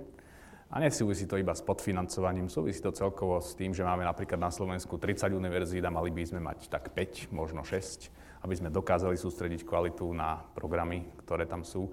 A 0.71 0.79
nesúvisí 0.79 1.27
to 1.27 1.35
iba 1.35 1.51
s 1.51 1.59
podfinancovaním, 1.59 2.47
súvisí 2.47 2.79
to 2.79 2.95
celkovo 2.95 3.43
s 3.43 3.59
tým, 3.59 3.75
že 3.75 3.83
máme 3.83 4.07
napríklad 4.07 4.39
na 4.39 4.47
Slovensku 4.47 4.95
30 4.95 5.35
univerzít 5.35 5.83
a 5.83 5.91
mali 5.91 6.15
by 6.15 6.23
sme 6.23 6.39
mať 6.39 6.71
tak 6.71 6.95
5, 6.95 7.27
možno 7.35 7.67
6, 7.67 8.07
aby 8.47 8.55
sme 8.55 8.71
dokázali 8.71 9.19
sústrediť 9.19 9.67
kvalitu 9.67 10.07
na 10.15 10.39
programy, 10.55 11.11
ktoré 11.27 11.43
tam 11.43 11.67
sú. 11.67 11.91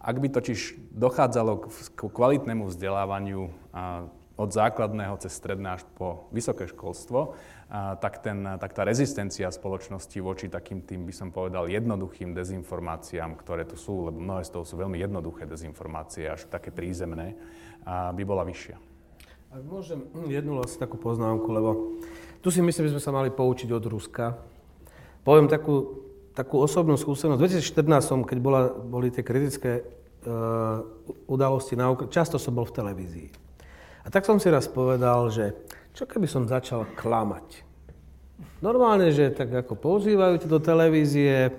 Ak 0.00 0.16
by 0.16 0.32
totiž 0.32 0.90
dochádzalo 0.96 1.52
k 1.92 2.00
kvalitnému 2.08 2.72
vzdelávaniu 2.72 3.52
od 4.40 4.48
základného 4.48 5.20
cez 5.20 5.36
stredné 5.36 5.76
až 5.76 5.84
po 5.92 6.32
vysoké 6.32 6.64
školstvo, 6.64 7.36
tak, 8.00 8.24
ten, 8.24 8.56
tak 8.56 8.72
tá 8.72 8.88
rezistencia 8.88 9.52
spoločnosti 9.52 10.16
voči 10.24 10.48
takým 10.48 10.80
tým, 10.80 11.04
by 11.04 11.12
som 11.12 11.28
povedal, 11.28 11.68
jednoduchým 11.68 12.32
dezinformáciám, 12.32 13.36
ktoré 13.36 13.68
tu 13.68 13.76
sú, 13.76 14.08
lebo 14.08 14.16
mnohé 14.16 14.48
z 14.48 14.56
toho 14.56 14.64
sú 14.64 14.80
veľmi 14.80 14.96
jednoduché 14.96 15.44
dezinformácie, 15.44 16.32
až 16.32 16.48
také 16.48 16.72
prízemné, 16.72 17.36
by 17.84 18.22
bola 18.24 18.48
vyššia. 18.48 18.80
Ak 19.52 19.62
môžem 19.68 20.08
jednu 20.32 20.56
vlastne 20.56 20.80
takú 20.80 20.96
poznámku, 20.96 21.48
lebo 21.52 22.00
tu 22.40 22.48
si 22.48 22.64
myslím, 22.64 22.88
že 22.88 22.96
sme 22.96 23.04
sa 23.04 23.12
mali 23.12 23.28
poučiť 23.28 23.68
od 23.76 23.84
Ruska. 23.84 24.40
Poviem 25.20 25.52
takú, 25.52 26.08
takú 26.34 26.62
osobnú 26.62 26.94
skúsenosť. 26.94 27.38
V 27.38 27.44
2014 27.60 28.02
som, 28.04 28.18
keď 28.22 28.38
bola, 28.38 28.70
boli 28.70 29.10
tie 29.10 29.26
kritické 29.26 29.82
uh, 29.82 30.82
udalosti 31.26 31.74
na 31.74 31.90
Ukra- 31.90 32.10
často 32.10 32.38
som 32.38 32.54
bol 32.54 32.66
v 32.68 32.76
televízii. 32.76 33.28
A 34.04 34.08
tak 34.08 34.24
som 34.24 34.40
si 34.40 34.48
raz 34.48 34.70
povedal, 34.70 35.28
že 35.28 35.52
čo 35.92 36.08
keby 36.08 36.24
som 36.30 36.48
začal 36.48 36.88
klamať? 36.96 37.66
Normálne, 38.64 39.12
že 39.12 39.32
tak 39.32 39.52
ako 39.52 39.76
pozývajú 39.76 40.48
do 40.48 40.60
televízie, 40.60 41.52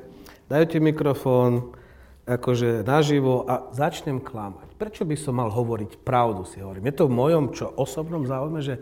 dajú 0.49 0.65
ti 0.65 0.77
mikrofón, 0.81 1.77
akože 2.25 2.85
naživo 2.85 3.45
a 3.49 3.69
začnem 3.73 4.21
klamať. 4.21 4.77
Prečo 4.77 5.03
by 5.05 5.15
som 5.17 5.37
mal 5.37 5.49
hovoriť 5.49 6.01
pravdu, 6.01 6.45
si 6.45 6.61
hovorím. 6.61 6.89
Je 6.89 6.97
to 6.97 7.09
v 7.09 7.17
mojom 7.17 7.43
čo 7.53 7.69
osobnom 7.73 8.25
záujme, 8.25 8.61
že 8.61 8.81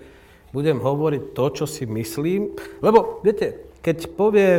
budem 0.52 0.80
hovoriť 0.80 1.24
to, 1.36 1.46
čo 1.56 1.66
si 1.68 1.84
myslím. 1.88 2.56
Lebo, 2.84 3.24
viete, 3.24 3.72
keď 3.80 3.98
povie, 4.16 4.50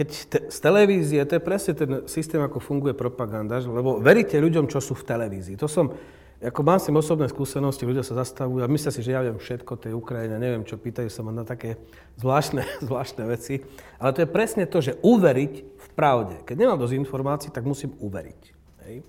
keď 0.00 0.08
te, 0.32 0.38
z 0.48 0.58
televízie, 0.64 1.20
to 1.28 1.36
je 1.36 1.44
presne 1.44 1.72
ten 1.76 1.90
systém, 2.08 2.40
ako 2.40 2.56
funguje 2.56 2.96
propaganda, 2.96 3.60
lebo 3.60 4.00
veríte 4.00 4.40
ľuďom, 4.40 4.64
čo 4.64 4.80
sú 4.80 4.96
v 4.96 5.04
televízii. 5.04 5.60
To 5.60 5.68
som, 5.68 5.92
ako 6.40 6.60
mám 6.64 6.80
si 6.80 6.88
osobné 6.88 7.28
skúsenosti, 7.28 7.84
ľudia 7.84 8.00
sa 8.00 8.16
zastavujú 8.16 8.64
a 8.64 8.72
myslia 8.72 8.96
si, 8.96 9.04
že 9.04 9.12
ja 9.12 9.20
viem 9.20 9.36
všetko 9.36 9.76
tej 9.76 9.92
Ukrajine, 9.92 10.40
neviem 10.40 10.64
čo, 10.64 10.80
pýtajú 10.80 11.12
sa 11.12 11.20
ma 11.20 11.36
na 11.36 11.44
také 11.44 11.76
zvláštne, 12.16 12.64
zvláštne 12.88 13.28
veci. 13.28 13.60
Ale 14.00 14.16
to 14.16 14.24
je 14.24 14.32
presne 14.32 14.64
to, 14.64 14.80
že 14.80 14.96
uveriť 15.04 15.54
v 15.68 15.88
pravde. 15.92 16.40
Keď 16.48 16.56
nemám 16.56 16.80
dosť 16.80 16.96
informácií, 16.96 17.50
tak 17.52 17.68
musím 17.68 17.92
uveriť. 18.00 18.42
Hej. 18.88 19.04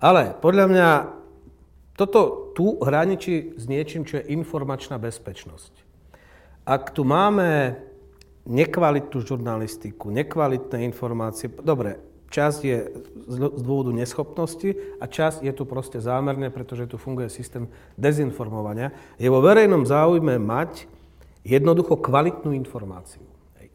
Ale 0.00 0.40
podľa 0.40 0.66
mňa 0.72 0.88
toto 2.00 2.48
tu 2.56 2.80
hraničí 2.80 3.60
s 3.60 3.68
niečím, 3.68 4.08
čo 4.08 4.24
je 4.24 4.32
informačná 4.32 4.96
bezpečnosť. 4.96 5.84
ak 6.64 6.96
tu 6.96 7.04
máme 7.04 7.76
nekvalitnú 8.48 9.18
žurnalistiku, 9.20 10.08
nekvalitné 10.08 10.84
informácie, 10.86 11.50
dobre, 11.50 12.00
časť 12.30 12.60
je 12.62 12.78
z 13.26 13.36
dôvodu 13.60 13.90
neschopnosti 13.90 14.78
a 15.02 15.04
časť 15.10 15.42
je 15.42 15.52
tu 15.52 15.66
proste 15.66 15.98
zámerné, 15.98 16.48
pretože 16.48 16.86
tu 16.86 16.96
funguje 16.96 17.26
systém 17.26 17.66
dezinformovania. 17.98 18.94
Je 19.18 19.26
vo 19.26 19.42
verejnom 19.42 19.82
záujme 19.82 20.38
mať 20.38 20.86
jednoducho 21.42 21.98
kvalitnú 21.98 22.54
informáciu. 22.54 23.26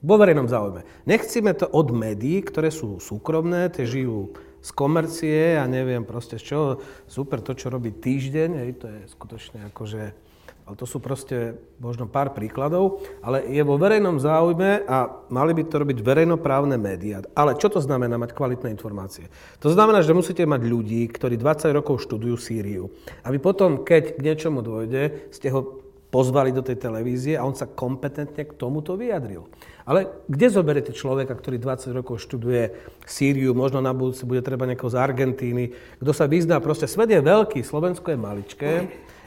Vo 0.05 0.15
verejnom 0.21 0.45
záujme. 0.45 0.85
Nechcíme 1.09 1.51
to 1.57 1.65
od 1.65 1.89
médií, 1.89 2.45
ktoré 2.45 2.69
sú 2.69 3.01
súkromné, 3.01 3.73
tie 3.73 3.89
žijú 3.89 4.37
z 4.61 4.69
komercie 4.73 5.57
a 5.57 5.65
neviem 5.65 6.05
proste 6.05 6.37
z 6.37 6.43
čoho. 6.45 6.69
Super 7.09 7.41
to, 7.41 7.57
čo 7.57 7.73
robí 7.73 7.89
týždeň, 7.89 8.49
hej, 8.65 8.71
to 8.81 8.85
je 8.89 8.99
skutočne 9.13 9.65
akože... 9.73 10.24
Ale 10.65 10.73
to 10.73 10.89
sú 10.89 10.97
proste 10.97 11.61
možno 11.77 12.09
pár 12.09 12.33
príkladov, 12.33 13.05
ale 13.21 13.45
je 13.45 13.61
vo 13.61 13.77
verejnom 13.77 14.17
záujme 14.17 14.81
a 14.89 15.13
mali 15.29 15.53
by 15.53 15.61
to 15.69 15.77
robiť 15.77 16.01
verejnoprávne 16.01 16.73
médiá. 16.81 17.21
Ale 17.37 17.53
čo 17.53 17.69
to 17.69 17.77
znamená 17.77 18.17
mať 18.17 18.33
kvalitné 18.33 18.73
informácie? 18.73 19.29
To 19.61 19.69
znamená, 19.69 20.01
že 20.01 20.17
musíte 20.17 20.41
mať 20.41 20.65
ľudí, 20.65 21.05
ktorí 21.13 21.37
20 21.37 21.69
rokov 21.69 22.09
študujú 22.09 22.33
Sýriu. 22.41 22.89
Aby 23.21 23.37
potom, 23.37 23.85
keď 23.85 24.17
k 24.17 24.25
niečomu 24.25 24.65
dôjde, 24.65 25.29
ste 25.29 25.53
ho 25.53 25.85
pozvali 26.09 26.55
do 26.55 26.63
tej 26.63 26.79
televízie 26.79 27.35
a 27.35 27.43
on 27.43 27.53
sa 27.53 27.67
kompetentne 27.67 28.47
k 28.47 28.55
tomuto 28.57 28.95
vyjadril. 28.95 29.45
Ale 29.85 30.25
kde 30.31 30.47
zoberete 30.49 30.95
človeka, 30.95 31.35
ktorý 31.37 31.61
20 31.61 31.91
rokov 31.91 32.23
študuje 32.25 32.73
Sýriu, 33.05 33.53
možno 33.53 33.85
na 33.85 33.93
budúce 33.93 34.25
bude 34.25 34.41
treba 34.41 34.65
niekoho 34.65 34.89
z 34.89 34.97
Argentíny, 34.97 35.75
kto 36.01 36.09
sa 36.09 36.25
vyzná, 36.25 36.57
proste 36.57 36.89
svet 36.89 37.11
je 37.13 37.21
veľký, 37.21 37.61
Slovensko 37.61 38.15
je 38.15 38.17
maličké, 38.17 38.71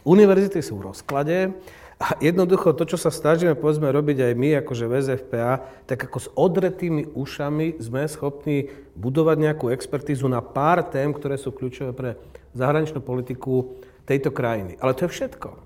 univerzity 0.05 0.63
sú 0.63 0.79
v 0.79 0.93
rozklade 0.93 1.55
a 1.99 2.15
jednoducho 2.23 2.79
to, 2.79 2.87
čo 2.87 2.95
sa 2.95 3.11
snažíme 3.11 3.59
povedzme 3.59 3.91
robiť 3.91 4.31
aj 4.31 4.33
my, 4.39 4.51
akože 4.63 4.87
v 4.87 4.95
SFPA, 5.03 5.51
tak 5.83 5.99
ako 6.07 6.19
s 6.23 6.29
odretými 6.31 7.11
ušami 7.11 7.83
sme 7.83 8.07
schopní 8.07 8.71
budovať 8.95 9.37
nejakú 9.43 9.75
expertízu 9.75 10.31
na 10.31 10.39
pár 10.39 10.87
tém, 10.87 11.11
ktoré 11.11 11.35
sú 11.35 11.51
kľúčové 11.51 11.91
pre 11.91 12.11
zahraničnú 12.55 13.03
politiku 13.03 13.75
tejto 14.07 14.31
krajiny. 14.31 14.79
Ale 14.79 14.95
to 14.95 15.11
je 15.11 15.15
všetko. 15.15 15.59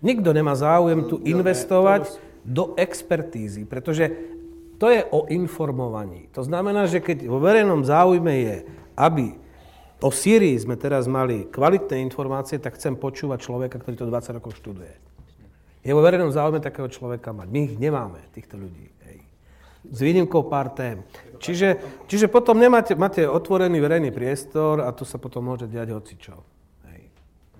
Nikto 0.00 0.32
nemá 0.32 0.56
záujem 0.56 1.04
tu 1.08 1.20
investovať 1.20 2.16
do 2.40 2.72
expertízy, 2.80 3.68
pretože 3.68 4.12
to 4.80 4.92
je 4.92 5.04
o 5.08 5.28
informovaní. 5.28 6.28
To 6.36 6.44
znamená, 6.44 6.88
že 6.88 7.04
keď 7.04 7.28
vo 7.28 7.40
verejnom 7.40 7.84
záujme 7.84 8.32
je, 8.32 8.56
aby 8.96 9.36
o 10.02 10.10
Sýrii 10.12 10.56
sme 10.60 10.76
teraz 10.76 11.08
mali 11.08 11.48
kvalitné 11.48 12.00
informácie, 12.04 12.60
tak 12.60 12.76
chcem 12.76 12.96
počúvať 12.96 13.44
človeka, 13.44 13.80
ktorý 13.80 13.96
to 13.96 14.06
20 14.08 14.36
rokov 14.40 14.52
študuje. 14.60 14.94
Je 15.86 15.94
vo 15.94 16.02
verejnom 16.02 16.34
záujme 16.34 16.58
takého 16.58 16.90
človeka 16.90 17.30
mať. 17.30 17.46
My 17.46 17.60
ich 17.70 17.74
nemáme, 17.78 18.18
týchto 18.34 18.58
ľudí. 18.58 18.90
Hej. 19.06 19.22
S 19.86 19.98
výnimkou 20.02 20.50
pár 20.50 20.74
tém. 20.74 21.06
Čiže, 21.38 21.78
čiže 22.10 22.26
potom 22.26 22.58
nemáte, 22.58 22.98
máte 22.98 23.22
otvorený 23.22 23.78
verejný 23.78 24.10
priestor 24.10 24.82
a 24.82 24.90
tu 24.90 25.06
sa 25.06 25.22
potom 25.22 25.46
môže 25.46 25.70
diať 25.70 25.94
hocičo. 25.94 26.56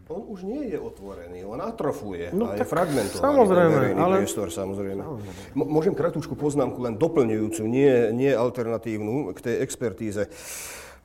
On 0.07 0.23
už 0.23 0.47
nie 0.47 0.71
je 0.71 0.79
otvorený, 0.79 1.43
on 1.43 1.59
atrofuje 1.59 2.31
no, 2.31 2.47
a 2.47 2.55
je 2.55 2.63
fragmentovaný. 2.63 3.27
Samozrejme, 3.27 3.79
ale... 3.99 4.23
priestor, 4.23 4.55
samozrejme. 4.55 5.03
samozrejme. 5.03 5.67
môžem 5.67 5.99
kratučku 5.99 6.39
poznámku, 6.39 6.79
len 6.79 6.95
doplňujúcu, 6.95 7.67
nie, 7.67 8.15
nie 8.15 8.31
alternatívnu 8.31 9.35
k 9.35 9.39
tej 9.51 9.55
expertíze. 9.67 10.31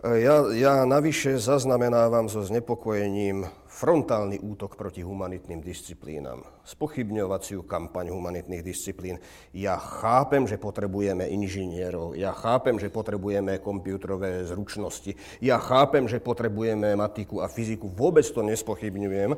Ja, 0.02 0.50
ja 0.50 0.82
navyše 0.82 1.38
zaznamenávam 1.38 2.26
so 2.26 2.42
znepokojením 2.42 3.46
frontálny 3.70 4.42
útok 4.42 4.74
proti 4.74 5.06
humanitným 5.06 5.62
disciplínam, 5.62 6.42
spochybňovaciu 6.66 7.62
kampaň 7.70 8.10
humanitných 8.10 8.66
disciplín. 8.66 9.22
Ja 9.54 9.78
chápem, 9.78 10.50
že 10.50 10.58
potrebujeme 10.58 11.30
inžinierov, 11.30 12.18
ja 12.18 12.34
chápem, 12.34 12.82
že 12.82 12.90
potrebujeme 12.90 13.62
počítačové 13.62 14.50
zručnosti, 14.50 15.14
ja 15.38 15.62
chápem, 15.62 16.10
že 16.10 16.18
potrebujeme 16.18 16.98
matiku 16.98 17.46
a 17.46 17.46
fyziku, 17.46 17.86
vôbec 17.86 18.26
to 18.26 18.42
nespochybňujem, 18.42 19.38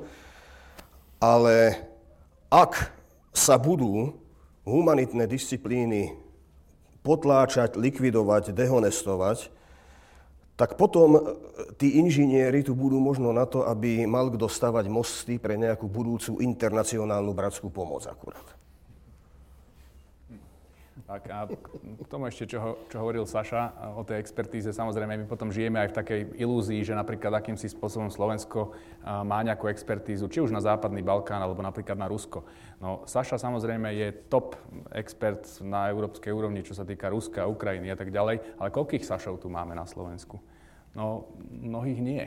ale 1.19 1.55
ak 2.47 2.87
sa 3.35 3.59
budú 3.59 4.15
humanitné 4.63 5.27
disciplíny 5.27 6.15
potláčať, 7.03 7.75
likvidovať, 7.75 8.55
dehonestovať, 8.55 9.59
tak 10.53 10.77
potom 10.77 11.17
e, 11.17 11.21
tí 11.81 11.97
inžinieri 11.97 12.61
tu 12.61 12.77
budú 12.77 13.01
možno 13.01 13.33
na 13.33 13.49
to, 13.49 13.65
aby 13.65 14.05
mal 14.05 14.29
kto 14.29 14.45
stavať 14.45 14.85
mosty 14.85 15.41
pre 15.41 15.57
nejakú 15.57 15.89
budúcu 15.89 16.37
internacionálnu 16.45 17.33
bratskú 17.33 17.73
pomoc 17.73 18.05
akurát. 18.05 18.52
Tak 21.03 21.27
a 21.27 21.51
k 21.99 22.07
tomu 22.07 22.31
ešte, 22.31 22.47
čo, 22.47 22.79
čo 22.87 22.97
hovoril 23.03 23.27
Saša 23.27 23.91
o 23.99 24.07
tej 24.07 24.23
expertíze, 24.23 24.71
samozrejme 24.71 25.19
my 25.19 25.25
potom 25.27 25.51
žijeme 25.51 25.83
aj 25.83 25.91
v 25.91 25.97
takej 25.99 26.21
ilúzii, 26.39 26.79
že 26.79 26.95
napríklad 26.95 27.43
akýmsi 27.43 27.67
spôsobom 27.75 28.07
Slovensko 28.07 28.71
má 29.03 29.43
nejakú 29.43 29.67
expertízu, 29.67 30.31
či 30.31 30.39
už 30.39 30.55
na 30.55 30.63
západný 30.63 31.03
Balkán, 31.03 31.43
alebo 31.43 31.59
napríklad 31.59 31.99
na 31.99 32.07
Rusko. 32.07 32.47
No 32.79 33.03
Saša 33.03 33.35
samozrejme 33.35 33.91
je 33.91 34.15
top 34.31 34.55
expert 34.95 35.43
na 35.59 35.91
európskej 35.91 36.31
úrovni, 36.31 36.63
čo 36.63 36.71
sa 36.71 36.87
týka 36.87 37.11
Ruska, 37.11 37.51
Ukrajiny 37.51 37.91
a 37.91 37.99
tak 37.99 38.07
ďalej, 38.07 38.55
ale 38.55 38.71
koľkých 38.71 39.03
Sašov 39.03 39.43
tu 39.43 39.51
máme 39.51 39.75
na 39.75 39.83
Slovensku? 39.83 40.39
No 40.95 41.27
mnohých 41.51 41.99
nie. 41.99 42.23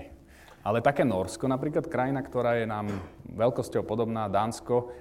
Ale 0.61 0.85
také 0.85 1.01
Norsko, 1.01 1.49
napríklad 1.49 1.89
krajina, 1.89 2.21
ktorá 2.21 2.61
je 2.61 2.69
nám 2.69 2.93
veľkosťou 3.25 3.89
podobná, 3.89 4.29
Dánsko, 4.29 4.93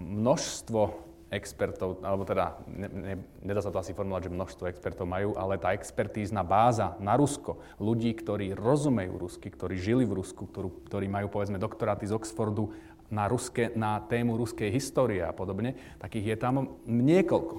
množstvo 0.00 1.07
expertov, 1.28 2.00
alebo 2.00 2.24
teda, 2.24 2.56
ne, 2.68 2.88
ne, 2.88 3.14
nedá 3.44 3.60
sa 3.60 3.68
to 3.68 3.76
asi 3.76 3.92
formulovať, 3.92 4.28
že 4.28 4.36
množstvo 4.36 4.64
expertov 4.72 5.04
majú, 5.04 5.36
ale 5.36 5.60
tá 5.60 5.76
expertízna 5.76 6.40
báza 6.40 6.96
na 7.04 7.20
Rusko, 7.20 7.60
ľudí, 7.76 8.16
ktorí 8.16 8.56
rozumejú 8.56 9.20
rusky, 9.20 9.52
ktorí 9.52 9.76
žili 9.76 10.04
v 10.08 10.24
Rusku, 10.24 10.48
ktorú, 10.48 10.88
ktorí 10.88 11.04
majú 11.04 11.28
povedzme 11.28 11.60
doktoráty 11.60 12.08
z 12.08 12.16
Oxfordu 12.16 12.72
na, 13.12 13.28
ruské, 13.28 13.72
na 13.76 14.00
tému 14.00 14.40
ruskej 14.40 14.72
histórie 14.72 15.20
a 15.20 15.36
podobne, 15.36 15.76
takých 16.00 16.32
je 16.32 16.36
tam 16.40 16.54
niekoľko. 16.88 17.56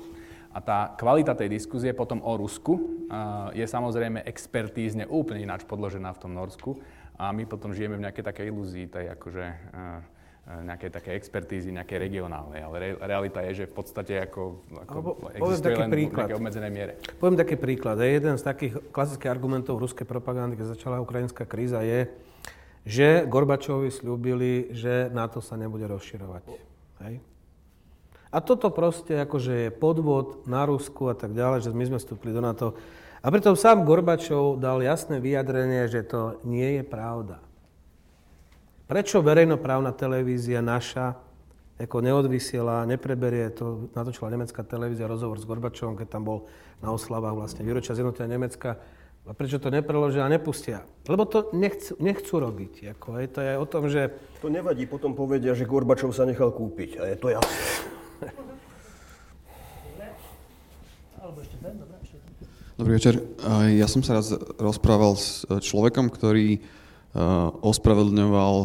A 0.50 0.58
tá 0.66 0.98
kvalita 0.98 1.38
tej 1.38 1.54
diskuzie 1.54 1.94
potom 1.94 2.26
o 2.26 2.34
Rusku 2.34 2.74
uh, 2.74 3.54
je 3.54 3.66
samozrejme 3.70 4.26
expertízne 4.26 5.06
úplne 5.06 5.46
ináč 5.46 5.62
podložená 5.70 6.10
v 6.18 6.22
tom 6.26 6.34
Norsku 6.34 6.82
a 7.22 7.30
my 7.30 7.46
potom 7.46 7.70
žijeme 7.70 8.02
v 8.02 8.10
nejakej 8.10 8.26
takej 8.26 8.46
ilúzii, 8.50 8.90
tej 8.90 9.14
akože 9.14 9.46
uh, 9.46 10.02
E, 10.50 10.66
nejakej 10.66 10.90
také 10.90 11.14
expertízy, 11.14 11.70
nejakej 11.70 12.10
regionálnej, 12.10 12.66
ale 12.66 12.76
re, 12.82 12.90
realita 12.98 13.46
je, 13.46 13.62
že 13.62 13.66
v 13.70 13.74
podstate 13.78 14.18
ako, 14.18 14.66
ako 14.82 14.98
existuje 15.38 15.78
len 15.78 15.94
príklad. 15.94 16.34
v 16.34 16.42
obmedzenej 16.42 16.72
miere. 16.74 16.94
Poviem 17.22 17.38
taký 17.38 17.54
príklad. 17.54 18.02
Jeden 18.02 18.34
z 18.34 18.44
takých 18.50 18.82
klasických 18.90 19.30
argumentov 19.30 19.78
ruskej 19.78 20.10
propagandy, 20.10 20.58
keď 20.58 20.74
začala 20.74 21.06
ukrajinská 21.06 21.46
kríza, 21.46 21.86
je, 21.86 22.10
že 22.82 23.30
Gorbačovi 23.30 23.94
slúbili, 23.94 24.74
že 24.74 25.14
NATO 25.14 25.38
sa 25.38 25.54
nebude 25.54 25.86
rozširovať. 25.86 26.42
Hej? 27.06 27.22
A 28.34 28.38
toto 28.42 28.74
proste 28.74 29.22
akože 29.22 29.70
je 29.70 29.70
podvod 29.70 30.50
na 30.50 30.66
Rusku 30.66 31.14
a 31.14 31.16
tak 31.18 31.38
ďalej, 31.38 31.70
že 31.70 31.78
my 31.78 31.94
sme 31.94 32.02
vstúpili 32.02 32.34
do 32.34 32.42
NATO. 32.42 32.74
A 33.22 33.30
preto 33.30 33.54
sám 33.54 33.86
Gorbačov 33.86 34.58
dal 34.58 34.82
jasné 34.82 35.22
vyjadrenie, 35.22 35.86
že 35.86 36.02
to 36.02 36.42
nie 36.42 36.82
je 36.82 36.84
pravda. 36.90 37.38
Prečo 38.90 39.22
verejnoprávna 39.22 39.94
televízia 39.94 40.66
naša 40.66 41.14
ako 41.78 42.02
neodvysiela, 42.02 42.90
nepreberie 42.90 43.53
to, 43.53 43.86
natočila 43.94 44.34
nemecká 44.34 44.66
televízia 44.66 45.06
rozhovor 45.06 45.38
s 45.38 45.45
Gorbačovom, 45.45 45.94
keď 45.94 46.07
tam 46.10 46.26
bol 46.26 46.38
na 46.82 46.90
oslavách 46.90 47.38
vlastne 47.38 47.61
výročia 47.61 47.94
zjednotenia 47.94 48.34
Nemecka. 48.34 48.82
A 49.30 49.32
prečo 49.38 49.61
to 49.61 49.70
nepreložia 49.70 50.26
a 50.26 50.34
nepustia? 50.34 50.90
Lebo 51.06 51.30
to 51.30 51.53
nechcú, 51.53 52.02
nechcú 52.02 52.41
robiť. 52.41 52.98
Ako, 52.98 53.22
je 53.22 53.30
to 53.30 53.40
je 53.45 53.53
o 53.61 53.66
tom, 53.70 53.84
že... 53.94 54.10
To 54.41 54.49
nevadí, 54.49 54.90
potom 54.90 55.14
povedia, 55.14 55.53
že 55.53 55.70
Gorbačov 55.70 56.10
sa 56.10 56.26
nechal 56.26 56.49
kúpiť. 56.49 56.98
A 56.98 57.14
je 57.14 57.18
to 57.22 57.30
jasné. 57.30 57.61
Dobrý 62.74 62.98
večer. 62.98 63.22
Ja 63.70 63.86
som 63.86 64.02
sa 64.02 64.18
raz 64.18 64.34
rozprával 64.57 65.14
s 65.14 65.45
človekom, 65.45 66.10
ktorý 66.10 66.78
ospravedlňoval 67.61 68.56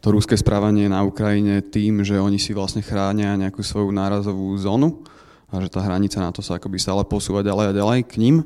to 0.00 0.08
ruské 0.08 0.32
správanie 0.38 0.88
na 0.88 1.04
Ukrajine 1.04 1.60
tým, 1.60 2.00
že 2.00 2.16
oni 2.16 2.40
si 2.40 2.56
vlastne 2.56 2.80
chránia 2.80 3.36
nejakú 3.36 3.60
svoju 3.60 3.92
nárazovú 3.92 4.56
zónu 4.56 5.04
a 5.52 5.60
že 5.60 5.68
tá 5.68 5.84
hranica 5.84 6.22
na 6.22 6.32
to 6.32 6.40
sa 6.40 6.56
akoby 6.56 6.80
stále 6.80 7.04
posúva 7.04 7.44
ďalej 7.44 7.74
a 7.74 7.76
ďalej 7.76 8.00
k 8.08 8.14
ním 8.16 8.36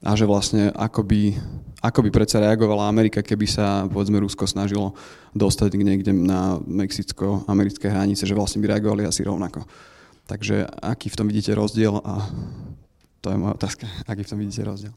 a 0.00 0.14
že 0.14 0.24
vlastne 0.24 0.70
akoby, 0.72 1.34
akoby 1.82 2.08
predsa 2.14 2.38
reagovala 2.38 2.86
Amerika, 2.86 3.18
keby 3.18 3.46
sa 3.50 3.84
povedzme 3.90 4.22
Rusko 4.22 4.46
snažilo 4.46 4.94
dostať 5.34 5.74
niekde 5.74 6.14
na 6.14 6.62
mexicko-americké 6.62 7.90
hranice, 7.90 8.22
že 8.22 8.38
vlastne 8.38 8.62
by 8.62 8.78
reagovali 8.78 9.02
asi 9.04 9.26
rovnako. 9.26 9.66
Takže 10.30 10.64
aký 10.78 11.10
v 11.10 11.18
tom 11.18 11.26
vidíte 11.26 11.52
rozdiel 11.58 11.98
a 12.00 12.30
to 13.18 13.34
je 13.34 13.36
moja 13.36 13.58
otázka, 13.58 13.90
aký 14.06 14.22
v 14.22 14.30
tom 14.30 14.38
vidíte 14.38 14.62
rozdiel? 14.62 14.94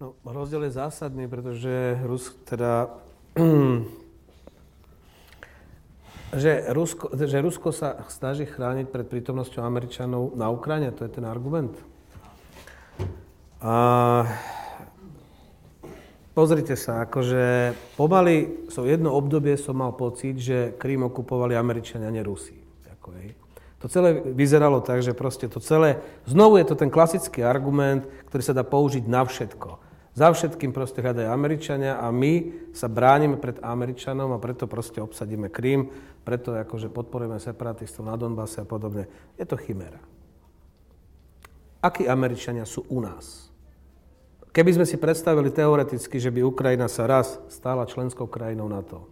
No, 0.00 0.16
rozdiel 0.24 0.64
je 0.64 0.80
zásadný, 0.80 1.28
pretože 1.28 2.00
Rus, 2.08 2.32
teda 2.48 2.88
Že 6.30 6.70
Rusko, 6.72 7.06
že 7.26 7.42
Rusko 7.42 7.68
sa 7.74 8.06
snaží 8.06 8.46
chrániť 8.46 8.86
pred 8.86 9.02
prítomnosťou 9.02 9.66
Američanov 9.66 10.38
na 10.38 10.46
Ukrajine, 10.46 10.94
to 10.94 11.02
je 11.02 11.10
ten 11.10 11.26
argument. 11.26 11.74
A 13.58 13.74
pozrite 16.38 16.78
sa, 16.78 17.02
akože 17.02 17.74
pomaly, 17.98 18.70
so 18.70 18.86
jedno 18.86 19.10
obdobie 19.10 19.58
som 19.58 19.74
mal 19.82 19.90
pocit, 19.90 20.38
že 20.38 20.70
Krím 20.78 21.10
okupovali 21.10 21.58
Američania, 21.58 22.14
nie 22.14 22.22
Rusi. 22.22 22.54
Ako, 22.94 23.10
hej. 23.18 23.34
To 23.82 23.90
celé 23.90 24.22
vyzeralo 24.22 24.78
tak, 24.86 25.02
že 25.02 25.18
proste 25.18 25.50
to 25.50 25.58
celé, 25.58 25.98
znovu 26.30 26.62
je 26.62 26.70
to 26.70 26.78
ten 26.78 26.94
klasický 26.94 27.42
argument, 27.42 28.06
ktorý 28.30 28.42
sa 28.46 28.54
dá 28.54 28.62
použiť 28.62 29.02
na 29.10 29.26
všetko. 29.26 29.89
Za 30.10 30.34
všetkým 30.34 30.74
proste 30.74 30.98
hľadajú 30.98 31.30
Američania 31.30 32.02
a 32.02 32.10
my 32.10 32.50
sa 32.74 32.90
bránime 32.90 33.38
pred 33.38 33.62
Američanom 33.62 34.34
a 34.34 34.42
preto 34.42 34.66
proste 34.66 34.98
obsadíme 34.98 35.46
Krím, 35.54 35.86
preto 36.26 36.50
akože 36.50 36.90
podporujeme 36.90 37.38
separatistov 37.38 38.10
na 38.10 38.18
Donbase 38.18 38.62
a 38.62 38.66
podobne. 38.66 39.06
Je 39.38 39.46
to 39.46 39.54
chimera. 39.54 40.02
Akí 41.80 42.10
Američania 42.10 42.66
sú 42.66 42.84
u 42.90 42.98
nás? 43.00 43.48
Keby 44.50 44.82
sme 44.82 44.86
si 44.86 44.98
predstavili 44.98 45.54
teoreticky, 45.54 46.18
že 46.18 46.34
by 46.34 46.42
Ukrajina 46.42 46.90
sa 46.90 47.06
raz 47.06 47.38
stala 47.46 47.86
členskou 47.86 48.26
krajinou 48.26 48.66
NATO, 48.66 49.06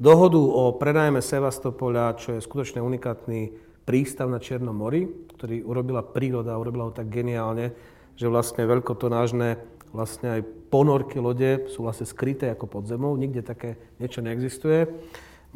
dohodu 0.00 0.40
o 0.40 0.72
prenajme 0.80 1.20
Sevastopoľa, 1.20 2.16
čo 2.16 2.32
je 2.32 2.40
skutočne 2.40 2.80
unikátny 2.80 3.52
prístav 3.84 4.32
na 4.32 4.40
Čiernom 4.40 4.72
mori, 4.72 5.04
ktorý 5.36 5.60
urobila 5.60 6.00
príroda, 6.00 6.56
urobila 6.56 6.88
ho 6.88 6.92
tak 6.96 7.12
geniálne, 7.12 7.76
že 8.18 8.26
vlastne 8.26 8.66
veľkotonážne 8.66 9.78
vlastne 9.94 10.36
aj 10.36 10.44
ponorky 10.68 11.16
lode 11.16 11.72
sú 11.72 11.86
vlastne 11.86 12.04
skryté 12.04 12.52
ako 12.52 12.68
pod 12.68 12.84
zemou, 12.84 13.16
nikde 13.16 13.40
také 13.40 13.80
niečo 13.96 14.20
neexistuje. 14.20 14.84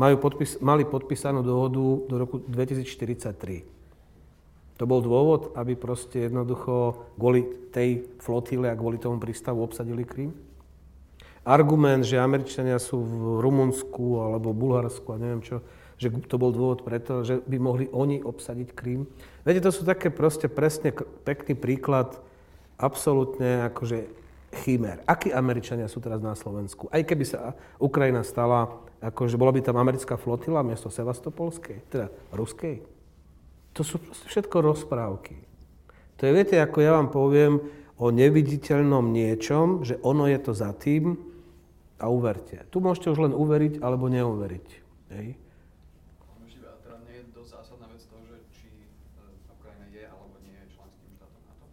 Majú 0.01 0.25
podpis, 0.25 0.57
mali 0.65 0.89
podpísanú 0.89 1.45
dohodu 1.45 2.09
do 2.09 2.15
roku 2.17 2.41
2043. 2.41 4.81
To 4.81 4.85
bol 4.89 5.05
dôvod, 5.05 5.53
aby 5.53 5.77
proste 5.77 6.33
jednoducho 6.33 7.13
kvôli 7.21 7.45
tej 7.69 8.09
flotile 8.25 8.73
a 8.73 8.79
kvôli 8.79 8.97
tomu 8.97 9.21
prístavu 9.21 9.61
obsadili 9.61 10.09
Krím? 10.09 10.33
argument, 11.43 12.07
že 12.07 12.23
Američania 12.23 12.79
sú 12.79 13.03
v 13.03 13.43
Rumunsku 13.43 14.23
alebo 14.23 14.55
Bulharsku 14.55 15.11
a 15.11 15.19
neviem 15.19 15.43
čo, 15.43 15.59
že 15.99 16.11
to 16.27 16.39
bol 16.39 16.55
dôvod 16.55 16.87
preto, 16.87 17.27
že 17.27 17.43
by 17.43 17.59
mohli 17.59 17.87
oni 17.91 18.23
obsadiť 18.23 18.69
Krím. 18.75 19.07
Viete, 19.43 19.63
to 19.63 19.75
sú 19.75 19.83
také 19.83 20.11
proste 20.11 20.47
presne 20.47 20.95
pekný 21.27 21.59
príklad 21.59 22.19
absolútne 22.83 23.71
akože 23.71 24.11
chimer. 24.67 25.01
Akí 25.07 25.31
Američania 25.31 25.87
sú 25.87 26.03
teraz 26.03 26.19
na 26.19 26.35
Slovensku? 26.35 26.91
Aj 26.91 27.01
keby 27.01 27.25
sa 27.25 27.55
Ukrajina 27.79 28.27
stala, 28.27 28.69
akože 29.01 29.39
bola 29.39 29.55
by 29.55 29.63
tam 29.63 29.79
americká 29.79 30.19
flotila 30.19 30.67
miesto 30.67 30.91
Sevastopolskej, 30.91 31.87
teda 31.89 32.11
ruskej. 32.35 32.83
To 33.73 33.81
sú 33.87 33.97
všetko 34.29 34.61
rozprávky. 34.61 35.39
To 36.21 36.29
je, 36.29 36.33
viete, 36.35 36.61
ako 36.61 36.79
ja 36.85 36.93
vám 36.99 37.09
poviem 37.09 37.63
o 37.97 38.13
neviditeľnom 38.13 39.09
niečom, 39.09 39.87
že 39.87 39.97
ono 40.05 40.29
je 40.29 40.39
to 40.43 40.53
za 40.53 40.75
tým, 40.77 41.33
a 42.03 42.11
uverte. 42.11 42.59
Tu 42.75 42.83
môžete 42.83 43.15
už 43.15 43.31
len 43.31 43.33
uveriť 43.33 43.79
alebo 43.79 44.11
neuveriť. 44.11 44.69
Hej. 45.15 45.39
Teda 46.83 46.99
nie 47.07 47.23
je 47.23 47.25
dosť 47.31 47.51
zásadná 47.63 47.87
vec 47.87 48.03
toho, 48.11 48.27
že 48.27 48.43
či 48.51 48.67
e, 48.67 49.23
Ukrajina 49.55 49.87
je 49.87 50.03
alebo 50.11 50.35
nie 50.43 50.59
je 50.59 50.67
členským 50.75 51.15
štátom 51.15 51.43
NATO? 51.47 51.67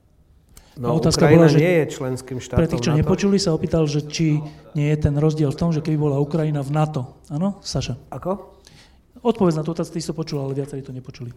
No, 0.80 0.95
otázka 0.95 1.27
Ukrajina 1.27 1.43
bola, 1.43 1.51
že 1.51 1.60
nie 1.60 1.76
je 1.84 1.85
členským 1.91 2.38
štátom 2.39 2.60
Pre 2.64 2.72
tých, 2.72 2.84
čo 2.88 2.91
NATO. 2.95 2.99
nepočuli, 3.03 3.35
sa 3.35 3.51
opýtal, 3.51 3.84
že 3.84 3.99
či 4.07 4.39
nie 4.72 4.88
je 4.95 4.97
ten 4.97 5.11
rozdiel 5.19 5.51
v 5.51 5.60
tom, 5.60 5.76
že 5.76 5.84
keby 5.84 5.99
bola 5.99 6.23
Ukrajina 6.23 6.64
v 6.64 6.72
NATO. 6.72 7.19
Áno, 7.27 7.60
Saša? 7.60 7.99
Ako? 8.07 8.56
Odpovedz 9.19 9.60
na 9.60 9.68
tú 9.68 9.76
otázku, 9.76 9.99
ty 9.99 9.99
si 9.99 10.07
to 10.07 10.15
počul, 10.15 10.39
ale 10.39 10.56
viacerí 10.56 10.80
to 10.80 10.95
nepočuli. 10.95 11.35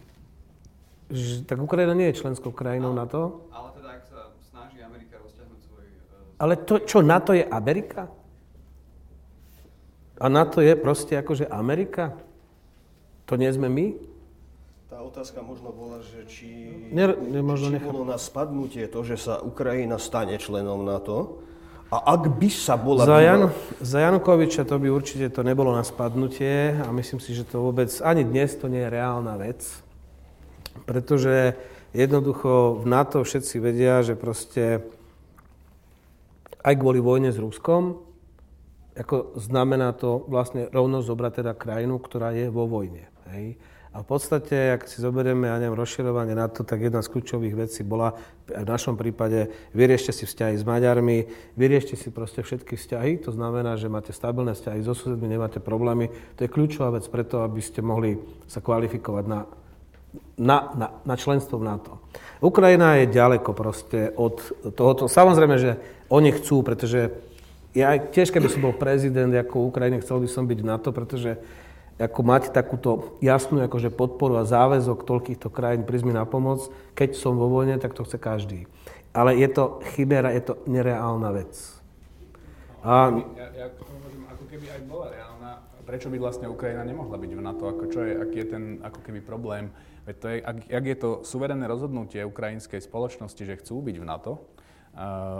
Ž, 1.11 1.43
tak 1.43 1.59
Ukrajina 1.59 1.91
nie 1.91 2.07
je 2.15 2.23
členskou 2.23 2.55
krajinou 2.55 2.95
ale, 2.95 3.03
NATO. 3.03 3.51
Ale 3.51 3.69
teda, 3.75 3.89
ak 3.91 4.01
sa 4.07 4.19
snaží 4.47 4.79
Amerika 4.79 5.19
rozťahnuť 5.19 5.59
svoj... 5.67 5.83
Uh... 5.91 6.39
Ale 6.39 6.53
to, 6.63 6.73
čo 6.79 7.03
NATO 7.03 7.35
je 7.35 7.43
Amerika? 7.43 8.07
A 10.23 10.25
na 10.31 10.47
to 10.47 10.63
je 10.63 10.71
proste 10.79 11.19
akože 11.19 11.51
Amerika? 11.51 12.15
To 13.27 13.35
nie 13.35 13.51
sme 13.51 13.67
my? 13.67 14.12
Tá 15.03 15.19
otázka 15.19 15.43
možno 15.43 15.75
bola, 15.75 15.99
že 15.99 16.23
či, 16.31 16.47
ne, 16.95 17.11
ne, 17.11 17.43
možno 17.43 17.75
či 17.75 17.83
bolo 17.83 18.07
na 18.07 18.15
spadnutie 18.15 18.87
to, 18.87 19.03
že 19.03 19.19
sa 19.19 19.43
Ukrajina 19.43 19.99
stane 19.99 20.39
členom 20.39 20.79
NATO. 20.79 21.43
A 21.91 22.15
ak 22.15 22.31
by 22.39 22.47
sa 22.47 22.79
bola... 22.79 23.03
Za, 23.03 23.19
Jan, 23.19 23.51
za 23.83 23.99
Janukoviča 23.99 24.63
to 24.63 24.79
by 24.79 24.87
určite 24.87 25.27
to 25.35 25.43
nebolo 25.43 25.75
na 25.75 25.83
spadnutie 25.83 26.79
a 26.79 26.87
myslím 26.95 27.19
si, 27.19 27.35
že 27.35 27.43
to 27.43 27.67
vôbec 27.67 27.91
ani 27.99 28.23
dnes 28.23 28.55
to 28.55 28.71
nie 28.71 28.79
je 28.79 28.95
reálna 28.95 29.35
vec. 29.35 29.59
Pretože 30.87 31.59
jednoducho 31.91 32.79
v 32.79 32.85
NATO 32.87 33.27
všetci 33.27 33.59
vedia, 33.59 34.07
že 34.07 34.15
proste 34.15 34.87
aj 36.63 36.79
kvôli 36.79 37.03
vojne 37.03 37.27
s 37.27 37.43
Ruskom, 37.43 37.99
ako 38.95 39.35
znamená 39.35 39.91
to 39.99 40.23
vlastne 40.31 40.71
rovno 40.71 41.03
zobrať 41.03 41.43
teda 41.43 41.51
krajinu, 41.59 41.99
ktorá 41.99 42.31
je 42.31 42.47
vo 42.47 42.71
vojne. 42.71 43.11
Hej. 43.35 43.59
A 43.93 44.01
v 44.01 44.09
podstate, 44.09 44.73
ak 44.73 44.89
si 44.89 45.05
zoberieme, 45.05 45.45
ja 45.45 45.61
neviem, 45.61 45.77
rozširovanie 45.77 46.33
na 46.33 46.49
to, 46.49 46.65
tak 46.65 46.81
jedna 46.81 47.05
z 47.05 47.13
kľúčových 47.13 47.53
vecí 47.53 47.85
bola 47.85 48.17
v 48.49 48.65
našom 48.65 48.97
prípade 48.97 49.53
vyriešte 49.77 50.09
si 50.09 50.25
vzťahy 50.25 50.57
s 50.57 50.65
Maďarmi, 50.65 51.29
vyriešte 51.53 51.93
si 51.93 52.09
proste 52.09 52.41
všetky 52.41 52.73
vzťahy, 52.73 53.21
to 53.21 53.29
znamená, 53.29 53.77
že 53.77 53.93
máte 53.93 54.09
stabilné 54.09 54.57
vzťahy 54.57 54.81
so 54.81 54.97
susedmi, 54.97 55.29
nemáte 55.29 55.61
problémy. 55.61 56.09
To 56.09 56.39
je 56.41 56.49
kľúčová 56.49 56.89
vec 56.97 57.05
preto, 57.05 57.45
aby 57.45 57.61
ste 57.61 57.85
mohli 57.85 58.17
sa 58.49 58.65
kvalifikovať 58.65 59.25
na, 59.29 59.39
na, 60.41 60.57
na, 60.73 60.87
na 61.05 61.13
členstvo 61.13 61.61
v 61.61 61.69
NATO. 61.69 62.01
Ukrajina 62.41 62.97
je 62.97 63.13
ďaleko 63.13 63.53
proste 63.53 64.09
od 64.17 64.41
tohoto. 64.73 65.05
Samozrejme, 65.05 65.55
že 65.61 65.77
oni 66.09 66.33
chcú, 66.33 66.65
pretože 66.65 67.13
ja 67.77 67.93
tiež, 67.97 68.33
keby 68.33 68.49
som 68.49 68.65
bol 68.65 68.73
prezident 68.73 69.29
ako 69.33 69.69
Ukrajiny, 69.69 70.01
chcel 70.01 70.17
by 70.17 70.29
som 70.29 70.49
byť 70.49 70.59
v 70.61 70.69
NATO, 70.69 70.89
pretože 70.89 71.37
ako 72.01 72.21
mať 72.25 72.49
takúto 72.49 73.17
jasnú 73.21 73.61
akože 73.61 73.93
podporu 73.93 74.41
a 74.41 74.49
záväzok 74.49 75.05
toľkýchto 75.05 75.47
krajín 75.53 75.85
prísť 75.85 76.09
na 76.09 76.25
pomoc, 76.25 76.65
keď 76.97 77.13
som 77.13 77.37
vo 77.37 77.49
vojne, 77.49 77.77
tak 77.77 77.93
to 77.93 78.01
chce 78.01 78.17
každý. 78.17 78.65
Ale 79.13 79.37
je 79.37 79.45
to 79.45 79.83
chybera, 79.93 80.33
je 80.33 80.41
to 80.41 80.53
nereálna 80.65 81.29
vec. 81.29 81.53
A... 82.81 83.13
Ja, 83.37 83.47
ja 83.53 83.67
hovorím, 83.77 84.25
ako 84.25 84.43
keby 84.49 84.65
aj 84.73 84.81
bola 84.89 85.07
reálna, 85.13 85.51
prečo 85.85 86.09
by 86.09 86.17
vlastne 86.17 86.49
Ukrajina 86.49 86.81
nemohla 86.81 87.15
byť 87.21 87.31
v 87.37 87.41
NATO? 87.45 87.63
Ako, 87.69 87.83
čo 87.93 88.01
je, 88.01 88.17
aký 88.17 88.37
je 88.41 88.47
ten 88.49 88.63
ako 88.81 88.99
keby 89.05 89.21
problém? 89.21 89.69
Veď 90.03 90.15
to 90.19 90.27
je, 90.27 90.37
ak, 90.43 90.57
ak 90.67 90.85
je 90.89 90.97
to 90.99 91.09
suverénne 91.23 91.63
rozhodnutie 91.63 92.27
ukrajinskej 92.27 92.83
spoločnosti, 92.83 93.39
že 93.39 93.59
chcú 93.61 93.79
byť 93.79 93.95
v 94.01 94.05
NATO, 94.09 94.43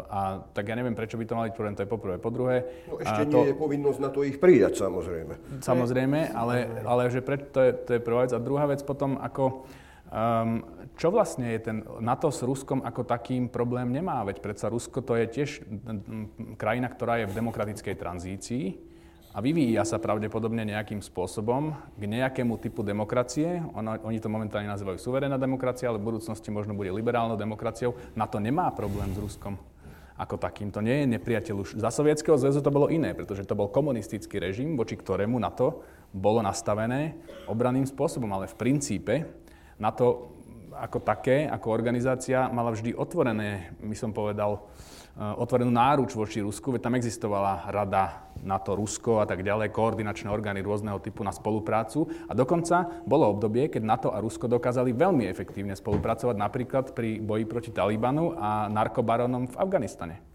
a 0.10 0.42
tak 0.50 0.66
ja 0.66 0.76
neviem, 0.76 0.98
prečo 0.98 1.14
by 1.14 1.26
to 1.30 1.38
mali 1.38 1.50
problém, 1.54 1.78
to 1.78 1.86
je 1.86 1.90
poprvé. 1.90 2.18
Po 2.18 2.34
druhé... 2.34 2.66
No 2.90 2.98
ešte 2.98 3.30
to, 3.30 3.46
nie 3.46 3.54
je 3.54 3.58
povinnosť 3.58 4.00
na 4.02 4.10
to 4.10 4.26
ich 4.26 4.42
prijať, 4.42 4.82
samozrejme. 4.82 5.62
Samozrejme, 5.62 6.34
ale, 6.34 6.82
ale 6.82 7.14
že 7.14 7.22
pre, 7.22 7.38
to, 7.38 7.60
je, 7.62 7.72
to 7.86 7.92
je 7.98 8.02
prvá 8.02 8.26
vec. 8.26 8.34
A 8.34 8.42
druhá 8.42 8.66
vec 8.66 8.82
potom, 8.82 9.22
ako... 9.22 9.66
Um, 10.14 10.62
čo 10.94 11.10
vlastne 11.10 11.58
je 11.58 11.60
ten 11.74 11.78
NATO 11.98 12.30
s 12.30 12.46
Ruskom 12.46 12.86
ako 12.86 13.02
takým 13.02 13.50
problém 13.50 13.90
nemá? 13.90 14.22
Veď 14.22 14.46
predsa 14.46 14.70
Rusko 14.70 15.02
to 15.02 15.18
je 15.18 15.26
tiež 15.26 15.50
krajina, 16.54 16.86
ktorá 16.86 17.18
je 17.18 17.30
v 17.34 17.38
demokratickej 17.42 17.96
tranzícii 17.98 18.93
a 19.34 19.42
vyvíja 19.42 19.82
sa 19.82 19.98
pravdepodobne 19.98 20.62
nejakým 20.62 21.02
spôsobom 21.02 21.74
k 21.98 22.04
nejakému 22.06 22.62
typu 22.62 22.86
demokracie. 22.86 23.66
Ono, 23.74 23.98
oni 24.06 24.22
to 24.22 24.30
momentálne 24.30 24.70
nazývajú 24.70 25.02
suverénna 25.02 25.42
demokracia, 25.42 25.90
ale 25.90 25.98
v 25.98 26.14
budúcnosti 26.14 26.54
možno 26.54 26.78
bude 26.78 26.94
liberálnou 26.94 27.34
demokraciou. 27.34 27.98
Na 28.14 28.30
to 28.30 28.38
nemá 28.38 28.70
problém 28.70 29.10
s 29.10 29.18
Ruskom 29.18 29.58
ako 30.14 30.38
takým. 30.38 30.70
To 30.70 30.86
nie 30.86 31.02
je 31.02 31.18
nepriateľ 31.18 31.56
už. 31.66 31.70
Za 31.82 31.90
Sovietskeho 31.90 32.38
zväzu 32.38 32.62
to 32.62 32.70
bolo 32.70 32.94
iné, 32.94 33.18
pretože 33.18 33.50
to 33.50 33.58
bol 33.58 33.74
komunistický 33.74 34.38
režim, 34.38 34.78
voči 34.78 34.94
ktorému 34.94 35.42
na 35.42 35.50
to 35.50 35.82
bolo 36.14 36.46
nastavené 36.46 37.18
obraným 37.50 37.90
spôsobom. 37.90 38.30
Ale 38.30 38.46
v 38.46 38.54
princípe 38.54 39.26
na 39.82 39.90
to 39.90 40.30
ako 40.78 41.02
také, 41.02 41.50
ako 41.50 41.74
organizácia 41.74 42.46
mala 42.54 42.70
vždy 42.70 42.94
otvorené, 42.94 43.74
my 43.82 43.98
som 43.98 44.14
povedal, 44.14 44.70
Eh, 45.14 45.22
otvorenú 45.38 45.70
náruč 45.70 46.18
voči 46.18 46.42
Rusku, 46.42 46.74
veď 46.74 46.90
tam 46.90 46.98
existovala 46.98 47.70
rada 47.70 48.33
NATO, 48.44 48.76
Rusko 48.76 49.24
a 49.24 49.26
tak 49.26 49.42
ďalej, 49.42 49.72
koordinačné 49.72 50.28
orgány 50.28 50.60
rôzneho 50.60 51.00
typu 51.00 51.24
na 51.24 51.32
spoluprácu. 51.32 52.08
A 52.28 52.36
dokonca 52.36 53.04
bolo 53.08 53.32
obdobie, 53.32 53.72
keď 53.72 53.84
NATO 53.84 54.10
a 54.12 54.20
Rusko 54.20 54.52
dokázali 54.52 54.92
veľmi 54.92 55.26
efektívne 55.28 55.74
spolupracovať 55.74 56.36
napríklad 56.36 56.86
pri 56.92 57.24
boji 57.24 57.46
proti 57.48 57.72
Talibanu 57.72 58.36
a 58.36 58.68
narkobaronom 58.68 59.48
v 59.52 59.56
Afganistane. 59.56 60.33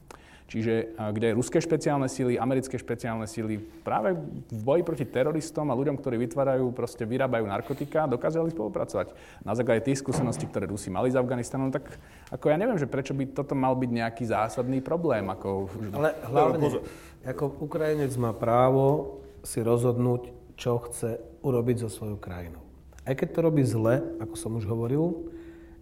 Čiže 0.49 0.97
kde 0.97 1.37
ruské 1.37 1.61
špeciálne 1.61 2.09
síly, 2.09 2.41
americké 2.41 2.81
špeciálne 2.81 3.29
síly 3.29 3.61
práve 3.61 4.17
v 4.49 4.63
boji 4.65 4.81
proti 4.81 5.05
teroristom 5.05 5.69
a 5.69 5.77
ľuďom, 5.77 6.01
ktorí 6.01 6.17
vytvárajú, 6.25 6.73
proste 6.73 7.05
vyrábajú 7.05 7.45
narkotika, 7.45 8.09
dokázali 8.09 8.49
spolupracovať. 8.57 9.13
Na 9.45 9.53
základe 9.53 9.85
tých 9.85 10.01
skúseností, 10.01 10.49
ktoré 10.49 10.65
Rusi 10.65 10.89
mali 10.89 11.13
s 11.13 11.21
Afganistanom, 11.21 11.69
tak 11.69 11.93
ako 12.33 12.49
ja 12.49 12.57
neviem, 12.57 12.81
že 12.81 12.89
prečo 12.89 13.13
by 13.13 13.29
toto 13.29 13.53
mal 13.53 13.77
byť 13.77 13.91
nejaký 13.93 14.25
zásadný 14.25 14.81
problém. 14.81 15.29
Ako... 15.29 15.69
Ale 15.93 16.17
hlavne, 16.33 16.81
ako 17.29 17.69
Ukrajinec 17.69 18.17
má 18.17 18.33
právo 18.33 19.21
si 19.45 19.61
rozhodnúť, 19.61 20.33
čo 20.57 20.81
chce 20.81 21.21
urobiť 21.45 21.85
so 21.85 21.93
svojou 21.93 22.17
krajinou. 22.17 22.65
Aj 23.05 23.13
keď 23.13 23.29
to 23.37 23.41
robí 23.45 23.69
zle, 23.69 24.01
ako 24.17 24.33
som 24.33 24.57
už 24.57 24.65
hovoril, 24.65 25.29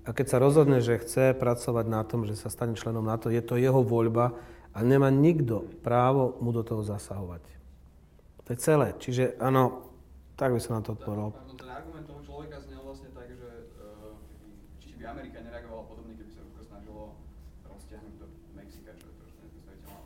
a 0.07 0.15
keď 0.15 0.27
sa 0.27 0.43
rozhodne, 0.43 0.79
že 0.83 1.03
chce 1.03 1.35
pracovať 1.35 1.87
na 1.91 2.03
tom, 2.07 2.27
že 2.27 2.39
sa 2.39 2.47
stane 2.47 2.79
členom 2.79 3.03
NATO, 3.03 3.27
je 3.27 3.43
to 3.43 3.59
jeho 3.59 3.83
voľba 3.83 4.39
a 4.77 4.85
nemá 4.85 5.09
nikto 5.09 5.65
právo 5.81 6.37
mu 6.45 6.53
do 6.53 6.61
toho 6.61 6.85
zasahovať. 6.85 7.41
To 8.45 8.49
je 8.53 8.59
celé. 8.61 8.93
Čiže 9.01 9.41
áno, 9.41 9.89
tak 10.37 10.53
by 10.53 10.61
som 10.61 10.77
na 10.77 10.85
to 10.85 10.93
odpovedal. 10.93 11.33
Ten 11.57 11.73
argument 11.73 12.05
toho 12.05 12.21
človeka 12.21 12.61
znel 12.61 12.85
vlastne 12.85 13.09
tak, 13.17 13.33
že 13.33 13.73
uh, 13.81 14.13
či 14.85 15.01
by 15.01 15.09
Amerika 15.09 15.41
nereagovala 15.41 15.89
podobne, 15.89 16.13
keby 16.21 16.29
sa 16.29 16.45
Rusko 16.45 16.63
snažilo 16.69 17.17
roztiahnuť 17.65 18.15
do 18.21 18.27
Mexika, 18.53 18.93
čo 19.01 19.09
je 19.09 19.15
to 19.17 19.23
nepredstaviteľné. 19.25 19.97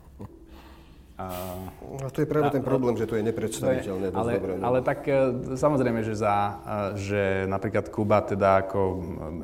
A 1.21 2.09
to 2.09 2.25
je 2.25 2.29
práve 2.29 2.49
ten 2.49 2.65
problém, 2.65 2.97
že 2.97 3.05
to 3.05 3.13
je 3.13 3.25
nepredstaviteľné. 3.29 4.09
dosť 4.09 4.21
ale, 4.25 4.33
dobre, 4.41 4.53
no. 4.57 4.63
ale 4.65 4.79
tak 4.81 5.05
e, 5.05 5.13
samozrejme, 5.53 6.01
že, 6.01 6.17
za, 6.17 6.33
e, 6.33 6.53
že 6.97 7.23
napríklad 7.45 7.93
Kuba 7.93 8.25
teda 8.25 8.65
ako 8.65 8.81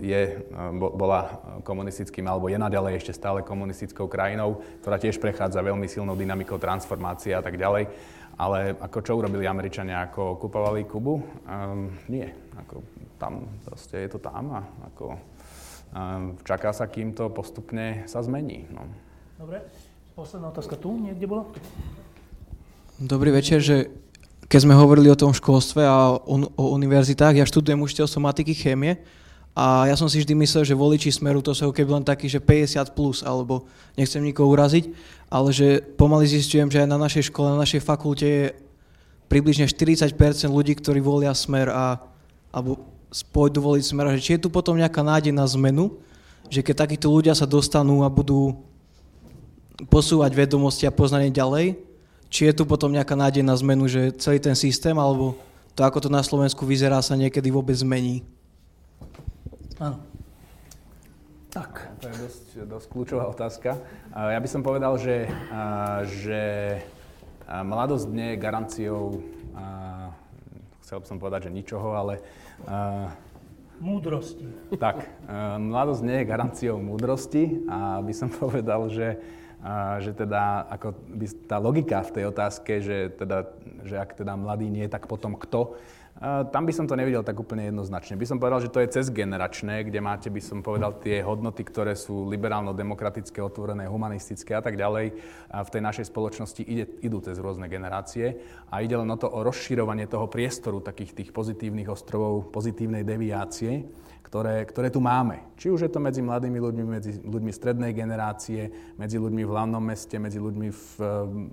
je, 0.00 0.22
e, 0.40 0.72
bo- 0.72 0.96
bola 0.96 1.36
komunistickým, 1.68 2.24
alebo 2.24 2.48
je 2.48 2.56
naďalej 2.56 3.04
ešte 3.04 3.12
stále 3.12 3.44
komunistickou 3.44 4.08
krajinou, 4.08 4.64
ktorá 4.80 4.96
tiež 4.96 5.20
prechádza 5.20 5.60
veľmi 5.60 5.84
silnou 5.84 6.16
dynamikou 6.16 6.56
transformácie 6.56 7.36
a 7.36 7.44
tak 7.44 7.60
ďalej. 7.60 7.92
Ale 8.36 8.76
ako 8.80 8.98
čo 9.04 9.12
urobili 9.16 9.44
Američania, 9.44 10.08
ako 10.08 10.40
okupovali 10.40 10.84
Kubu? 10.88 11.20
Um, 11.48 11.92
nie. 12.08 12.28
Ako 12.56 12.84
tam 13.16 13.48
proste 13.64 14.04
je 14.04 14.08
to 14.12 14.20
tam 14.20 14.52
a 14.52 14.62
ako 14.92 15.16
um, 15.92 16.36
čaká 16.44 16.72
sa, 16.72 16.88
kým 16.88 17.16
to 17.16 17.32
postupne 17.32 18.04
sa 18.04 18.20
zmení. 18.20 18.68
No. 18.72 18.84
Dobre. 19.40 19.64
Posledná 20.16 20.48
otázka 20.48 20.80
tu 20.80 20.96
niekde 20.96 21.28
bola? 21.28 21.44
Dobrý 22.96 23.28
večer, 23.28 23.60
že 23.60 23.92
keď 24.48 24.64
sme 24.64 24.72
hovorili 24.72 25.12
o 25.12 25.20
tom 25.20 25.36
školstve 25.36 25.84
a 25.84 26.16
o, 26.16 26.72
univerzitách, 26.72 27.36
ja 27.36 27.44
študujem 27.44 27.84
učiteľ 27.84 28.08
somatiky, 28.08 28.56
chémie 28.56 28.96
a 29.52 29.84
ja 29.84 29.92
som 29.92 30.08
si 30.08 30.16
vždy 30.16 30.32
myslel, 30.40 30.64
že 30.64 30.72
voliči 30.72 31.12
Smeru 31.12 31.44
to 31.44 31.52
sú 31.52 31.68
keby 31.68 32.00
len 32.00 32.08
takí, 32.08 32.32
že 32.32 32.40
50 32.40 32.96
plus, 32.96 33.20
alebo 33.20 33.68
nechcem 33.92 34.24
nikoho 34.24 34.48
uraziť, 34.56 34.88
ale 35.28 35.52
že 35.52 35.84
pomaly 36.00 36.24
zistujem, 36.24 36.72
že 36.72 36.80
aj 36.80 36.88
na 36.88 36.96
našej 36.96 37.28
škole, 37.28 37.52
na 37.52 37.60
našej 37.60 37.84
fakulte 37.84 38.24
je 38.24 38.44
približne 39.28 39.68
40% 39.68 40.16
ľudí, 40.48 40.80
ktorí 40.80 41.04
volia 41.04 41.36
Smer 41.36 41.68
a, 41.68 42.00
alebo 42.56 42.88
pôjdu 43.36 43.60
voliť 43.60 43.84
Smer. 43.84 44.16
Že 44.16 44.24
či 44.24 44.32
je 44.40 44.42
tu 44.44 44.48
potom 44.48 44.80
nejaká 44.80 45.04
nádej 45.04 45.36
na 45.36 45.44
zmenu, 45.44 46.00
že 46.48 46.64
keď 46.64 46.88
takíto 46.88 47.12
ľudia 47.12 47.36
sa 47.36 47.44
dostanú 47.44 48.00
a 48.00 48.08
budú 48.08 48.56
posúvať 49.92 50.32
vedomosti 50.32 50.88
a 50.88 50.94
poznanie 50.94 51.28
ďalej, 51.28 51.76
či 52.32 52.48
je 52.48 52.52
tu 52.56 52.64
potom 52.64 52.90
nejaká 52.90 53.12
nádej 53.12 53.44
na 53.44 53.54
zmenu, 53.54 53.86
že 53.86 54.16
celý 54.16 54.40
ten 54.40 54.56
systém, 54.56 54.96
alebo 54.96 55.36
to, 55.76 55.84
ako 55.84 56.08
to 56.08 56.10
na 56.10 56.24
Slovensku 56.24 56.64
vyzerá, 56.64 57.04
sa 57.04 57.14
niekedy 57.14 57.52
vôbec 57.52 57.76
zmení? 57.76 58.24
Áno. 59.76 60.00
Tak. 61.52 61.88
To 62.00 62.08
je 62.08 62.16
dosť, 62.20 62.44
dosť 62.68 62.86
kľúčová 62.92 63.24
otázka. 63.32 63.80
Ja 64.12 64.40
by 64.40 64.48
som 64.48 64.60
povedal, 64.60 64.96
že, 65.00 65.28
že 66.20 66.40
mladosť 67.48 68.08
nie 68.12 68.36
je 68.36 68.40
garanciou, 68.40 69.24
chcel 70.84 71.00
by 71.00 71.06
som 71.08 71.16
povedať, 71.20 71.48
že 71.48 71.56
ničoho, 71.56 71.96
ale 71.96 72.20
Múdrosti. 73.76 74.40
tak, 74.80 75.04
mladosť 75.60 76.00
nie 76.00 76.24
je 76.24 76.28
garanciou 76.28 76.80
múdrosti 76.80 77.68
a 77.68 78.00
by 78.00 78.12
som 78.16 78.32
povedal, 78.44 78.88
že, 78.88 79.20
a, 79.66 79.98
že 79.98 80.14
teda 80.14 80.70
ako 80.70 80.94
by 80.94 81.26
tá 81.50 81.58
logika 81.58 82.06
v 82.06 82.14
tej 82.14 82.24
otázke, 82.30 82.78
že, 82.78 83.10
teda, 83.18 83.50
že 83.82 83.98
ak 83.98 84.14
teda 84.14 84.38
mladý 84.38 84.70
nie, 84.70 84.86
tak 84.86 85.10
potom 85.10 85.34
kto, 85.34 85.74
a 86.16 86.48
tam 86.48 86.64
by 86.64 86.72
som 86.72 86.88
to 86.88 86.96
nevidel 86.96 87.20
tak 87.20 87.36
úplne 87.36 87.68
jednoznačne. 87.68 88.16
By 88.16 88.24
som 88.24 88.40
povedal, 88.40 88.64
že 88.64 88.72
to 88.72 88.80
je 88.80 88.88
cezgeneračné, 88.88 89.84
kde 89.84 90.00
máte, 90.00 90.32
by 90.32 90.40
som 90.40 90.64
povedal, 90.64 90.96
tie 90.96 91.20
hodnoty, 91.20 91.60
ktoré 91.60 91.92
sú 91.92 92.24
liberálno-demokratické, 92.32 93.44
otvorené, 93.44 93.84
humanistické 93.84 94.56
a 94.56 94.64
tak 94.64 94.80
ďalej. 94.80 95.12
A 95.52 95.60
v 95.60 95.72
tej 95.76 95.82
našej 95.84 96.08
spoločnosti 96.08 96.64
ide, 96.64 96.88
idú 97.04 97.20
cez 97.20 97.36
rôzne 97.36 97.68
generácie 97.68 98.40
a 98.72 98.80
ide 98.80 98.96
len 98.96 99.12
o 99.12 99.20
to 99.20 99.28
o 99.28 99.44
rozširovanie 99.44 100.08
toho 100.08 100.24
priestoru 100.24 100.80
takých 100.80 101.12
tých 101.12 101.30
pozitívnych 101.36 101.92
ostrovov, 101.92 102.48
pozitívnej 102.48 103.04
deviácie, 103.04 103.84
ktoré, 104.26 104.66
ktoré 104.66 104.90
tu 104.90 104.98
máme. 104.98 105.54
Či 105.54 105.70
už 105.70 105.86
je 105.86 105.90
to 105.94 106.02
medzi 106.02 106.18
mladými 106.18 106.58
ľuďmi, 106.58 106.82
medzi 106.82 107.22
ľuďmi 107.22 107.52
strednej 107.54 107.94
generácie, 107.94 108.66
medzi 108.98 109.22
ľuďmi 109.22 109.46
v 109.46 109.52
hlavnom 109.54 109.78
meste, 109.78 110.18
medzi 110.18 110.42
ľuďmi 110.42 110.68
v 110.74 110.86
e, 110.98 111.06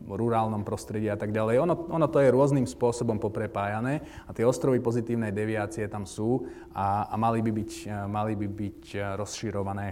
rurálnom 0.09 0.65
prostredí 0.65 1.05
a 1.05 1.13
tak 1.13 1.29
ďalej. 1.29 1.61
Ono, 1.61 1.93
ono 1.93 2.07
to 2.09 2.17
je 2.17 2.33
rôznym 2.33 2.65
spôsobom 2.65 3.21
poprepájané 3.21 4.01
a 4.25 4.33
tie 4.33 4.41
ostrovy 4.41 4.81
pozitívnej 4.81 5.29
deviácie 5.29 5.85
tam 5.85 6.09
sú 6.09 6.49
a, 6.73 7.05
a 7.05 7.15
mali, 7.15 7.45
by 7.45 7.51
byť, 7.53 7.71
e, 7.85 7.97
mali 8.09 8.33
by 8.33 8.47
byť 8.49 8.81
e, 8.97 8.97
rozširované. 9.21 9.87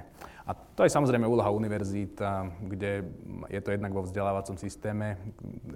A 0.49 0.57
to 0.57 0.81
je 0.81 0.89
samozrejme 0.89 1.29
úloha 1.29 1.53
univerzít, 1.53 2.17
kde 2.65 3.05
je 3.45 3.61
to 3.61 3.71
jednak 3.71 3.93
vo 3.93 4.01
vzdelávacom 4.01 4.57
systéme. 4.57 5.21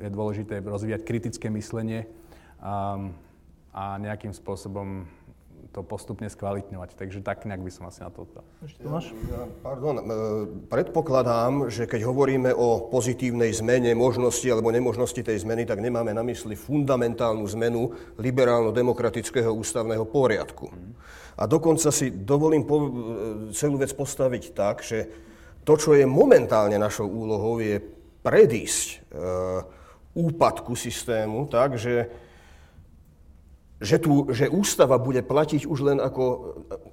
Je 0.02 0.10
dôležité 0.10 0.58
rozvíjať 0.58 1.06
kritické 1.06 1.54
myslenie 1.54 2.10
a, 2.58 2.98
a 3.72 3.84
nejakým 4.02 4.34
spôsobom 4.34 5.06
to 5.76 5.84
postupne 5.84 6.32
skvalitňovať. 6.32 6.96
Takže 6.96 7.20
tak 7.20 7.44
nejak 7.44 7.60
by 7.60 7.68
som 7.68 7.92
asi 7.92 8.00
na 8.00 8.08
to 8.08 8.24
odpovedal. 8.24 8.48
Tomáš? 8.80 9.12
Ja, 9.28 9.44
Pardon, 9.60 9.96
e, 10.00 10.04
predpokladám, 10.72 11.68
že 11.68 11.84
keď 11.84 12.08
hovoríme 12.08 12.56
o 12.56 12.88
pozitívnej 12.88 13.52
zmene 13.52 13.92
možnosti 13.92 14.48
alebo 14.48 14.72
nemožnosti 14.72 15.20
tej 15.20 15.44
zmeny, 15.44 15.68
tak 15.68 15.84
nemáme 15.84 16.16
na 16.16 16.24
mysli 16.24 16.56
fundamentálnu 16.56 17.44
zmenu 17.60 17.92
liberálno-demokratického 18.16 19.52
ústavného 19.52 20.08
poriadku. 20.08 20.72
A 21.36 21.44
dokonca 21.44 21.92
si 21.92 22.16
dovolím 22.16 22.64
po- 22.64 22.96
celú 23.52 23.76
vec 23.76 23.92
postaviť 23.92 24.44
tak, 24.56 24.80
že 24.80 25.12
to, 25.68 25.76
čo 25.76 25.92
je 25.92 26.08
momentálne 26.08 26.80
našou 26.80 27.12
úlohou, 27.12 27.60
je 27.60 27.84
predísť 28.24 28.88
e, 28.88 28.98
úpadku 30.16 30.72
systému, 30.80 31.52
tak, 31.52 31.76
že 33.80 34.00
tu, 34.00 34.32
že 34.32 34.48
ústava 34.48 34.96
bude 34.96 35.20
platiť 35.20 35.68
už 35.68 35.80
len, 35.84 35.98
ako, 36.00 36.24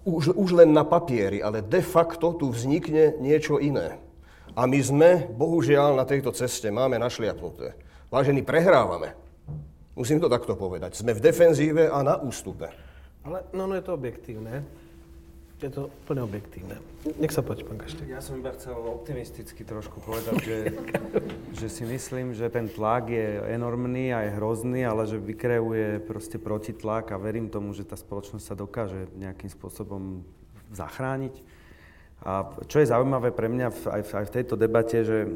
už, 0.02 0.34
už 0.34 0.50
len 0.58 0.74
na 0.74 0.82
papieri, 0.82 1.38
ale 1.38 1.62
de 1.62 1.78
facto 1.78 2.34
tu 2.34 2.50
vznikne 2.50 3.18
niečo 3.22 3.62
iné. 3.62 4.02
A 4.52 4.68
my 4.68 4.78
sme, 4.82 5.10
bohužiaľ, 5.32 5.96
na 5.96 6.04
tejto 6.04 6.34
ceste 6.34 6.68
máme 6.68 7.00
našliapnuté. 7.00 7.72
Vážení, 8.12 8.44
prehrávame. 8.44 9.16
Musím 9.96 10.20
to 10.20 10.28
takto 10.28 10.58
povedať. 10.58 10.92
Sme 10.98 11.16
v 11.16 11.24
defenzíve 11.24 11.88
a 11.88 12.04
na 12.04 12.20
ústupe. 12.20 12.68
Ale 13.24 13.46
no, 13.54 13.64
no 13.70 13.74
je 13.78 13.84
to 13.84 13.96
objektívne. 13.96 14.66
Je 15.62 15.70
to 15.70 15.94
úplne 16.02 16.26
objektívne. 16.26 16.74
Nech 17.22 17.30
sa 17.30 17.38
poď, 17.38 17.62
pán 17.62 17.78
Kaštek. 17.78 18.10
Ja 18.10 18.18
som 18.18 18.34
iba 18.34 18.50
chcel 18.50 18.74
optimisticky 18.74 19.62
trošku 19.62 20.02
povedať, 20.02 20.42
že, 20.42 20.58
že 21.62 21.66
si 21.70 21.86
myslím, 21.86 22.34
že 22.34 22.50
ten 22.50 22.66
tlak 22.66 23.06
je 23.06 23.38
enormný 23.46 24.10
a 24.10 24.26
je 24.26 24.34
hrozný, 24.42 24.82
ale 24.82 25.06
že 25.06 25.22
vykreuje 25.22 26.02
proste 26.02 26.42
protitlak 26.42 27.14
a 27.14 27.16
verím 27.22 27.46
tomu, 27.46 27.70
že 27.78 27.86
tá 27.86 27.94
spoločnosť 27.94 28.42
sa 28.42 28.58
dokáže 28.58 29.06
nejakým 29.14 29.54
spôsobom 29.54 30.26
zachrániť. 30.74 31.38
A 32.26 32.58
čo 32.66 32.82
je 32.82 32.90
zaujímavé 32.90 33.30
pre 33.30 33.46
mňa 33.46 33.70
v, 33.70 33.82
aj, 33.86 34.02
v, 34.02 34.10
aj 34.18 34.24
v 34.26 34.34
tejto 34.34 34.54
debate, 34.58 34.98
že 35.06 35.30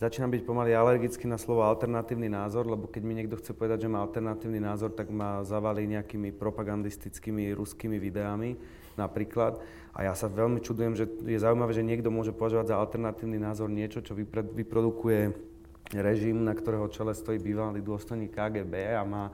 začínam 0.00 0.32
byť 0.32 0.42
pomaly 0.44 0.72
alergický 0.72 1.28
na 1.28 1.36
slovo 1.36 1.68
alternatívny 1.68 2.32
názor, 2.32 2.64
lebo 2.64 2.88
keď 2.88 3.02
mi 3.04 3.12
niekto 3.12 3.36
chce 3.36 3.52
povedať, 3.52 3.84
že 3.84 3.92
má 3.92 4.00
alternatívny 4.00 4.60
názor, 4.60 4.96
tak 4.96 5.12
ma 5.12 5.44
zavalí 5.44 5.84
nejakými 5.84 6.32
propagandistickými 6.32 7.52
ruskými 7.52 8.00
videami 8.00 8.56
napríklad. 8.98 9.62
A 9.94 10.06
ja 10.06 10.14
sa 10.18 10.26
veľmi 10.26 10.58
čudujem, 10.58 10.94
že 10.98 11.06
je 11.06 11.38
zaujímavé, 11.38 11.72
že 11.74 11.86
niekto 11.86 12.10
môže 12.10 12.34
považovať 12.34 12.74
za 12.74 12.78
alternatívny 12.78 13.38
názor 13.38 13.70
niečo, 13.70 14.02
čo 14.02 14.18
vyprodukuje 14.52 15.32
režim, 15.96 16.44
na 16.44 16.52
ktorého 16.52 16.90
čele 16.92 17.16
stojí 17.16 17.40
bývalý 17.40 17.80
dôstojník 17.80 18.34
KGB 18.34 18.74
a 18.98 19.02
má 19.06 19.24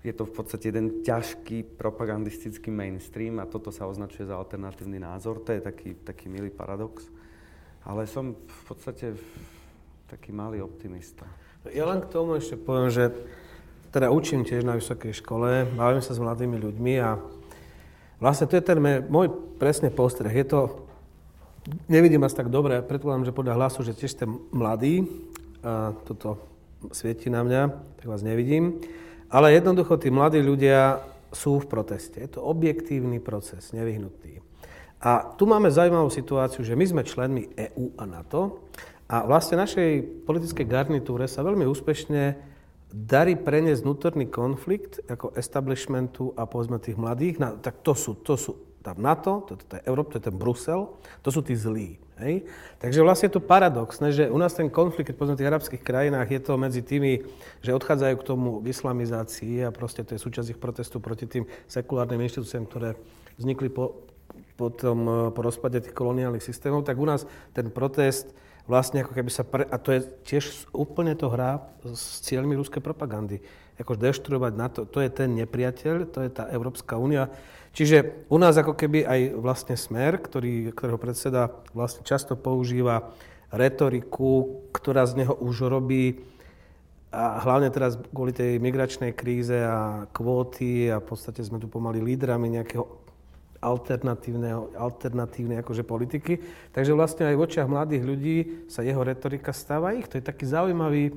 je 0.00 0.16
to 0.16 0.24
v 0.24 0.32
podstate 0.32 0.72
jeden 0.72 1.04
ťažký 1.04 1.76
propagandistický 1.76 2.72
mainstream 2.72 3.36
a 3.36 3.44
toto 3.44 3.68
sa 3.68 3.84
označuje 3.84 4.32
za 4.32 4.36
alternatívny 4.36 4.96
názor. 4.96 5.44
To 5.44 5.52
je 5.52 5.60
taký, 5.60 5.92
taký 6.00 6.32
milý 6.32 6.48
paradox. 6.48 7.04
Ale 7.84 8.08
som 8.08 8.32
v 8.32 8.62
podstate 8.64 9.12
taký 10.08 10.32
malý 10.32 10.64
optimista. 10.64 11.28
Ja 11.68 11.84
len 11.84 12.00
k 12.00 12.08
tomu 12.08 12.40
ešte 12.40 12.56
poviem, 12.56 12.88
že 12.88 13.12
teda 13.92 14.08
učím 14.08 14.48
tiež 14.48 14.64
na 14.64 14.80
vysokej 14.80 15.20
škole, 15.20 15.68
bavím 15.76 16.00
sa 16.00 16.16
s 16.16 16.22
mladými 16.22 16.56
ľuďmi 16.56 16.94
a 17.04 17.20
vlastne 18.20 18.46
to 18.46 18.54
je 18.54 18.62
ten 18.62 18.78
môj 19.08 19.32
presne 19.56 19.88
postreh. 19.88 20.30
Je 20.30 20.46
to, 20.46 20.60
nevidím 21.88 22.22
vás 22.22 22.36
tak 22.36 22.52
dobre, 22.52 22.84
predpokladám, 22.84 23.26
že 23.26 23.36
podľa 23.36 23.56
hlasu, 23.56 23.80
že 23.82 23.96
tiež 23.96 24.12
ste 24.14 24.24
mladí, 24.52 25.08
a 25.60 25.92
toto 26.04 26.40
svieti 26.92 27.28
na 27.28 27.44
mňa, 27.44 27.62
tak 28.00 28.06
vás 28.06 28.24
nevidím. 28.24 28.80
Ale 29.28 29.52
jednoducho 29.52 30.00
tí 30.00 30.08
mladí 30.08 30.40
ľudia 30.40 31.04
sú 31.30 31.60
v 31.60 31.68
proteste. 31.68 32.18
Je 32.20 32.30
to 32.38 32.40
objektívny 32.42 33.20
proces, 33.20 33.70
nevyhnutý. 33.70 34.42
A 35.00 35.32
tu 35.36 35.48
máme 35.48 35.72
zaujímavú 35.72 36.12
situáciu, 36.12 36.60
že 36.60 36.76
my 36.76 36.84
sme 36.84 37.08
členmi 37.08 37.48
EÚ 37.56 37.96
a 37.96 38.04
NATO 38.04 38.68
a 39.08 39.24
vlastne 39.24 39.56
našej 39.56 40.24
politickej 40.28 40.66
garnitúre 40.68 41.24
sa 41.24 41.40
veľmi 41.40 41.64
úspešne 41.64 42.36
darí 42.90 43.38
preniesť 43.38 43.86
vnútorný 43.86 44.26
konflikt 44.26 44.98
ako 45.06 45.32
establishmentu 45.38 46.34
a 46.34 46.44
povedzme 46.44 46.82
tých 46.82 46.98
mladých, 46.98 47.38
na, 47.38 47.54
tak 47.54 47.80
to 47.86 47.94
sú, 47.94 48.18
to 48.20 48.34
sú 48.34 48.52
tam 48.82 48.98
NATO, 48.98 49.46
to, 49.46 49.60
to, 49.60 49.78
je 49.78 49.82
Európa, 49.86 50.16
to 50.16 50.18
je 50.18 50.26
ten 50.26 50.36
Brusel, 50.36 50.90
to 51.22 51.28
sú 51.30 51.40
tí 51.44 51.54
zlí. 51.54 52.00
Hej? 52.20 52.48
Takže 52.80 53.00
vlastne 53.04 53.28
je 53.28 53.36
to 53.36 53.44
paradoxné, 53.44 54.12
že 54.12 54.24
u 54.28 54.36
nás 54.36 54.52
ten 54.52 54.68
konflikt, 54.68 55.12
keď 55.12 55.16
povedzme 55.16 55.36
v 55.36 55.40
tých 55.40 55.50
arabských 55.52 55.82
krajinách, 55.84 56.28
je 56.28 56.40
to 56.40 56.52
medzi 56.60 56.82
tými, 56.84 57.24
že 57.64 57.76
odchádzajú 57.76 58.14
k 58.20 58.26
tomu 58.26 58.48
k 58.60 58.72
islamizácii 58.72 59.64
a 59.64 59.70
proste 59.72 60.04
to 60.04 60.16
je 60.16 60.20
súčasť 60.20 60.56
ich 60.56 60.60
protestu 60.60 61.00
proti 61.00 61.24
tým 61.28 61.44
sekulárnym 61.68 62.24
inštitúciám, 62.24 62.64
ktoré 62.68 62.96
vznikli 63.36 63.72
po, 63.72 64.04
po, 64.56 64.68
tom, 64.72 65.32
po 65.32 65.40
rozpade 65.40 65.80
tých 65.80 65.96
koloniálnych 65.96 66.44
systémov, 66.44 66.84
tak 66.84 67.00
u 67.00 67.08
nás 67.08 67.24
ten 67.56 67.72
protest 67.72 68.32
vlastne 68.66 69.04
ako 69.04 69.12
keby 69.16 69.30
sa... 69.32 69.44
Pre, 69.46 69.64
a 69.64 69.76
to 69.80 69.94
je 69.94 70.00
tiež 70.26 70.68
úplne 70.74 71.16
to 71.16 71.30
hrá 71.32 71.62
s 71.84 72.24
cieľmi 72.26 72.56
ruskej 72.56 72.82
propagandy. 72.82 73.40
Ako 73.80 73.96
deštruovať 73.96 74.52
na 74.56 74.68
to, 74.68 74.84
je 74.84 75.08
ten 75.08 75.32
nepriateľ, 75.36 76.12
to 76.12 76.20
je 76.24 76.30
tá 76.32 76.48
Európska 76.52 77.00
únia. 77.00 77.32
Čiže 77.72 78.26
u 78.28 78.36
nás 78.36 78.58
ako 78.58 78.74
keby 78.74 79.06
aj 79.06 79.20
vlastne 79.38 79.76
smer, 79.78 80.18
ktorý, 80.18 80.74
ktorého 80.74 80.98
predseda 80.98 81.54
vlastne 81.70 82.02
často 82.02 82.34
používa 82.34 83.14
retoriku, 83.54 84.66
ktorá 84.74 85.06
z 85.06 85.24
neho 85.24 85.34
už 85.38 85.70
robí 85.70 86.26
a 87.10 87.42
hlavne 87.42 87.74
teraz 87.74 87.98
kvôli 88.14 88.30
tej 88.30 88.62
migračnej 88.62 89.10
kríze 89.14 89.58
a 89.66 90.06
kvóty 90.14 90.86
a 90.86 91.02
v 91.02 91.06
podstate 91.10 91.42
sme 91.42 91.58
tu 91.58 91.66
pomaly 91.66 91.98
lídrami 91.98 92.46
nejakého 92.54 92.86
alternatívnej 93.60 95.60
akože 95.60 95.84
politiky. 95.84 96.40
Takže 96.72 96.96
vlastne 96.96 97.28
aj 97.28 97.36
v 97.36 97.44
očiach 97.44 97.68
mladých 97.68 98.04
ľudí 98.04 98.36
sa 98.72 98.80
jeho 98.80 99.04
retorika 99.04 99.52
stáva 99.52 99.92
ich. 99.92 100.08
To 100.08 100.16
je 100.16 100.24
taký 100.24 100.48
zaujímavý 100.48 101.12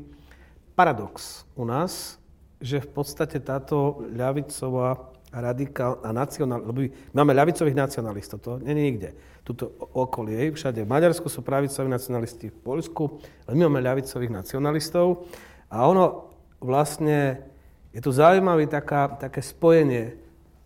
paradox 0.75 1.47
u 1.55 1.63
nás, 1.63 2.19
že 2.59 2.83
v 2.83 2.89
podstate 2.91 3.39
táto 3.39 4.03
ľavicová 4.11 5.13
radikál 5.33 5.97
a 6.05 6.13
nacionál, 6.13 6.61
lebo 6.61 6.85
máme 7.09 7.33
ľavicových 7.33 7.73
nacionalistov, 7.73 8.37
to 8.39 8.61
nie 8.61 8.69
je 8.69 8.85
nikde. 8.85 9.09
Tuto 9.41 9.73
okolie, 9.97 10.53
všade 10.53 10.85
v 10.85 10.93
Maďarsku 10.93 11.25
sú 11.25 11.41
pravicoví 11.41 11.89
nacionalisti, 11.89 12.53
v 12.53 12.59
Polsku, 12.61 13.17
ale 13.49 13.57
my 13.57 13.67
máme 13.67 13.81
ľavicových 13.81 14.29
nacionalistov 14.29 15.25
a 15.73 15.89
ono 15.89 16.29
vlastne, 16.61 17.41
je 17.91 17.99
tu 17.99 18.13
zaujímavé 18.13 18.69
taká, 18.69 19.09
také 19.17 19.41
spojenie 19.41 20.22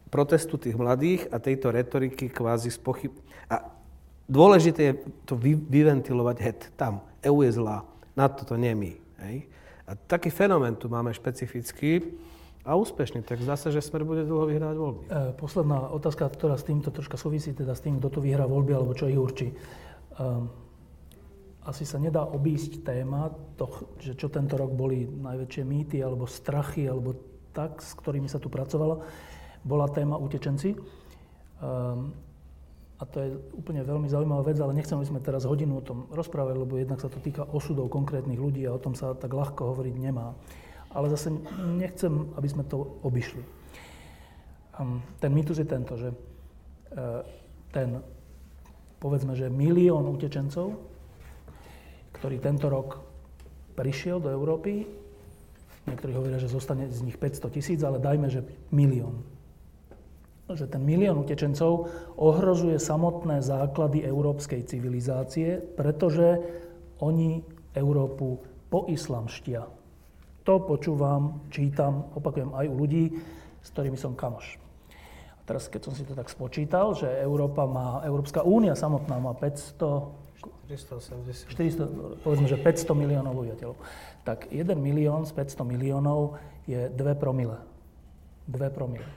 protestu 0.08 0.56
tých 0.56 0.80
mladých 0.80 1.28
a 1.30 1.38
tejto 1.38 1.72
retoriky 1.72 2.32
kvázi 2.32 2.72
spochyb... 2.72 3.12
A 3.52 3.68
dôležité 4.28 4.82
je 4.84 4.94
to 5.28 5.36
vy, 5.36 5.56
vyventilovať 5.56 6.38
het 6.40 6.62
tam. 6.80 7.04
EU 7.24 7.44
je 7.44 7.52
zlá. 7.56 7.84
Na 8.16 8.28
to 8.32 8.56
nie 8.56 8.74
my. 8.76 8.92
Hej? 9.24 9.48
A 9.88 9.96
taký 9.96 10.32
fenomén 10.32 10.76
tu 10.76 10.92
máme 10.92 11.16
špecifický 11.16 12.20
a 12.68 12.76
úspešný. 12.76 13.24
Tak 13.24 13.40
zdá 13.40 13.56
sa, 13.56 13.72
že 13.72 13.80
Smer 13.80 14.04
bude 14.04 14.28
dlho 14.28 14.52
vyhrávať 14.52 14.76
voľby. 14.76 15.04
E, 15.08 15.12
posledná 15.40 15.88
otázka, 15.92 16.28
ktorá 16.28 16.60
s 16.60 16.68
týmto 16.68 16.92
troška 16.92 17.16
súvisí, 17.16 17.56
teda 17.56 17.72
s 17.72 17.84
tým, 17.84 18.00
kto 18.04 18.12
tu 18.12 18.20
vyhrá 18.20 18.44
voľby 18.44 18.76
alebo 18.76 18.92
čo 18.92 19.08
ich 19.08 19.16
určí. 19.16 19.48
E, 19.52 19.56
asi 21.64 21.84
sa 21.88 22.00
nedá 22.00 22.24
obísť 22.28 22.84
téma, 22.84 23.32
to, 23.56 23.68
že 24.00 24.16
čo 24.16 24.28
tento 24.28 24.60
rok 24.60 24.72
boli 24.76 25.08
najväčšie 25.08 25.64
mýty 25.64 25.98
alebo 26.04 26.28
strachy 26.28 26.88
alebo 26.88 27.16
tak, 27.56 27.80
s 27.80 27.96
ktorými 27.96 28.28
sa 28.28 28.40
tu 28.40 28.52
pracovalo 28.52 29.04
bola 29.68 29.92
téma 29.92 30.16
utečenci. 30.16 30.80
Um, 31.60 32.16
a 32.98 33.04
to 33.06 33.22
je 33.22 33.30
úplne 33.54 33.86
veľmi 33.86 34.10
zaujímavá 34.10 34.50
vec, 34.50 34.58
ale 34.58 34.74
nechcem, 34.74 34.98
aby 34.98 35.06
sme 35.06 35.22
teraz 35.22 35.46
hodinu 35.46 35.78
o 35.78 35.86
tom 35.86 36.10
rozprávali, 36.10 36.58
lebo 36.58 36.82
jednak 36.82 36.98
sa 36.98 37.14
to 37.14 37.22
týka 37.22 37.46
osudov 37.54 37.94
konkrétnych 37.94 38.42
ľudí 38.42 38.66
a 38.66 38.74
o 38.74 38.82
tom 38.82 38.98
sa 38.98 39.14
tak 39.14 39.38
ľahko 39.38 39.76
hovoriť 39.76 39.96
nemá. 40.02 40.34
Ale 40.90 41.14
zase 41.14 41.30
nechcem, 41.62 42.34
aby 42.34 42.48
sme 42.50 42.66
to 42.66 42.98
obišli. 43.06 43.44
Um, 44.82 45.06
ten 45.22 45.30
mýtus 45.30 45.62
je 45.62 45.68
tento, 45.70 45.94
že 45.94 46.10
uh, 46.10 47.22
ten, 47.70 48.02
povedzme, 48.98 49.38
že 49.38 49.54
milión 49.54 50.10
utečencov, 50.10 50.74
ktorý 52.18 52.42
tento 52.42 52.66
rok 52.66 52.98
prišiel 53.78 54.18
do 54.18 54.34
Európy, 54.34 54.90
niektorí 55.86 56.18
hovoria, 56.18 56.42
že 56.42 56.50
zostane 56.50 56.90
z 56.90 57.06
nich 57.06 57.18
500 57.22 57.54
tisíc, 57.54 57.80
ale 57.86 58.02
dajme, 58.02 58.26
že 58.26 58.42
milión 58.74 59.22
že 60.56 60.70
ten 60.72 60.80
milión 60.80 61.20
utečencov 61.20 61.92
ohrozuje 62.16 62.80
samotné 62.80 63.44
základy 63.44 64.08
európskej 64.08 64.64
civilizácie, 64.64 65.60
pretože 65.60 66.40
oni 67.04 67.44
Európu 67.76 68.40
poislamštia. 68.72 69.68
To 70.48 70.54
počúvam, 70.64 71.44
čítam, 71.52 72.08
opakujem 72.16 72.56
aj 72.56 72.66
u 72.72 72.76
ľudí, 72.80 73.06
s 73.60 73.68
ktorými 73.76 74.00
som 74.00 74.16
kamoš. 74.16 74.56
A 75.36 75.42
teraz, 75.44 75.68
keď 75.68 75.92
som 75.92 75.94
si 75.96 76.08
to 76.08 76.16
tak 76.16 76.32
spočítal, 76.32 76.96
že 76.96 77.12
Európa 77.20 77.68
má, 77.68 78.00
Európska 78.08 78.48
únia 78.48 78.72
samotná 78.80 79.20
má 79.20 79.36
500 79.36 80.28
480. 80.68 81.48
400, 81.48 82.28
povedzme, 82.28 82.48
že 82.52 82.60
500 82.60 82.92
miliónov 82.92 83.40
obyvateľov. 83.40 83.78
Tak 84.28 84.52
1 84.52 84.76
milión 84.76 85.24
z 85.24 85.32
500 85.32 85.64
miliónov 85.64 86.36
je 86.68 86.92
2 86.92 87.16
promile. 87.16 87.64
2 88.52 88.68
promile. 88.76 89.08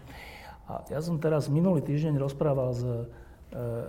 A 0.70 0.86
ja 0.86 1.02
som 1.02 1.18
teraz 1.18 1.51
minulý 1.51 1.82
týždeň 1.82 2.14
rozprával 2.22 2.70
s 2.70 2.86
e, 2.86 3.02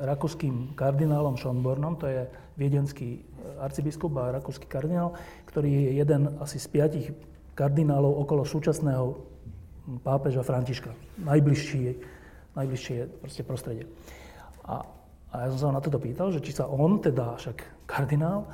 rakúskym 0.01 0.73
kardinálom 0.73 1.37
Schonbornom, 1.37 1.93
to 1.93 2.09
je 2.09 2.25
viedenský 2.57 3.21
e, 3.21 3.61
arcibiskup 3.61 4.09
a 4.17 4.33
rakúsky 4.33 4.65
kardinál, 4.65 5.13
ktorý 5.45 5.69
je 5.69 5.91
jeden 6.01 6.41
asi 6.41 6.57
z 6.57 6.65
piatich 6.73 7.07
kardinálov 7.53 8.25
okolo 8.25 8.41
súčasného 8.41 9.13
pápeža 10.01 10.41
Františka. 10.41 10.89
Najbližšie, 11.21 11.87
najbližšie 12.57 12.97
proste 13.21 13.45
prostredie. 13.45 13.85
A, 14.65 14.81
a 15.29 15.35
ja 15.45 15.47
som 15.53 15.69
sa 15.69 15.77
na 15.77 15.85
toto 15.85 16.01
pýtal, 16.01 16.33
že 16.33 16.41
či 16.41 16.49
sa 16.49 16.65
on, 16.65 16.97
teda 16.97 17.37
však 17.37 17.85
kardinál, 17.85 18.49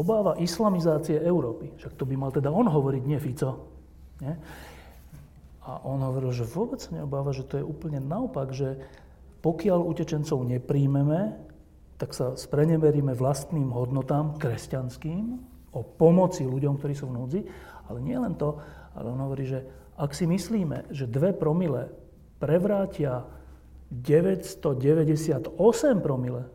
obáva 0.00 0.40
islamizácie 0.40 1.20
Európy. 1.20 1.68
Však 1.76 2.00
to 2.00 2.08
by 2.08 2.16
mal 2.16 2.32
teda 2.32 2.48
on 2.48 2.64
hovoriť, 2.64 3.02
nie 3.04 3.20
Fico. 3.20 3.68
Nie? 4.24 4.40
A 5.62 5.78
on 5.86 6.02
hovoril, 6.02 6.34
že 6.34 6.42
vôbec 6.42 6.82
sa 6.82 6.90
neobáva, 6.90 7.30
že 7.30 7.46
to 7.46 7.62
je 7.62 7.64
úplne 7.64 8.02
naopak, 8.02 8.50
že 8.50 8.82
pokiaľ 9.42 9.82
utečencov 9.86 10.42
nepríjmeme, 10.46 11.38
tak 11.98 12.14
sa 12.18 12.34
spreneveríme 12.34 13.14
vlastným 13.14 13.70
hodnotám 13.70 14.38
kresťanským, 14.42 15.52
o 15.72 15.80
pomoci 15.80 16.44
ľuďom, 16.44 16.76
ktorí 16.76 16.94
sú 16.94 17.08
v 17.08 17.16
núdzi. 17.16 17.40
Ale 17.88 17.98
nie 18.04 18.16
len 18.16 18.36
to, 18.36 18.60
ale 18.92 19.08
on 19.08 19.20
hovorí, 19.24 19.48
že 19.48 19.64
ak 19.96 20.12
si 20.12 20.28
myslíme, 20.28 20.92
že 20.92 21.08
dve 21.08 21.32
promile 21.32 21.88
prevrátia 22.36 23.24
998 23.92 25.52
promile, 26.00 26.48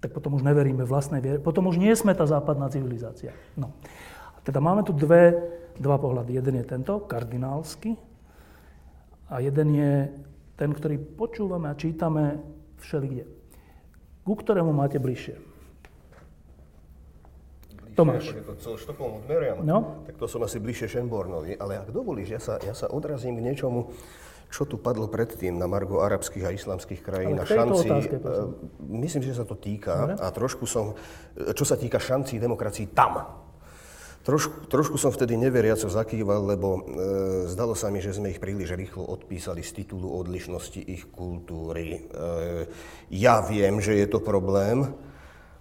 tak 0.00 0.12
potom 0.12 0.36
už 0.36 0.44
neveríme 0.44 0.84
vlastnej 0.84 1.24
viere. 1.24 1.40
Potom 1.40 1.64
už 1.72 1.80
nie 1.80 1.96
sme 1.96 2.12
tá 2.12 2.28
západná 2.28 2.68
civilizácia. 2.68 3.32
No. 3.56 3.72
A 4.36 4.38
teda 4.44 4.60
máme 4.60 4.84
tu 4.84 4.92
dve 4.92 5.32
dva 5.78 5.96
pohľady. 5.98 6.38
Jeden 6.38 6.54
je 6.60 6.64
tento, 6.66 7.02
kardinálsky, 7.04 7.94
a 9.30 9.40
jeden 9.40 9.68
je 9.74 9.92
ten, 10.54 10.70
ktorý 10.70 11.00
počúvame 11.00 11.72
a 11.72 11.74
čítame 11.74 12.38
všelikde. 12.78 13.24
Ku 14.24 14.32
ktorému 14.36 14.70
máte 14.70 15.00
bližšie? 15.00 15.36
bližšie 15.36 15.52
Tomáš. 17.94 18.34
Od 18.98 19.24
Meriam, 19.26 19.62
no? 19.62 20.02
tak 20.06 20.18
to 20.18 20.26
som 20.26 20.42
asi 20.42 20.58
bližšie 20.58 20.98
Šenbornovi. 20.98 21.58
Ale 21.58 21.78
ak 21.78 21.90
dovolíš, 21.94 22.28
ja 22.30 22.40
sa, 22.42 22.54
ja 22.62 22.74
sa 22.74 22.90
odrazím 22.90 23.38
k 23.38 23.46
niečomu, 23.50 23.90
čo 24.50 24.66
tu 24.66 24.78
padlo 24.78 25.10
predtým 25.10 25.58
na 25.58 25.66
margo 25.66 25.98
arabských 25.98 26.46
a 26.46 26.54
islamských 26.54 27.02
krajín 27.02 27.38
a 27.42 27.46
šanci. 27.46 27.90
Otázke, 27.90 28.16
myslím, 28.86 29.22
že 29.26 29.34
sa 29.34 29.42
to 29.42 29.58
týka 29.58 30.14
a 30.14 30.26
trošku 30.30 30.62
som, 30.62 30.94
čo 31.34 31.66
sa 31.66 31.74
týka 31.74 31.98
šancí 31.98 32.38
demokracií 32.38 32.94
tam, 32.94 33.43
Trošku, 34.24 34.72
trošku 34.72 34.96
som 34.96 35.12
vtedy 35.12 35.36
neveriaco 35.36 35.84
zakýval, 35.84 36.56
lebo 36.56 36.68
e, 36.72 36.82
zdalo 37.52 37.76
sa 37.76 37.92
mi, 37.92 38.00
že 38.00 38.16
sme 38.16 38.32
ich 38.32 38.40
príliš 38.40 38.72
rýchlo 38.72 39.04
odpísali 39.04 39.60
z 39.60 39.84
titulu 39.84 40.08
odlišnosti 40.16 40.80
ich 40.80 41.04
kultúry. 41.12 42.00
E, 42.00 42.64
ja 43.12 43.44
viem, 43.44 43.84
že 43.84 44.00
je 44.00 44.08
to 44.08 44.24
problém, 44.24 44.88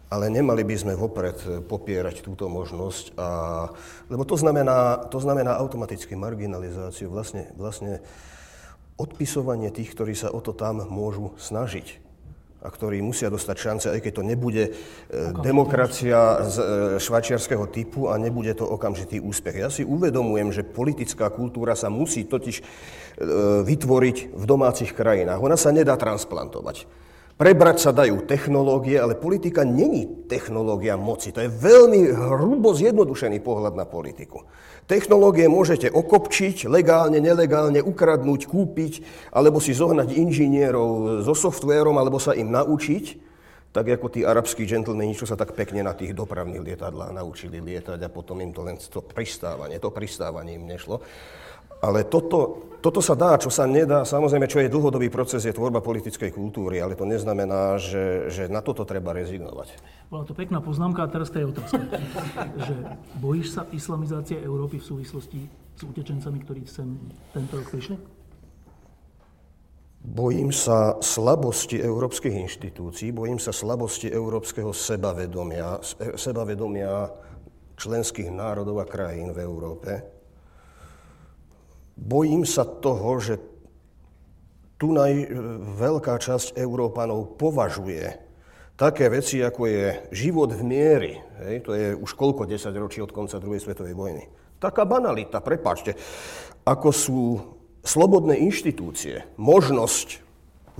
ale 0.08 0.32
nemali 0.32 0.64
by 0.64 0.76
sme 0.80 0.94
vopred 0.96 1.68
popierať 1.68 2.24
túto 2.24 2.48
možnosť, 2.48 3.20
a, 3.20 3.28
lebo 4.08 4.24
to 4.24 4.40
znamená, 4.40 5.12
to 5.12 5.20
znamená 5.20 5.60
automaticky 5.60 6.16
marginalizáciu, 6.16 7.12
vlastne, 7.12 7.52
vlastne 7.60 8.00
odpisovanie 8.96 9.76
tých, 9.76 9.92
ktorí 9.92 10.16
sa 10.16 10.32
o 10.32 10.40
to 10.40 10.56
tam 10.56 10.88
môžu 10.88 11.36
snažiť 11.36 12.00
a 12.64 12.68
ktorí 12.72 13.04
musia 13.04 13.28
dostať 13.28 13.56
šance, 13.60 13.88
aj 13.92 14.00
keď 14.00 14.14
to 14.16 14.24
nebude 14.24 14.64
e, 14.68 14.72
demokracia 15.44 16.48
z 16.48 16.56
e, 16.56 16.66
švačiarského 17.04 17.68
typu 17.68 18.08
a 18.08 18.16
nebude 18.16 18.56
to 18.56 18.64
okamžitý 18.64 19.20
úspech. 19.20 19.60
Ja 19.60 19.68
si 19.68 19.84
uvedomujem, 19.84 20.56
že 20.56 20.64
politická 20.64 21.28
kultúra 21.28 21.76
sa 21.76 21.92
musí 21.92 22.24
totiž 22.24 22.56
e, 22.60 22.64
vytvoriť 23.68 24.18
v 24.32 24.44
domácich 24.48 24.96
krajinách. 24.96 25.44
Ona 25.44 25.60
sa 25.60 25.76
nedá 25.76 26.00
transplantovať. 26.00 26.88
Prebrať 27.34 27.78
sa 27.82 27.92
dajú 27.92 28.30
technológie, 28.30 28.96
ale 28.96 29.20
politika 29.20 29.66
není 29.66 30.30
technológia 30.30 30.96
moci. 30.96 31.34
To 31.34 31.42
je 31.42 31.50
veľmi 31.50 32.14
hrubo 32.14 32.72
zjednodušený 32.78 33.42
pohľad 33.42 33.74
na 33.74 33.90
politiku. 33.90 34.46
Technológie 34.84 35.48
môžete 35.48 35.88
okopčiť, 35.88 36.68
legálne, 36.68 37.24
nelegálne, 37.24 37.80
ukradnúť, 37.80 38.52
kúpiť, 38.52 38.94
alebo 39.32 39.64
si 39.64 39.72
zohnať 39.72 40.12
inžinierov 40.12 41.24
so 41.24 41.32
softvérom, 41.32 41.96
alebo 41.96 42.20
sa 42.20 42.36
im 42.36 42.52
naučiť 42.52 43.32
tak 43.74 43.90
ako 43.90 44.06
tí 44.14 44.22
arabskí 44.22 44.70
džentlmeni, 44.70 45.18
čo 45.18 45.26
sa 45.26 45.34
tak 45.34 45.58
pekne 45.58 45.82
na 45.82 45.98
tých 45.98 46.14
dopravných 46.14 46.62
lietadlách 46.62 47.10
naučili 47.10 47.58
lietať 47.58 48.06
a 48.06 48.14
potom 48.14 48.38
im 48.46 48.54
to 48.54 48.62
len 48.62 48.78
to 48.78 49.02
pristávanie, 49.02 49.82
to 49.82 49.90
pristávanie 49.90 50.62
im 50.62 50.70
nešlo. 50.70 51.02
Ale 51.84 52.08
toto, 52.08 52.72
toto 52.80 53.04
sa 53.04 53.12
dá, 53.12 53.36
čo 53.36 53.52
sa 53.52 53.68
nedá, 53.68 54.08
samozrejme, 54.08 54.48
čo 54.48 54.64
je 54.64 54.72
dlhodobý 54.72 55.12
proces, 55.12 55.44
je 55.44 55.52
tvorba 55.52 55.84
politickej 55.84 56.32
kultúry, 56.32 56.80
ale 56.80 56.96
to 56.96 57.04
neznamená, 57.04 57.76
že, 57.76 58.32
že 58.32 58.48
na 58.48 58.64
toto 58.64 58.88
treba 58.88 59.12
rezignovať. 59.12 59.76
Bola 60.14 60.30
to 60.30 60.38
pekná 60.38 60.62
poznámka 60.62 61.02
a 61.02 61.10
teraz 61.10 61.34
to 61.34 61.42
je 61.42 61.50
otázka. 61.50 61.90
že 62.70 62.76
bojíš 63.18 63.58
sa 63.58 63.66
islamizácie 63.74 64.38
Európy 64.38 64.78
v 64.78 64.86
súvislosti 64.86 65.42
s 65.74 65.82
utečencami, 65.82 66.38
ktorí 66.46 66.70
sem 66.70 67.02
tento 67.34 67.58
rok 67.58 67.66
prišli? 67.74 67.98
Bojím 70.06 70.54
sa 70.54 71.02
slabosti 71.02 71.82
európskych 71.82 72.30
inštitúcií, 72.30 73.10
bojím 73.10 73.42
sa 73.42 73.50
slabosti 73.50 74.14
európskeho 74.14 74.70
sebavedomia, 74.70 75.82
sebavedomia 76.14 77.10
členských 77.74 78.30
národov 78.30 78.86
a 78.86 78.86
krajín 78.86 79.34
v 79.34 79.42
Európe. 79.42 79.92
Bojím 81.98 82.46
sa 82.46 82.70
toho, 82.70 83.18
že 83.18 83.42
tu 84.78 84.94
naj, 84.94 85.26
veľká 85.74 86.22
časť 86.22 86.54
Európanov 86.54 87.34
považuje 87.34 88.23
také 88.78 89.10
veci, 89.10 89.42
ako 89.42 89.70
je 89.70 89.86
život 90.14 90.50
v 90.54 90.62
miery. 90.66 91.14
Hej, 91.46 91.56
to 91.66 91.72
je 91.78 91.94
už 91.94 92.14
koľko 92.18 92.50
desaťročí 92.50 93.02
od 93.04 93.14
konca 93.14 93.38
druhej 93.38 93.62
svetovej 93.62 93.94
vojny. 93.94 94.24
Taká 94.58 94.88
banalita, 94.88 95.44
prepáčte. 95.44 95.98
Ako 96.64 96.90
sú 96.96 97.20
slobodné 97.84 98.40
inštitúcie, 98.40 99.28
možnosť 99.36 100.24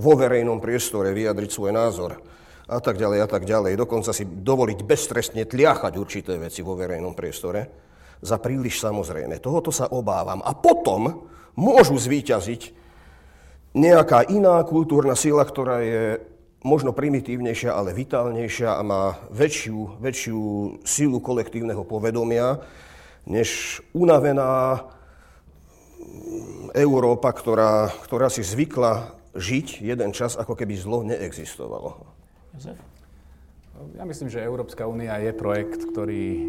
vo 0.00 0.16
verejnom 0.16 0.58
priestore 0.58 1.12
vyjadriť 1.12 1.50
svoj 1.52 1.70
názor 1.76 2.18
a 2.64 2.80
tak 2.80 2.96
ďalej 2.96 3.18
a 3.20 3.28
tak 3.28 3.44
ďalej. 3.44 3.76
Dokonca 3.76 4.10
si 4.16 4.24
dovoliť 4.24 4.78
beztrestne 4.82 5.44
tliachať 5.44 6.00
určité 6.00 6.40
veci 6.40 6.64
vo 6.64 6.74
verejnom 6.74 7.12
priestore 7.12 7.84
za 8.24 8.40
príliš 8.40 8.80
samozrejme. 8.80 9.36
Tohoto 9.38 9.68
sa 9.68 9.92
obávam. 9.92 10.40
A 10.40 10.56
potom 10.56 11.28
môžu 11.60 12.00
zvíťaziť 12.00 12.72
nejaká 13.76 14.32
iná 14.32 14.56
kultúrna 14.64 15.12
sila, 15.12 15.44
ktorá 15.44 15.84
je 15.84 16.24
možno 16.64 16.96
primitívnejšia, 16.96 17.76
ale 17.76 17.92
vitálnejšia 17.92 18.74
a 18.74 18.82
má 18.82 19.20
väčšiu, 19.28 20.00
väčšiu 20.00 20.40
silu 20.82 21.20
kolektívneho 21.20 21.84
povedomia, 21.84 22.58
než 23.28 23.80
unavená 23.92 24.80
Európa, 26.72 27.30
ktorá, 27.30 27.92
ktorá 28.08 28.32
si 28.32 28.40
zvykla 28.40 29.12
žiť 29.36 29.84
jeden 29.84 30.10
čas, 30.16 30.40
ako 30.40 30.56
keby 30.56 30.74
zlo 30.74 31.04
neexistovalo. 31.04 32.00
Jozef? 32.56 32.93
Ja 33.92 34.08
myslím, 34.08 34.32
že 34.32 34.40
Európska 34.40 34.88
únia 34.88 35.20
je 35.20 35.36
projekt, 35.36 35.84
ktorý 35.84 36.26
eh, 36.32 36.44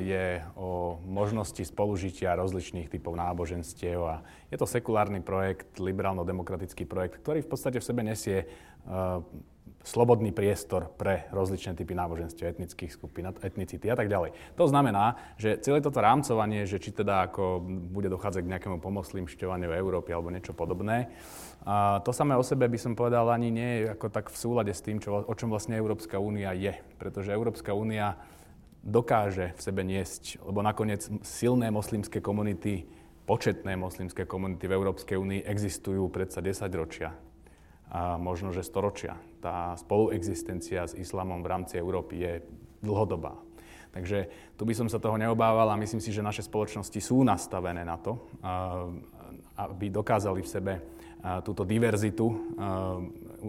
je 0.00 0.26
o 0.56 0.96
možnosti 1.04 1.60
spolužitia 1.60 2.32
rozličných 2.38 2.88
typov 2.88 3.14
náboženstiev 3.20 4.00
a 4.00 4.24
je 4.48 4.56
to 4.56 4.64
sekulárny 4.64 5.20
projekt, 5.20 5.76
liberálno-demokratický 5.76 6.88
projekt, 6.88 7.20
ktorý 7.20 7.44
v 7.44 7.50
podstate 7.52 7.78
v 7.78 7.88
sebe 7.88 8.02
nesie 8.02 8.38
eh, 8.44 9.20
slobodný 9.80 10.30
priestor 10.30 10.92
pre 10.94 11.24
rozličné 11.32 11.72
typy 11.72 11.96
náboženstiev, 11.96 12.52
etnických 12.52 12.92
skupín, 12.92 13.28
etnicity 13.40 13.88
a 13.88 13.96
tak 13.96 14.12
ďalej. 14.12 14.36
To 14.60 14.68
znamená, 14.68 15.16
že 15.40 15.56
celé 15.64 15.80
toto 15.80 16.04
rámcovanie, 16.04 16.68
že 16.68 16.76
či 16.76 16.92
teda 16.92 17.30
ako 17.30 17.64
bude 17.64 18.12
dochádzať 18.12 18.44
k 18.44 18.52
nejakému 18.56 18.78
pomoslimšťovaniu 18.84 19.72
Európy 19.72 20.12
alebo 20.12 20.28
niečo 20.28 20.52
podobné, 20.52 21.08
a 21.60 22.00
to 22.00 22.12
samé 22.12 22.40
o 22.40 22.44
sebe 22.44 22.64
by 22.64 22.78
som 22.80 22.96
povedal 22.96 23.28
ani 23.28 23.52
nie 23.52 23.84
je 23.84 23.92
ako 23.92 24.08
tak 24.08 24.32
v 24.32 24.36
súlade 24.40 24.72
s 24.72 24.80
tým, 24.80 24.96
čo, 24.96 25.28
o 25.28 25.34
čom 25.36 25.52
vlastne 25.52 25.76
Európska 25.76 26.16
únia 26.16 26.56
je. 26.56 26.72
Pretože 26.96 27.36
Európska 27.36 27.76
únia 27.76 28.16
dokáže 28.80 29.52
v 29.52 29.60
sebe 29.60 29.84
niesť, 29.84 30.40
lebo 30.40 30.64
nakoniec 30.64 31.04
silné 31.20 31.68
moslimské 31.68 32.24
komunity, 32.24 32.88
početné 33.28 33.76
moslimské 33.76 34.24
komunity 34.24 34.64
v 34.64 34.76
Európskej 34.80 35.20
únii 35.20 35.40
existujú 35.44 36.08
predsa 36.08 36.40
10 36.40 36.64
ročia 36.72 37.12
a 37.92 38.16
možno, 38.16 38.56
že 38.56 38.64
storočia. 38.64 39.20
Tá 39.40 39.72
spoluexistencia 39.80 40.84
s 40.84 40.92
islamom 40.92 41.40
v 41.40 41.50
rámci 41.50 41.80
Európy 41.80 42.14
je 42.20 42.32
dlhodobá. 42.84 43.40
Takže 43.90 44.30
tu 44.54 44.62
by 44.62 44.74
som 44.76 44.86
sa 44.86 45.02
toho 45.02 45.18
neobával 45.18 45.66
a 45.66 45.80
myslím 45.80 45.98
si, 45.98 46.14
že 46.14 46.22
naše 46.22 46.46
spoločnosti 46.46 47.00
sú 47.02 47.26
nastavené 47.26 47.82
na 47.82 47.98
to, 47.98 48.22
aby 49.58 49.90
dokázali 49.90 50.46
v 50.46 50.52
sebe 50.52 50.72
túto 51.42 51.66
diverzitu, 51.66 52.30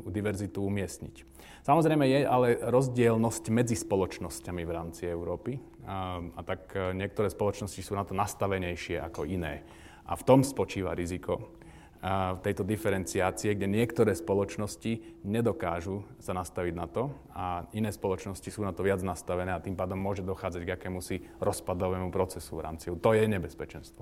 diverzitu 0.09 0.65
umiestniť. 0.65 1.15
Samozrejme 1.61 2.03
je 2.09 2.19
ale 2.25 2.57
rozdielnosť 2.57 3.43
medzi 3.53 3.77
spoločnosťami 3.77 4.65
v 4.65 4.71
rámci 4.73 5.05
Európy 5.05 5.61
a, 5.85 6.17
tak 6.41 6.73
niektoré 6.97 7.29
spoločnosti 7.29 7.77
sú 7.85 7.93
na 7.93 8.01
to 8.01 8.17
nastavenejšie 8.17 8.97
ako 8.97 9.29
iné. 9.29 9.61
A 10.09 10.17
v 10.17 10.25
tom 10.25 10.41
spočíva 10.41 10.97
riziko 10.97 11.60
tejto 12.41 12.65
diferenciácie, 12.65 13.53
kde 13.53 13.69
niektoré 13.69 14.17
spoločnosti 14.17 15.21
nedokážu 15.21 16.01
sa 16.17 16.33
nastaviť 16.33 16.73
na 16.73 16.89
to 16.89 17.13
a 17.29 17.69
iné 17.77 17.93
spoločnosti 17.93 18.49
sú 18.49 18.65
na 18.65 18.73
to 18.73 18.81
viac 18.81 19.05
nastavené 19.05 19.53
a 19.53 19.61
tým 19.61 19.77
pádom 19.77 20.01
môže 20.01 20.25
dochádzať 20.25 20.61
k 20.65 20.73
akémusi 20.73 21.15
rozpadovému 21.37 22.09
procesu 22.09 22.57
v 22.57 22.65
rámci. 22.65 22.89
To 22.89 23.11
je 23.13 23.23
nebezpečenstvo. 23.29 24.01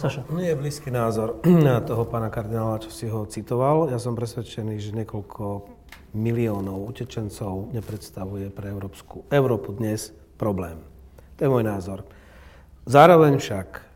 Saša. 0.00 0.24
No, 0.32 0.40
je 0.40 0.56
blízky 0.56 0.88
názor 0.88 1.44
na 1.68 1.84
toho 1.84 2.08
pána 2.08 2.32
kardinála, 2.32 2.80
čo 2.80 2.88
si 2.88 3.04
ho 3.12 3.28
citoval. 3.28 3.92
Ja 3.92 4.00
som 4.00 4.16
presvedčený, 4.16 4.80
že 4.80 4.96
niekoľko 4.96 5.68
miliónov 6.16 6.88
utečencov 6.88 7.76
nepredstavuje 7.76 8.48
pre 8.48 8.72
Európsku, 8.72 9.28
Európu 9.28 9.76
dnes 9.76 10.16
problém. 10.40 10.80
To 11.36 11.44
je 11.44 11.52
môj 11.52 11.64
názor. 11.68 12.08
Zároveň 12.88 13.36
však 13.36 13.89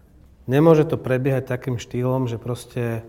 nemôže 0.44 0.84
to 0.88 1.00
prebiehať 1.00 1.48
takým 1.48 1.76
štýlom, 1.80 2.28
že 2.28 2.40
proste 2.40 3.04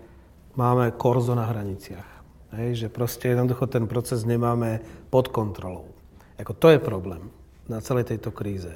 máme 0.56 0.92
korzo 0.96 1.36
na 1.36 1.48
hraniciach. 1.48 2.08
Hej, 2.56 2.88
že 2.88 2.94
proste 2.94 3.36
jednoducho 3.36 3.68
ten 3.68 3.84
proces 3.84 4.24
nemáme 4.24 4.80
pod 5.12 5.28
kontrolou. 5.28 5.92
Ako 6.40 6.56
to 6.56 6.72
je 6.72 6.80
problém 6.80 7.28
na 7.68 7.84
celej 7.84 8.16
tejto 8.16 8.32
kríze. 8.32 8.72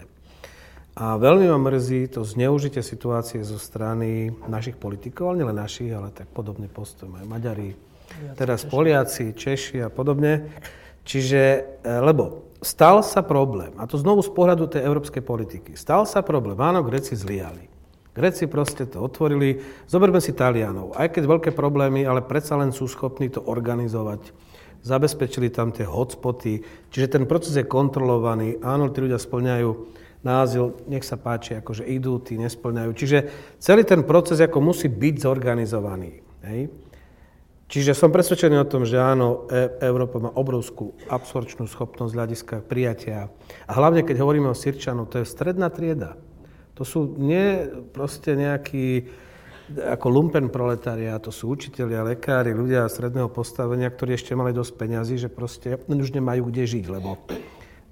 A 0.99 1.15
veľmi 1.15 1.47
ma 1.47 1.55
mrzí 1.55 2.11
to 2.11 2.27
zneužitie 2.27 2.83
situácie 2.83 3.39
zo 3.39 3.55
strany 3.55 4.35
našich 4.51 4.75
politikov, 4.75 5.31
ale 5.31 5.39
nielen 5.45 5.55
našich, 5.55 5.95
ale 5.95 6.11
tak 6.11 6.27
podobne 6.35 6.67
postupujú 6.67 7.23
aj 7.23 7.29
Maďari, 7.29 7.71
teraz 8.35 8.67
Poliaci, 8.67 9.31
Češi 9.31 9.79
a 9.85 9.87
podobne. 9.87 10.51
Čiže, 11.07 11.41
e, 11.41 11.87
lebo 12.03 12.51
stal 12.59 12.99
sa 12.99 13.23
problém, 13.23 13.71
a 13.79 13.87
to 13.87 13.95
znovu 13.95 14.19
z 14.19 14.31
pohľadu 14.35 14.67
tej 14.67 14.83
európskej 14.83 15.23
politiky, 15.23 15.71
stal 15.79 16.03
sa 16.03 16.19
problém, 16.19 16.59
áno, 16.59 16.83
Greci 16.83 17.15
zliali. 17.15 17.78
Greci 18.15 18.49
proste 18.49 18.89
to 18.89 19.05
otvorili. 19.05 19.61
Zoberme 19.85 20.17
si 20.19 20.33
Talianov. 20.33 20.97
Aj 20.97 21.07
keď 21.07 21.23
veľké 21.29 21.51
problémy, 21.53 22.03
ale 22.03 22.25
predsa 22.25 22.57
len 22.57 22.73
sú 22.73 22.89
schopní 22.89 23.29
to 23.29 23.39
organizovať. 23.45 24.33
Zabezpečili 24.81 25.53
tam 25.53 25.69
tie 25.69 25.85
hotspoty. 25.85 26.65
Čiže 26.89 27.19
ten 27.19 27.23
proces 27.29 27.53
je 27.55 27.67
kontrolovaný. 27.67 28.57
Áno, 28.65 28.89
tí 28.89 29.03
ľudia 29.03 29.21
splňajú 29.21 29.69
na 30.19 30.43
azyl, 30.43 30.75
nech 30.91 31.07
sa 31.07 31.15
páči, 31.15 31.55
akože 31.55 31.87
idú, 31.87 32.19
tí 32.19 32.35
nesplňajú. 32.35 32.91
Čiže 32.91 33.17
celý 33.55 33.87
ten 33.87 34.03
proces 34.03 34.43
ako 34.43 34.59
musí 34.59 34.91
byť 34.91 35.15
zorganizovaný. 35.23 36.19
Hej? 36.43 36.67
Čiže 37.69 37.93
som 37.93 38.09
presvedčený 38.09 38.57
o 38.59 38.65
tom, 38.65 38.81
že 38.81 38.97
áno, 38.97 39.45
e- 39.47 39.77
Európa 39.85 40.17
má 40.17 40.33
obrovskú 40.33 40.97
absorčnú 41.05 41.69
schopnosť 41.69 42.11
hľadiska 42.17 42.55
prijatia. 42.65 43.29
A 43.69 43.71
hlavne, 43.77 44.01
keď 44.01 44.25
hovoríme 44.25 44.49
o 44.49 44.57
Sirčanov, 44.57 45.13
to 45.13 45.21
je 45.21 45.29
stredná 45.29 45.69
trieda. 45.69 46.17
To 46.79 46.87
sú 46.87 47.11
nie 47.19 47.67
proste 47.91 48.39
nejakí 48.39 49.11
ako 49.77 50.07
lumpen 50.09 50.49
proletária, 50.49 51.13
to 51.21 51.29
sú 51.29 51.53
učitelia, 51.53 52.01
lekári, 52.01 52.55
ľudia 52.57 52.89
stredného 52.89 53.29
postavenia, 53.29 53.91
ktorí 53.91 54.17
ešte 54.17 54.33
mali 54.33 54.49
dosť 54.49 54.73
peňazí, 54.79 55.15
že 55.21 55.29
proste 55.29 55.77
už 55.85 56.09
nemajú 56.15 56.49
kde 56.49 56.63
žiť, 56.65 56.85
lebo 56.89 57.21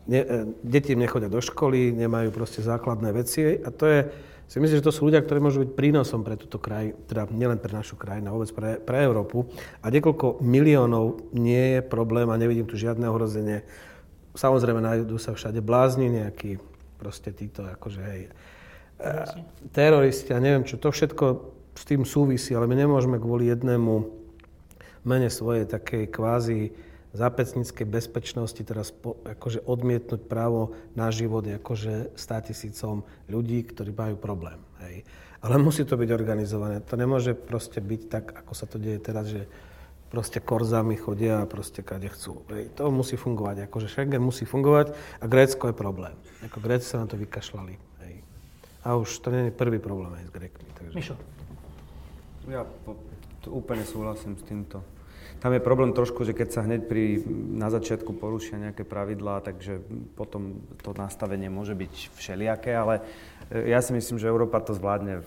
ne, 0.10 0.22
e, 0.24 0.28
deti 0.66 0.98
im 0.98 1.04
nechodia 1.06 1.30
do 1.30 1.38
školy, 1.38 1.94
nemajú 1.94 2.34
proste 2.34 2.66
základné 2.66 3.14
veci 3.14 3.62
a 3.62 3.70
to 3.70 3.86
je, 3.86 4.00
si 4.48 4.58
myslím, 4.64 4.80
že 4.80 4.88
to 4.88 4.96
sú 4.96 5.12
ľudia, 5.12 5.22
ktorí 5.22 5.38
môžu 5.44 5.68
byť 5.68 5.72
prínosom 5.76 6.24
pre 6.24 6.40
túto 6.40 6.58
kraj, 6.58 6.96
teda 7.06 7.28
nielen 7.30 7.60
pre 7.60 7.76
našu 7.76 8.00
krajinu, 8.00 8.32
ale 8.32 8.36
vôbec 8.42 8.52
pre, 8.56 8.72
pre 8.80 8.98
Európu. 9.04 9.52
A 9.84 9.92
niekoľko 9.92 10.40
miliónov 10.40 11.36
nie 11.36 11.78
je 11.78 11.82
problém 11.84 12.32
a 12.32 12.40
nevidím 12.40 12.64
tu 12.64 12.80
žiadne 12.80 13.06
ohrozenie. 13.12 13.68
Samozrejme, 14.40 14.80
nájdú 14.80 15.20
sa 15.20 15.36
všade 15.36 15.60
blázni 15.60 16.08
nejakí, 16.08 16.64
proste 16.96 17.36
títo, 17.36 17.68
akože 17.68 18.02
hej, 18.08 18.22
teroristi 19.72 20.34
a 20.34 20.42
neviem 20.42 20.66
čo, 20.66 20.82
to 20.82 20.90
všetko 20.90 21.26
s 21.78 21.84
tým 21.86 22.02
súvisí, 22.04 22.58
ale 22.58 22.66
my 22.66 22.74
nemôžeme 22.74 23.22
kvôli 23.22 23.54
jednému 23.54 24.10
mene 25.06 25.30
svojej 25.30 25.70
takej 25.70 26.10
kvázi 26.10 26.74
zápecníckej 27.16 27.88
bezpečnosti 27.88 28.60
teraz 28.62 28.92
po, 28.92 29.18
akože 29.24 29.64
odmietnúť 29.64 30.28
právo 30.28 30.76
na 30.94 31.10
život 31.10 31.48
akože 31.48 32.14
100 32.14 32.48
tisícom 32.52 33.08
ľudí, 33.32 33.64
ktorí 33.64 33.96
majú 33.96 34.16
problém. 34.20 34.60
Hej. 34.86 35.08
Ale 35.42 35.62
musí 35.62 35.86
to 35.86 35.96
byť 35.96 36.10
organizované. 36.12 36.82
To 36.84 36.98
nemôže 37.00 37.38
proste 37.38 37.80
byť 37.80 38.02
tak, 38.10 38.26
ako 38.44 38.54
sa 38.54 38.66
to 38.68 38.78
deje 38.82 39.00
teraz, 39.00 39.30
že 39.30 39.48
proste 40.12 40.44
korzami 40.44 40.98
chodia 41.00 41.44
a 41.44 41.50
proste 41.50 41.82
kade 41.82 42.12
chcú. 42.12 42.44
Hej. 42.52 42.76
To 42.76 42.92
musí 42.92 43.16
fungovať. 43.16 43.66
Akože 43.66 43.88
Schengen 43.88 44.22
musí 44.22 44.44
fungovať 44.44 44.94
a 45.24 45.26
Grécko 45.26 45.72
je 45.72 45.76
problém. 45.78 46.14
Ako 46.44 46.60
Gréci 46.60 46.92
sa 46.92 47.02
na 47.02 47.08
to 47.08 47.16
vykašľali. 47.16 47.87
A 48.88 48.96
už 48.96 49.20
to 49.20 49.36
nie 49.36 49.52
je 49.52 49.52
prvý 49.52 49.84
problém 49.84 50.16
aj 50.16 50.24
s 50.24 50.32
Grékmi. 50.32 50.70
Takže... 50.80 50.96
Mišo. 50.96 51.16
Ja 52.48 52.64
po, 52.64 52.96
to 53.44 53.52
úplne 53.52 53.84
súhlasím 53.84 54.40
s 54.40 54.44
týmto. 54.48 54.80
Tam 55.44 55.52
je 55.52 55.60
problém 55.60 55.92
trošku, 55.92 56.24
že 56.24 56.32
keď 56.32 56.48
sa 56.50 56.64
hneď 56.64 56.88
pri, 56.88 57.20
na 57.52 57.68
začiatku 57.68 58.16
porušia 58.16 58.72
nejaké 58.72 58.88
pravidlá, 58.88 59.44
takže 59.44 59.84
potom 60.16 60.64
to 60.80 60.96
nastavenie 60.96 61.52
môže 61.52 61.76
byť 61.76 62.16
všelijaké, 62.16 62.74
ale 62.74 63.06
e, 63.52 63.70
ja 63.70 63.84
si 63.84 63.92
myslím, 63.92 64.18
že 64.18 64.32
Európa 64.32 64.64
to 64.64 64.74
zvládne 64.74 65.22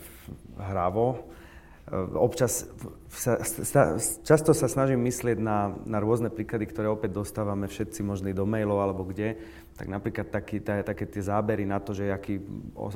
hravo 0.56 1.30
Eh, 1.90 1.96
občas 2.14 2.70
sa, 3.10 3.42
sa, 3.42 3.98
často 4.22 4.54
sa 4.54 4.70
snažím 4.70 5.02
myslieť 5.10 5.42
na, 5.42 5.74
na 5.82 5.98
rôzne 5.98 6.30
príklady, 6.30 6.70
ktoré 6.70 6.86
opäť 6.86 7.18
dostávame 7.18 7.66
všetci 7.66 8.06
možný 8.06 8.30
do 8.30 8.46
mailov 8.46 8.78
alebo 8.78 9.02
kde. 9.02 9.34
Tak 9.80 9.88
napríklad 9.88 10.28
taký, 10.28 10.60
tá, 10.60 10.84
také 10.84 11.08
tie 11.08 11.24
zábery 11.24 11.64
na 11.64 11.80
to, 11.80 11.96
že 11.96 12.12
aký 12.12 12.36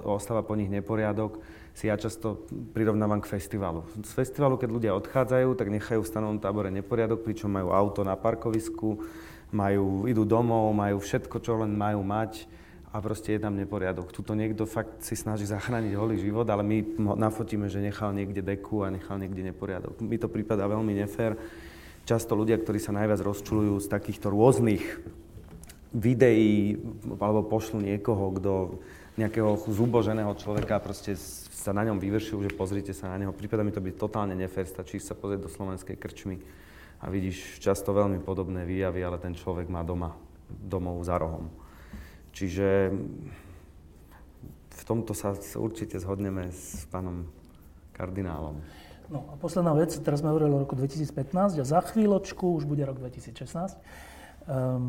ostáva 0.05 0.44
po 0.44 0.52
nich 0.52 0.69
neporiadok, 0.69 1.40
si 1.73 1.89
ja 1.89 1.97
často 1.97 2.44
prirovnávam 2.77 3.24
k 3.24 3.32
festivalu. 3.32 3.89
Z 4.05 4.12
festivalu, 4.12 4.61
keď 4.61 4.69
ľudia 4.69 4.93
odchádzajú, 4.93 5.56
tak 5.56 5.73
nechajú 5.73 6.05
v 6.05 6.11
stanovom 6.12 6.36
tábore 6.36 6.69
neporiadok, 6.69 7.24
pričom 7.24 7.48
majú 7.48 7.73
auto 7.73 8.05
na 8.05 8.20
parkovisku, 8.20 9.01
majú, 9.48 10.05
idú 10.05 10.28
domov, 10.28 10.77
majú 10.77 11.01
všetko, 11.01 11.40
čo 11.40 11.56
len 11.65 11.73
majú 11.73 12.05
mať 12.05 12.44
a 12.93 13.01
proste 13.01 13.32
je 13.32 13.40
tam 13.40 13.56
neporiadok. 13.56 14.12
Tuto 14.12 14.36
niekto 14.36 14.69
fakt 14.69 15.01
si 15.01 15.16
snaží 15.16 15.48
zachrániť 15.48 15.97
holý 15.97 16.20
život, 16.20 16.44
ale 16.52 16.61
my 16.61 17.01
nafotíme, 17.16 17.73
že 17.73 17.81
nechal 17.81 18.12
niekde 18.12 18.44
deku 18.44 18.85
a 18.85 18.93
nechal 18.93 19.16
niekde 19.16 19.40
neporiadok. 19.40 20.05
Mi 20.05 20.20
to 20.20 20.28
prípada 20.28 20.69
veľmi 20.69 21.01
nefér. 21.01 21.40
Často 22.05 22.36
ľudia, 22.36 22.61
ktorí 22.61 22.77
sa 22.77 22.93
najviac 22.93 23.24
rozčulujú 23.24 23.81
z 23.81 23.89
takýchto 23.89 24.28
rôznych 24.28 24.85
videí 25.94 26.74
alebo 27.22 27.46
pošlu 27.46 27.78
niekoho, 27.80 28.34
kto 28.34 28.52
nejakého 29.14 29.54
zuboženého 29.70 30.34
človeka 30.34 30.82
proste 30.82 31.14
sa 31.14 31.70
na 31.70 31.86
ňom 31.86 32.02
vyvršil, 32.02 32.42
že 32.42 32.50
pozrite 32.50 32.90
sa 32.90 33.14
na 33.14 33.22
neho. 33.22 33.32
Prípada 33.32 33.62
mi 33.62 33.70
to 33.70 33.78
byť 33.78 33.94
totálne 33.94 34.34
nefér, 34.34 34.66
stačí 34.66 34.98
sa 34.98 35.14
pozrieť 35.14 35.46
do 35.46 35.50
slovenskej 35.50 35.94
krčmy 35.94 36.42
a 36.98 37.06
vidíš 37.06 37.62
často 37.62 37.94
veľmi 37.94 38.18
podobné 38.26 38.66
výjavy, 38.66 39.06
ale 39.06 39.22
ten 39.22 39.38
človek 39.38 39.70
má 39.70 39.86
doma, 39.86 40.18
domov 40.50 40.98
za 41.06 41.14
rohom. 41.14 41.46
Čiže 42.34 42.90
v 44.74 44.82
tomto 44.82 45.14
sa 45.14 45.38
určite 45.62 46.02
zhodneme 46.02 46.50
s 46.50 46.82
pánom 46.90 47.30
kardinálom. 47.94 48.58
No 49.06 49.30
a 49.30 49.38
posledná 49.38 49.70
vec, 49.78 49.94
teraz 50.02 50.24
sme 50.24 50.34
hovorili 50.34 50.50
o 50.58 50.64
roku 50.66 50.74
2015 50.74 51.60
a 51.60 51.64
za 51.64 51.80
chvíľočku 51.86 52.58
už 52.58 52.66
bude 52.66 52.82
rok 52.82 52.98
2016. 52.98 53.78
Um, 54.44 54.50
ehm, 54.50 54.82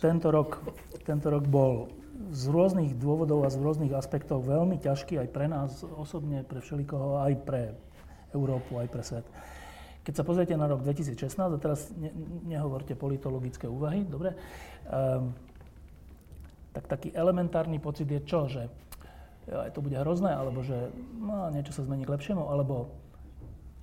tento, 0.00 0.28
rok, 0.30 0.60
tento 1.04 1.28
rok 1.32 1.44
bol 1.48 1.90
z 2.30 2.44
rôznych 2.50 2.94
dôvodov 2.94 3.42
a 3.42 3.50
z 3.50 3.58
rôznych 3.58 3.92
aspektov 3.94 4.46
veľmi 4.46 4.78
ťažký 4.78 5.18
aj 5.18 5.28
pre 5.34 5.46
nás 5.50 5.82
osobne, 5.82 6.46
pre 6.46 6.62
všelikoho, 6.62 7.22
aj 7.22 7.34
pre 7.42 7.62
Európu, 8.34 8.78
aj 8.78 8.88
pre 8.90 9.02
svet. 9.02 9.26
Keď 10.04 10.14
sa 10.20 10.24
pozriete 10.26 10.54
na 10.54 10.68
rok 10.68 10.84
2016, 10.84 11.32
a 11.32 11.58
teraz 11.58 11.88
ne, 11.96 12.12
nehovorte 12.44 12.92
politologické 12.92 13.64
úvahy, 13.64 14.04
dobre, 14.04 14.36
um, 14.86 15.32
tak 16.76 16.90
taký 16.90 17.08
elementárny 17.14 17.78
pocit 17.78 18.10
je 18.10 18.20
čo, 18.22 18.50
že 18.50 18.66
aj 19.48 19.76
to 19.76 19.84
bude 19.84 19.94
hrozné, 19.94 20.32
alebo 20.32 20.64
že 20.64 20.90
no, 21.20 21.48
niečo 21.52 21.72
sa 21.72 21.86
zmení 21.86 22.04
k 22.04 22.12
lepšiemu, 22.12 22.48
alebo 22.48 22.92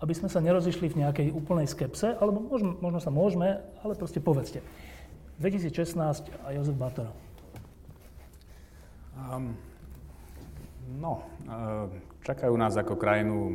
aby 0.02 0.14
sme 0.18 0.30
sa 0.34 0.42
nerozišli 0.42 0.90
v 0.90 1.00
nejakej 1.06 1.28
úplnej 1.30 1.70
skepse, 1.70 2.18
alebo 2.18 2.42
možno, 2.42 2.74
možno 2.82 3.00
sa 3.00 3.14
môžeme, 3.14 3.62
ale 3.86 3.94
proste 3.94 4.18
povedzte. 4.18 4.66
2016 5.42 6.30
a 6.46 6.48
Jozef 6.54 6.78
Batora. 6.78 7.10
Um, 9.18 9.58
no, 11.02 11.26
čakajú 12.22 12.54
nás 12.54 12.78
ako 12.78 12.94
krajinu, 12.94 13.50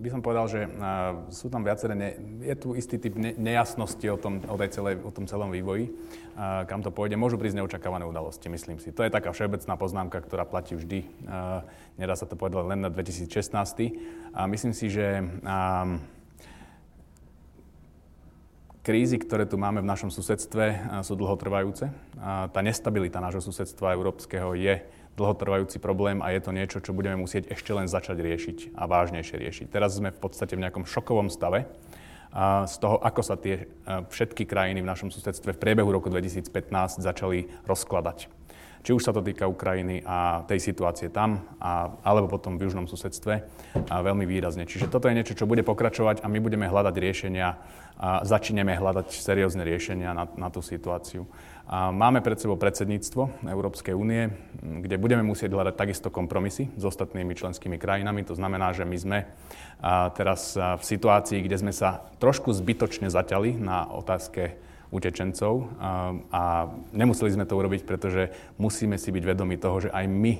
by 0.00 0.08
som 0.08 0.24
povedal, 0.24 0.48
že 0.48 0.64
sú 1.28 1.52
tam 1.52 1.60
viaceré, 1.60 1.92
ne, 1.92 2.16
je 2.40 2.56
tu 2.56 2.72
istý 2.72 2.96
typ 2.96 3.12
ne, 3.20 3.36
nejasnosti 3.36 4.04
o 4.08 4.16
tom, 4.16 4.40
o, 4.48 4.56
tej 4.56 4.72
celej, 4.72 5.04
o 5.04 5.12
tom 5.12 5.28
celom 5.28 5.52
vývoji, 5.52 5.92
kam 6.64 6.80
to 6.80 6.88
pôjde. 6.88 7.20
Môžu 7.20 7.36
prísť 7.36 7.60
neočakávané 7.60 8.08
udalosti, 8.08 8.48
myslím 8.48 8.80
si. 8.80 8.88
To 8.96 9.04
je 9.04 9.12
taká 9.12 9.36
všeobecná 9.36 9.76
poznámka, 9.76 10.24
ktorá 10.24 10.48
platí 10.48 10.72
vždy. 10.72 11.04
Nedá 12.00 12.14
sa 12.16 12.24
to 12.24 12.40
povedať 12.40 12.72
len 12.72 12.80
na 12.80 12.88
2016. 12.88 13.28
A 14.32 14.48
myslím 14.48 14.72
si, 14.72 14.88
že 14.88 15.20
krízy, 18.82 19.16
ktoré 19.22 19.46
tu 19.46 19.56
máme 19.56 19.80
v 19.80 19.88
našom 19.88 20.10
susedstve, 20.10 20.90
sú 21.06 21.14
dlhotrvajúce. 21.14 21.88
Tá 22.50 22.60
nestabilita 22.60 23.22
nášho 23.22 23.40
susedstva 23.40 23.94
európskeho 23.94 24.58
je 24.58 24.82
dlhotrvajúci 25.14 25.78
problém 25.78 26.18
a 26.18 26.34
je 26.34 26.40
to 26.42 26.50
niečo, 26.50 26.78
čo 26.82 26.90
budeme 26.90 27.16
musieť 27.16 27.54
ešte 27.54 27.70
len 27.70 27.86
začať 27.86 28.18
riešiť 28.18 28.58
a 28.74 28.90
vážnejšie 28.90 29.36
riešiť. 29.38 29.66
Teraz 29.70 29.96
sme 29.96 30.10
v 30.10 30.18
podstate 30.18 30.58
v 30.58 30.66
nejakom 30.66 30.82
šokovom 30.82 31.30
stave 31.30 31.70
z 32.64 32.74
toho, 32.80 32.96
ako 32.98 33.22
sa 33.22 33.36
tie 33.38 33.68
všetky 33.86 34.48
krajiny 34.48 34.80
v 34.80 34.88
našom 34.88 35.12
susedstve 35.12 35.52
v 35.54 35.62
priebehu 35.62 35.92
roku 35.92 36.08
2015 36.08 36.48
začali 37.04 37.46
rozkladať. 37.68 38.32
Či 38.82 38.98
už 38.98 39.06
sa 39.06 39.14
to 39.14 39.22
týka 39.22 39.46
Ukrajiny 39.46 40.02
a 40.02 40.42
tej 40.42 40.58
situácie 40.58 41.06
tam, 41.06 41.46
a, 41.62 41.94
alebo 42.02 42.26
potom 42.26 42.58
v 42.58 42.66
južnom 42.66 42.90
susedstve 42.90 43.34
a 43.78 43.94
veľmi 44.02 44.26
výrazne. 44.26 44.66
Čiže 44.66 44.90
toto 44.90 45.06
je 45.06 45.14
niečo, 45.14 45.38
čo 45.38 45.46
bude 45.46 45.62
pokračovať 45.62 46.18
a 46.18 46.26
my 46.26 46.42
budeme 46.42 46.66
hľadať 46.66 46.94
riešenia, 46.98 47.62
a 48.02 48.26
začneme 48.26 48.74
hľadať 48.74 49.14
seriózne 49.14 49.62
riešenia 49.62 50.10
na, 50.10 50.26
na 50.34 50.50
tú 50.50 50.58
situáciu. 50.58 51.22
A 51.70 51.94
máme 51.94 52.18
pred 52.18 52.34
sebou 52.34 52.58
predsedníctvo 52.58 53.46
Európskej 53.46 53.94
únie, 53.94 54.34
kde 54.58 54.98
budeme 54.98 55.22
musieť 55.22 55.54
hľadať 55.54 55.74
takisto 55.78 56.10
kompromisy 56.10 56.66
s 56.74 56.82
ostatnými 56.82 57.38
členskými 57.38 57.78
krajinami. 57.78 58.26
To 58.26 58.34
znamená, 58.34 58.74
že 58.74 58.82
my 58.82 58.96
sme 58.98 59.18
teraz 60.18 60.58
v 60.58 60.82
situácii, 60.82 61.46
kde 61.46 61.62
sme 61.62 61.70
sa 61.70 62.02
trošku 62.18 62.50
zbytočne 62.50 63.06
zaťali 63.06 63.62
na 63.62 63.86
otázke 63.86 64.58
utečencov 64.90 65.70
a 66.34 66.68
nemuseli 66.92 67.38
sme 67.38 67.46
to 67.46 67.54
urobiť, 67.54 67.86
pretože 67.86 68.34
musíme 68.58 68.98
si 68.98 69.14
byť 69.14 69.24
vedomi 69.24 69.56
toho, 69.56 69.88
že 69.88 69.94
aj 69.94 70.04
my 70.10 70.34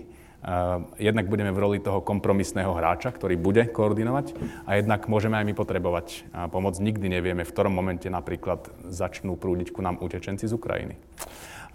jednak 0.98 1.31
budeme 1.31 1.55
v 1.55 1.62
roli 1.62 1.78
toho 1.78 2.02
kompromisného 2.02 2.74
hráča, 2.74 3.14
ktorý 3.14 3.39
bude 3.39 3.62
koordinovať 3.70 4.35
a 4.66 4.74
jednak 4.74 5.06
môžeme 5.06 5.39
aj 5.39 5.47
my 5.47 5.55
potrebovať 5.55 6.06
pomoc. 6.51 6.74
Nikdy 6.82 7.06
nevieme, 7.06 7.47
v 7.47 7.52
ktorom 7.55 7.70
momente 7.70 8.10
napríklad 8.10 8.66
začnú 8.90 9.39
prúdiť 9.39 9.70
ku 9.70 9.86
nám 9.86 10.02
utečenci 10.02 10.51
z 10.51 10.56
Ukrajiny. 10.59 10.98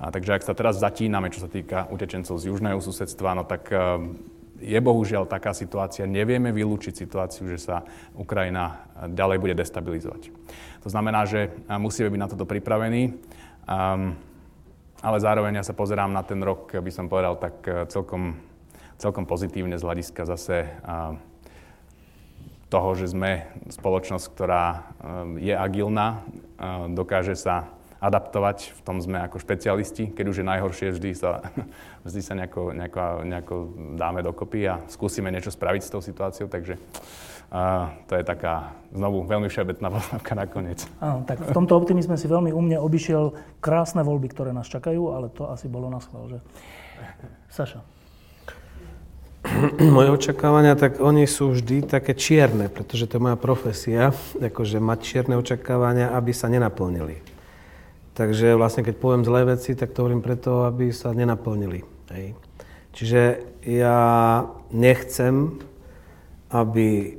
A 0.04 0.12
takže 0.12 0.36
ak 0.36 0.44
sa 0.44 0.52
teraz 0.52 0.84
zatíname, 0.84 1.32
čo 1.32 1.48
sa 1.48 1.50
týka 1.50 1.88
utečencov 1.88 2.36
z 2.36 2.52
južného 2.52 2.84
susedstva, 2.84 3.40
no 3.40 3.48
tak 3.48 3.72
je 4.60 4.80
bohužiaľ 4.84 5.32
taká 5.32 5.56
situácia. 5.56 6.04
Nevieme 6.04 6.52
vylúčiť 6.52 7.08
situáciu, 7.08 7.48
že 7.48 7.62
sa 7.62 7.88
Ukrajina 8.20 8.90
ďalej 9.10 9.38
bude 9.40 9.56
destabilizovať. 9.56 10.34
To 10.84 10.90
znamená, 10.92 11.24
že 11.24 11.56
musíme 11.72 12.12
byť 12.12 12.20
na 12.20 12.30
toto 12.30 12.44
pripravení. 12.44 13.16
Um, 13.64 14.18
ale 14.98 15.22
zároveň 15.22 15.62
ja 15.62 15.64
sa 15.64 15.78
pozerám 15.78 16.10
na 16.10 16.26
ten 16.26 16.42
rok, 16.42 16.74
by 16.74 16.90
som 16.90 17.06
povedal, 17.06 17.38
tak 17.38 17.62
celkom 17.94 18.42
celkom 18.98 19.30
pozitívne 19.30 19.78
z 19.78 19.86
hľadiska 19.86 20.26
zase 20.26 20.68
toho, 22.68 22.90
že 23.00 23.16
sme 23.16 23.48
spoločnosť, 23.72 24.26
ktorá 24.36 24.92
je 25.40 25.56
agilná, 25.56 26.26
dokáže 26.92 27.40
sa 27.40 27.78
adaptovať, 27.98 28.78
v 28.78 28.82
tom 28.86 29.02
sme 29.02 29.18
ako 29.26 29.42
špecialisti. 29.42 30.14
Keď 30.14 30.26
už 30.30 30.38
je 30.42 30.46
najhoršie, 30.46 30.88
vždy 30.94 31.10
sa, 31.18 31.42
vždy 32.08 32.22
sa 32.22 32.34
nejako, 32.38 32.74
nejako, 32.74 33.02
nejako 33.26 33.56
dáme 33.98 34.22
dokopy 34.22 34.70
a 34.70 34.82
skúsime 34.86 35.34
niečo 35.34 35.50
spraviť 35.50 35.82
s 35.82 35.90
tou 35.90 36.02
situáciou, 36.02 36.46
takže 36.46 36.78
uh, 36.78 37.90
to 38.06 38.14
je 38.14 38.24
taká 38.24 38.78
znovu 38.94 39.26
veľmi 39.26 39.50
všeobecná 39.50 39.88
poznámka 39.90 40.34
nakoniec. 40.38 40.80
Áno, 41.02 41.26
tak 41.26 41.42
v 41.42 41.52
tomto 41.54 41.74
optimizme 41.74 42.14
si 42.22 42.30
veľmi 42.30 42.54
umne 42.54 42.78
obišiel 42.78 43.34
krásne 43.58 44.06
voľby, 44.06 44.30
ktoré 44.30 44.54
nás 44.54 44.70
čakajú, 44.70 45.18
ale 45.18 45.34
to 45.34 45.50
asi 45.50 45.66
bolo 45.66 45.90
na 45.90 45.98
schvál, 45.98 46.38
že? 46.38 46.40
Saša. 47.50 47.97
moje 49.98 50.10
očakávania, 50.12 50.78
tak 50.78 51.00
oni 51.00 51.26
sú 51.26 51.54
vždy 51.54 51.88
také 51.88 52.14
čierne, 52.14 52.70
pretože 52.70 53.08
to 53.08 53.18
je 53.18 53.26
moja 53.26 53.38
profesia, 53.40 54.12
akože 54.38 54.78
mať 54.80 55.00
čierne 55.02 55.36
očakávania, 55.40 56.14
aby 56.14 56.32
sa 56.36 56.52
nenaplnili. 56.52 57.22
Takže 58.18 58.58
vlastne, 58.58 58.82
keď 58.82 58.96
poviem 58.98 59.22
zlé 59.22 59.46
veci, 59.46 59.78
tak 59.78 59.94
to 59.94 60.02
hovorím 60.02 60.26
preto, 60.26 60.66
aby 60.66 60.90
sa 60.90 61.14
nenaplnili. 61.14 61.86
Hej. 62.10 62.34
Čiže 62.98 63.22
ja 63.62 63.98
nechcem, 64.74 65.62
aby 66.50 67.14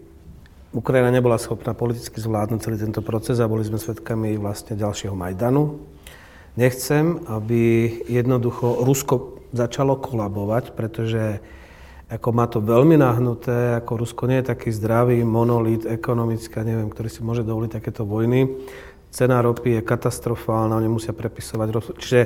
Ukrajina 0.74 1.14
nebola 1.14 1.38
schopná 1.38 1.70
politicky 1.72 2.18
zvládnuť 2.18 2.60
celý 2.60 2.76
tento 2.82 3.00
proces 3.00 3.38
a 3.38 3.46
boli 3.46 3.62
sme 3.62 3.78
svedkami 3.78 4.34
vlastne 4.36 4.74
ďalšieho 4.74 5.14
Majdanu. 5.14 5.78
Nechcem, 6.58 7.22
aby 7.30 7.94
jednoducho 8.10 8.82
Rusko 8.82 9.38
začalo 9.54 9.94
kolabovať, 9.96 10.74
pretože 10.74 11.38
ako 12.08 12.28
má 12.32 12.48
to 12.48 12.64
veľmi 12.64 12.96
nahnuté, 12.96 13.76
ako 13.76 14.00
Rusko 14.00 14.24
nie 14.32 14.40
je 14.40 14.50
taký 14.56 14.72
zdravý 14.72 15.20
monolit 15.28 15.84
ekonomický, 15.84 16.64
neviem, 16.64 16.88
ktorý 16.88 17.08
si 17.12 17.20
môže 17.20 17.44
dovoliť 17.44 17.70
takéto 17.76 18.08
vojny. 18.08 18.48
Cena 19.12 19.40
ropy 19.44 19.80
je 19.80 19.88
katastrofálna, 19.88 20.80
oni 20.80 20.88
musia 20.88 21.12
prepisovať. 21.12 21.68
Čiže 22.00 22.20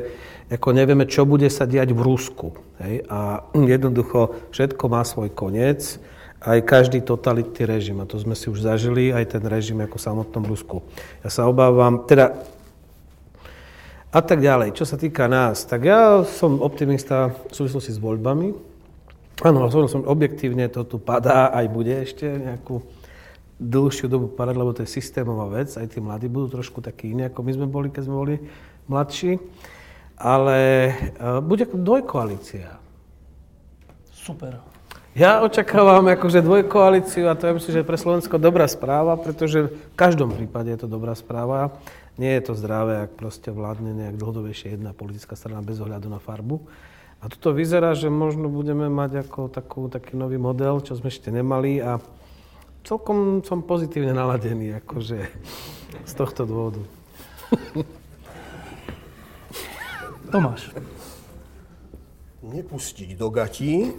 ako 0.54 0.68
nevieme, 0.74 1.06
čo 1.06 1.26
bude 1.26 1.46
sa 1.50 1.66
diať 1.66 1.94
v 1.94 2.00
Rusku. 2.02 2.54
Hej? 2.82 3.06
A 3.10 3.42
jednoducho 3.54 4.50
všetko 4.54 4.84
má 4.86 5.02
svoj 5.02 5.30
koniec 5.34 5.98
aj 6.42 6.58
každý 6.66 7.02
totalitný 7.02 7.62
režim. 7.66 7.98
A 8.02 8.06
to 8.06 8.18
sme 8.18 8.34
si 8.34 8.50
už 8.50 8.66
zažili, 8.66 9.14
aj 9.14 9.38
ten 9.38 9.42
režim 9.46 9.78
ako 9.78 9.98
v 9.98 10.06
samotnom 10.10 10.44
Rusku. 10.46 10.82
Ja 11.22 11.30
sa 11.30 11.46
obávam, 11.46 12.02
teda 12.06 12.34
a 14.12 14.20
tak 14.20 14.42
ďalej. 14.42 14.74
Čo 14.74 14.84
sa 14.84 14.98
týka 14.98 15.30
nás, 15.30 15.64
tak 15.64 15.86
ja 15.86 16.26
som 16.26 16.60
optimista 16.60 17.30
v 17.48 17.54
súvislosti 17.54 17.94
s 17.94 18.02
voľbami. 18.02 18.71
Áno, 19.42 19.66
som, 19.74 19.90
som 19.90 20.06
objektívne 20.06 20.70
to 20.70 20.86
tu 20.86 21.02
padá, 21.02 21.50
aj 21.50 21.66
bude 21.66 21.90
ešte 21.90 22.30
nejakú 22.30 22.78
dlhšiu 23.58 24.06
dobu 24.06 24.26
padať, 24.30 24.54
lebo 24.54 24.70
to 24.70 24.86
je 24.86 24.90
systémová 24.90 25.50
vec. 25.50 25.74
Aj 25.74 25.86
tí 25.86 25.98
mladí 25.98 26.30
budú 26.30 26.58
trošku 26.58 26.78
takí 26.78 27.10
iní, 27.10 27.26
ako 27.26 27.42
my 27.42 27.52
sme 27.54 27.66
boli, 27.66 27.88
keď 27.90 28.02
sme 28.06 28.16
boli 28.16 28.36
mladší. 28.86 29.42
Ale 30.14 30.58
uh, 31.18 31.42
bude 31.42 31.66
dvojkoalícia. 31.66 32.78
Super. 34.14 34.62
Ja 35.12 35.42
očakávam 35.42 36.06
akože 36.08 36.40
dvojkoalíciu 36.40 37.26
a 37.26 37.36
to 37.36 37.50
je 37.50 37.56
myslím, 37.58 37.74
že 37.82 37.88
pre 37.88 37.98
Slovensko 37.98 38.38
dobrá 38.38 38.64
správa, 38.70 39.18
pretože 39.18 39.68
v 39.68 39.94
každom 39.98 40.32
prípade 40.32 40.72
je 40.72 40.86
to 40.86 40.88
dobrá 40.88 41.12
správa. 41.18 41.74
Nie 42.16 42.38
je 42.38 42.48
to 42.48 42.52
zdravé, 42.54 43.04
ak 43.04 43.18
proste 43.18 43.50
vládne 43.50 43.92
nejak 43.92 44.16
dlhodobejšie 44.16 44.78
jedna 44.78 44.94
politická 44.96 45.36
strana 45.36 45.60
bez 45.60 45.82
ohľadu 45.82 46.08
na 46.08 46.22
farbu. 46.22 46.64
A 47.22 47.30
toto 47.30 47.54
vyzerá, 47.54 47.94
že 47.94 48.10
možno 48.10 48.50
budeme 48.50 48.90
mať 48.90 49.30
ako 49.30 49.46
takú, 49.46 49.86
taký 49.86 50.18
nový 50.18 50.42
model, 50.42 50.82
čo 50.82 50.98
sme 50.98 51.06
ešte 51.06 51.30
nemali 51.30 51.78
a 51.78 52.02
celkom 52.82 53.46
som 53.46 53.62
pozitívne 53.62 54.10
naladený 54.10 54.82
akože 54.82 55.30
z 56.02 56.12
tohto 56.18 56.42
dôvodu. 56.42 56.82
Tomáš. 60.34 60.74
Nepustiť 62.42 63.14
do 63.14 63.30
gatí 63.30 63.94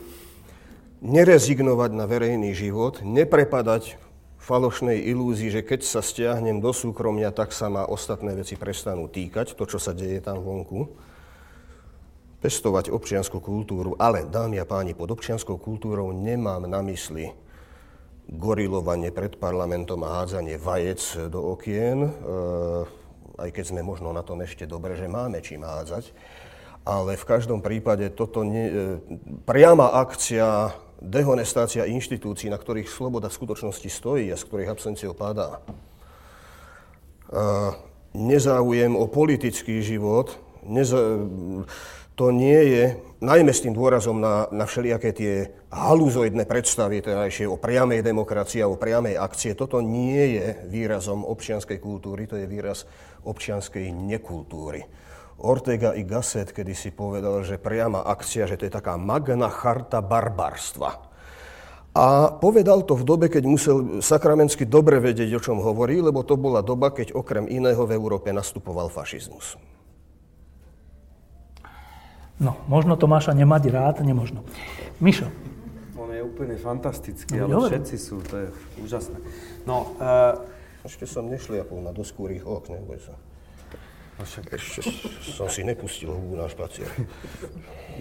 nerezignovať 1.04 1.92
na 1.92 2.08
verejný 2.08 2.56
život, 2.56 3.04
neprepadať 3.04 4.00
falošnej 4.40 5.04
ilúzii, 5.12 5.52
že 5.52 5.62
keď 5.64 5.84
sa 5.84 6.00
stiahnem 6.00 6.64
do 6.64 6.72
súkromia, 6.72 7.32
tak 7.36 7.52
sa 7.52 7.68
ma 7.68 7.84
ostatné 7.84 8.36
veci 8.36 8.56
prestanú 8.56 9.12
týkať, 9.12 9.56
to, 9.56 9.64
čo 9.68 9.80
sa 9.80 9.92
deje 9.92 10.24
tam 10.24 10.40
vonku. 10.40 10.92
Pestovať 12.44 12.92
občianskú 12.92 13.40
kultúru, 13.40 13.96
ale 13.96 14.28
dámy 14.28 14.60
a 14.60 14.68
páni, 14.68 14.92
pod 14.92 15.16
občianskou 15.16 15.56
kultúrou 15.56 16.12
nemám 16.12 16.68
na 16.68 16.84
mysli 16.84 17.32
gorilovanie 18.28 19.16
pred 19.16 19.40
parlamentom 19.40 20.04
a 20.04 20.20
hádzanie 20.20 20.60
vajec 20.60 21.32
do 21.32 21.40
okien, 21.40 22.04
e, 22.04 22.12
aj 23.40 23.48
keď 23.48 23.66
sme 23.72 23.88
možno 23.88 24.12
na 24.12 24.28
tom 24.28 24.44
ešte 24.44 24.68
dobre, 24.68 25.00
že 25.00 25.08
máme 25.08 25.40
čím 25.40 25.64
hádzať. 25.64 26.12
Ale 26.84 27.16
v 27.16 27.24
každom 27.24 27.64
prípade 27.64 28.12
toto 28.12 28.44
nie, 28.44 28.68
e, 28.68 28.76
priama 29.48 29.96
akcia 30.04 30.76
dehonestácia 31.00 31.88
inštitúcií, 31.88 32.52
na 32.52 32.60
ktorých 32.60 32.92
sloboda 32.92 33.32
v 33.32 33.40
skutočnosti 33.40 33.88
stojí 33.88 34.28
a 34.28 34.36
z 34.36 34.44
ktorých 34.44 34.72
absenciou 34.72 35.16
padá. 35.16 35.64
nezáujem 38.14 38.94
o 39.00 39.08
politický 39.08 39.80
život, 39.80 40.38
neza, 40.64 41.28
to 42.14 42.30
nie 42.30 42.62
je, 42.70 42.84
najmä 43.26 43.50
s 43.50 43.66
tým 43.66 43.74
dôrazom 43.74 44.22
na, 44.22 44.46
na 44.54 44.70
všelijaké 44.70 45.10
tie 45.18 45.34
halúzoidné 45.74 46.46
predstavy 46.46 47.02
terajšie 47.02 47.50
o 47.50 47.58
priamej 47.58 48.06
demokracii 48.06 48.62
a 48.62 48.70
o 48.70 48.78
priamej 48.78 49.18
akcie, 49.18 49.58
toto 49.58 49.82
nie 49.82 50.38
je 50.38 50.70
výrazom 50.70 51.26
občianskej 51.26 51.82
kultúry, 51.82 52.30
to 52.30 52.38
je 52.38 52.46
výraz 52.46 52.86
občianskej 53.26 53.90
nekultúry. 53.90 54.86
Ortega 55.42 55.98
i 55.98 56.06
Gasset 56.06 56.54
kedy 56.54 56.78
povedal, 56.94 57.42
že 57.42 57.58
priama 57.58 58.06
akcia, 58.06 58.46
že 58.46 58.62
to 58.62 58.70
je 58.70 58.78
taká 58.78 59.02
magna 59.02 59.50
charta 59.50 59.98
barbarstva. 59.98 61.10
A 61.94 62.34
povedal 62.38 62.86
to 62.86 62.98
v 62.98 63.06
dobe, 63.06 63.26
keď 63.30 63.44
musel 63.46 63.78
sakramensky 64.02 64.66
dobre 64.66 64.98
vedieť, 64.98 65.30
o 65.38 65.42
čom 65.42 65.62
hovorí, 65.62 66.02
lebo 66.02 66.26
to 66.26 66.38
bola 66.38 66.66
doba, 66.66 66.90
keď 66.90 67.14
okrem 67.14 67.46
iného 67.50 67.86
v 67.86 67.94
Európe 67.94 68.34
nastupoval 68.34 68.90
fašizmus. 68.90 69.73
No, 72.44 72.60
možno 72.68 73.00
Tomáša 73.00 73.32
nemať 73.32 73.72
rád, 73.72 73.96
nemožno. 74.04 74.44
Mišo. 75.00 75.32
On 75.96 76.12
je 76.12 76.20
úplne 76.20 76.60
fantastický, 76.60 77.40
no, 77.40 77.48
ale 77.48 77.54
dobre. 77.56 77.70
všetci 77.72 77.96
sú, 77.96 78.20
to 78.20 78.36
je 78.44 78.48
úžasné. 78.84 79.18
No, 79.64 79.96
uh... 79.98 80.54
Ešte 80.84 81.08
som 81.08 81.24
nešliapol 81.32 81.80
na 81.80 81.96
doskúrých 81.96 82.44
ok, 82.44 82.76
neboj 82.76 83.00
sa. 83.00 83.16
No 84.20 84.28
však... 84.28 84.52
Ešte 84.52 84.84
som 85.24 85.48
si 85.48 85.64
nepustil 85.64 86.12
húbu 86.12 86.36
na 86.36 86.52
špacier. 86.52 86.92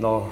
No, 0.03 0.27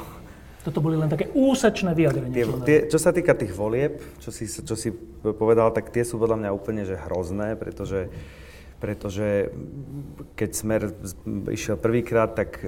toto 0.67 0.83
boli 0.83 0.99
len 0.99 1.07
také 1.07 1.31
úsečné 1.31 1.95
vyjadrenie. 1.95 2.35
Tie, 2.35 2.47
tie, 2.67 2.79
čo 2.91 2.99
sa 2.99 3.15
týka 3.15 3.39
tých 3.39 3.55
volieb, 3.55 4.03
čo 4.19 4.35
si, 4.35 4.51
čo 4.51 4.75
si 4.75 4.91
povedal, 5.23 5.71
tak 5.71 5.95
tie 5.95 6.03
sú 6.03 6.19
podľa 6.19 6.43
mňa 6.43 6.51
úplne 6.51 6.83
že 6.83 6.99
hrozné, 6.99 7.55
pretože, 7.55 8.11
pretože 8.81 9.53
keď 10.35 10.51
Smer 10.57 10.83
išiel 11.53 11.77
prvýkrát, 11.77 12.33
tak 12.33 12.65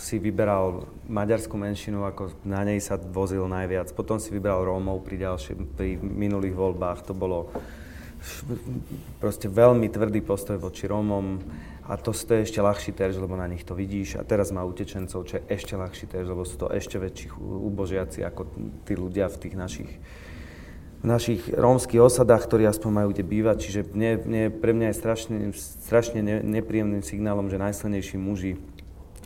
si 0.00 0.16
vyberal 0.16 0.88
maďarskú 1.12 1.60
menšinu, 1.60 2.08
ako 2.08 2.32
na 2.48 2.64
nej 2.64 2.80
sa 2.80 2.96
vozil 2.96 3.44
najviac. 3.44 3.92
Potom 3.92 4.16
si 4.16 4.32
vybral 4.32 4.64
Rómov 4.64 5.04
pri, 5.04 5.20
ďalšie, 5.20 5.76
pri 5.76 6.00
minulých 6.00 6.56
voľbách. 6.56 7.04
To 7.06 7.12
bolo 7.12 7.52
proste 9.20 9.46
veľmi 9.52 9.92
tvrdý 9.92 10.24
postoj 10.24 10.56
voči 10.56 10.88
Rómom 10.88 11.38
a 11.86 11.94
to, 11.94 12.10
to 12.10 12.32
je 12.34 12.50
ešte 12.50 12.58
ľahší 12.58 12.90
terč, 12.96 13.14
lebo 13.14 13.38
na 13.38 13.46
nich 13.46 13.62
to 13.62 13.76
vidíš. 13.76 14.18
A 14.18 14.26
teraz 14.26 14.50
má 14.50 14.66
utečencov, 14.66 15.22
čo 15.28 15.38
je 15.38 15.46
ešte 15.46 15.78
ľahší 15.78 16.10
terč, 16.10 16.26
lebo 16.26 16.42
sú 16.42 16.58
to 16.58 16.66
ešte 16.72 16.98
väčší 16.98 17.30
úbožiaci 17.38 18.26
ako 18.26 18.42
tí 18.82 18.98
ľudia 18.98 19.30
v 19.30 19.36
tých 19.38 19.54
našich, 19.54 19.92
našich 21.06 21.42
rómskych 21.54 22.02
osadách, 22.02 22.50
ktorí 22.50 22.66
aspoň 22.66 22.90
majú 22.90 23.08
kde 23.14 23.22
bývať. 23.22 23.56
Čiže 23.62 23.80
mne, 23.94 24.10
mne, 24.26 24.42
pre 24.50 24.74
mňa 24.74 24.90
je 24.90 24.96
strašne, 24.98 25.36
strašne 25.54 26.20
ne, 26.20 26.42
nepríjemným 26.42 27.06
signálom, 27.06 27.46
že 27.46 27.62
najsilnejší 27.62 28.18
muži 28.18 28.58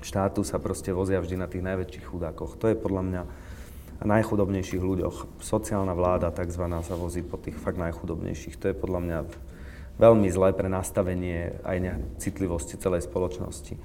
štátu 0.04 0.44
sa 0.44 0.60
proste 0.60 0.92
vozia 0.92 1.20
vždy 1.20 1.36
na 1.40 1.48
tých 1.48 1.64
najväčších 1.64 2.04
chudákoch. 2.04 2.60
To 2.60 2.68
je 2.68 2.76
podľa 2.76 3.02
mňa 3.08 3.22
najchudobnejších 4.04 4.80
ľuďoch. 4.80 5.40
Sociálna 5.40 5.92
vláda 5.92 6.32
tzv. 6.32 6.64
sa 6.84 6.94
vozí 6.96 7.20
po 7.20 7.36
tých 7.36 7.56
fakt 7.56 7.76
najchudobnejších. 7.76 8.56
To 8.60 8.72
je 8.72 8.76
podľa 8.76 9.00
mňa 9.00 9.18
veľmi 10.00 10.28
zlé 10.32 10.56
pre 10.56 10.72
nastavenie 10.72 11.60
aj 11.60 12.00
citlivosti 12.16 12.80
celej 12.80 13.04
spoločnosti. 13.04 13.76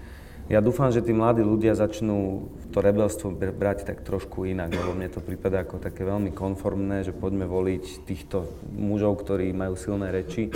Ja 0.45 0.61
dúfam, 0.61 0.93
že 0.93 1.01
tí 1.01 1.09
mladí 1.09 1.41
ľudia 1.41 1.73
začnú 1.73 2.45
to 2.69 2.77
rebelstvo 2.77 3.33
brať 3.33 3.89
tak 3.89 4.05
trošku 4.05 4.45
inak, 4.45 4.77
lebo 4.77 4.93
mne 4.93 5.09
to 5.09 5.17
prípada 5.17 5.65
ako 5.65 5.81
také 5.81 6.05
veľmi 6.05 6.29
konformné, 6.37 7.01
že 7.01 7.17
poďme 7.17 7.49
voliť 7.49 8.05
týchto 8.05 8.45
mužov, 8.69 9.25
ktorí 9.25 9.49
majú 9.57 9.73
silné 9.73 10.13
reči, 10.13 10.53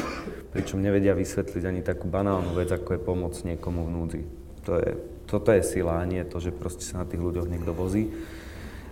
pričom 0.53 0.77
nevedia 0.77 1.17
vysvetliť 1.17 1.63
ani 1.65 1.81
takú 1.81 2.05
banálnu 2.05 2.53
vec, 2.53 2.69
ako 2.69 2.89
je 2.93 3.01
pomoc 3.01 3.33
niekomu 3.41 3.89
v 3.89 3.93
núdzi. 3.97 4.21
To 4.69 4.77
je, 4.77 4.89
toto 5.25 5.49
je 5.49 5.65
sila, 5.65 5.97
a 5.97 6.05
nie 6.05 6.21
to, 6.21 6.37
že 6.37 6.53
proste 6.53 6.85
sa 6.85 7.01
na 7.01 7.09
tých 7.09 7.25
ľuďoch 7.25 7.49
niekto 7.49 7.73
vozí. 7.73 8.13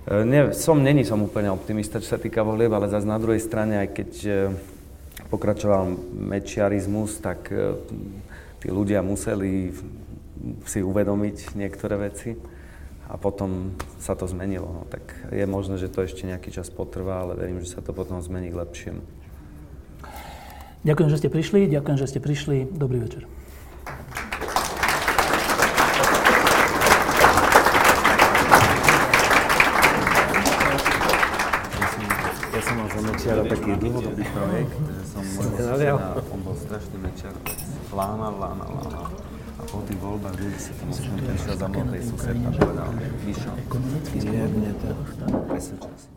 E, 0.10 0.26
ne, 0.26 0.50
som, 0.58 0.82
není 0.82 1.06
som 1.06 1.22
úplne 1.22 1.54
optimista, 1.54 2.02
čo 2.02 2.10
sa 2.10 2.18
týka 2.18 2.42
volieb, 2.42 2.74
ale 2.74 2.90
zase 2.90 3.06
na 3.06 3.22
druhej 3.22 3.44
strane, 3.46 3.86
aj 3.86 3.90
keď 3.94 4.12
e, 4.26 4.32
pokračoval 5.30 5.94
mečiarizmus, 6.10 7.22
tak 7.22 7.54
e, 7.54 7.78
tí 8.66 8.74
ľudia 8.74 9.06
museli 9.06 9.70
si 10.66 10.80
uvedomiť 10.84 11.54
niektoré 11.58 11.98
veci 11.98 12.38
a 13.08 13.16
potom 13.16 13.76
sa 13.98 14.14
to 14.14 14.28
zmenilo. 14.28 14.68
No, 14.68 14.82
tak 14.88 15.32
je 15.32 15.46
možné, 15.48 15.80
že 15.80 15.88
to 15.88 16.04
ešte 16.04 16.28
nejaký 16.28 16.52
čas 16.52 16.68
potrvá, 16.68 17.24
ale 17.24 17.40
verím, 17.40 17.64
že 17.64 17.78
sa 17.78 17.82
to 17.84 17.96
potom 17.96 18.20
zmení 18.20 18.52
k 18.52 18.60
lepšiemu. 18.60 19.02
Ďakujem, 20.84 21.10
že 21.10 21.20
ste 21.20 21.30
prišli. 21.32 21.60
Ďakujem, 21.68 21.98
že 22.00 22.08
ste 22.08 22.20
prišli. 22.20 22.58
Dobrý 22.72 23.04
večer. 23.04 23.24
Mečiara 32.98 33.44
taký 33.46 33.78
dlhodobý 33.78 34.24
projekt, 34.34 34.74
že 34.74 35.04
som 35.12 36.40
bol 36.42 36.56
strašný 36.58 36.98
Mečiar, 36.98 37.36
lána, 37.94 38.32
lána, 38.34 38.66
lána. 38.66 39.17
Po 39.78 39.86
tých 39.86 40.02
voľbách 40.02 40.42
ľudí 40.42 40.58
sa 40.58 40.74
tam 40.74 40.90
prišiel 41.22 41.54
za 41.54 41.68
mnou 41.70 41.86
tej 41.94 42.02
sused 42.10 42.34
a 42.34 42.50
povedal, 42.50 42.90
Mišo, 43.22 43.54
presvedčil 45.46 46.17